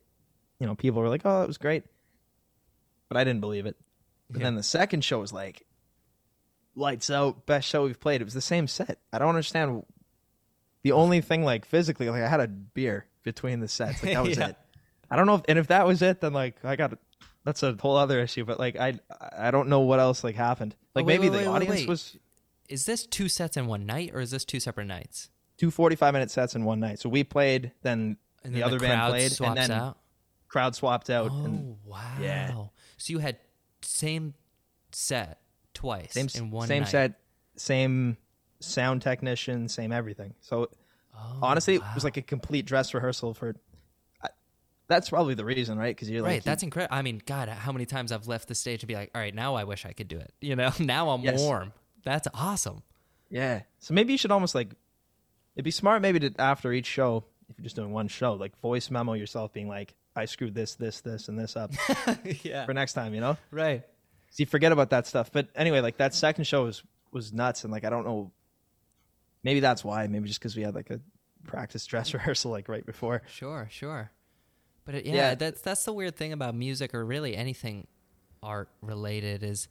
you 0.61 0.67
know, 0.67 0.77
people 0.77 1.01
were 1.03 1.09
like, 1.09 1.23
"Oh, 1.25 1.43
it 1.43 1.49
was 1.49 1.59
great," 1.59 1.83
but 3.09 3.17
I 3.17 3.25
didn't 3.25 3.41
believe 3.41 3.67
it. 3.67 3.77
And 4.29 4.39
Yeah. 4.39 4.45
then 4.45 4.55
the 4.55 4.63
second 4.63 5.05
show 5.05 5.19
was 5.19 5.33
like, 5.33 5.67
lights 6.75 7.11
out, 7.11 7.47
best 7.47 7.67
show 7.69 7.85
we've 7.85 7.99
played. 7.99 8.21
It 8.21 8.25
was 8.25 8.35
the 8.35 8.41
same 8.41 8.67
set. 8.69 8.99
I 9.13 9.19
don't 9.19 9.29
understand. 9.31 9.85
The 10.85 10.93
only 10.93 11.21
thing 11.23 11.43
like 11.45 11.65
physically, 11.65 12.09
like 12.09 12.23
I 12.23 12.29
had 12.29 12.41
a 12.41 12.47
beer 12.49 13.07
between 13.25 13.61
the 13.61 13.69
sets. 13.69 14.03
Like 14.03 14.13
that 14.13 14.23
was 14.25 14.39
Yeah. 14.39 14.49
it. 14.49 14.57
I 15.11 15.17
don't 15.17 15.27
know, 15.27 15.37
if, 15.37 15.43
and 15.49 15.59
if 15.59 15.69
that 15.69 15.87
was 15.87 16.03
it, 16.03 16.21
then 16.21 16.33
like 16.35 16.65
I 16.65 16.77
got 16.77 16.97
that's 17.49 17.63
a 17.63 17.75
whole 17.81 17.97
other 17.97 18.21
issue. 18.21 18.45
But 18.45 18.59
like 18.59 18.77
I 18.77 18.99
I 19.37 19.51
don't 19.51 19.69
know 19.69 19.81
what 19.81 20.01
else 20.01 20.23
like 20.23 20.35
happened. 20.37 20.77
Like 20.95 21.07
wait, 21.07 21.19
maybe 21.21 21.31
wait, 21.31 21.45
the 21.45 21.51
wait, 21.51 21.55
audience 21.55 21.87
was 21.87 22.17
Is 22.69 22.85
this 22.85 23.07
two 23.07 23.29
sets 23.29 23.57
in 23.57 23.67
one 23.67 23.87
night, 23.87 24.11
or 24.13 24.21
is 24.21 24.31
this 24.31 24.45
two 24.45 24.61
separate 24.61 24.87
nights? 24.87 25.31
two 25.57 25.71
45 25.73 26.13
minute 26.13 26.31
sets 26.31 26.55
in 26.55 26.65
one 26.65 26.79
night. 26.79 27.01
So 27.01 27.09
we 27.09 27.25
played, 27.25 27.73
then 27.83 28.17
And 28.45 28.55
the 28.55 28.61
then 28.61 28.69
other 28.69 28.79
band 28.79 29.11
played, 29.11 29.41
and 29.41 29.57
then 29.57 29.71
out. 29.73 29.99
crowd 30.47 30.77
swapped 30.77 31.11
out. 31.11 31.31
Oh 31.33 31.45
and 31.45 31.77
wow! 31.85 32.17
yeah. 32.21 32.53
So 32.97 33.13
you 33.13 33.19
had 33.19 33.39
same 33.83 34.35
set 34.93 35.41
twice 35.75 36.13
same 36.13 36.29
in 36.35 36.51
one 36.51 36.69
same 36.69 36.83
night. 36.83 36.91
set, 36.91 37.21
same 37.57 38.17
sound 38.61 39.03
technician, 39.03 39.69
same 39.69 39.91
everything. 39.93 40.35
So 40.41 40.69
Oh, 41.21 41.39
honestly, 41.43 41.75
it 41.77 41.83
was 41.97 42.05
like 42.05 42.17
a 42.17 42.23
complete 42.23 42.65
dress 42.67 42.95
rehearsal 42.95 43.35
for. 43.35 43.57
That's 44.89 45.11
probably 45.11 45.35
the 45.35 45.45
reason, 45.45 45.79
right? 45.79 45.95
Because 45.95 46.09
you're 46.09 46.23
like, 46.23 46.31
right. 46.31 46.45
That's 46.45 46.63
incredible. 46.63 46.97
I 46.97 47.03
mean, 47.03 47.21
God, 47.27 47.49
how 47.51 47.73
many 47.73 47.85
times 47.87 48.11
I've 48.11 48.27
left 48.27 48.49
the 48.49 48.55
stage 48.55 48.83
and 48.83 48.89
be 48.89 48.95
like, 48.95 49.11
"All 49.15 49.21
right, 49.21 49.35
now 49.35 49.55
I 49.55 49.65
wish 49.65 49.85
I 49.85 49.93
could 49.93 50.09
do 50.09 50.17
it." 50.19 50.33
You 50.41 50.57
know, 50.57 50.71
now 50.81 51.11
I'm 51.11 51.23
Yes. 51.23 51.39
warm. 51.41 51.73
That's 52.05 52.27
awesome. 52.33 52.83
yeah. 53.29 53.63
So 53.81 53.93
maybe 53.95 54.13
you 54.13 54.19
should 54.19 54.31
almost 54.33 54.55
like, 54.55 54.71
it'd 55.55 55.65
be 55.65 55.71
smart 55.71 56.01
maybe 56.01 56.19
to 56.21 56.33
after 56.39 56.73
each 56.73 56.87
show, 56.87 57.25
if 57.51 57.59
you're 57.59 57.65
just 57.65 57.77
doing 57.77 57.91
one 57.93 58.09
show, 58.09 58.33
like 58.35 58.59
voice 58.61 58.91
memo 58.91 59.13
yourself, 59.13 59.53
being 59.53 59.69
like, 59.69 59.95
I 60.17 60.25
screwed 60.25 60.55
this, 60.55 60.75
this, 60.77 61.01
this, 61.03 61.29
and 61.29 61.39
this 61.39 61.55
up 61.55 61.73
yeah. 62.43 62.65
for 62.65 62.73
next 62.73 62.95
time. 62.95 63.15
You 63.15 63.21
know. 63.21 63.37
Right. 63.51 63.83
So 64.31 64.37
you 64.43 64.47
forget 64.47 64.73
about 64.73 64.91
that 64.91 65.07
stuff. 65.07 65.31
But 65.33 65.49
anyway, 65.55 65.81
like 65.81 65.99
that 65.99 66.15
second 66.15 66.45
show 66.45 66.65
was 66.65 66.83
was 67.13 67.33
nuts, 67.33 67.65
and 67.65 67.73
like 67.73 67.85
I 67.85 67.91
don't 67.91 68.07
know, 68.07 68.33
maybe 69.43 69.61
that's 69.61 69.85
why. 69.85 70.07
Maybe 70.07 70.29
just 70.29 70.41
because 70.41 70.57
we 70.57 70.63
had 70.63 70.75
like 70.75 70.91
a 70.91 71.01
practice 71.45 71.85
dress 71.87 72.15
rehearsal 72.15 72.51
like 72.51 72.69
right 72.69 72.85
before. 72.87 73.23
Sure, 73.29 73.69
sure. 73.71 74.11
But 74.89 74.95
it, 74.95 75.05
yeah, 75.07 75.15
Yeah. 75.15 75.35
that's 75.35 75.61
that's 75.61 75.85
the 75.85 75.93
weird 75.93 76.17
thing 76.17 76.33
about 76.33 76.55
music 76.55 76.95
or 76.95 77.05
really 77.05 77.37
anything 77.37 77.87
art 78.43 78.71
related 78.81 79.43
is 79.43 79.69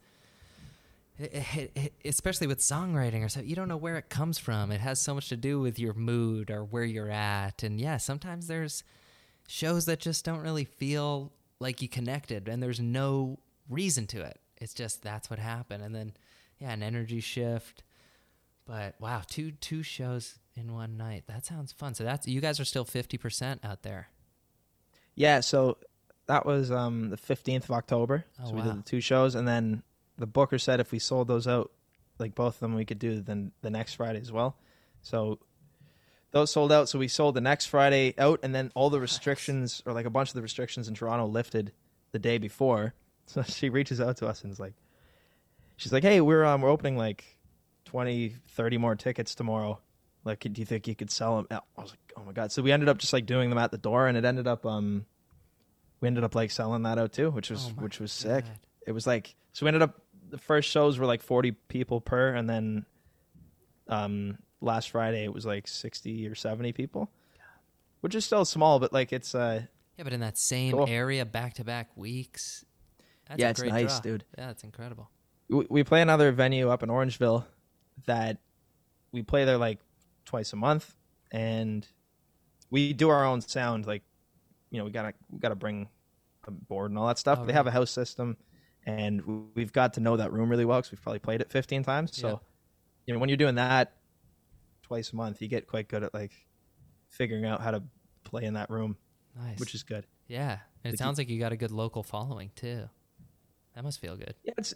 it, 1.17 1.71
it, 1.75 1.93
especially 2.05 2.45
with 2.45 2.59
songwriting 2.59 3.25
or 3.25 3.29
so 3.29 3.39
you 3.39 3.55
don't 3.55 3.67
know 3.67 3.77
where 3.77 3.97
it 3.97 4.09
comes 4.09 4.37
from. 4.37 4.71
It 4.71 4.79
has 4.79 5.01
so 5.01 5.15
much 5.15 5.29
to 5.29 5.35
do 5.35 5.59
with 5.59 5.79
your 5.79 5.95
mood 5.95 6.51
or 6.51 6.63
where 6.63 6.83
you're 6.83 7.09
at. 7.09 7.63
And 7.63 7.81
yeah, 7.81 7.97
sometimes 7.97 8.45
there's 8.45 8.83
shows 9.47 9.85
that 9.85 9.99
just 9.99 10.23
don't 10.23 10.41
really 10.41 10.65
feel 10.65 11.31
like 11.59 11.81
you 11.81 11.89
connected 11.89 12.47
and 12.47 12.61
there's 12.61 12.79
no 12.79 13.39
reason 13.67 14.05
to 14.07 14.21
it. 14.21 14.39
It's 14.57 14.75
just 14.75 15.01
that's 15.01 15.31
what 15.31 15.39
happened. 15.39 15.83
And 15.83 15.95
then 15.95 16.13
yeah, 16.59 16.73
an 16.73 16.83
energy 16.83 17.21
shift. 17.21 17.81
But 18.67 18.93
wow, 18.99 19.23
two 19.27 19.49
two 19.53 19.81
shows 19.81 20.37
in 20.55 20.71
one 20.75 20.95
night. 20.95 21.23
That 21.25 21.43
sounds 21.43 21.71
fun. 21.71 21.95
So 21.95 22.03
that's 22.03 22.27
you 22.27 22.39
guys 22.41 22.59
are 22.59 22.65
still 22.65 22.85
50% 22.85 23.65
out 23.65 23.81
there. 23.81 24.09
Yeah, 25.17 25.39
so 25.39 25.77
that 26.27 26.45
was 26.45 26.71
um 26.71 27.09
the 27.09 27.17
fifteenth 27.17 27.65
of 27.65 27.71
October. 27.71 28.23
Oh, 28.39 28.49
so 28.49 28.53
we 28.53 28.61
wow. 28.61 28.67
did 28.67 28.77
the 28.77 28.83
two 28.83 29.01
shows, 29.01 29.33
and 29.33 29.47
then 29.47 29.81
the 30.17 30.27
booker 30.27 30.59
said 30.59 30.79
if 30.79 30.91
we 30.91 30.99
sold 30.99 31.27
those 31.27 31.47
out, 31.47 31.71
like 32.19 32.35
both 32.35 32.55
of 32.55 32.59
them, 32.59 32.75
we 32.75 32.85
could 32.85 32.99
do 32.99 33.19
then 33.19 33.51
the 33.61 33.71
next 33.71 33.95
Friday 33.95 34.21
as 34.21 34.31
well. 34.31 34.55
So 35.01 35.39
those 36.31 36.51
sold 36.51 36.71
out. 36.71 36.87
So 36.87 36.99
we 36.99 37.07
sold 37.07 37.33
the 37.35 37.41
next 37.41 37.65
Friday 37.65 38.13
out, 38.19 38.41
and 38.43 38.53
then 38.53 38.71
all 38.75 38.91
the 38.91 38.99
restrictions 38.99 39.81
or 39.87 39.93
like 39.93 40.05
a 40.05 40.11
bunch 40.11 40.29
of 40.29 40.35
the 40.35 40.43
restrictions 40.43 40.87
in 40.87 40.93
Toronto 40.93 41.25
lifted 41.25 41.73
the 42.11 42.19
day 42.19 42.37
before. 42.37 42.93
So 43.29 43.43
she 43.43 43.67
reaches 43.67 43.99
out 43.99 44.15
to 44.17 44.27
us 44.27 44.41
and 44.43 44.53
is 44.53 44.57
like, 44.57 44.71
she's 45.75 45.91
like, 45.91 46.03
"Hey, 46.03 46.21
we're 46.21 46.45
um 46.45 46.61
we're 46.61 46.69
opening 46.69 46.95
like 46.95 47.25
20, 47.83 48.35
30 48.47 48.77
more 48.77 48.95
tickets 48.95 49.35
tomorrow. 49.35 49.81
Like, 50.27 50.39
do 50.41 50.51
you 50.61 50.65
think 50.65 50.87
you 50.87 50.95
could 50.95 51.09
sell 51.11 51.37
them?" 51.37 51.47
I 51.51 51.81
was 51.81 51.91
like, 51.91 52.13
"Oh 52.15 52.23
my 52.23 52.31
god!" 52.33 52.51
So 52.51 52.61
we 52.61 52.71
ended 52.71 52.89
up 52.89 52.97
just 52.99 53.13
like 53.13 53.25
doing 53.25 53.49
them 53.49 53.57
at 53.57 53.71
the 53.71 53.77
door, 53.77 54.07
and 54.07 54.17
it 54.17 54.25
ended 54.25 54.47
up 54.47 54.65
um 54.65 55.05
we 56.01 56.07
ended 56.07 56.23
up 56.23 56.35
like 56.35 56.51
selling 56.51 56.83
that 56.83 56.99
out 56.99 57.13
too, 57.13 57.31
which 57.31 57.49
was 57.49 57.73
Oh 57.75 57.81
which 57.81 57.99
was 57.99 58.11
sick. 58.11 58.45
God. 58.45 58.59
It 58.85 58.91
was 58.91 59.07
like 59.07 59.35
so 59.53 59.65
we 59.65 59.69
ended 59.69 59.81
up 59.81 60.01
the 60.29 60.37
first 60.37 60.69
shows 60.69 60.99
were 60.99 61.05
like 61.05 61.21
40 61.23 61.51
people 61.69 62.01
per 62.01 62.33
and 62.35 62.49
then 62.49 62.85
um 63.87 64.37
last 64.61 64.89
Friday 64.91 65.23
it 65.23 65.33
was 65.33 65.45
like 65.45 65.67
60 65.67 66.27
or 66.27 66.35
70 66.35 66.73
people. 66.73 67.09
Which 68.01 68.13
is 68.13 68.25
still 68.25 68.45
small, 68.45 68.79
but 68.79 68.93
like 68.93 69.11
it's 69.11 69.33
uh 69.33 69.63
Yeah, 69.97 70.03
but 70.03 70.13
in 70.13 70.19
that 70.19 70.37
same 70.37 70.73
Cool. 70.73 70.85
area, 70.87 71.25
back 71.25 71.55
to 71.55 71.63
back 71.63 71.89
weeks. 71.95 72.63
That's 73.27 73.39
Yeah, 73.39 73.47
a 73.47 73.49
it's 73.51 73.59
great 73.59 73.71
nice, 73.71 73.93
draw. 73.99 74.11
dude. 74.11 74.23
Yeah, 74.37 74.51
it's 74.51 74.63
incredible. 74.63 75.09
we, 75.49 75.65
we 75.69 75.83
play 75.83 76.01
another 76.01 76.31
venue 76.31 76.69
up 76.69 76.83
in 76.83 76.89
Orangeville 76.89 77.45
that 78.05 78.37
we 79.11 79.23
play 79.23 79.45
there 79.45 79.57
like 79.57 79.79
twice 80.27 80.51
a 80.53 80.55
month 80.55 80.95
and 81.31 81.87
we 82.69 82.93
do 82.93 83.09
our 83.09 83.25
own 83.25 83.39
sound 83.41 83.87
like 83.87 84.03
you 84.69 84.77
know 84.77 84.83
we 84.85 84.91
gotta 84.91 85.13
we 85.31 85.39
gotta 85.39 85.55
bring 85.55 85.87
a 86.45 86.51
board 86.51 86.91
and 86.91 86.99
all 86.99 87.07
that 87.07 87.17
stuff 87.17 87.45
they 87.47 87.53
have 87.53 87.65
a 87.67 87.71
house 87.71 87.89
system 87.91 88.37
and 88.85 89.21
we- 89.25 89.43
we've 89.55 89.73
got 89.73 89.93
to 89.93 89.99
know 90.01 90.17
that 90.17 90.31
room 90.33 90.49
really 90.49 90.65
well 90.65 90.79
because 90.79 90.91
we've 90.91 91.01
probably 91.01 91.19
played 91.19 91.41
it 91.41 91.49
15 91.51 91.83
times 91.83 92.15
so 92.15 92.27
Yeah. 92.27 92.35
you 93.05 93.13
know 93.13 93.19
when 93.19 93.29
you're 93.29 93.37
doing 93.37 93.55
that 93.55 93.93
twice 94.83 95.11
a 95.13 95.15
month 95.15 95.41
you 95.41 95.47
get 95.47 95.65
quite 95.67 95.87
good 95.87 96.03
at 96.03 96.13
like 96.13 96.33
figuring 97.09 97.45
out 97.45 97.61
how 97.61 97.71
to 97.71 97.83
play 98.23 98.43
in 98.43 98.53
that 98.55 98.69
room 98.69 98.97
Nice. 99.35 99.59
which 99.59 99.73
is 99.73 99.83
good 99.83 100.05
yeah, 100.29 100.59
and 100.83 100.89
it 100.93 100.95
Like, 100.95 100.97
sounds 100.97 101.17
like 101.17 101.29
you 101.29 101.39
got 101.39 101.53
a 101.53 101.57
good 101.57 101.71
local 101.71 102.03
following 102.03 102.51
too. 102.53 102.89
That 103.75 103.83
must 103.85 104.01
feel 104.01 104.17
good. 104.17 104.35
yeah 104.43 104.53
it's 104.57 104.73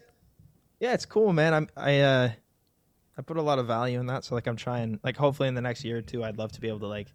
yeah 0.80 0.94
it's 0.94 1.06
cool 1.06 1.34
man 1.34 1.54
i'm 1.54 1.68
i 1.76 2.00
uh 2.00 2.32
i 3.18 3.22
put 3.22 3.38
a 3.38 3.42
lot 3.42 3.60
of 3.60 3.68
value 3.68 4.00
in 4.00 4.06
that 4.08 4.24
so 4.24 4.36
like 4.36 4.48
i'm 4.48 4.56
trying 4.56 5.00
like 5.04 5.18
hopefully 5.18 5.48
in 5.48 5.56
the 5.56 5.62
next 5.62 5.84
year 5.84 5.98
or 5.98 6.02
two 6.02 6.24
i'd 6.24 6.38
love 6.38 6.52
to 6.52 6.62
be 6.62 6.68
able 6.68 6.80
to 6.80 6.88
like 6.88 7.08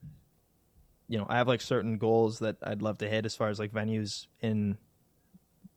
you 1.09 1.19
know 1.19 1.27
i 1.29 1.37
have 1.37 1.49
like 1.49 1.61
certain 1.61 1.99
goals 1.99 2.39
that 2.41 2.57
i'd 2.65 2.83
love 2.83 2.99
to 2.99 3.09
hit 3.09 3.25
as 3.27 3.35
far 3.35 3.49
as 3.49 3.59
like 3.59 3.73
venues 3.73 4.27
in 4.41 4.77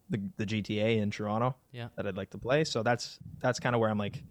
the 0.09 0.19
the 0.37 0.45
gta 0.45 0.97
in 0.97 1.11
toronto 1.11 1.55
Yeah. 1.71 1.89
that 1.95 2.07
i'd 2.07 2.17
like 2.17 2.31
to 2.31 2.37
play 2.37 2.63
so 2.63 2.83
that's 2.83 3.19
that's 3.39 3.59
kind 3.59 3.75
of 3.75 3.79
where 3.81 3.89
i'm 3.89 3.97
like 3.99 4.23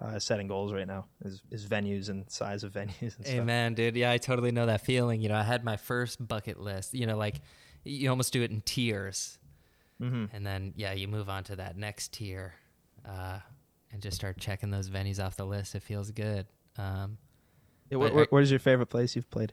uh, 0.00 0.16
setting 0.16 0.46
goals 0.46 0.72
right 0.72 0.86
now 0.86 1.06
is 1.24 1.42
is 1.50 1.66
venues 1.66 2.08
and 2.08 2.30
size 2.30 2.62
of 2.62 2.72
venues 2.78 3.16
and 3.26 3.44
man, 3.44 3.74
dude. 3.74 3.96
Yeah, 3.96 4.12
I 4.12 4.18
totally 4.18 4.52
know 4.52 4.66
that 4.66 4.82
feeling. 4.82 5.20
You 5.20 5.28
know, 5.28 5.34
I 5.34 5.42
had 5.42 5.64
my 5.64 5.76
first 5.76 6.24
bucket 6.24 6.60
list. 6.60 6.94
You 6.94 7.04
know, 7.04 7.16
like 7.16 7.40
you 7.82 8.08
almost 8.08 8.32
do 8.32 8.40
it 8.44 8.52
in 8.52 8.60
tiers, 8.60 9.40
hmm 9.98 10.26
and 10.32 10.46
then 10.46 10.72
yeah, 10.76 10.92
you 10.92 11.08
move 11.08 11.28
on 11.28 11.42
to 11.42 11.56
that 11.56 11.76
next 11.76 12.12
tier, 12.12 12.54
uh, 13.04 13.40
and 13.92 14.02
just 14.02 14.16
start 14.16 14.38
checking 14.38 14.70
those 14.70 14.88
venues 14.90 15.22
off 15.24 15.36
the 15.36 15.46
list. 15.46 15.74
It 15.74 15.82
feels 15.82 16.10
good. 16.10 16.46
Um, 16.76 17.18
yeah, 17.90 17.98
But 17.98 18.12
wh- 18.12 18.28
wh- 18.28 18.32
what 18.32 18.42
is 18.42 18.50
your 18.50 18.60
favorite 18.60 18.86
place 18.86 19.16
you've 19.16 19.30
played 19.30 19.52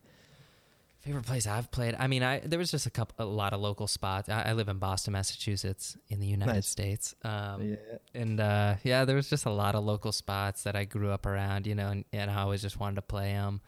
Favorite 0.99 1.25
place 1.27 1.45
I've 1.45 1.69
played. 1.69 1.95
I 1.99 2.07
mean, 2.07 2.23
I 2.23 2.39
there 2.39 2.57
was 2.57 2.71
just 2.71 2.87
a 2.87 2.89
couple, 2.89 3.23
a 3.23 3.29
lot 3.29 3.53
of 3.53 3.59
local 3.61 3.85
spots. 3.85 4.27
I, 4.27 4.41
I 4.41 4.53
live 4.53 4.69
in 4.69 4.79
Boston, 4.79 5.13
Massachusetts, 5.13 5.95
in 6.07 6.19
the 6.19 6.25
United 6.25 6.51
Nice. 6.53 6.67
States. 6.67 7.13
Um, 7.23 7.61
yeah 7.61 7.75
And 8.15 8.39
uh, 8.39 8.75
yeah, 8.83 9.05
there 9.05 9.15
was 9.15 9.29
just 9.29 9.45
a 9.45 9.51
lot 9.51 9.75
of 9.75 9.83
local 9.83 10.11
spots 10.11 10.63
that 10.63 10.75
I 10.75 10.83
grew 10.85 11.11
up 11.11 11.27
around, 11.27 11.67
you 11.67 11.75
know, 11.75 11.89
and, 11.89 12.05
and 12.11 12.31
I 12.31 12.41
always 12.41 12.63
just 12.63 12.79
wanted 12.79 12.95
to 12.95 13.01
play 13.03 13.33
them. 13.33 13.61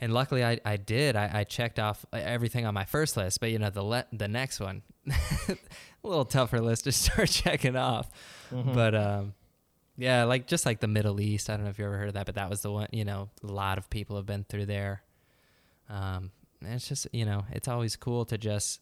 And 0.00 0.12
luckily, 0.12 0.44
I, 0.44 0.60
I 0.66 0.76
did. 0.76 1.16
I, 1.16 1.30
I 1.32 1.44
checked 1.44 1.78
off 1.78 2.04
everything 2.12 2.66
on 2.66 2.74
my 2.74 2.84
first 2.84 3.16
list, 3.16 3.40
but 3.40 3.50
you 3.50 3.58
know, 3.58 3.70
the 3.70 3.82
le- 3.82 4.04
the 4.12 4.28
next 4.28 4.60
one, 4.60 4.82
a 5.08 5.56
little 6.02 6.26
tougher 6.26 6.60
list 6.60 6.84
to 6.84 6.92
start 6.92 7.30
checking 7.30 7.74
off. 7.74 8.10
Mhm. 8.52 8.74
But 8.74 8.94
um, 8.94 9.32
yeah, 9.96 10.24
like 10.24 10.46
just 10.46 10.66
like 10.66 10.80
the 10.80 10.88
Middle 10.88 11.20
East. 11.20 11.48
I 11.50 11.54
don't 11.56 11.64
know 11.64 11.70
if 11.70 11.78
you 11.78 11.84
ever 11.84 11.96
heard 11.98 12.08
of 12.08 12.14
that, 12.14 12.26
but 12.26 12.34
that 12.36 12.50
was 12.50 12.62
the 12.62 12.70
one. 12.72 12.88
You 12.92 13.04
know, 13.04 13.30
a 13.42 13.46
lot 13.46 13.78
of 13.78 13.88
people 13.90 14.16
have 14.16 14.26
been 14.26 14.44
through 14.44 14.66
there. 14.66 15.02
Um, 15.88 16.30
and 16.62 16.74
it's 16.74 16.88
just 16.88 17.06
you 17.12 17.24
know, 17.24 17.44
it's 17.52 17.68
always 17.68 17.96
cool 17.96 18.24
to 18.26 18.38
just 18.38 18.80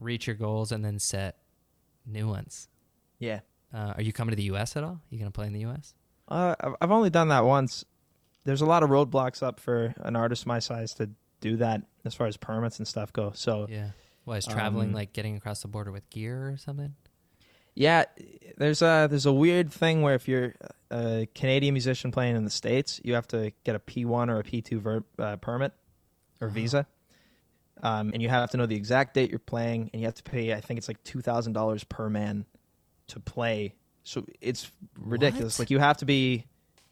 reach 0.00 0.26
your 0.26 0.36
goals 0.36 0.72
and 0.72 0.84
then 0.84 0.98
set 0.98 1.36
new 2.06 2.28
ones. 2.28 2.68
yeah 3.18 3.40
Uh, 3.74 3.94
are 3.96 4.02
you 4.02 4.12
coming 4.12 4.30
to 4.32 4.36
the 4.36 4.44
U.S. 4.44 4.76
at 4.76 4.84
all? 4.84 5.00
You 5.10 5.18
gonna 5.18 5.30
play 5.30 5.46
in 5.46 5.52
the 5.52 5.60
U.S.? 5.60 5.94
Uh, 6.28 6.54
I've- 6.60 6.76
I've 6.80 6.90
only 6.92 7.10
done 7.10 7.28
that 7.28 7.44
once. 7.44 7.84
There's 8.44 8.60
a 8.60 8.66
lot 8.66 8.82
of 8.84 8.90
roadblocks 8.90 9.42
up 9.42 9.58
for 9.58 9.92
an 9.98 10.14
artist 10.14 10.46
my 10.46 10.60
size 10.60 10.94
to 10.94 11.10
do 11.40 11.56
that 11.56 11.82
as 12.04 12.14
far 12.14 12.26
as 12.28 12.36
permits 12.36 12.78
and 12.78 12.86
stuff 12.86 13.12
go. 13.12 13.32
So 13.34 13.66
Yeah. 13.68 13.90
What 14.24 14.38
is 14.38 14.46
traveling 14.46 14.88
Um, 14.88 14.94
like 14.94 15.12
getting 15.12 15.36
across 15.36 15.62
the 15.62 15.68
border 15.68 15.90
with 15.92 16.08
gear 16.10 16.48
or 16.50 16.56
something? 16.56 16.94
Yeah, 17.76 18.04
there's 18.56 18.82
a 18.82 19.06
there's 19.08 19.26
a 19.26 19.32
weird 19.32 19.70
thing 19.72 20.02
where 20.02 20.14
if 20.14 20.26
you're 20.26 20.54
a 20.90 21.28
Canadian 21.34 21.74
musician 21.74 22.10
playing 22.10 22.34
in 22.34 22.42
the 22.44 22.50
states, 22.50 23.00
you 23.04 23.14
have 23.14 23.28
to 23.28 23.52
get 23.64 23.76
a 23.76 23.78
P1 23.78 24.28
or 24.28 24.40
a 24.40 24.42
P2 24.42 24.80
ver- 24.80 25.04
uh, 25.18 25.36
permit 25.36 25.72
or 26.40 26.48
Uh-huh. 26.48 26.54
visa, 26.54 26.86
um, 27.82 28.10
and 28.12 28.22
you 28.22 28.28
have 28.28 28.50
to 28.50 28.56
know 28.56 28.66
the 28.66 28.76
exact 28.76 29.14
date 29.14 29.30
you're 29.30 29.38
playing, 29.38 29.90
and 29.92 30.00
you 30.00 30.06
have 30.06 30.14
to 30.14 30.22
pay 30.22 30.52
I 30.52 30.60
think 30.60 30.78
it's 30.78 30.88
like 30.88 31.02
two 31.04 31.20
thousand 31.20 31.52
dollars 31.52 31.84
per 31.84 32.08
man 32.08 32.46
to 33.08 33.20
play. 33.20 33.74
So 34.04 34.24
it's 34.40 34.70
ridiculous. 34.98 35.58
What? 35.58 35.64
Like 35.64 35.70
you 35.70 35.78
have 35.78 35.98
to 35.98 36.04
be 36.06 36.46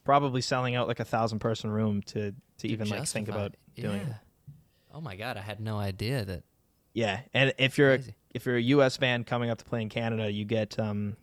probably 0.05 0.43
selling 0.43 0.75
out 0.75 0.87
like 0.87 1.01
a 1.01 1.05
thousand 1.05 1.39
person 1.39 1.71
room 1.71 2.03
to 2.03 2.35
to 2.59 2.69
even 2.69 2.89
like 2.89 3.07
think 3.07 3.29
about 3.29 3.57
doing 3.75 4.01
yeah. 4.03 4.09
it. 4.09 4.17
Oh 4.93 5.01
my 5.01 5.17
god, 5.17 5.37
I 5.37 5.41
had 5.41 5.61
no 5.61 5.79
idea 5.79 6.25
that. 6.25 6.43
Yeah, 6.93 7.21
and 7.33 7.53
if 7.59 7.79
you're 7.79 7.97
Crazy. 7.97 8.15
If 8.35 8.45
you're 8.45 8.57
a 8.57 8.63
U.S. 8.63 8.97
band 8.97 9.27
coming 9.27 9.49
up 9.49 9.59
to 9.59 9.65
play 9.65 9.81
in 9.81 9.89
Canada, 9.89 10.31
you 10.31 10.45
get 10.45 10.79
um, 10.79 11.17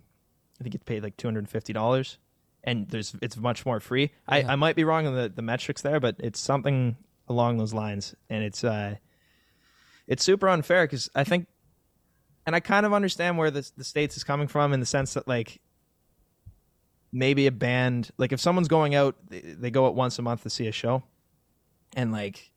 I 0.59 0.63
think 0.63 0.73
it's 0.73 0.83
paid 0.83 1.03
like 1.03 1.17
two 1.17 1.27
hundred 1.27 1.39
and 1.39 1.49
fifty 1.49 1.73
dollars, 1.73 2.17
and 2.63 2.87
there's 2.87 3.15
it's 3.21 3.37
much 3.37 3.65
more 3.65 3.79
free. 3.79 4.11
I, 4.27 4.39
Yeah. 4.39 4.53
I 4.53 4.55
might 4.55 4.75
be 4.75 4.83
wrong 4.83 5.05
on 5.05 5.15
the, 5.15 5.29
the 5.29 5.41
metrics 5.41 5.81
there, 5.81 5.99
but 5.99 6.15
it's 6.19 6.39
something 6.39 6.95
along 7.27 7.57
those 7.57 7.73
lines, 7.73 8.15
and 8.29 8.43
it's 8.43 8.63
uh, 8.63 8.95
it's 10.07 10.23
super 10.23 10.49
unfair 10.49 10.85
because 10.85 11.09
I 11.13 11.23
think, 11.23 11.47
and 12.45 12.55
I 12.55 12.61
kind 12.61 12.85
of 12.85 12.93
understand 12.93 13.37
where 13.37 13.51
the 13.51 13.69
the 13.77 13.83
states 13.83 14.17
is 14.17 14.23
coming 14.23 14.47
from 14.47 14.73
in 14.73 14.79
the 14.79 14.85
sense 14.85 15.13
that 15.13 15.27
like 15.27 15.59
maybe 17.13 17.45
a 17.45 17.51
band 17.51 18.09
like 18.17 18.31
if 18.31 18.39
someone's 18.39 18.69
going 18.69 18.95
out 18.95 19.17
they, 19.27 19.41
they 19.41 19.69
go 19.69 19.85
out 19.85 19.95
once 19.95 20.17
a 20.17 20.21
month 20.21 20.43
to 20.43 20.49
see 20.49 20.65
a 20.67 20.71
show 20.71 21.03
and 21.93 22.13
like 22.13 22.51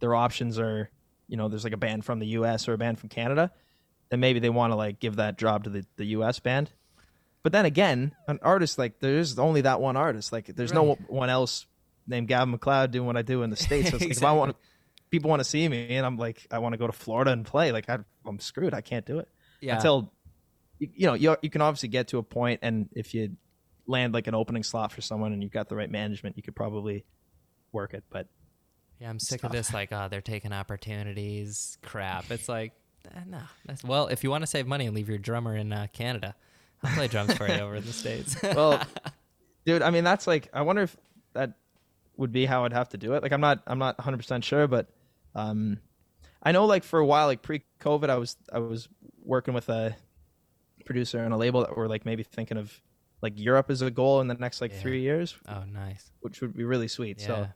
their 0.00 0.14
options 0.14 0.58
are, 0.58 0.90
you 1.30 1.36
know, 1.36 1.48
there's 1.48 1.64
like 1.64 1.72
a 1.72 1.78
band 1.78 2.04
from 2.04 2.18
the 2.18 2.26
U.S. 2.26 2.68
or 2.68 2.74
a 2.74 2.78
band 2.78 2.98
from 2.98 3.08
Canada, 3.08 3.52
then 4.10 4.20
maybe 4.20 4.40
they 4.40 4.50
want 4.50 4.72
to 4.72 4.76
like 4.76 4.98
give 5.00 5.16
that 5.16 5.38
job 5.38 5.64
to 5.64 5.70
the 5.70 5.86
the 5.96 6.04
U.S. 6.06 6.40
band. 6.40 6.70
But 7.42 7.52
then 7.52 7.64
again, 7.64 8.14
an 8.28 8.38
artist 8.42 8.76
like 8.78 8.98
there's 9.00 9.38
only 9.38 9.62
that 9.62 9.80
one 9.80 9.96
artist. 9.96 10.32
Like 10.32 10.46
there's 10.54 10.72
no 10.74 10.94
one 11.06 11.30
else 11.30 11.66
named 12.06 12.28
Gavin 12.28 12.56
McLeod 12.58 12.90
doing 12.90 13.06
what 13.06 13.16
I 13.16 13.22
do 13.22 13.42
in 13.42 13.50
the 13.50 13.56
states. 13.56 13.90
So 13.90 13.96
it's 13.96 14.04
like 14.04 14.16
if 14.16 14.22
I 14.24 14.32
want 14.40 14.56
people 15.10 15.30
want 15.30 15.40
to 15.40 15.44
see 15.44 15.66
me, 15.68 15.96
and 15.96 16.04
I'm 16.04 16.16
like 16.18 16.46
I 16.50 16.58
want 16.58 16.72
to 16.74 16.76
go 16.78 16.86
to 16.86 16.92
Florida 16.92 17.30
and 17.30 17.46
play, 17.46 17.72
like 17.72 17.88
I, 17.88 17.98
I'm 18.26 18.40
screwed. 18.40 18.74
I 18.74 18.80
can't 18.80 19.06
do 19.06 19.20
it 19.20 19.28
Yeah. 19.60 19.76
until 19.76 20.12
you, 20.78 20.88
you 20.92 21.06
know 21.06 21.14
you 21.14 21.36
you 21.42 21.48
can 21.50 21.62
obviously 21.62 21.88
get 21.88 22.08
to 22.08 22.18
a 22.18 22.22
point, 22.22 22.60
and 22.62 22.88
if 22.94 23.14
you 23.14 23.36
land 23.86 24.12
like 24.12 24.26
an 24.26 24.34
opening 24.34 24.62
slot 24.62 24.92
for 24.92 25.00
someone 25.00 25.32
and 25.32 25.42
you've 25.42 25.52
got 25.52 25.68
the 25.68 25.76
right 25.76 25.90
management, 25.90 26.36
you 26.36 26.42
could 26.42 26.56
probably 26.56 27.04
work 27.72 27.94
it. 27.94 28.04
But 28.10 28.26
Yeah, 29.00 29.08
I'm 29.10 29.18
sick 29.18 29.44
of 29.44 29.52
this. 29.52 29.72
Like, 29.72 29.92
oh, 29.92 30.08
they're 30.10 30.20
taking 30.20 30.52
opportunities. 30.52 31.78
Crap. 31.82 32.30
It's 32.30 32.48
like, 32.48 32.72
eh, 33.14 33.20
no. 33.26 33.40
That's, 33.64 33.82
well, 33.82 34.08
if 34.08 34.22
you 34.22 34.30
want 34.30 34.42
to 34.42 34.46
save 34.46 34.66
money 34.66 34.86
and 34.86 34.94
leave 34.94 35.08
your 35.08 35.18
drummer 35.18 35.56
in 35.56 35.72
uh, 35.72 35.86
Canada, 35.92 36.34
I'll 36.82 36.94
play 36.94 37.08
drums 37.08 37.34
for 37.34 37.48
you 37.48 37.54
over 37.54 37.76
in 37.76 37.84
the 37.84 37.92
states. 37.92 38.36
well, 38.42 38.80
dude, 39.64 39.82
I 39.82 39.90
mean 39.90 40.04
that's 40.04 40.26
like 40.26 40.48
I 40.52 40.62
wonder 40.62 40.82
if 40.82 40.96
that 41.34 41.52
would 42.16 42.32
be 42.32 42.46
how 42.46 42.64
I'd 42.64 42.72
have 42.72 42.90
to 42.90 42.98
do 42.98 43.14
it. 43.14 43.22
Like 43.22 43.32
I'm 43.32 43.40
not 43.40 43.62
I'm 43.66 43.78
not 43.78 43.98
100 43.98 44.16
percent 44.18 44.44
sure, 44.44 44.66
but 44.66 44.88
um, 45.34 45.78
I 46.42 46.52
know 46.52 46.66
like 46.66 46.84
for 46.84 46.98
a 46.98 47.06
while, 47.06 47.26
like 47.26 47.42
pre-COVID, 47.42 48.08
I 48.10 48.16
was 48.16 48.36
I 48.52 48.58
was 48.58 48.88
working 49.22 49.54
with 49.54 49.68
a 49.68 49.96
producer 50.84 51.18
and 51.22 51.32
a 51.32 51.36
label 51.36 51.60
that 51.60 51.76
were 51.76 51.88
like 51.88 52.04
maybe 52.04 52.22
thinking 52.22 52.56
of 52.56 52.80
like 53.22 53.38
Europe 53.38 53.70
as 53.70 53.82
a 53.82 53.90
goal 53.90 54.20
in 54.20 54.28
the 54.28 54.34
next 54.34 54.60
like 54.60 54.72
Yeah. 54.72 54.80
three 54.80 55.00
years, 55.02 55.36
oh, 55.48 55.64
nice. 55.70 56.10
which 56.20 56.40
would 56.40 56.56
be 56.56 56.64
really 56.64 56.88
sweet. 56.88 57.20
Yeah. 57.20 57.26
So, 57.26 57.48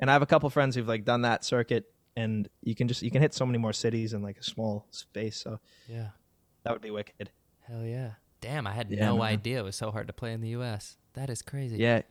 and 0.00 0.10
I 0.10 0.12
have 0.12 0.22
a 0.22 0.26
couple 0.26 0.48
friends 0.50 0.74
who've 0.76 0.88
like 0.88 1.04
done 1.04 1.22
that 1.22 1.44
circuit, 1.44 1.90
and 2.16 2.48
you 2.62 2.74
can 2.74 2.88
just 2.88 3.02
you 3.02 3.10
can 3.10 3.22
hit 3.22 3.34
so 3.34 3.46
many 3.46 3.58
more 3.58 3.72
cities 3.72 4.12
in 4.12 4.22
like 4.22 4.38
a 4.38 4.42
small 4.42 4.86
space. 4.90 5.36
So 5.36 5.60
yeah. 5.88 6.08
that 6.64 6.72
would 6.72 6.82
be 6.82 6.90
wicked. 6.90 7.30
Hell 7.66 7.84
yeah. 7.84 8.12
Damn, 8.40 8.66
I 8.66 8.72
had 8.72 8.90
Yeah, 8.90 9.06
no 9.06 9.18
man. 9.18 9.26
idea 9.26 9.58
it 9.58 9.64
was 9.64 9.76
so 9.76 9.90
hard 9.90 10.06
to 10.06 10.12
play 10.12 10.32
in 10.32 10.40
the 10.40 10.50
U.S. 10.50 10.96
That 11.14 11.28
is 11.28 11.42
crazy. 11.42 11.76
Yeah, 11.76 12.02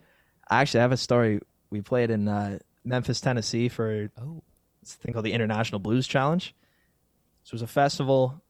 I 0.49 0.61
actually 0.61 0.81
have 0.81 0.91
a 0.91 0.97
story. 0.97 1.39
We 1.69 1.81
played 1.81 2.11
in 2.11 2.27
uh, 2.27 2.59
Memphis, 2.83 3.21
Tennessee 3.21 3.69
for 3.69 4.09
Oh, 4.19 4.43
this 4.81 4.95
thing 4.95 5.13
called 5.13 5.25
the 5.25 5.33
International 5.33 5.79
Blues 5.79 6.07
Challenge. 6.07 6.53
So 7.43 7.51
it 7.51 7.53
was 7.53 7.61
a 7.61 7.67
festival, 7.67 8.43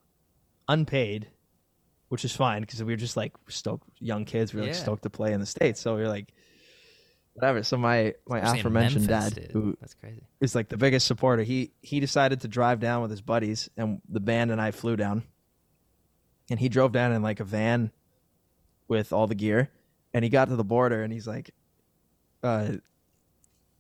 unpaid, 0.68 1.28
which 2.10 2.26
is 2.26 2.36
fine 2.36 2.62
because 2.62 2.84
we 2.84 2.94
were 2.94 2.98
just 2.98 3.16
like 3.18 3.34
stoked, 3.48 3.88
young 4.00 4.26
kids. 4.26 4.54
We 4.54 4.62
were 4.62 4.68
like 4.68 4.76
stoked 4.76 5.04
to 5.04 5.10
play 5.10 5.34
in 5.34 5.40
the 5.40 5.46
states. 5.46 5.80
So 5.80 5.96
we 5.96 6.02
were 6.02 6.08
like, 6.08 6.34
whatever. 7.38 7.62
So 7.62 7.78
my 7.78 8.16
my 8.28 8.40
especially 8.40 8.60
aforementioned 8.62 9.08
Memphis, 9.08 9.34
dad, 9.34 9.42
dude. 9.44 9.52
who 9.52 9.78
That's 9.80 9.94
crazy. 9.94 10.24
is 10.42 10.56
like 10.56 10.70
the 10.70 10.78
biggest 10.78 11.06
supporter, 11.06 11.44
he 11.44 11.72
he 11.82 12.00
decided 12.00 12.42
to 12.42 12.48
drive 12.48 12.80
down 12.80 13.04
with 13.04 13.12
his 13.12 13.22
buddies, 13.22 13.70
and 13.78 14.02
the 14.10 14.20
band 14.20 14.52
and 14.52 14.60
I 14.60 14.72
flew 14.72 14.96
down. 14.96 15.24
And 16.50 16.60
he 16.60 16.68
drove 16.70 16.92
down 16.94 17.12
in 17.12 17.22
like 17.22 17.40
a 17.40 17.44
van 17.44 17.92
with 18.88 19.14
all 19.14 19.28
the 19.28 19.36
gear, 19.36 19.70
and 20.14 20.24
he 20.24 20.30
got 20.30 20.50
to 20.50 20.56
the 20.56 20.64
border, 20.64 21.04
and 21.04 21.14
he's 21.14 21.28
like, 21.28 21.52
uh, 22.42 22.70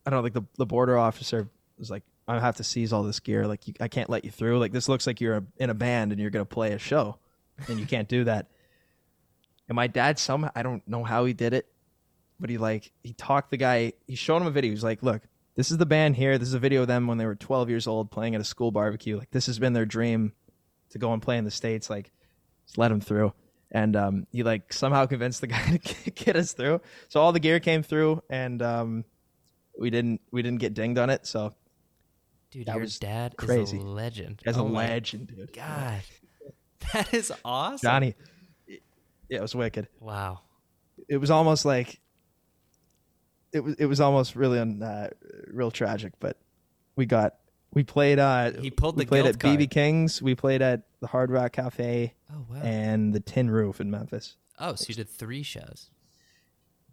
I 0.05 0.09
don't 0.09 0.19
know, 0.19 0.21
like 0.21 0.33
the 0.33 0.43
the 0.57 0.65
border 0.65 0.97
officer 0.97 1.47
was 1.79 1.89
like, 1.89 2.03
I 2.27 2.39
have 2.39 2.57
to 2.57 2.63
seize 2.63 2.93
all 2.93 3.03
this 3.03 3.19
gear. 3.19 3.47
Like, 3.47 3.67
you, 3.67 3.73
I 3.79 3.87
can't 3.87 4.09
let 4.09 4.23
you 4.25 4.31
through. 4.31 4.59
Like, 4.59 4.71
this 4.73 4.89
looks 4.89 5.07
like 5.07 5.21
you're 5.21 5.37
a, 5.37 5.43
in 5.57 5.69
a 5.69 5.73
band 5.73 6.11
and 6.11 6.21
you're 6.21 6.29
gonna 6.29 6.45
play 6.45 6.73
a 6.73 6.77
show, 6.77 7.17
and 7.67 7.79
you 7.79 7.85
can't 7.87 8.07
do 8.07 8.25
that. 8.25 8.51
And 9.69 9.75
my 9.75 9.87
dad 9.87 10.19
somehow 10.19 10.51
I 10.55 10.61
don't 10.61 10.85
know 10.87 11.03
how 11.03 11.25
he 11.25 11.33
did 11.33 11.53
it, 11.53 11.67
but 12.39 12.49
he 12.49 12.57
like 12.57 12.91
he 13.03 13.13
talked 13.13 13.51
the 13.51 13.57
guy. 13.57 13.93
He 14.07 14.15
showed 14.15 14.37
him 14.37 14.47
a 14.47 14.51
video. 14.51 14.71
He's 14.71 14.83
like, 14.83 15.01
"Look, 15.03 15.21
this 15.55 15.71
is 15.71 15.77
the 15.77 15.85
band 15.85 16.15
here. 16.15 16.37
This 16.37 16.47
is 16.47 16.53
a 16.53 16.59
video 16.59 16.81
of 16.81 16.87
them 16.87 17.07
when 17.07 17.17
they 17.17 17.25
were 17.25 17.35
12 17.35 17.69
years 17.69 17.87
old 17.87 18.11
playing 18.11 18.35
at 18.35 18.41
a 18.41 18.45
school 18.45 18.71
barbecue. 18.71 19.17
Like 19.17 19.31
this 19.31 19.45
has 19.47 19.59
been 19.59 19.73
their 19.73 19.85
dream 19.85 20.33
to 20.91 20.97
go 20.99 21.13
and 21.13 21.21
play 21.21 21.37
in 21.37 21.45
the 21.45 21.51
states. 21.51 21.89
Like, 21.89 22.11
just 22.65 22.77
let 22.77 22.89
them 22.89 23.01
through." 23.01 23.33
And 23.71 23.95
um, 23.97 24.27
he 24.31 24.43
like 24.43 24.71
somehow 24.71 25.05
convinced 25.07 25.41
the 25.41 25.47
guy 25.55 25.77
to 25.77 26.11
get 26.11 26.35
us 26.35 26.53
through. 26.53 26.81
So 27.09 27.19
all 27.21 27.31
the 27.33 27.39
gear 27.39 27.59
came 27.59 27.83
through, 27.83 28.21
and 28.29 28.61
um, 28.61 29.05
we 29.79 29.89
didn't 29.89 30.21
we 30.31 30.41
didn't 30.41 30.59
get 30.59 30.73
dinged 30.73 30.97
on 30.99 31.09
it. 31.09 31.25
So 31.27 31.53
Dude, 32.49 32.67
That 32.67 32.75
your 32.75 32.81
was 32.83 32.97
dad 32.97 33.35
crazy. 33.35 33.75
is 33.77 33.83
a 33.83 33.85
legend. 33.85 34.41
as 34.45 34.57
oh 34.57 34.61
a 34.61 34.69
legend, 34.69 35.27
dude. 35.27 35.51
God. 35.53 36.01
That 36.93 37.13
is 37.13 37.33
awesome. 37.43 37.85
Johnny, 37.85 38.15
yeah, 38.67 38.77
it 39.29 39.41
was 39.41 39.53
wicked. 39.53 39.89
Wow. 39.99 40.39
it 41.09 41.17
was 41.17 41.29
almost 41.29 41.65
like 41.65 41.99
it 43.53 43.61
was 43.61 43.75
it 43.75 43.85
was 43.85 43.99
almost 44.01 44.35
really 44.35 44.59
un, 44.59 44.81
uh, 44.83 45.09
real 45.47 45.71
tragic 45.71 46.13
but 46.19 46.37
we 46.95 47.05
got 47.05 47.35
we 47.73 47.83
played 47.83 48.19
uh 48.19 48.51
He 48.59 48.71
pulled 48.71 48.97
we 48.97 49.03
the 49.05 49.09
played 49.09 49.25
at 49.25 49.39
card. 49.39 49.59
BB 49.59 49.69
King's 49.71 50.21
we 50.21 50.35
played 50.35 50.61
at 50.61 50.83
the 50.99 51.07
Hard 51.07 51.31
Rock 51.31 51.51
Cafe 51.53 52.13
Oh, 52.33 52.45
wow. 52.49 52.61
and 52.61 53.13
the 53.13 53.19
Tin 53.19 53.49
Roof 53.49 53.79
in 53.81 53.89
Memphis 53.91 54.35
oh, 54.59 54.75
so 54.75 54.85
you 54.89 54.95
did 54.95 55.09
three 55.09 55.43
shows. 55.43 55.89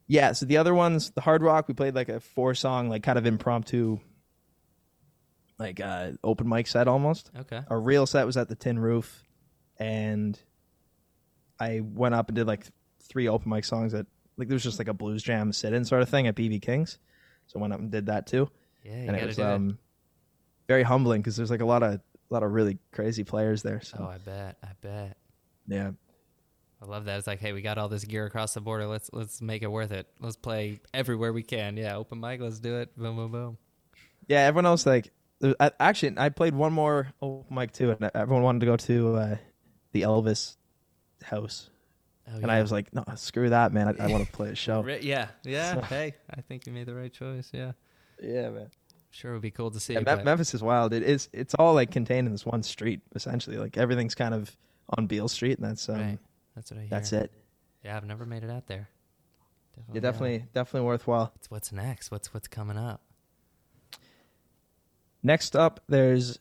yeah 0.06 0.32
so 0.32 0.46
the 0.46 0.56
other 0.58 0.74
ones 0.74 1.10
the 1.10 1.20
Hard 1.22 1.42
Rock 1.42 1.68
we 1.68 1.74
played 1.74 1.94
like 1.94 2.08
a 2.08 2.20
four 2.20 2.54
song 2.54 2.88
like 2.88 3.02
kind 3.02 3.18
of 3.18 3.26
impromptu 3.26 3.98
like 5.58 5.80
uh 5.80 6.10
open 6.22 6.48
mic 6.48 6.66
set 6.66 6.88
almost 6.88 7.30
Okay. 7.38 7.60
our 7.68 7.80
real 7.80 8.06
set 8.06 8.26
was 8.26 8.36
at 8.36 8.48
the 8.48 8.56
Tin 8.56 8.78
Roof, 8.78 9.22
and 9.78 10.38
I 11.60 11.80
went 11.80 12.14
up 12.14 12.28
and 12.28 12.34
did 12.36 12.46
like 12.48 12.66
three 13.00 13.28
open 13.28 13.50
mic 13.50 13.64
songs 13.64 13.94
at 13.94 14.06
like 14.36 14.48
there 14.48 14.54
was 14.54 14.62
just 14.62 14.78
like 14.78 14.88
a 14.88 14.94
blues 14.94 15.22
jam 15.22 15.52
sit-in 15.52 15.84
sort 15.84 16.02
of 16.02 16.08
thing 16.08 16.26
at 16.26 16.34
BB 16.34 16.62
King's, 16.62 16.98
so 17.46 17.58
I 17.58 17.62
went 17.62 17.72
up 17.72 17.80
and 17.80 17.90
did 17.90 18.06
that 18.06 18.26
too, 18.26 18.50
Yeah, 18.84 18.92
and 18.92 19.16
it 19.16 19.26
was 19.26 19.38
it. 19.38 19.44
um 19.44 19.78
very 20.68 20.82
humbling 20.82 21.20
because 21.20 21.36
there's 21.36 21.50
like 21.50 21.60
a 21.60 21.66
lot 21.66 21.82
of 21.82 21.94
a 21.94 22.00
lot 22.30 22.42
of 22.42 22.52
really 22.52 22.78
crazy 22.92 23.22
players 23.24 23.62
there. 23.62 23.80
So 23.82 23.98
Oh, 24.00 24.06
I 24.06 24.18
bet. 24.18 24.56
I 24.62 24.68
bet. 24.80 25.16
yeah, 25.68 25.90
I 26.82 26.86
love 26.86 27.04
that. 27.04 27.18
It's 27.18 27.26
like, 27.26 27.40
hey, 27.40 27.52
we 27.52 27.62
got 27.62 27.78
all 27.78 27.88
this 27.88 28.04
gear 28.04 28.26
across 28.26 28.54
the 28.54 28.60
border. 28.60 28.86
Let's 28.86 29.10
let's 29.12 29.40
make 29.42 29.62
it 29.62 29.70
worth 29.70 29.92
it. 29.92 30.06
Let's 30.20 30.36
play 30.36 30.80
everywhere 30.92 31.32
we 31.32 31.42
can. 31.42 31.76
Yeah, 31.76 31.96
open 31.96 32.20
mic. 32.20 32.40
Let's 32.40 32.58
do 32.60 32.76
it. 32.78 32.96
Boom, 32.96 33.16
boom, 33.16 33.30
boom. 33.32 33.58
yeah. 34.26 34.40
Everyone 34.40 34.66
else 34.66 34.86
like 34.86 35.12
I, 35.60 35.70
actually 35.78 36.14
I 36.16 36.30
played 36.30 36.54
one 36.54 36.72
more 36.72 37.08
open 37.20 37.54
mic 37.54 37.72
too, 37.72 37.90
and 37.90 38.10
everyone 38.14 38.42
wanted 38.42 38.60
to 38.60 38.66
go 38.66 38.76
to 38.78 39.16
uh, 39.16 39.36
the 39.92 40.02
Elvis 40.02 40.56
house, 41.22 41.68
Oh, 42.26 42.36
and 42.36 42.50
I 42.50 42.62
was 42.62 42.72
like, 42.72 42.92
no, 42.94 43.04
screw 43.16 43.50
that, 43.50 43.72
man. 43.72 43.88
I, 43.88 44.04
I 44.04 44.06
want 44.08 44.26
to 44.26 44.32
play 44.32 44.50
a 44.50 44.54
show. 44.54 44.84
Yeah, 44.86 45.28
yeah. 45.44 45.80
hey, 45.82 46.14
I 46.30 46.40
think 46.40 46.66
you 46.66 46.72
made 46.72 46.86
the 46.86 46.94
right 46.94 47.12
choice. 47.12 47.50
Yeah, 47.52 47.72
yeah, 48.22 48.48
man. 48.48 48.70
sure, 49.10 49.32
it 49.32 49.34
would 49.34 49.42
be 49.42 49.50
cool 49.50 49.70
to 49.70 49.80
see. 49.80 49.94
Yeah, 49.94 50.22
Memphis 50.22 50.54
is 50.54 50.62
wild. 50.62 50.94
It 50.94 51.02
is. 51.02 51.28
It's 51.32 51.54
all 51.54 51.74
like 51.74 51.90
contained 51.90 52.26
in 52.26 52.32
this 52.32 52.46
one 52.46 52.62
street, 52.62 53.00
essentially. 53.14 53.58
Like 53.58 53.76
everything's 53.76 54.14
kind 54.14 54.34
of 54.34 54.56
on 54.96 55.06
Beale 55.06 55.28
Street, 55.28 55.58
and 55.58 55.68
that's 55.68 55.88
um, 55.88 55.96
right. 55.96 56.18
That's 56.54 56.70
what 56.70 56.78
I 56.78 56.80
hear. 56.82 56.90
that's 56.90 57.12
it. 57.12 57.30
Yeah, 57.84 57.96
I've 57.96 58.06
never 58.06 58.24
made 58.24 58.42
it 58.42 58.50
out 58.50 58.66
there. 58.66 58.88
Yeah, 59.92 60.00
definitely, 60.00 60.46
definitely 60.54 60.86
worthwhile. 60.86 61.32
What's, 61.34 61.50
what's 61.50 61.72
next? 61.72 62.10
What's 62.10 62.32
what's 62.32 62.48
coming 62.48 62.78
up? 62.78 63.02
Next 65.22 65.56
up, 65.56 65.80
there's 65.88 66.38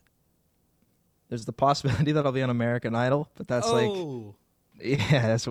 there's 1.29 1.45
the 1.45 1.53
possibility 1.53 2.11
that 2.13 2.25
I'll 2.25 2.31
be 2.31 2.43
on 2.43 2.49
American 2.49 2.95
Idol, 2.95 3.29
but 3.35 3.47
that's 3.47 3.67
like, 3.67 3.87
oh, 3.87 4.35
yeah, 4.81 5.27
that's 5.27 5.47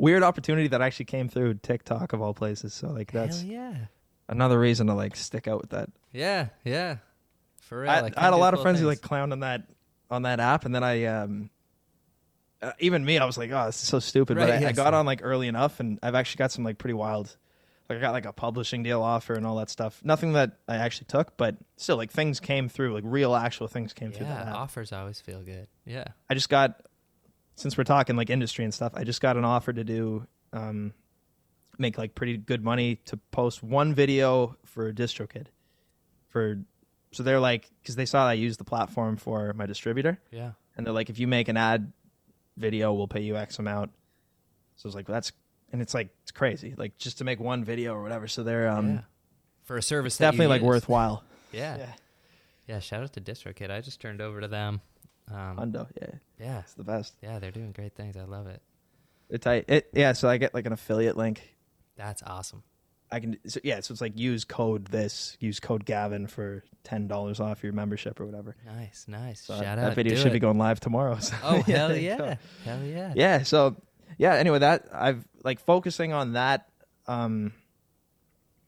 weird 0.00 0.22
opportunity 0.22 0.68
that 0.68 0.80
actually 0.80 1.04
came 1.06 1.28
through 1.28 1.54
TikTok 1.54 2.12
of 2.12 2.22
all 2.22 2.34
places. 2.34 2.74
So 2.74 2.88
like, 2.88 3.12
that's 3.12 3.40
hell 3.40 3.50
yeah, 3.50 3.74
another 4.28 4.58
reason 4.58 4.86
to 4.88 4.94
like 4.94 5.16
stick 5.16 5.46
out 5.46 5.60
with 5.60 5.70
that. 5.70 5.90
yeah, 6.12 6.48
yeah. 6.64 6.96
For 7.60 7.82
real, 7.82 7.90
I, 7.90 8.00
like, 8.00 8.18
I 8.18 8.22
had 8.22 8.32
a 8.32 8.36
lot 8.36 8.54
of 8.54 8.62
friends 8.62 8.80
who 8.80 8.86
like 8.86 9.00
clowned 9.00 9.32
on 9.32 9.40
that 9.40 9.62
on 10.10 10.22
that 10.22 10.40
app, 10.40 10.64
and 10.64 10.74
then 10.74 10.82
I 10.82 11.04
um. 11.04 11.50
Uh, 12.62 12.72
even 12.78 13.02
me, 13.02 13.16
I 13.16 13.24
was 13.24 13.38
like, 13.38 13.50
"Oh, 13.52 13.66
this 13.66 13.82
is 13.82 13.88
so 13.88 14.00
stupid." 14.00 14.36
Right, 14.36 14.48
but 14.48 14.62
I, 14.64 14.68
I 14.68 14.72
got 14.72 14.92
on 14.92 15.06
like 15.06 15.20
early 15.22 15.48
enough, 15.48 15.80
and 15.80 15.98
I've 16.02 16.14
actually 16.14 16.40
got 16.40 16.52
some 16.52 16.62
like 16.62 16.76
pretty 16.76 16.92
wild. 16.92 17.34
Like 17.88 17.98
I 17.98 18.02
got 18.02 18.12
like 18.12 18.26
a 18.26 18.32
publishing 18.32 18.82
deal 18.82 19.02
offer 19.02 19.32
and 19.34 19.46
all 19.46 19.56
that 19.56 19.70
stuff. 19.70 20.00
Nothing 20.04 20.34
that 20.34 20.58
I 20.68 20.76
actually 20.76 21.06
took, 21.06 21.36
but 21.38 21.56
still, 21.76 21.96
like 21.96 22.10
things 22.10 22.38
came 22.38 22.68
through. 22.68 22.92
Like 22.92 23.04
real, 23.06 23.34
actual 23.34 23.66
things 23.66 23.94
came 23.94 24.12
through 24.12 24.26
that 24.26 24.46
Yeah, 24.46 24.54
offers 24.54 24.92
always 24.92 25.20
feel 25.20 25.42
good. 25.42 25.68
Yeah. 25.86 26.04
I 26.28 26.34
just 26.34 26.48
got, 26.50 26.82
since 27.60 27.76
we're 27.76 27.84
talking 27.84 28.16
like 28.16 28.30
industry 28.30 28.64
and 28.64 28.72
stuff, 28.72 28.92
I 28.94 29.04
just 29.04 29.20
got 29.20 29.36
an 29.36 29.44
offer 29.44 29.72
to 29.72 29.84
do, 29.84 30.26
um, 30.52 30.94
make 31.78 31.98
like 31.98 32.14
pretty 32.14 32.36
good 32.38 32.64
money 32.64 32.96
to 33.06 33.16
post 33.30 33.62
one 33.62 33.94
video 33.94 34.56
for 34.64 34.92
DistroKid, 34.92 35.46
for, 36.28 36.58
so 37.12 37.22
they're 37.22 37.40
like, 37.40 37.70
because 37.82 37.96
they 37.96 38.06
saw 38.06 38.26
I 38.26 38.32
used 38.32 38.58
the 38.58 38.64
platform 38.64 39.16
for 39.16 39.52
my 39.52 39.66
distributor, 39.66 40.18
Yeah. 40.30 40.52
and 40.76 40.86
they're 40.86 40.94
like, 40.94 41.10
if 41.10 41.18
you 41.18 41.26
make 41.26 41.48
an 41.48 41.56
ad 41.58 41.92
video, 42.56 42.92
we'll 42.94 43.08
pay 43.08 43.20
you 43.20 43.36
X 43.36 43.58
amount. 43.58 43.90
So 44.76 44.86
I 44.86 44.88
was 44.88 44.94
like, 44.94 45.08
well, 45.08 45.14
that's, 45.16 45.32
and 45.72 45.82
it's 45.82 45.92
like 45.92 46.08
it's 46.22 46.32
crazy, 46.32 46.74
like 46.76 46.96
just 46.96 47.18
to 47.18 47.24
make 47.24 47.40
one 47.40 47.62
video 47.64 47.94
or 47.94 48.02
whatever. 48.02 48.26
So 48.26 48.42
they're 48.42 48.68
um, 48.68 48.90
yeah. 48.90 49.00
For 49.64 49.76
a 49.76 49.82
service 49.82 50.16
definitely 50.16 50.48
like 50.48 50.62
worthwhile. 50.62 51.22
Yeah. 51.52 51.76
Yeah. 51.76 51.92
yeah. 52.66 52.78
Shout 52.80 53.02
out 53.04 53.12
to 53.12 53.20
DistroKid. 53.20 53.70
I 53.70 53.80
just 53.80 54.00
turned 54.00 54.20
over 54.20 54.40
to 54.40 54.48
them. 54.48 54.80
Um, 55.32 55.56
Hundo, 55.56 55.86
yeah, 56.00 56.08
yeah. 56.38 56.58
it's 56.60 56.74
the 56.74 56.84
best. 56.84 57.14
Yeah, 57.22 57.38
they're 57.38 57.50
doing 57.50 57.72
great 57.72 57.94
things. 57.94 58.16
I 58.16 58.24
love 58.24 58.46
it. 58.46 58.60
It's 59.28 59.44
tight. 59.44 59.64
It, 59.68 59.88
yeah, 59.92 60.12
so 60.12 60.28
I 60.28 60.38
get 60.38 60.54
like 60.54 60.66
an 60.66 60.72
affiliate 60.72 61.16
link 61.16 61.56
That's 61.96 62.22
awesome. 62.26 62.62
I 63.12 63.18
can 63.20 63.38
so, 63.46 63.58
yeah, 63.64 63.80
so 63.80 63.92
it's 63.92 64.00
like 64.00 64.16
use 64.18 64.44
code 64.44 64.86
this, 64.86 65.36
use 65.40 65.58
code 65.60 65.84
Gavin 65.84 66.26
for 66.28 66.62
ten 66.84 67.08
dollars 67.08 67.40
off 67.40 67.62
your 67.64 67.72
membership 67.72 68.20
or 68.20 68.26
whatever. 68.26 68.56
Nice, 68.64 69.06
nice. 69.08 69.40
So 69.40 69.54
Shout 69.54 69.62
that 69.64 69.78
out. 69.78 69.84
That 69.90 69.94
video 69.96 70.16
should 70.16 70.28
it. 70.28 70.32
be 70.34 70.38
going 70.38 70.58
live 70.58 70.78
tomorrow. 70.80 71.18
so- 71.18 71.34
Oh 71.42 71.62
hell 71.66 71.96
yeah, 71.96 72.16
go. 72.18 72.36
hell 72.64 72.82
yeah. 72.84 73.12
yeah 73.16 73.42
so 73.42 73.76
yeah 74.18 74.34
anyway 74.34 74.58
that 74.58 74.88
i've 74.92 75.24
like 75.44 75.60
focusing 75.60 76.12
on 76.12 76.32
that 76.32 76.68
um 77.06 77.52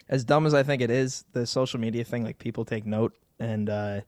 as 0.09 0.25
dumb 0.25 0.47
as 0.47 0.55
i 0.55 0.63
think 0.63 0.81
it 0.83 0.91
is 0.91 1.25
the 1.33 1.45
social 1.47 1.81
media 1.81 2.05
thing 2.05 2.23
like 2.25 2.39
people 2.39 2.65
take 2.65 2.87
note 2.87 3.13
and 3.41 3.69
uh 3.69 4.01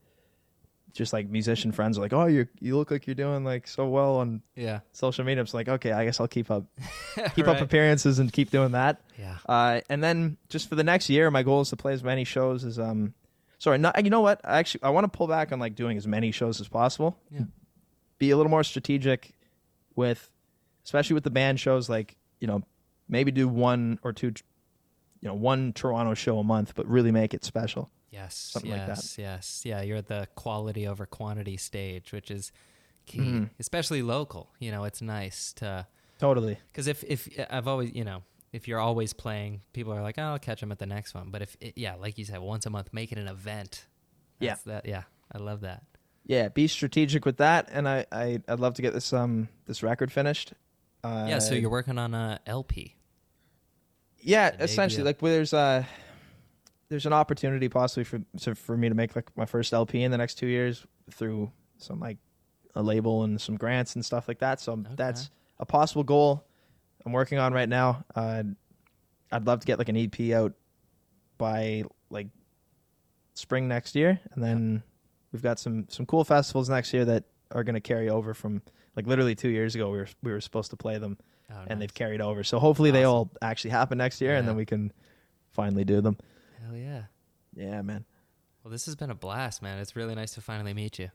just 0.94 1.12
like 1.12 1.28
musician 1.28 1.72
friends 1.72 1.98
are 1.98 2.00
like 2.00 2.12
oh 2.12 2.24
you 2.26 2.46
you 2.60 2.76
look 2.76 2.90
like 2.90 3.06
you're 3.06 3.14
doing 3.14 3.44
like 3.44 3.66
so 3.66 3.86
well 3.86 4.16
on 4.16 4.40
Yeah. 4.56 4.80
social 4.92 5.24
media 5.24 5.42
it's 5.42 5.52
like 5.52 5.68
okay 5.68 5.92
i 5.92 6.04
guess 6.04 6.20
i'll 6.20 6.28
keep 6.28 6.50
up 6.50 6.64
keep 7.34 7.46
Right. 7.46 7.56
up 7.56 7.60
appearances 7.60 8.18
and 8.20 8.32
keep 8.32 8.50
doing 8.50 8.72
that 8.72 9.00
Yeah. 9.18 9.36
uh 9.46 9.80
and 9.90 10.02
then 10.02 10.36
just 10.48 10.68
for 10.68 10.76
the 10.76 10.84
next 10.84 11.10
year 11.10 11.30
my 11.30 11.42
goal 11.42 11.60
is 11.60 11.70
to 11.70 11.76
play 11.76 11.92
as 11.92 12.02
many 12.02 12.24
shows 12.24 12.64
as 12.64 12.78
um 12.78 13.12
sorry 13.58 13.76
not 13.78 14.02
you 14.04 14.10
know 14.10 14.20
what 14.22 14.40
I 14.44 14.58
actually 14.58 14.84
i 14.84 14.90
want 14.90 15.04
to 15.04 15.14
pull 15.16 15.26
back 15.26 15.50
on 15.52 15.58
like 15.58 15.74
doing 15.74 15.96
as 15.96 16.06
many 16.06 16.30
shows 16.30 16.60
as 16.60 16.68
possible 16.68 17.18
Yeah. 17.30 17.42
be 18.18 18.30
a 18.30 18.36
little 18.36 18.50
more 18.50 18.64
strategic 18.64 19.34
with 19.96 20.30
especially 20.84 21.14
with 21.14 21.24
the 21.24 21.30
band 21.30 21.58
shows 21.60 21.88
like 21.90 22.16
you 22.40 22.46
know 22.46 22.62
maybe 23.08 23.30
do 23.32 23.48
one 23.48 23.98
or 24.02 24.12
two 24.12 24.28
you 24.28 25.28
know 25.28 25.34
one 25.34 25.72
toronto 25.72 26.14
show 26.14 26.38
a 26.38 26.44
month 26.44 26.74
but 26.76 26.86
really 26.86 27.10
make 27.10 27.34
it 27.34 27.44
special 27.44 27.90
Yes. 28.14 28.34
Something 28.52 28.70
like 28.70 28.86
yes. 28.88 29.16
that. 29.16 29.22
Yes. 29.22 29.62
Yeah. 29.64 29.82
You're 29.82 29.98
at 29.98 30.06
the 30.06 30.28
quality 30.36 30.86
over 30.86 31.04
quantity 31.06 31.56
stage, 31.56 32.12
which 32.12 32.30
is 32.30 32.52
key, 33.06 33.18
Mhm. 33.18 33.50
especially 33.58 34.02
local. 34.02 34.50
You 34.58 34.70
know, 34.70 34.84
it's 34.84 35.02
nice 35.02 35.52
to 35.54 35.86
totally 36.18 36.56
because 36.72 36.86
if 36.86 37.02
if 37.04 37.28
I've 37.50 37.68
always 37.68 37.92
you 37.94 38.04
know 38.04 38.22
if 38.52 38.68
you're 38.68 38.78
always 38.80 39.12
playing, 39.12 39.62
people 39.72 39.92
are 39.92 40.00
like, 40.02 40.16
oh, 40.16 40.22
I'll 40.22 40.38
catch 40.38 40.60
them 40.60 40.70
at 40.72 40.78
the 40.78 40.86
next 40.86 41.12
one. 41.12 41.30
But 41.30 41.42
if 41.42 41.56
it, 41.60 41.72
yeah, 41.76 41.96
like 41.96 42.16
you 42.18 42.24
said, 42.24 42.38
once 42.40 42.64
a 42.66 42.70
month, 42.70 42.90
make 42.92 43.10
it 43.12 43.18
an 43.18 43.26
event. 43.28 43.86
Yeah. 44.38 44.56
That 44.66 44.86
yeah. 44.86 45.02
I 45.32 45.38
love 45.38 45.60
that. 45.62 45.82
yeah 46.26 46.48
be 46.48 46.66
strategic 46.68 47.26
with 47.26 47.36
that 47.38 47.68
and 47.72 47.86
i, 47.88 48.06
I 48.12 48.40
i'd 48.48 48.60
love 48.60 48.74
to 48.74 48.82
get 48.82 48.94
this 48.94 49.12
um 49.12 49.48
this 49.66 49.82
record 49.82 50.10
finished 50.12 50.54
uh 51.02 51.26
yeah. 51.28 51.38
So 51.40 51.52
you're 51.54 51.70
working 51.70 51.98
on 51.98 52.14
a 52.14 52.40
LP. 52.46 52.94
yeah 54.20 54.54
essentially 54.60 55.02
like 55.04 55.20
where 55.20 55.32
there's 55.32 55.52
uh 55.52 55.84
there's 56.94 57.06
an 57.06 57.12
opportunity 57.12 57.68
possibly 57.68 58.04
for 58.04 58.20
so 58.36 58.54
for 58.54 58.76
me 58.76 58.88
to 58.88 58.94
make 58.94 59.16
like 59.16 59.28
my 59.36 59.44
first 59.44 59.72
lp 59.72 60.00
in 60.04 60.12
the 60.12 60.16
next 60.18 60.36
two 60.36 60.46
years 60.46 60.86
through 61.10 61.50
some 61.78 61.98
like 61.98 62.18
a 62.76 62.82
label 62.82 63.24
and 63.24 63.40
some 63.40 63.56
grants 63.56 63.96
and 63.96 64.04
stuff 64.04 64.28
like 64.28 64.38
that 64.38 64.60
so 64.60 64.80
that's 64.94 65.28
a 65.58 65.66
possible 65.66 66.04
goal 66.04 66.44
i'm 67.04 67.10
working 67.12 67.38
on 67.38 67.52
right 67.52 67.68
now 67.68 68.04
uh 68.14 68.42
i'd 69.32 69.44
love 69.46 69.58
to 69.58 69.66
get 69.66 69.78
like 69.78 69.88
an 69.88 69.96
ep 69.96 70.20
out 70.32 70.52
by 71.36 71.82
like 72.10 72.28
spring 73.34 73.66
next 73.66 73.94
year 73.96 74.20
and 74.32 74.42
then 74.44 74.82
we've 75.32 75.42
got 75.42 75.58
some 75.58 75.86
some 75.88 76.06
cool 76.06 76.22
festivals 76.24 76.68
next 76.70 76.92
year 76.92 77.04
that 77.04 77.24
are 77.50 77.64
going 77.64 77.74
to 77.74 77.80
carry 77.80 78.08
over 78.08 78.34
from 78.34 78.62
like 78.96 79.06
literally 79.06 79.34
two 79.34 79.48
years 79.48 79.74
ago 79.74 79.90
we 79.90 79.98
were 79.98 80.08
we 80.22 80.30
were 80.30 80.40
supposed 80.40 80.70
to 80.70 80.76
play 80.76 80.98
them 80.98 81.18
Oh, 81.50 81.56
and 81.60 81.68
nice. 81.72 81.78
they've 81.80 81.94
carried 81.94 82.22
over. 82.22 82.42
So 82.42 82.58
hopefully 82.58 82.90
they 82.90 83.04
Awesome. 83.04 83.14
all 83.14 83.30
actually 83.42 83.72
happen 83.72 83.98
next 83.98 84.18
year, 84.22 84.34
and 84.34 84.48
then 84.48 84.56
we 84.56 84.64
can 84.64 84.90
finally 85.50 85.84
do 85.84 86.00
them. 86.00 86.16
Hell 86.64 86.76
yeah. 86.76 87.02
Yeah, 87.56 87.82
man, 87.82 88.04
Well, 88.62 88.72
this 88.72 88.86
has 88.86 88.96
been 88.96 89.10
a 89.10 89.14
blast, 89.14 89.62
man. 89.62 89.78
It's 89.78 89.94
really 89.94 90.14
nice 90.14 90.32
to 90.32 90.40
finally 90.40 90.74
meet 90.74 90.98
you. 90.98 91.10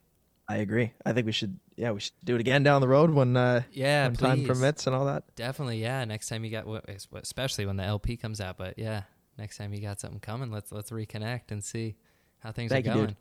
I 0.48 0.58
agree. 0.58 0.94
I 1.06 1.14
think 1.14 1.26
we 1.26 1.32
should. 1.32 1.60
Yeah, 1.76 1.92
we 1.92 2.00
should 2.00 2.14
do 2.24 2.36
it 2.36 2.42
again 2.42 2.64
down 2.64 2.82
the 2.82 2.88
road 2.88 3.12
when 3.12 3.38
uh, 3.38 3.62
Yeah, 3.72 4.08
when 4.08 4.16
time 4.16 4.46
permits 4.46 4.88
and 4.88 4.96
all 4.96 5.06
that. 5.06 5.24
Definitely, 5.36 5.82
yeah. 5.82 6.04
Next 6.06 6.28
time 6.28 6.44
you 6.44 6.50
got, 6.50 6.66
especially 7.14 7.66
when 7.66 7.78
the 7.78 7.84
LP 7.84 8.18
comes 8.18 8.42
out, 8.42 8.58
but 8.58 8.80
yeah, 8.80 9.04
next 9.38 9.58
time 9.58 9.74
you 9.74 9.82
got 9.82 10.00
something 10.00 10.20
coming, 10.20 10.52
let's 10.52 10.72
let's 10.72 10.90
reconnect 10.90 11.52
and 11.52 11.64
see 11.64 11.96
how 12.40 12.52
things 12.52 12.72
Thank 12.72 12.88
are 12.88 12.94
going. 12.94 13.06
dude. 13.08 13.18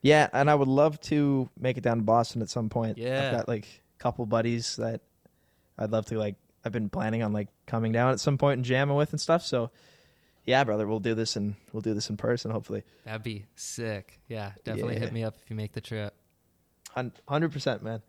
Yeah, 0.00 0.28
and 0.32 0.50
I 0.50 0.54
would 0.54 0.68
love 0.68 1.00
to 1.02 1.48
make 1.58 1.76
it 1.76 1.82
down 1.82 1.98
to 1.98 2.02
Boston 2.02 2.42
at 2.42 2.48
some 2.48 2.68
point. 2.68 2.98
Yeah. 2.98 3.26
I've 3.26 3.36
got 3.36 3.48
like 3.48 3.66
a 3.66 4.02
couple 4.02 4.24
buddies 4.26 4.76
that 4.76 5.02
I'd 5.78 5.90
love 5.90 6.06
to 6.06 6.18
like. 6.18 6.36
I've 6.64 6.72
been 6.72 6.88
planning 6.88 7.22
on 7.22 7.32
like 7.32 7.48
coming 7.66 7.92
down 7.92 8.12
at 8.12 8.20
some 8.20 8.38
point 8.38 8.58
and 8.58 8.64
jamming 8.64 8.96
with 8.96 9.12
and 9.12 9.20
stuff. 9.20 9.44
So, 9.44 9.70
yeah, 10.44 10.64
brother, 10.64 10.86
we'll 10.86 11.00
do 11.00 11.14
this 11.14 11.36
and 11.36 11.54
we'll 11.72 11.80
do 11.80 11.94
this 11.94 12.10
in 12.10 12.16
person. 12.16 12.50
Hopefully, 12.50 12.82
That'd 13.04 13.22
be 13.22 13.46
sick. 13.54 14.20
Yeah, 14.28 14.52
definitely 14.64 14.94
Yeah. 14.94 15.00
hit 15.00 15.12
me 15.12 15.24
up 15.24 15.36
if 15.42 15.50
you 15.50 15.56
make 15.56 15.72
the 15.72 15.80
trip. 15.80 16.14
hundred 17.28 17.52
percent, 17.52 17.82
man. 17.82 18.02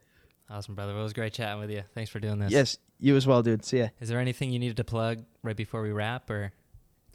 Awesome, 0.50 0.76
brother. 0.76 0.92
Well, 0.94 1.02
it 1.02 1.04
was 1.06 1.14
great 1.14 1.34
chatting 1.34 1.60
with 1.62 1.72
you. 1.72 1.84
Thanks 1.94 2.12
for 2.12 2.20
doing 2.20 2.40
this. 2.40 2.52
Yes, 2.52 2.78
you 3.00 3.16
as 3.16 3.26
well, 3.26 3.42
dude. 3.42 3.64
See 3.64 3.80
ya. 3.80 3.88
Is 4.00 4.10
there 4.10 4.20
anything 4.20 4.52
you 4.52 4.60
needed 4.60 4.78
to 4.78 4.84
plug 4.84 5.24
right 5.42 5.56
before 5.56 5.82
we 5.82 5.92
wrap, 5.92 6.30
or 6.30 6.52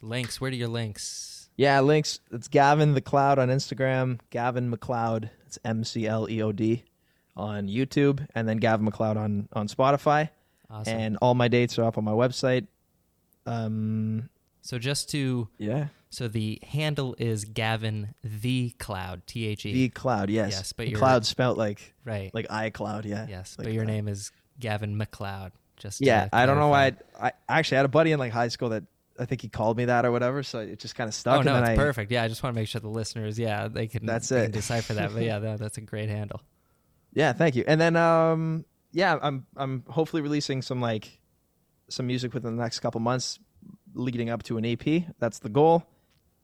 links? 0.01 0.41
Where 0.41 0.49
do 0.51 0.57
your 0.57 0.67
links? 0.67 1.49
Yeah, 1.55 1.79
links. 1.81 2.21
It's 2.31 2.47
Gavin 2.47 2.93
the 2.93 3.01
Cloud 3.01 3.37
on 3.37 3.49
Instagram. 3.49 4.19
Gavin 4.29 4.71
McLeod. 4.71 5.29
It's 5.45 5.59
M 5.63 5.83
C 5.83 6.07
L 6.07 6.29
E 6.29 6.41
O 6.41 6.51
D 6.51 6.83
on 7.35 7.67
YouTube, 7.67 8.25
and 8.33 8.47
then 8.47 8.57
Gavin 8.57 8.89
McLeod 8.89 9.15
on 9.17 9.47
on 9.53 9.67
Spotify. 9.67 10.29
Awesome. 10.69 10.97
And 10.99 11.17
all 11.21 11.35
my 11.35 11.47
dates 11.47 11.77
are 11.79 11.83
up 11.83 11.97
on 11.97 12.03
my 12.03 12.11
website. 12.11 12.67
Um, 13.45 14.29
so 14.69 14.77
just 14.77 15.09
to 15.09 15.47
yeah, 15.57 15.87
so 16.11 16.27
the 16.27 16.59
handle 16.61 17.15
is 17.17 17.43
Gavin 17.43 18.13
the 18.23 18.69
Cloud 18.77 19.23
T 19.25 19.47
H 19.47 19.65
E. 19.65 19.73
the 19.73 19.89
Cloud. 19.89 20.29
Yes, 20.29 20.51
Yes, 20.51 20.73
but 20.73 20.83
The 20.83 20.91
you're- 20.91 20.99
Cloud 20.99 21.25
spelt 21.25 21.57
like 21.57 21.95
right. 22.05 22.31
like 22.35 22.47
iCloud. 22.49 23.05
Yeah. 23.05 23.25
yes, 23.27 23.55
like 23.57 23.65
but 23.65 23.73
your 23.73 23.83
that. 23.87 23.91
name 23.91 24.07
is 24.07 24.31
Gavin 24.59 24.95
McLeod. 24.95 25.53
Just 25.77 26.01
Yeah, 26.01 26.29
I 26.31 26.45
don't 26.45 26.57
know 26.59 26.67
why. 26.67 26.93
I, 27.19 27.31
I 27.49 27.57
actually 27.59 27.77
had 27.77 27.85
a 27.85 27.89
buddy 27.89 28.11
in 28.11 28.19
like 28.19 28.31
high 28.31 28.49
school 28.49 28.69
that 28.69 28.83
I 29.17 29.25
think 29.25 29.41
he 29.41 29.49
called 29.49 29.75
me 29.75 29.85
that 29.85 30.05
or 30.05 30.11
whatever, 30.11 30.43
so 30.43 30.59
it 30.59 30.77
just 30.77 30.93
kind 30.93 31.07
of 31.07 31.15
stuck. 31.15 31.39
Oh 31.39 31.41
no, 31.41 31.57
it's 31.57 31.69
I, 31.69 31.75
perfect. 31.75 32.11
Yeah, 32.11 32.21
I 32.21 32.27
just 32.27 32.43
want 32.43 32.53
to 32.53 32.61
make 32.61 32.67
sure 32.67 32.79
the 32.79 32.89
listeners, 32.89 33.39
yeah, 33.39 33.69
they 33.69 33.87
can, 33.87 34.05
That's 34.05 34.29
they 34.29 34.41
it. 34.41 34.43
can 34.43 34.51
decipher 34.51 34.93
that. 34.93 35.11
But 35.15 35.23
yeah, 35.23 35.39
that, 35.45 35.57
that's 35.59 35.79
a 35.79 35.81
great 35.81 36.09
handle. 36.09 36.41
Yeah, 37.11 37.33
thank 37.33 37.55
you. 37.55 37.63
And 37.65 37.81
then 37.81 37.95
um 37.95 38.65
yeah, 38.91 39.17
I'm 39.19 39.47
I'm 39.57 39.83
hopefully 39.89 40.21
releasing 40.21 40.61
some 40.61 40.79
like 40.79 41.19
some 41.89 42.05
music 42.05 42.35
within 42.35 42.55
the 42.55 42.61
next 42.61 42.81
couple 42.81 43.01
months 43.01 43.39
leading 43.93 44.29
up 44.29 44.43
to 44.43 44.57
an 44.57 44.65
EP. 44.65 45.03
That's 45.19 45.39
the 45.39 45.49
goal. 45.49 45.85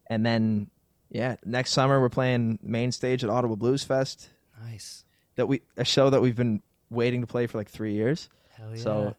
And 0.07 0.25
then 0.25 0.69
yeah, 1.09 1.35
next 1.45 1.71
summer 1.71 1.99
we're 1.99 2.09
playing 2.09 2.59
main 2.61 2.91
stage 2.91 3.23
at 3.23 3.29
Ottawa 3.29 3.55
Blues 3.55 3.83
Fest. 3.83 4.29
Nice. 4.63 5.03
That 5.35 5.47
we 5.47 5.61
a 5.77 5.85
show 5.85 6.09
that 6.09 6.21
we've 6.21 6.35
been 6.35 6.61
waiting 6.89 7.21
to 7.21 7.27
play 7.27 7.47
for 7.47 7.57
like 7.57 7.69
3 7.69 7.93
years. 7.93 8.29
Hell 8.57 8.75
yeah. 8.75 8.81
So 8.81 9.15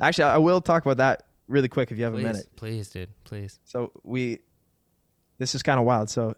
actually 0.00 0.24
I 0.24 0.38
will 0.38 0.60
talk 0.60 0.84
about 0.84 0.98
that 0.98 1.24
really 1.48 1.68
quick 1.68 1.90
if 1.90 1.98
you 1.98 2.04
have 2.04 2.14
please, 2.14 2.24
a 2.24 2.26
minute. 2.28 2.48
please, 2.56 2.88
dude, 2.88 3.10
please. 3.24 3.58
So 3.64 3.92
we 4.02 4.40
this 5.38 5.54
is 5.54 5.62
kind 5.62 5.78
of 5.78 5.86
wild. 5.86 6.08
So 6.10 6.34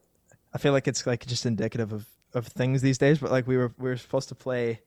I 0.52 0.58
feel 0.58 0.72
like 0.72 0.88
it's 0.88 1.06
like 1.06 1.26
just 1.26 1.46
indicative 1.46 1.92
of 1.92 2.06
of 2.32 2.46
things 2.48 2.82
these 2.82 2.98
days, 2.98 3.18
but 3.18 3.30
like 3.30 3.46
we 3.46 3.56
were 3.56 3.72
we 3.78 3.88
were 3.88 3.96
supposed 3.96 4.28
to 4.30 4.34
play 4.34 4.80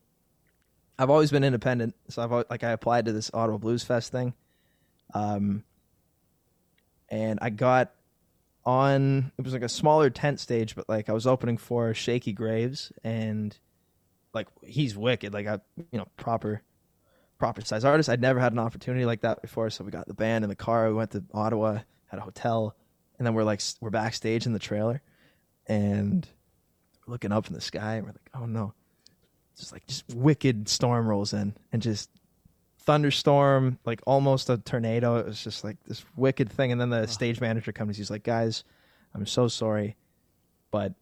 I've 1.00 1.12
always 1.12 1.30
been 1.30 1.44
independent, 1.44 1.96
so 2.10 2.24
I've 2.24 2.32
al- 2.32 2.46
like 2.50 2.64
I 2.64 2.72
applied 2.72 3.06
to 3.06 3.12
this 3.12 3.30
Ottawa 3.34 3.58
Blues 3.58 3.84
Fest 3.84 4.12
thing. 4.12 4.34
Um 5.14 5.64
and 7.10 7.40
I 7.42 7.50
got 7.50 7.94
on 8.66 9.32
it 9.38 9.44
was 9.44 9.54
like 9.54 9.62
a 9.62 9.70
smaller 9.70 10.10
tent 10.10 10.40
stage, 10.40 10.76
but 10.76 10.90
like 10.90 11.10
I 11.10 11.14
was 11.14 11.26
opening 11.26 11.58
for 11.58 11.94
Shakey 11.94 12.34
Graves 12.34 12.92
and 13.04 13.58
like 14.34 14.48
he's 14.64 14.98
wicked, 14.98 15.34
like 15.34 15.48
I 15.48 15.60
you 15.92 15.98
know, 16.00 16.08
proper 16.18 16.62
proper 17.38 17.62
size 17.62 17.86
artist. 17.86 18.10
I'd 18.10 18.22
never 18.22 18.40
had 18.40 18.52
an 18.52 18.60
opportunity 18.60 19.06
like 19.06 19.22
that 19.22 19.42
before, 19.42 19.70
so 19.70 19.84
we 19.84 19.92
got 19.92 20.08
the 20.08 20.14
band 20.14 20.44
in 20.44 20.50
the 20.50 20.56
car, 20.56 20.88
we 20.90 20.96
went 20.96 21.12
to 21.12 21.24
Ottawa, 21.34 21.80
had 22.08 22.20
a 22.20 22.24
hotel, 22.24 22.76
and 23.18 23.26
then 23.26 23.34
we're 23.34 23.44
like 23.44 23.62
we're 23.80 23.90
backstage 23.90 24.46
in 24.46 24.54
the 24.54 24.60
trailer 24.60 25.02
and 25.68 26.28
looking 27.08 27.32
up 27.32 27.48
in 27.48 27.54
the 27.54 27.62
sky 27.62 27.96
and 27.96 28.06
we're 28.06 28.12
like, 28.12 28.30
"Oh 28.34 28.46
no." 28.46 28.74
Just 29.58 29.72
like 29.72 29.88
just 29.88 30.04
wicked 30.14 30.70
storm 30.70 31.08
rolls 31.08 31.34
in 31.34 31.56
and 31.72 31.82
just 31.82 32.10
thunderstorm, 32.88 33.78
like 33.86 34.02
almost 34.08 34.50
a 34.50 34.58
tornado. 34.58 35.18
It 35.18 35.28
was 35.28 35.44
just 35.44 35.64
like 35.64 35.78
this 35.84 36.04
wicked 36.16 36.50
thing. 36.50 36.72
And 36.72 36.82
then 36.82 36.90
the 36.90 37.06
stage 37.06 37.40
manager 37.40 37.72
comes. 37.72 37.98
He's 37.98 38.10
like, 38.10 38.24
"Guys, 38.24 38.64
I'm 39.14 39.28
so 39.28 39.48
sorry, 39.50 39.96
but 40.72 40.94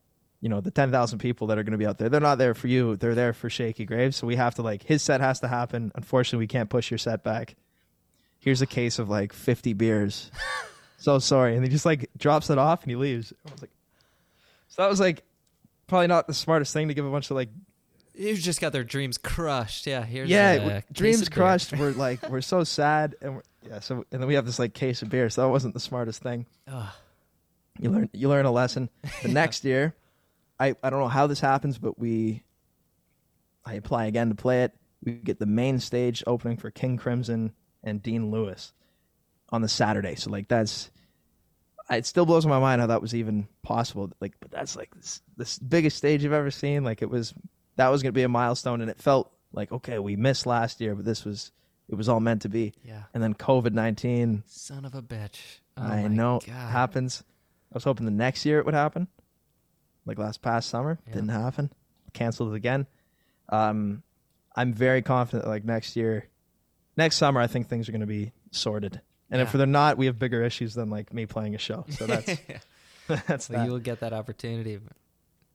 you 0.42 0.50
know 0.50 0.60
the 0.60 0.72
ten 0.72 0.92
thousand 0.92 1.20
people 1.20 1.48
that 1.48 1.58
are 1.58 1.64
going 1.64 1.72
to 1.72 1.78
be 1.78 1.86
out 1.86 1.98
there, 2.00 2.10
they're 2.10 2.20
not 2.20 2.40
there 2.40 2.56
for 2.56 2.68
you. 2.68 2.98
They're 2.98 3.16
there 3.16 3.32
for 3.32 3.50
Shakey 3.50 3.86
Graves. 3.86 4.18
So 4.18 4.28
we 4.28 4.36
have 4.36 4.56
to 4.56 4.64
like 4.64 4.84
his 4.84 5.02
set 5.04 5.22
has 5.22 5.40
to 5.42 5.48
happen. 5.48 5.92
Unfortunately, 5.96 6.44
we 6.44 6.48
can't 6.48 6.70
push 6.70 6.92
your 6.92 6.98
set 6.98 7.24
back. 7.24 7.56
Here's 8.40 8.62
a 8.62 8.68
case 8.68 9.00
of 9.00 9.08
like 9.08 9.32
fifty 9.32 9.74
beers. 9.74 10.32
so 10.98 11.20
sorry." 11.20 11.56
And 11.56 11.64
he 11.64 11.70
just 11.70 11.86
like 11.86 12.10
drops 12.18 12.50
it 12.50 12.58
off 12.58 12.82
and 12.82 12.90
he 12.90 12.96
leaves. 12.98 13.32
I 13.48 13.52
was 13.52 13.62
like, 13.62 13.72
so 14.70 14.82
that 14.82 14.90
was 14.90 15.00
like 15.00 15.24
probably 15.86 16.08
not 16.08 16.26
the 16.26 16.34
smartest 16.34 16.74
thing 16.74 16.88
to 16.88 16.96
give 16.96 17.06
a 17.06 17.12
bunch 17.12 17.30
of 17.30 17.36
like 17.36 17.50
You 18.18 18.36
just 18.36 18.62
got 18.62 18.72
their 18.72 18.84
dreams 18.84 19.18
crushed. 19.18 19.88
Yeah, 19.88 20.04
here's 20.04 20.30
yeah, 20.30 20.54
a 20.54 20.84
dreams 20.94 21.28
beer. 21.28 21.36
crushed. 21.36 21.74
We're 21.74 21.92
like 21.96 22.30
we're 22.30 22.42
so 22.42 22.64
sad, 22.64 23.16
and 23.22 23.36
we're, 23.36 23.42
yeah. 23.68 23.80
So 23.80 24.06
and 24.12 24.22
then 24.22 24.28
we 24.28 24.36
have 24.36 24.46
this 24.46 24.60
like 24.60 24.74
case 24.74 25.02
of 25.02 25.10
beer. 25.10 25.30
So 25.30 25.42
that 25.42 25.50
wasn't 25.50 25.74
the 25.74 25.80
smartest 25.80 26.22
thing. 26.22 26.46
Ugh. 26.68 26.90
You 27.80 27.90
learn 27.90 28.10
you 28.14 28.30
learn 28.30 28.46
a 28.46 28.52
lesson. 28.52 28.90
The 29.22 29.28
next 29.30 29.66
year, 29.66 29.96
I 30.60 30.76
I 30.82 30.90
don't 30.90 31.00
know 31.00 31.08
how 31.08 31.28
this 31.28 31.40
happens, 31.40 31.78
but 31.78 32.00
we 32.00 32.44
I 33.66 33.74
apply 33.74 34.06
again 34.06 34.30
to 34.30 34.36
play 34.36 34.64
it. 34.64 34.74
We 35.04 35.14
get 35.14 35.40
the 35.40 35.46
main 35.46 35.80
stage 35.80 36.24
opening 36.26 36.58
for 36.58 36.72
King 36.72 36.98
Crimson 36.98 37.54
and 37.84 38.02
Dean 38.02 38.32
Lewis 38.32 38.74
on 39.50 39.62
the 39.62 39.70
Saturday. 39.70 40.16
So 40.16 40.32
like 40.32 40.48
that's 40.48 40.90
it 41.90 42.06
still 42.06 42.26
blows 42.26 42.46
my 42.46 42.60
mind 42.60 42.82
how 42.82 42.88
that 42.88 43.02
was 43.02 43.14
even 43.14 43.48
possible. 43.62 44.12
Like, 44.20 44.34
but 44.40 44.52
that's 44.52 44.76
like 44.76 44.94
this, 44.96 45.22
this 45.38 45.60
biggest 45.60 45.98
stage 45.98 46.24
you've 46.24 46.34
ever 46.34 46.52
seen. 46.52 46.84
Like, 46.84 47.02
it 47.02 47.10
was 47.10 47.34
that 47.78 47.90
was 47.90 48.02
going 48.02 48.12
to 48.14 48.18
be 48.18 48.24
a 48.24 48.30
milestone, 48.30 48.82
and 48.82 48.90
it 48.90 49.00
felt 49.02 49.32
like 49.54 49.72
okay, 49.72 50.00
we 50.00 50.16
missed 50.16 50.46
last 50.46 50.82
year, 50.82 50.96
but 50.96 51.06
this 51.06 51.24
was 51.26 51.52
it 51.90 51.96
was 51.96 52.10
all 52.10 52.20
meant 52.20 52.42
to 52.44 52.50
be. 52.50 52.74
Yeah. 52.84 53.04
And 53.14 53.22
then 53.22 53.34
COVID 53.34 53.74
nineteen, 53.74 54.44
Son 54.48 54.86
of 54.86 54.96
a 54.96 55.02
bitch. 55.02 55.40
Oh 55.78 55.84
I 55.84 56.08
know 56.08 56.40
God. 56.46 56.54
happens. 56.54 57.24
I 57.72 57.76
was 57.76 57.84
hoping 57.84 58.06
the 58.06 58.12
next 58.12 58.46
year 58.46 58.60
it 58.60 58.66
would 58.66 58.74
happen, 58.76 59.08
like 60.06 60.18
last 60.18 60.42
past 60.42 60.70
summer. 60.70 61.00
Yeah. 61.08 61.14
Didn't 61.16 61.30
happen. 61.30 61.72
Canceled 62.14 62.54
it 62.54 62.56
again. 62.56 62.88
Um, 63.50 64.02
I'm 64.56 64.74
very 64.74 65.02
confident. 65.02 65.48
Like 65.48 65.66
next 65.66 65.96
year, 65.98 66.28
next 66.96 67.18
summer, 67.18 67.42
I 67.42 67.48
think 67.48 67.68
things 67.68 67.90
are 67.90 67.92
going 67.92 68.00
to 68.02 68.08
be 68.08 68.32
sorted. 68.52 69.02
And 69.30 69.42
if 69.42 69.54
Yeah. 69.54 69.58
they're 69.58 69.68
not, 69.68 69.98
we 69.98 70.06
have 70.06 70.18
bigger 70.18 70.42
issues 70.44 70.74
than 70.76 70.90
like 70.90 71.14
me 71.14 71.26
playing 71.26 71.56
a 71.56 71.58
show. 71.58 71.86
So 71.90 72.06
that's 72.08 72.26
that's 73.08 73.50
Well, 73.50 73.60
that. 73.60 73.66
you 73.66 73.72
will 73.72 73.80
get 73.80 74.00
that 74.00 74.14
opportunity. 74.14 74.78
But, 74.78 74.94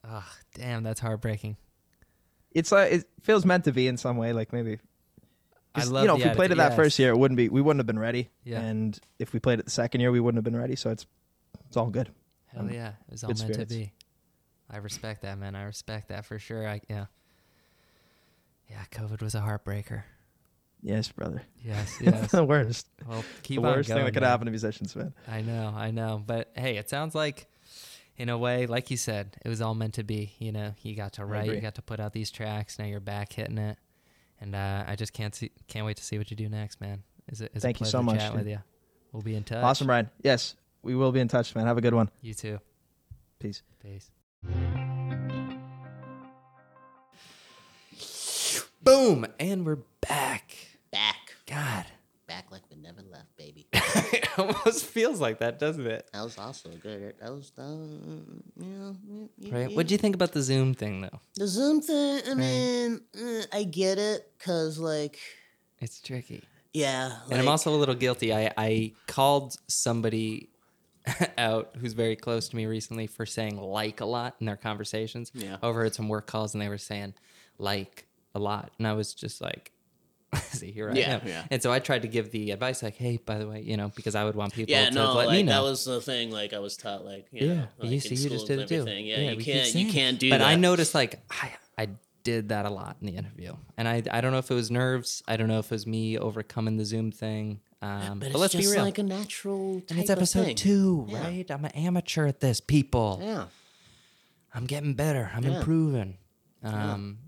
oh, 0.04 0.26
damn, 0.54 0.82
that's 0.82 1.00
heartbreaking. 1.00 1.56
It's 2.52 2.72
like 2.72 2.92
it 2.92 3.04
feels 3.22 3.44
meant 3.44 3.64
to 3.64 3.72
be 3.72 3.86
in 3.86 3.96
some 3.96 4.16
way. 4.16 4.32
Like 4.32 4.52
maybe 4.52 4.78
I 5.74 5.84
love 5.84 6.02
you 6.02 6.08
know, 6.08 6.16
if 6.16 6.24
we 6.24 6.30
played 6.30 6.50
it 6.50 6.58
attitude- 6.58 6.58
that 6.58 6.76
first 6.76 6.98
year, 6.98 7.10
it 7.10 7.16
wouldn't 7.18 7.36
be. 7.36 7.48
We 7.48 7.60
wouldn't 7.60 7.78
have 7.80 7.86
been 7.86 7.98
ready. 7.98 8.28
Yeah. 8.44 8.60
And 8.60 8.98
if 9.18 9.32
we 9.32 9.38
played 9.40 9.60
it 9.60 9.64
the 9.66 9.70
second 9.70 10.00
year, 10.00 10.10
we 10.10 10.20
wouldn't 10.20 10.38
have 10.38 10.44
been 10.44 10.60
ready. 10.60 10.76
So 10.76 10.90
it's 10.90 11.06
it's 11.68 11.76
all 11.76 11.90
good. 11.90 12.10
Hell 12.46 12.62
Um, 12.62 12.70
yeah, 12.70 12.88
it 12.88 12.94
was 13.12 13.22
all 13.24 13.28
meant 13.28 13.38
spirits. 13.38 13.58
to 13.58 13.66
be. 13.78 13.92
I 14.68 14.78
respect 14.78 15.22
that, 15.22 15.38
man. 15.38 15.54
I 15.54 15.62
respect 15.64 16.08
that 16.08 16.24
for 16.24 16.38
sure. 16.38 16.66
I 16.68 16.80
yeah, 16.88 17.06
yeah. 18.68 18.82
COVID 18.92 19.22
was 19.22 19.34
a 19.34 19.40
heartbreaker. 19.40 20.02
Yes, 20.82 21.12
brother. 21.12 21.42
Yes, 21.64 21.98
yes. 22.00 22.30
the 22.30 22.44
worst. 22.44 22.88
well, 23.06 23.22
keep 23.42 23.56
the 23.56 23.62
worst 23.62 23.88
thing 23.88 23.98
that 24.04 24.12
could 24.14 24.22
man. 24.22 24.30
happen 24.30 24.46
to 24.46 24.50
musicians, 24.50 24.96
man. 24.96 25.12
I 25.28 25.42
know, 25.42 25.72
I 25.76 25.90
know. 25.90 26.22
But 26.26 26.50
hey, 26.56 26.76
it 26.78 26.88
sounds 26.88 27.14
like, 27.14 27.46
in 28.20 28.28
a 28.28 28.36
way, 28.36 28.66
like 28.66 28.90
you 28.90 28.98
said, 28.98 29.38
it 29.42 29.48
was 29.48 29.62
all 29.62 29.74
meant 29.74 29.94
to 29.94 30.02
be. 30.02 30.34
You 30.38 30.52
know, 30.52 30.74
you 30.82 30.94
got 30.94 31.14
to 31.14 31.24
write, 31.24 31.46
you 31.50 31.60
got 31.60 31.76
to 31.76 31.82
put 31.82 32.00
out 32.00 32.12
these 32.12 32.30
tracks. 32.30 32.78
Now 32.78 32.84
you're 32.84 33.00
back 33.00 33.32
hitting 33.32 33.56
it, 33.56 33.78
and 34.40 34.54
uh, 34.54 34.84
I 34.86 34.94
just 34.94 35.14
can't 35.14 35.34
see, 35.34 35.50
can't 35.68 35.86
wait 35.86 35.96
to 35.96 36.04
see 36.04 36.18
what 36.18 36.30
you 36.30 36.36
do 36.36 36.46
next, 36.48 36.82
man. 36.82 37.02
Is 37.28 37.40
it? 37.40 37.50
Is 37.54 37.62
Thank 37.62 37.80
a 37.80 37.84
you 37.84 37.86
so 37.86 38.02
much, 38.02 38.18
chatting 38.18 38.36
dude. 38.36 38.46
with 38.46 38.52
you. 38.52 38.58
We'll 39.12 39.22
be 39.22 39.34
in 39.34 39.42
touch. 39.42 39.64
Awesome, 39.64 39.86
Brian. 39.86 40.10
Yes, 40.22 40.54
we 40.82 40.94
will 40.94 41.12
be 41.12 41.20
in 41.20 41.28
touch, 41.28 41.54
man. 41.54 41.66
Have 41.66 41.78
a 41.78 41.80
good 41.80 41.94
one. 41.94 42.10
You 42.20 42.34
too. 42.34 42.58
Peace. 43.38 43.62
Peace. 43.82 44.10
Boom, 48.82 49.26
and 49.38 49.64
we're 49.64 49.78
back. 50.06 50.52
Back. 50.90 51.16
God, 51.46 51.86
Back 52.26 52.52
like 52.52 52.62
we 52.70 52.76
never 52.76 53.02
left, 53.10 53.34
baby. 53.36 53.66
it 54.12 54.28
almost 54.38 54.86
feels 54.86 55.20
like 55.20 55.38
that, 55.38 55.58
doesn't 55.58 55.86
it? 55.86 56.08
That 56.12 56.22
was 56.24 56.38
also 56.38 56.70
good. 56.82 57.14
That 57.20 57.30
was, 57.30 57.52
uh, 57.58 57.62
you 57.62 58.66
know, 58.66 58.96
you- 59.08 59.28
you- 59.38 59.52
Right. 59.52 59.70
you- 59.70 59.76
What 59.76 59.86
do 59.86 59.94
you 59.94 59.98
think 59.98 60.14
about 60.14 60.32
the 60.32 60.42
Zoom 60.42 60.74
thing, 60.74 61.00
though? 61.02 61.20
The 61.36 61.46
Zoom 61.46 61.80
thing, 61.80 62.22
I 62.28 62.34
mean, 62.34 63.00
eh, 63.18 63.44
I 63.52 63.64
get 63.64 63.98
it, 63.98 64.32
cause 64.38 64.78
like, 64.78 65.18
It's 65.80 66.00
tricky. 66.00 66.42
yeah, 66.72 67.18
and 67.30 67.40
I'm 67.40 67.48
also 67.48 67.74
a 67.74 67.78
little 67.78 67.94
guilty. 67.94 68.32
I, 68.34 68.52
I 68.56 68.92
called 69.06 69.56
somebody 69.68 70.48
out 71.38 71.74
who's 71.80 71.94
very 71.94 72.14
close 72.16 72.48
to 72.50 72.56
me 72.56 72.66
recently 72.66 73.06
for 73.06 73.24
saying 73.26 73.56
like 73.56 74.00
a 74.00 74.04
lot 74.04 74.36
in 74.40 74.46
their 74.46 74.56
conversations. 74.56 75.30
Yeah. 75.34 75.56
Overheard 75.62 75.94
some 75.94 76.08
work 76.08 76.26
calls 76.26 76.54
and 76.54 76.60
they 76.62 76.68
were 76.68 76.76
saying 76.78 77.14
like 77.58 78.06
a 78.34 78.38
lot. 78.38 78.70
And 78.78 78.86
I 78.86 78.92
was 78.92 79.14
just 79.14 79.40
like, 79.40 79.72
see, 80.50 80.70
here 80.70 80.90
I 80.90 80.94
Yeah, 80.94 81.14
am. 81.16 81.20
yeah. 81.26 81.44
And 81.50 81.62
so 81.62 81.72
I 81.72 81.78
tried 81.80 82.02
to 82.02 82.08
give 82.08 82.30
the 82.30 82.52
advice 82.52 82.82
like, 82.82 82.94
hey, 82.94 83.16
by 83.16 83.38
the 83.38 83.48
way, 83.48 83.62
you 83.62 83.76
know, 83.76 83.90
because 83.96 84.14
I 84.14 84.24
would 84.24 84.36
want 84.36 84.54
people 84.54 84.72
yeah, 84.72 84.88
to 84.88 84.94
no, 84.94 85.14
let 85.14 85.26
like 85.26 85.36
me 85.38 85.42
know. 85.42 85.52
that 85.64 85.68
was 85.68 85.84
the 85.84 86.00
thing. 86.00 86.30
Like 86.30 86.52
I 86.52 86.58
was 86.60 86.76
taught, 86.76 87.04
like 87.04 87.26
you 87.32 87.48
yeah, 87.48 87.54
know, 87.54 87.66
like 87.78 87.90
you 87.90 88.00
see, 88.00 88.14
you 88.14 88.30
just 88.30 88.46
did 88.46 88.60
it 88.60 88.68
too. 88.68 88.76
everything. 88.76 89.06
Yeah, 89.06 89.30
you 89.32 89.42
can't, 89.44 89.74
you 89.74 89.92
can't 89.92 90.18
do 90.18 90.30
But 90.30 90.38
that. 90.38 90.46
I 90.46 90.54
noticed 90.54 90.94
like 90.94 91.20
I, 91.30 91.52
I 91.76 91.88
did 92.22 92.50
that 92.50 92.64
a 92.66 92.70
lot 92.70 92.96
in 93.00 93.06
the 93.08 93.16
interview, 93.16 93.54
and 93.76 93.88
I, 93.88 94.02
I 94.10 94.20
don't 94.20 94.30
know 94.32 94.38
if 94.38 94.50
it 94.50 94.54
was 94.54 94.70
nerves. 94.70 95.22
I 95.26 95.36
don't 95.36 95.48
know 95.48 95.58
if 95.58 95.66
it 95.66 95.70
was 95.72 95.86
me 95.86 96.16
overcoming 96.18 96.76
the 96.76 96.84
Zoom 96.84 97.10
thing. 97.10 97.60
Um, 97.82 98.18
but 98.18 98.20
but, 98.20 98.26
it's 98.28 98.36
let's 98.38 98.52
just 98.54 98.68
be 98.68 98.72
real. 98.76 98.84
like 98.84 98.98
a 98.98 99.02
natural. 99.02 99.82
And 99.88 99.98
it's 99.98 100.10
episode 100.10 100.44
thing. 100.44 100.54
two, 100.56 101.06
Yeah. 101.08 101.22
right? 101.24 101.50
I'm 101.50 101.64
an 101.64 101.70
amateur 101.72 102.26
at 102.26 102.38
this, 102.40 102.60
people. 102.60 103.20
Yeah, 103.22 103.46
I'm 104.54 104.66
getting 104.66 104.94
better. 104.94 105.30
I'm 105.34 105.42
Yeah. 105.44 105.56
improving. 105.58 106.18
Um, 106.62 107.18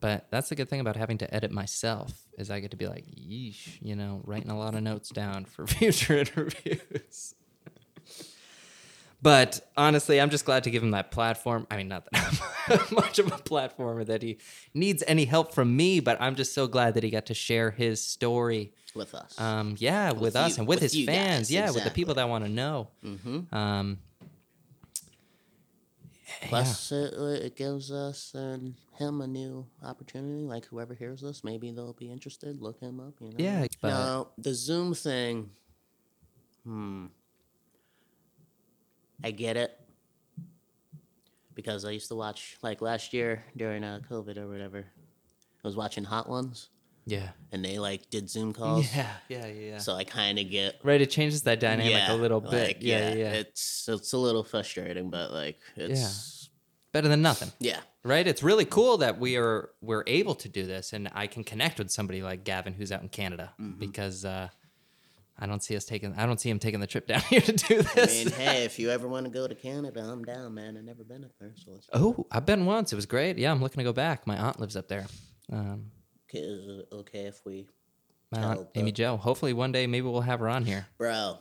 But 0.00 0.26
that's 0.30 0.48
the 0.50 0.54
good 0.54 0.68
thing 0.68 0.80
about 0.80 0.96
having 0.96 1.18
to 1.18 1.34
edit 1.34 1.50
myself 1.50 2.23
is 2.38 2.50
I 2.50 2.60
get 2.60 2.70
to 2.72 2.76
be 2.76 2.86
like, 2.86 3.04
yeesh, 3.06 3.78
you 3.80 3.94
know, 3.96 4.20
writing 4.24 4.50
a 4.50 4.58
lot 4.58 4.74
of 4.74 4.82
notes 4.82 5.08
down 5.10 5.44
for 5.44 5.66
future 5.68 6.18
interviews. 6.18 7.34
but 9.22 9.60
honestly, 9.76 10.20
I'm 10.20 10.30
just 10.30 10.44
glad 10.44 10.64
to 10.64 10.70
give 10.70 10.82
him 10.82 10.90
that 10.90 11.10
platform. 11.10 11.66
I 11.70 11.76
mean, 11.78 11.88
not 11.88 12.04
that 12.12 12.40
I'm 12.68 12.78
much 12.94 13.18
of 13.18 13.28
a 13.28 13.30
platformer 13.38 14.04
that 14.06 14.22
he 14.22 14.38
needs 14.74 15.02
any 15.06 15.24
help 15.24 15.54
from 15.54 15.74
me, 15.76 16.00
but 16.00 16.20
I'm 16.20 16.34
just 16.34 16.52
so 16.54 16.66
glad 16.66 16.94
that 16.94 17.02
he 17.04 17.10
got 17.10 17.26
to 17.26 17.34
share 17.34 17.70
his 17.70 18.02
story. 18.02 18.72
with 18.94 19.14
us. 19.14 19.38
Um, 19.40 19.76
yeah, 19.78 20.12
with, 20.12 20.20
With 20.22 20.36
us 20.36 20.50
you- 20.56 20.60
and 20.62 20.68
with, 20.68 20.82
with 20.82 20.92
his 20.92 21.04
fans. 21.06 21.38
guys, 21.48 21.50
yeah, 21.50 21.70
with 21.70 21.84
the 21.84 21.90
people 21.90 22.14
that 22.14 22.28
want 22.28 22.44
to 22.44 22.50
know. 22.50 22.88
mm-hmm. 23.04 23.54
Um, 23.54 23.98
Plus, 26.42 26.92
it, 26.92 27.14
it 27.14 27.56
gives 27.56 27.90
us 27.90 28.32
and 28.34 28.74
him 28.98 29.20
a 29.20 29.26
new 29.26 29.66
opportunity. 29.82 30.42
Like 30.44 30.66
whoever 30.66 30.94
hears 30.94 31.20
this, 31.20 31.42
maybe 31.44 31.70
they'll 31.72 31.92
be 31.94 32.10
interested. 32.10 32.60
Look 32.60 32.80
him 32.80 33.00
up. 33.00 33.14
You 33.20 33.28
know. 33.28 33.34
Yeah, 33.38 33.66
but- 33.80 33.88
Now 33.88 34.28
the 34.38 34.54
Zoom 34.54 34.94
thing. 34.94 35.50
Hmm. 36.64 37.06
I 39.22 39.30
get 39.30 39.56
it. 39.56 39.78
Because 41.54 41.84
I 41.84 41.90
used 41.90 42.08
to 42.08 42.16
watch 42.16 42.56
like 42.62 42.82
last 42.82 43.12
year 43.12 43.44
during 43.56 43.84
uh, 43.84 44.00
COVID 44.10 44.36
or 44.38 44.48
whatever. 44.48 44.78
I 45.64 45.66
was 45.68 45.76
watching 45.76 46.04
Hot 46.04 46.28
Ones, 46.28 46.68
yeah. 47.06 47.28
and 47.52 47.64
they 47.64 47.78
like 47.78 48.08
did 48.10 48.28
Zoom 48.30 48.52
calls. 48.52 48.94
Yeah, 48.94 49.06
yeah, 49.28 49.46
yeah, 49.46 49.52
yeah. 49.70 49.78
So 49.78 49.94
I 49.94 50.04
kind 50.04 50.38
of 50.38 50.48
get 50.50 50.76
right, 50.82 51.00
it 51.00 51.10
changes 51.10 51.42
that 51.42 51.60
dynamic 51.60 51.92
yeah, 51.92 52.12
a 52.12 52.16
little 52.16 52.40
bit. 52.40 52.66
like, 52.68 52.78
yeah, 52.80 53.10
yeah, 53.10 53.14
yeah. 53.14 53.32
It's 53.32 53.88
it's 53.88 54.12
a 54.12 54.18
little 54.18 54.44
frustrating, 54.44 55.10
but 55.10 55.32
like 55.32 55.60
it's 55.76 56.48
Better 56.92 57.08
than 57.08 57.22
nothing. 57.22 57.50
yeah. 57.58 57.80
Right? 58.04 58.24
It's 58.24 58.42
really 58.42 58.64
cool 58.64 58.98
that 58.98 59.18
we 59.18 59.36
are 59.36 59.70
we're 59.80 60.04
able 60.06 60.36
to 60.36 60.48
do 60.48 60.64
this 60.64 60.92
and 60.92 61.10
I 61.12 61.26
can 61.26 61.42
connect 61.42 61.78
with 61.78 61.90
somebody 61.90 62.22
like 62.22 62.44
Gavin 62.44 62.72
who's 62.74 62.92
out 62.92 63.02
in 63.02 63.08
Canada 63.08 63.52
Mm-hmm. 63.60 63.80
because 63.80 64.24
uh 64.24 64.48
I 65.36 65.46
don't 65.46 65.60
see 65.64 65.74
us 65.76 65.84
taking 65.84 66.14
I 66.14 66.24
don't 66.26 66.40
see 66.40 66.48
him 66.50 66.60
taking 66.60 66.78
the 66.78 66.86
trip 66.86 67.06
down 67.12 67.20
here 67.22 67.40
to 67.40 67.52
do 67.52 67.82
this. 67.82 68.20
I 68.20 68.24
mean, 68.24 68.32
hey, 68.34 68.64
if 68.70 68.78
you 68.78 68.90
ever 68.90 69.08
want 69.08 69.24
to 69.26 69.30
go 69.32 69.48
to 69.48 69.54
Canada, 69.56 70.00
I'm 70.08 70.22
down, 70.24 70.54
man. 70.54 70.76
I've 70.76 70.84
never 70.84 71.02
been 71.02 71.24
up 71.24 71.32
there, 71.40 71.52
so 71.56 71.72
let's. 71.72 71.88
oh, 71.92 72.26
I've 72.30 72.46
been 72.46 72.64
once. 72.66 72.92
It 72.92 72.96
was 72.96 73.06
great. 73.06 73.38
Yeah, 73.38 73.50
I'm 73.50 73.60
looking 73.60 73.78
to 73.78 73.84
go 73.84 73.92
back. 73.92 74.24
My 74.28 74.36
aunt 74.36 74.60
lives 74.60 74.76
up 74.76 74.86
there. 74.86 75.06
Um 75.52 75.90
is 76.40 76.66
it 76.80 76.88
okay 76.92 77.20
if 77.26 77.44
we, 77.44 77.66
Amy 78.74 78.92
Joe. 78.92 79.16
Hopefully 79.16 79.52
one 79.52 79.72
day 79.72 79.86
maybe 79.86 80.06
we'll 80.08 80.20
have 80.20 80.40
her 80.40 80.48
on 80.48 80.64
here. 80.64 80.86
bro? 80.98 81.38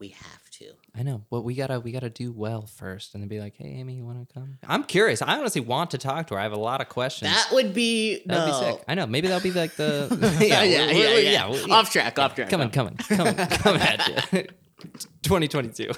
We 0.00 0.08
have 0.08 0.50
to. 0.58 0.72
I 0.94 1.02
know. 1.02 1.24
Well, 1.30 1.42
we 1.42 1.54
gotta 1.54 1.78
we 1.80 1.92
gotta 1.92 2.10
do 2.10 2.32
well 2.32 2.66
first, 2.66 3.14
and 3.14 3.22
then 3.22 3.28
be 3.28 3.38
like, 3.40 3.54
"Hey, 3.56 3.68
Amy, 3.68 3.94
you 3.94 4.04
want 4.04 4.28
to 4.28 4.34
come?" 4.34 4.58
I'm 4.66 4.82
curious. 4.82 5.22
I 5.22 5.38
honestly 5.38 5.60
want 5.60 5.92
to 5.92 5.98
talk 5.98 6.26
to 6.26 6.34
her. 6.34 6.40
I 6.40 6.42
have 6.42 6.52
a 6.52 6.58
lot 6.58 6.80
of 6.80 6.88
questions. 6.88 7.30
That 7.30 7.50
would 7.52 7.72
be 7.72 8.20
That'd 8.26 8.52
no. 8.52 8.60
be 8.60 8.66
sick. 8.72 8.84
I 8.88 8.94
know. 8.96 9.06
Maybe 9.06 9.28
that'll 9.28 9.42
be 9.42 9.52
like 9.52 9.76
the 9.76 10.08
Yeah, 10.40 10.62
yeah, 10.64 10.90
yeah, 10.90 11.16
yeah, 11.16 11.48
yeah. 11.48 11.74
Off 11.74 11.92
track, 11.92 12.18
off 12.18 12.34
track. 12.34 12.50
Coming, 12.50 12.70
coming, 12.70 12.96
coming, 12.96 13.34
coming 13.36 13.82
at 13.82 14.32
you. 14.32 14.42
2022. 15.22 15.92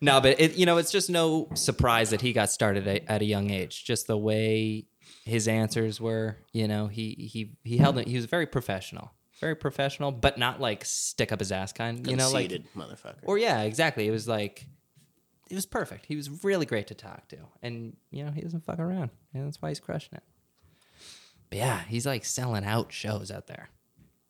no, 0.00 0.20
but 0.20 0.38
it, 0.38 0.54
you 0.56 0.66
know, 0.66 0.76
it's 0.76 0.92
just 0.92 1.08
no 1.10 1.48
surprise 1.54 2.10
that 2.10 2.20
he 2.20 2.32
got 2.32 2.50
started 2.50 2.86
at, 2.86 3.02
at 3.08 3.22
a 3.22 3.24
young 3.24 3.50
age. 3.50 3.84
Just 3.84 4.06
the 4.06 4.18
way 4.18 4.86
his 5.24 5.48
answers 5.48 6.00
were, 6.00 6.36
you 6.52 6.68
know, 6.68 6.86
he 6.86 7.14
he 7.32 7.56
he 7.64 7.78
held 7.78 7.98
it. 7.98 8.06
He 8.06 8.16
was 8.16 8.26
very 8.26 8.46
professional, 8.46 9.12
very 9.40 9.54
professional, 9.56 10.12
but 10.12 10.38
not 10.38 10.60
like 10.60 10.84
stick 10.84 11.32
up 11.32 11.40
his 11.40 11.50
ass 11.50 11.72
kind. 11.72 12.06
You 12.06 12.16
know, 12.16 12.30
like 12.30 12.50
motherfucker. 12.76 13.16
or 13.22 13.38
yeah, 13.38 13.62
exactly. 13.62 14.06
It 14.06 14.10
was 14.10 14.28
like 14.28 14.66
it 15.50 15.54
was 15.54 15.66
perfect. 15.66 16.06
He 16.06 16.16
was 16.16 16.44
really 16.44 16.66
great 16.66 16.86
to 16.88 16.94
talk 16.94 17.28
to, 17.28 17.38
and 17.62 17.96
you 18.10 18.24
know 18.24 18.32
he 18.32 18.42
doesn't 18.42 18.64
fuck 18.64 18.78
around, 18.78 19.10
and 19.32 19.46
that's 19.46 19.60
why 19.60 19.70
he's 19.70 19.80
crushing 19.80 20.14
it. 20.14 20.22
But 21.48 21.58
yeah, 21.58 21.80
he's 21.88 22.06
like 22.06 22.24
selling 22.24 22.64
out 22.64 22.92
shows 22.92 23.30
out 23.30 23.46
there. 23.46 23.70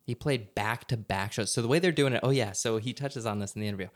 He 0.05 0.15
played 0.15 0.53
back 0.55 0.87
to 0.89 0.97
back 0.97 1.33
shows. 1.33 1.51
So 1.51 1.61
the 1.61 1.67
way 1.67 1.79
they're 1.79 1.91
doing 1.91 2.13
it, 2.13 2.21
oh 2.23 2.29
yeah. 2.29 2.51
So 2.53 2.77
he 2.77 2.93
touches 2.93 3.25
on 3.25 3.39
this 3.39 3.53
in 3.53 3.61
the 3.61 3.67
interview. 3.67 3.87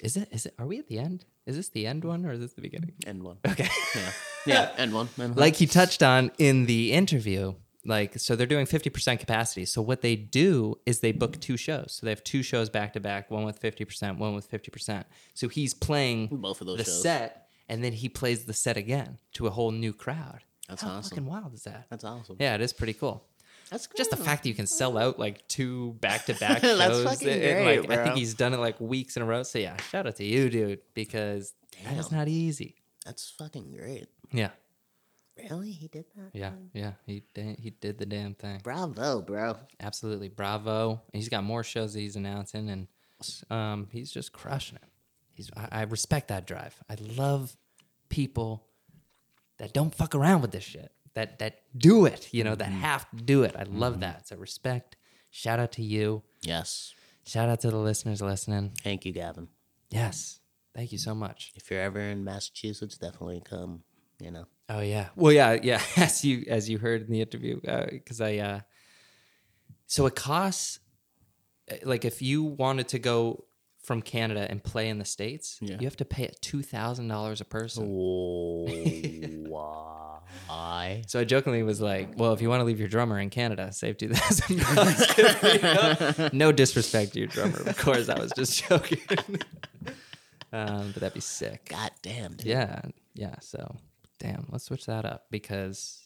Is 0.00 0.16
it? 0.16 0.28
Is 0.32 0.46
it? 0.46 0.54
Are 0.58 0.66
we 0.66 0.78
at 0.78 0.88
the 0.88 0.98
end? 0.98 1.24
Is 1.46 1.56
this 1.56 1.68
the 1.68 1.86
end 1.86 2.04
one 2.04 2.26
or 2.26 2.32
is 2.32 2.40
this 2.40 2.52
the 2.52 2.60
beginning? 2.60 2.92
End 3.06 3.22
one. 3.22 3.38
Okay. 3.46 3.68
Yeah, 3.96 4.10
yeah. 4.46 4.70
End 4.76 4.92
one. 4.92 5.08
End 5.18 5.30
one. 5.34 5.40
like 5.40 5.56
he 5.56 5.66
touched 5.66 6.02
on 6.02 6.30
in 6.38 6.66
the 6.66 6.92
interview 6.92 7.54
like 7.84 8.18
so 8.18 8.34
they're 8.36 8.46
doing 8.46 8.66
50% 8.66 9.20
capacity 9.20 9.64
so 9.64 9.80
what 9.80 10.02
they 10.02 10.16
do 10.16 10.74
is 10.84 10.98
they 10.98 11.12
book 11.12 11.40
two 11.40 11.56
shows 11.56 11.92
so 11.92 12.04
they 12.04 12.10
have 12.10 12.24
two 12.24 12.42
shows 12.42 12.68
back 12.68 12.92
to 12.94 13.00
back 13.00 13.30
one 13.30 13.44
with 13.44 13.62
50% 13.62 14.18
one 14.18 14.34
with 14.34 14.50
50% 14.50 15.04
so 15.32 15.48
he's 15.48 15.74
playing 15.74 16.26
Both 16.26 16.60
of 16.60 16.66
those 16.66 16.78
the 16.78 16.84
shows. 16.84 17.02
set 17.02 17.46
and 17.68 17.82
then 17.84 17.92
he 17.92 18.08
plays 18.08 18.44
the 18.44 18.52
set 18.52 18.76
again 18.76 19.18
to 19.34 19.46
a 19.46 19.50
whole 19.50 19.70
new 19.70 19.92
crowd 19.92 20.40
That's 20.68 20.82
How 20.82 20.90
awesome. 20.90 21.10
fucking 21.10 21.26
wild 21.26 21.54
is 21.54 21.62
that 21.62 21.86
That's 21.88 22.02
awesome. 22.04 22.36
yeah 22.40 22.56
it 22.56 22.60
is 22.60 22.72
pretty 22.72 22.94
cool 22.94 23.24
That's 23.70 23.88
just 23.96 24.10
the 24.10 24.16
fact 24.16 24.42
that 24.42 24.48
you 24.48 24.54
can 24.54 24.66
sell 24.66 24.96
out 24.96 25.18
like 25.18 25.46
two 25.48 25.92
back 26.00 26.26
to 26.26 26.34
back 26.34 26.62
That's 26.62 26.78
shows. 26.78 27.04
fucking 27.04 27.28
and, 27.28 27.64
great, 27.64 27.88
like, 27.88 27.98
I 27.98 28.04
think 28.04 28.16
he's 28.16 28.34
done 28.34 28.54
it 28.54 28.58
like 28.58 28.80
weeks 28.80 29.16
in 29.16 29.22
a 29.22 29.26
row. 29.26 29.42
So 29.42 29.58
yeah, 29.58 29.76
shout 29.90 30.06
out 30.06 30.16
to 30.16 30.24
you, 30.24 30.48
dude, 30.48 30.80
because 30.94 31.54
that 31.84 31.96
is 31.96 32.10
not 32.10 32.28
easy. 32.28 32.76
That's 33.04 33.30
fucking 33.30 33.72
great. 33.72 34.08
Yeah, 34.32 34.50
Really? 35.50 35.70
He 35.70 35.88
did 35.88 36.04
that? 36.16 36.30
yeah, 36.32 36.52
yeah. 36.72 36.92
He 37.06 37.22
da- 37.34 37.56
he 37.58 37.70
did 37.70 37.98
the 37.98 38.06
damn 38.06 38.34
thing. 38.34 38.60
Bravo, 38.62 39.22
bro. 39.22 39.56
Absolutely, 39.80 40.28
bravo. 40.28 41.02
He's 41.12 41.28
got 41.28 41.44
more 41.44 41.62
shows 41.62 41.94
that 41.94 42.00
he's 42.00 42.16
announcing, 42.16 42.68
and 42.70 42.88
um, 43.50 43.88
he's 43.90 44.10
just 44.10 44.32
crushing 44.32 44.76
it. 44.76 44.88
He's 45.32 45.50
I, 45.56 45.68
I 45.70 45.82
respect 45.82 46.28
that 46.28 46.46
drive. 46.46 46.76
I 46.90 46.96
love 47.16 47.56
people 48.08 48.64
that 49.58 49.72
don't 49.72 49.94
fuck 49.94 50.14
around 50.14 50.42
with 50.42 50.50
this 50.50 50.64
shit. 50.64 50.90
That 51.18 51.38
that 51.40 51.62
do 51.76 52.06
it. 52.06 52.28
You 52.32 52.44
know, 52.44 52.54
that 52.54 52.70
have 52.70 53.10
to 53.10 53.16
do 53.16 53.42
it. 53.42 53.56
I 53.58 53.64
love 53.64 53.98
that. 54.00 54.28
So 54.28 54.36
respect. 54.36 54.94
Shout 55.30 55.58
out 55.58 55.72
to 55.72 55.82
you. 55.82 56.22
Yes. 56.42 56.94
Shout 57.26 57.48
out 57.48 57.60
to 57.62 57.70
the 57.72 57.76
listeners 57.78 58.22
listening. 58.22 58.70
Thank 58.84 59.04
you, 59.04 59.12
Gavin. 59.12 59.48
Yes, 59.90 60.38
thank 60.76 60.92
you 60.92 60.98
so 60.98 61.14
much. 61.16 61.52
If 61.56 61.70
you're 61.70 61.80
ever 61.80 61.98
in 61.98 62.22
Massachusetts, 62.22 62.96
definitely 62.98 63.42
come. 63.44 63.82
You 64.20 64.30
know. 64.30 64.44
Oh 64.68 64.80
yeah. 64.80 65.08
Well, 65.16 65.32
yeah, 65.32 65.58
yeah. 65.60 65.82
As 65.96 66.24
you 66.24 66.44
as 66.48 66.70
you 66.70 66.78
heard 66.78 67.02
in 67.02 67.10
the 67.10 67.20
interview, 67.20 67.60
because 67.90 68.20
I 68.20 68.36
uh, 68.36 68.60
so 69.86 70.06
it 70.06 70.14
costs 70.14 70.78
uh, 71.70 71.76
like 71.82 72.04
if 72.04 72.22
you 72.22 72.44
wanted 72.44 72.86
to 72.88 72.98
go 73.00 73.44
from 73.82 74.02
Canada 74.02 74.46
and 74.50 74.62
play 74.62 74.88
in 74.88 74.98
the 74.98 75.04
states, 75.04 75.58
Yeah. 75.60 75.78
you 75.80 75.86
have 75.86 75.96
to 75.96 76.04
pay 76.04 76.24
at 76.24 76.40
two 76.42 76.62
thousand 76.62 77.08
dollars 77.08 77.40
a 77.40 77.44
person. 77.44 77.84
Oh, 77.90 78.66
why? 80.46 81.02
So 81.06 81.20
I 81.20 81.24
jokingly 81.24 81.62
was 81.62 81.80
like, 81.80 82.10
"Well, 82.16 82.32
if 82.32 82.40
you 82.40 82.48
want 82.48 82.60
to 82.60 82.64
leave 82.64 82.78
your 82.78 82.88
drummer 82.88 83.18
in 83.18 83.30
Canada, 83.30 83.72
save 83.72 83.98
two 83.98 84.08
thousand 84.08 84.60
bucks." 84.74 86.32
no 86.32 86.52
disrespect 86.52 87.12
to 87.12 87.18
your 87.20 87.28
drummer, 87.28 87.60
of 87.62 87.76
course. 87.78 88.08
I 88.08 88.18
was 88.18 88.32
just 88.32 88.64
joking, 88.64 89.00
um, 90.52 90.92
but 90.92 90.96
that'd 90.96 91.14
be 91.14 91.20
sick. 91.20 91.68
God 91.70 91.90
damn, 92.02 92.34
dude. 92.34 92.46
Yeah, 92.46 92.80
yeah. 93.14 93.36
So, 93.40 93.76
damn, 94.18 94.46
let's 94.50 94.64
switch 94.64 94.86
that 94.86 95.04
up 95.04 95.26
because 95.30 96.02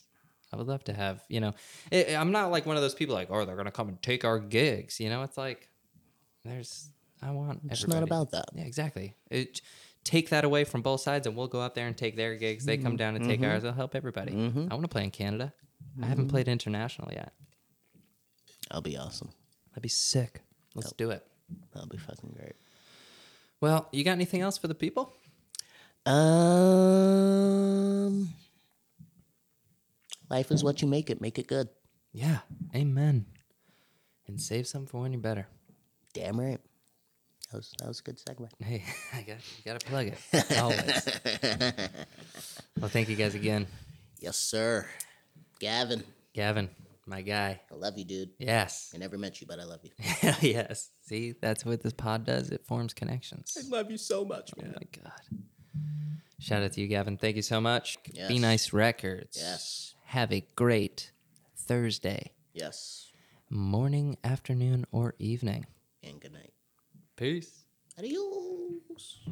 I 0.52 0.56
would 0.56 0.66
love 0.66 0.84
to 0.84 0.92
have, 0.92 1.22
you 1.28 1.40
know, 1.40 1.54
i 1.92 2.16
I'm 2.16 2.32
not 2.32 2.50
like 2.50 2.66
one 2.66 2.76
of 2.76 2.82
those 2.82 2.94
people 2.94 3.14
like, 3.14 3.28
oh, 3.30 3.44
they're 3.44 3.56
gonna 3.56 3.70
come 3.70 3.88
and 3.88 4.02
take 4.02 4.24
our 4.24 4.38
gigs. 4.38 5.00
You 5.00 5.08
know, 5.08 5.22
it's 5.22 5.38
like 5.38 5.68
there's, 6.44 6.88
I 7.22 7.30
want. 7.30 7.60
It's 7.70 7.86
not 7.86 8.02
about 8.02 8.32
that. 8.32 8.46
Yeah, 8.54 8.64
exactly. 8.64 9.14
It, 9.30 9.60
take 10.04 10.30
that 10.30 10.44
away 10.44 10.64
from 10.64 10.82
both 10.82 11.00
sides, 11.00 11.26
and 11.26 11.36
we'll 11.36 11.48
go 11.48 11.60
out 11.60 11.74
there 11.74 11.86
and 11.86 11.96
take 11.96 12.16
their 12.16 12.34
gigs. 12.36 12.64
They 12.64 12.76
Mm-hmm. 12.76 12.86
come 12.86 12.96
down 12.96 13.16
and 13.16 13.24
take 13.26 13.42
ours. 13.42 13.64
It'll 13.64 13.74
help 13.76 13.94
everybody. 13.94 14.32
I 14.32 14.74
want 14.74 14.82
to 14.82 14.88
play 14.88 15.04
in 15.04 15.10
Canada. 15.10 15.52
I 16.02 16.06
haven't 16.06 16.24
Mm-hmm. 16.24 16.30
played 16.30 16.48
international 16.48 17.10
yet. 17.12 17.32
That'll 18.68 18.82
be 18.82 18.96
awesome. 18.96 19.30
That'd 19.70 19.82
be 19.82 19.88
sick. 19.88 20.40
Let's 20.74 20.92
do 20.92 21.10
it. 21.10 21.26
That'll 21.72 21.88
be 21.88 21.98
fucking 21.98 22.34
great. 22.38 22.54
Well, 23.60 23.88
you 23.92 24.02
got 24.04 24.12
anything 24.12 24.40
else 24.40 24.56
for 24.58 24.68
the 24.68 24.74
people? 24.74 25.12
Um, 27.02 28.34
life 30.30 30.50
is 30.50 30.64
what 30.64 30.82
you 30.82 30.88
make 30.88 31.10
it. 31.10 31.20
Make 31.20 31.38
it 31.38 31.46
good. 31.46 31.68
Yeah. 32.12 32.38
Amen. 32.74 33.26
And 34.26 34.40
save 34.40 34.66
some 34.66 34.86
for 34.86 35.00
when 35.02 35.12
you're 35.12 35.20
better. 35.20 35.46
Damn 36.14 36.40
right. 36.40 36.60
That 37.52 37.58
was 37.58 37.72
that 37.78 37.88
was 37.88 38.00
a 38.00 38.02
good 38.02 38.18
segue. 38.18 38.48
Hey, 38.64 38.82
I 39.12 39.18
got 39.22 39.36
you. 39.36 39.64
Got 39.64 39.80
to 39.80 39.86
plug 39.86 40.06
it 40.08 40.58
always. 40.58 41.08
well, 42.80 42.88
thank 42.90 43.08
you 43.08 43.16
guys 43.16 43.34
again, 43.34 43.66
Yes, 44.20 44.38
sir. 44.38 44.86
Gavin, 45.58 46.02
Gavin, 46.32 46.70
my 47.06 47.20
guy. 47.22 47.60
I 47.70 47.74
love 47.74 47.98
you, 47.98 48.04
dude. 48.04 48.30
Yes, 48.38 48.90
I 48.94 48.98
never 48.98 49.18
met 49.18 49.40
you, 49.40 49.46
but 49.46 49.60
I 49.60 49.64
love 49.64 49.80
you. 49.82 49.90
hell 49.98 50.34
yes. 50.40 50.90
See, 51.02 51.34
that's 51.40 51.64
what 51.64 51.82
this 51.82 51.92
pod 51.92 52.24
does. 52.24 52.50
It 52.50 52.64
forms 52.66 52.94
connections. 52.94 53.56
I 53.58 53.68
love 53.68 53.90
you 53.90 53.98
so 53.98 54.24
much, 54.24 54.50
Oh 54.58 54.64
my 54.66 55.02
god. 55.02 55.40
Shout 56.40 56.62
out 56.62 56.72
to 56.72 56.80
you, 56.80 56.88
Gavin. 56.88 57.18
Thank 57.18 57.36
you 57.36 57.42
so 57.42 57.60
much. 57.60 58.02
Be 58.04 58.12
Yes. 58.14 58.30
nice 58.40 58.72
records. 58.72 59.36
Yes. 59.38 59.94
Have 60.06 60.32
a 60.32 60.44
great 60.56 61.12
Thursday 61.56 62.32
Yes. 62.54 63.12
morning, 63.50 64.16
afternoon, 64.24 64.86
or 64.90 65.14
evening. 65.20 65.66
And 66.02 66.20
good 66.20 66.32
night. 66.32 66.51
Peace. 67.22 67.64
Adios. 67.96 69.22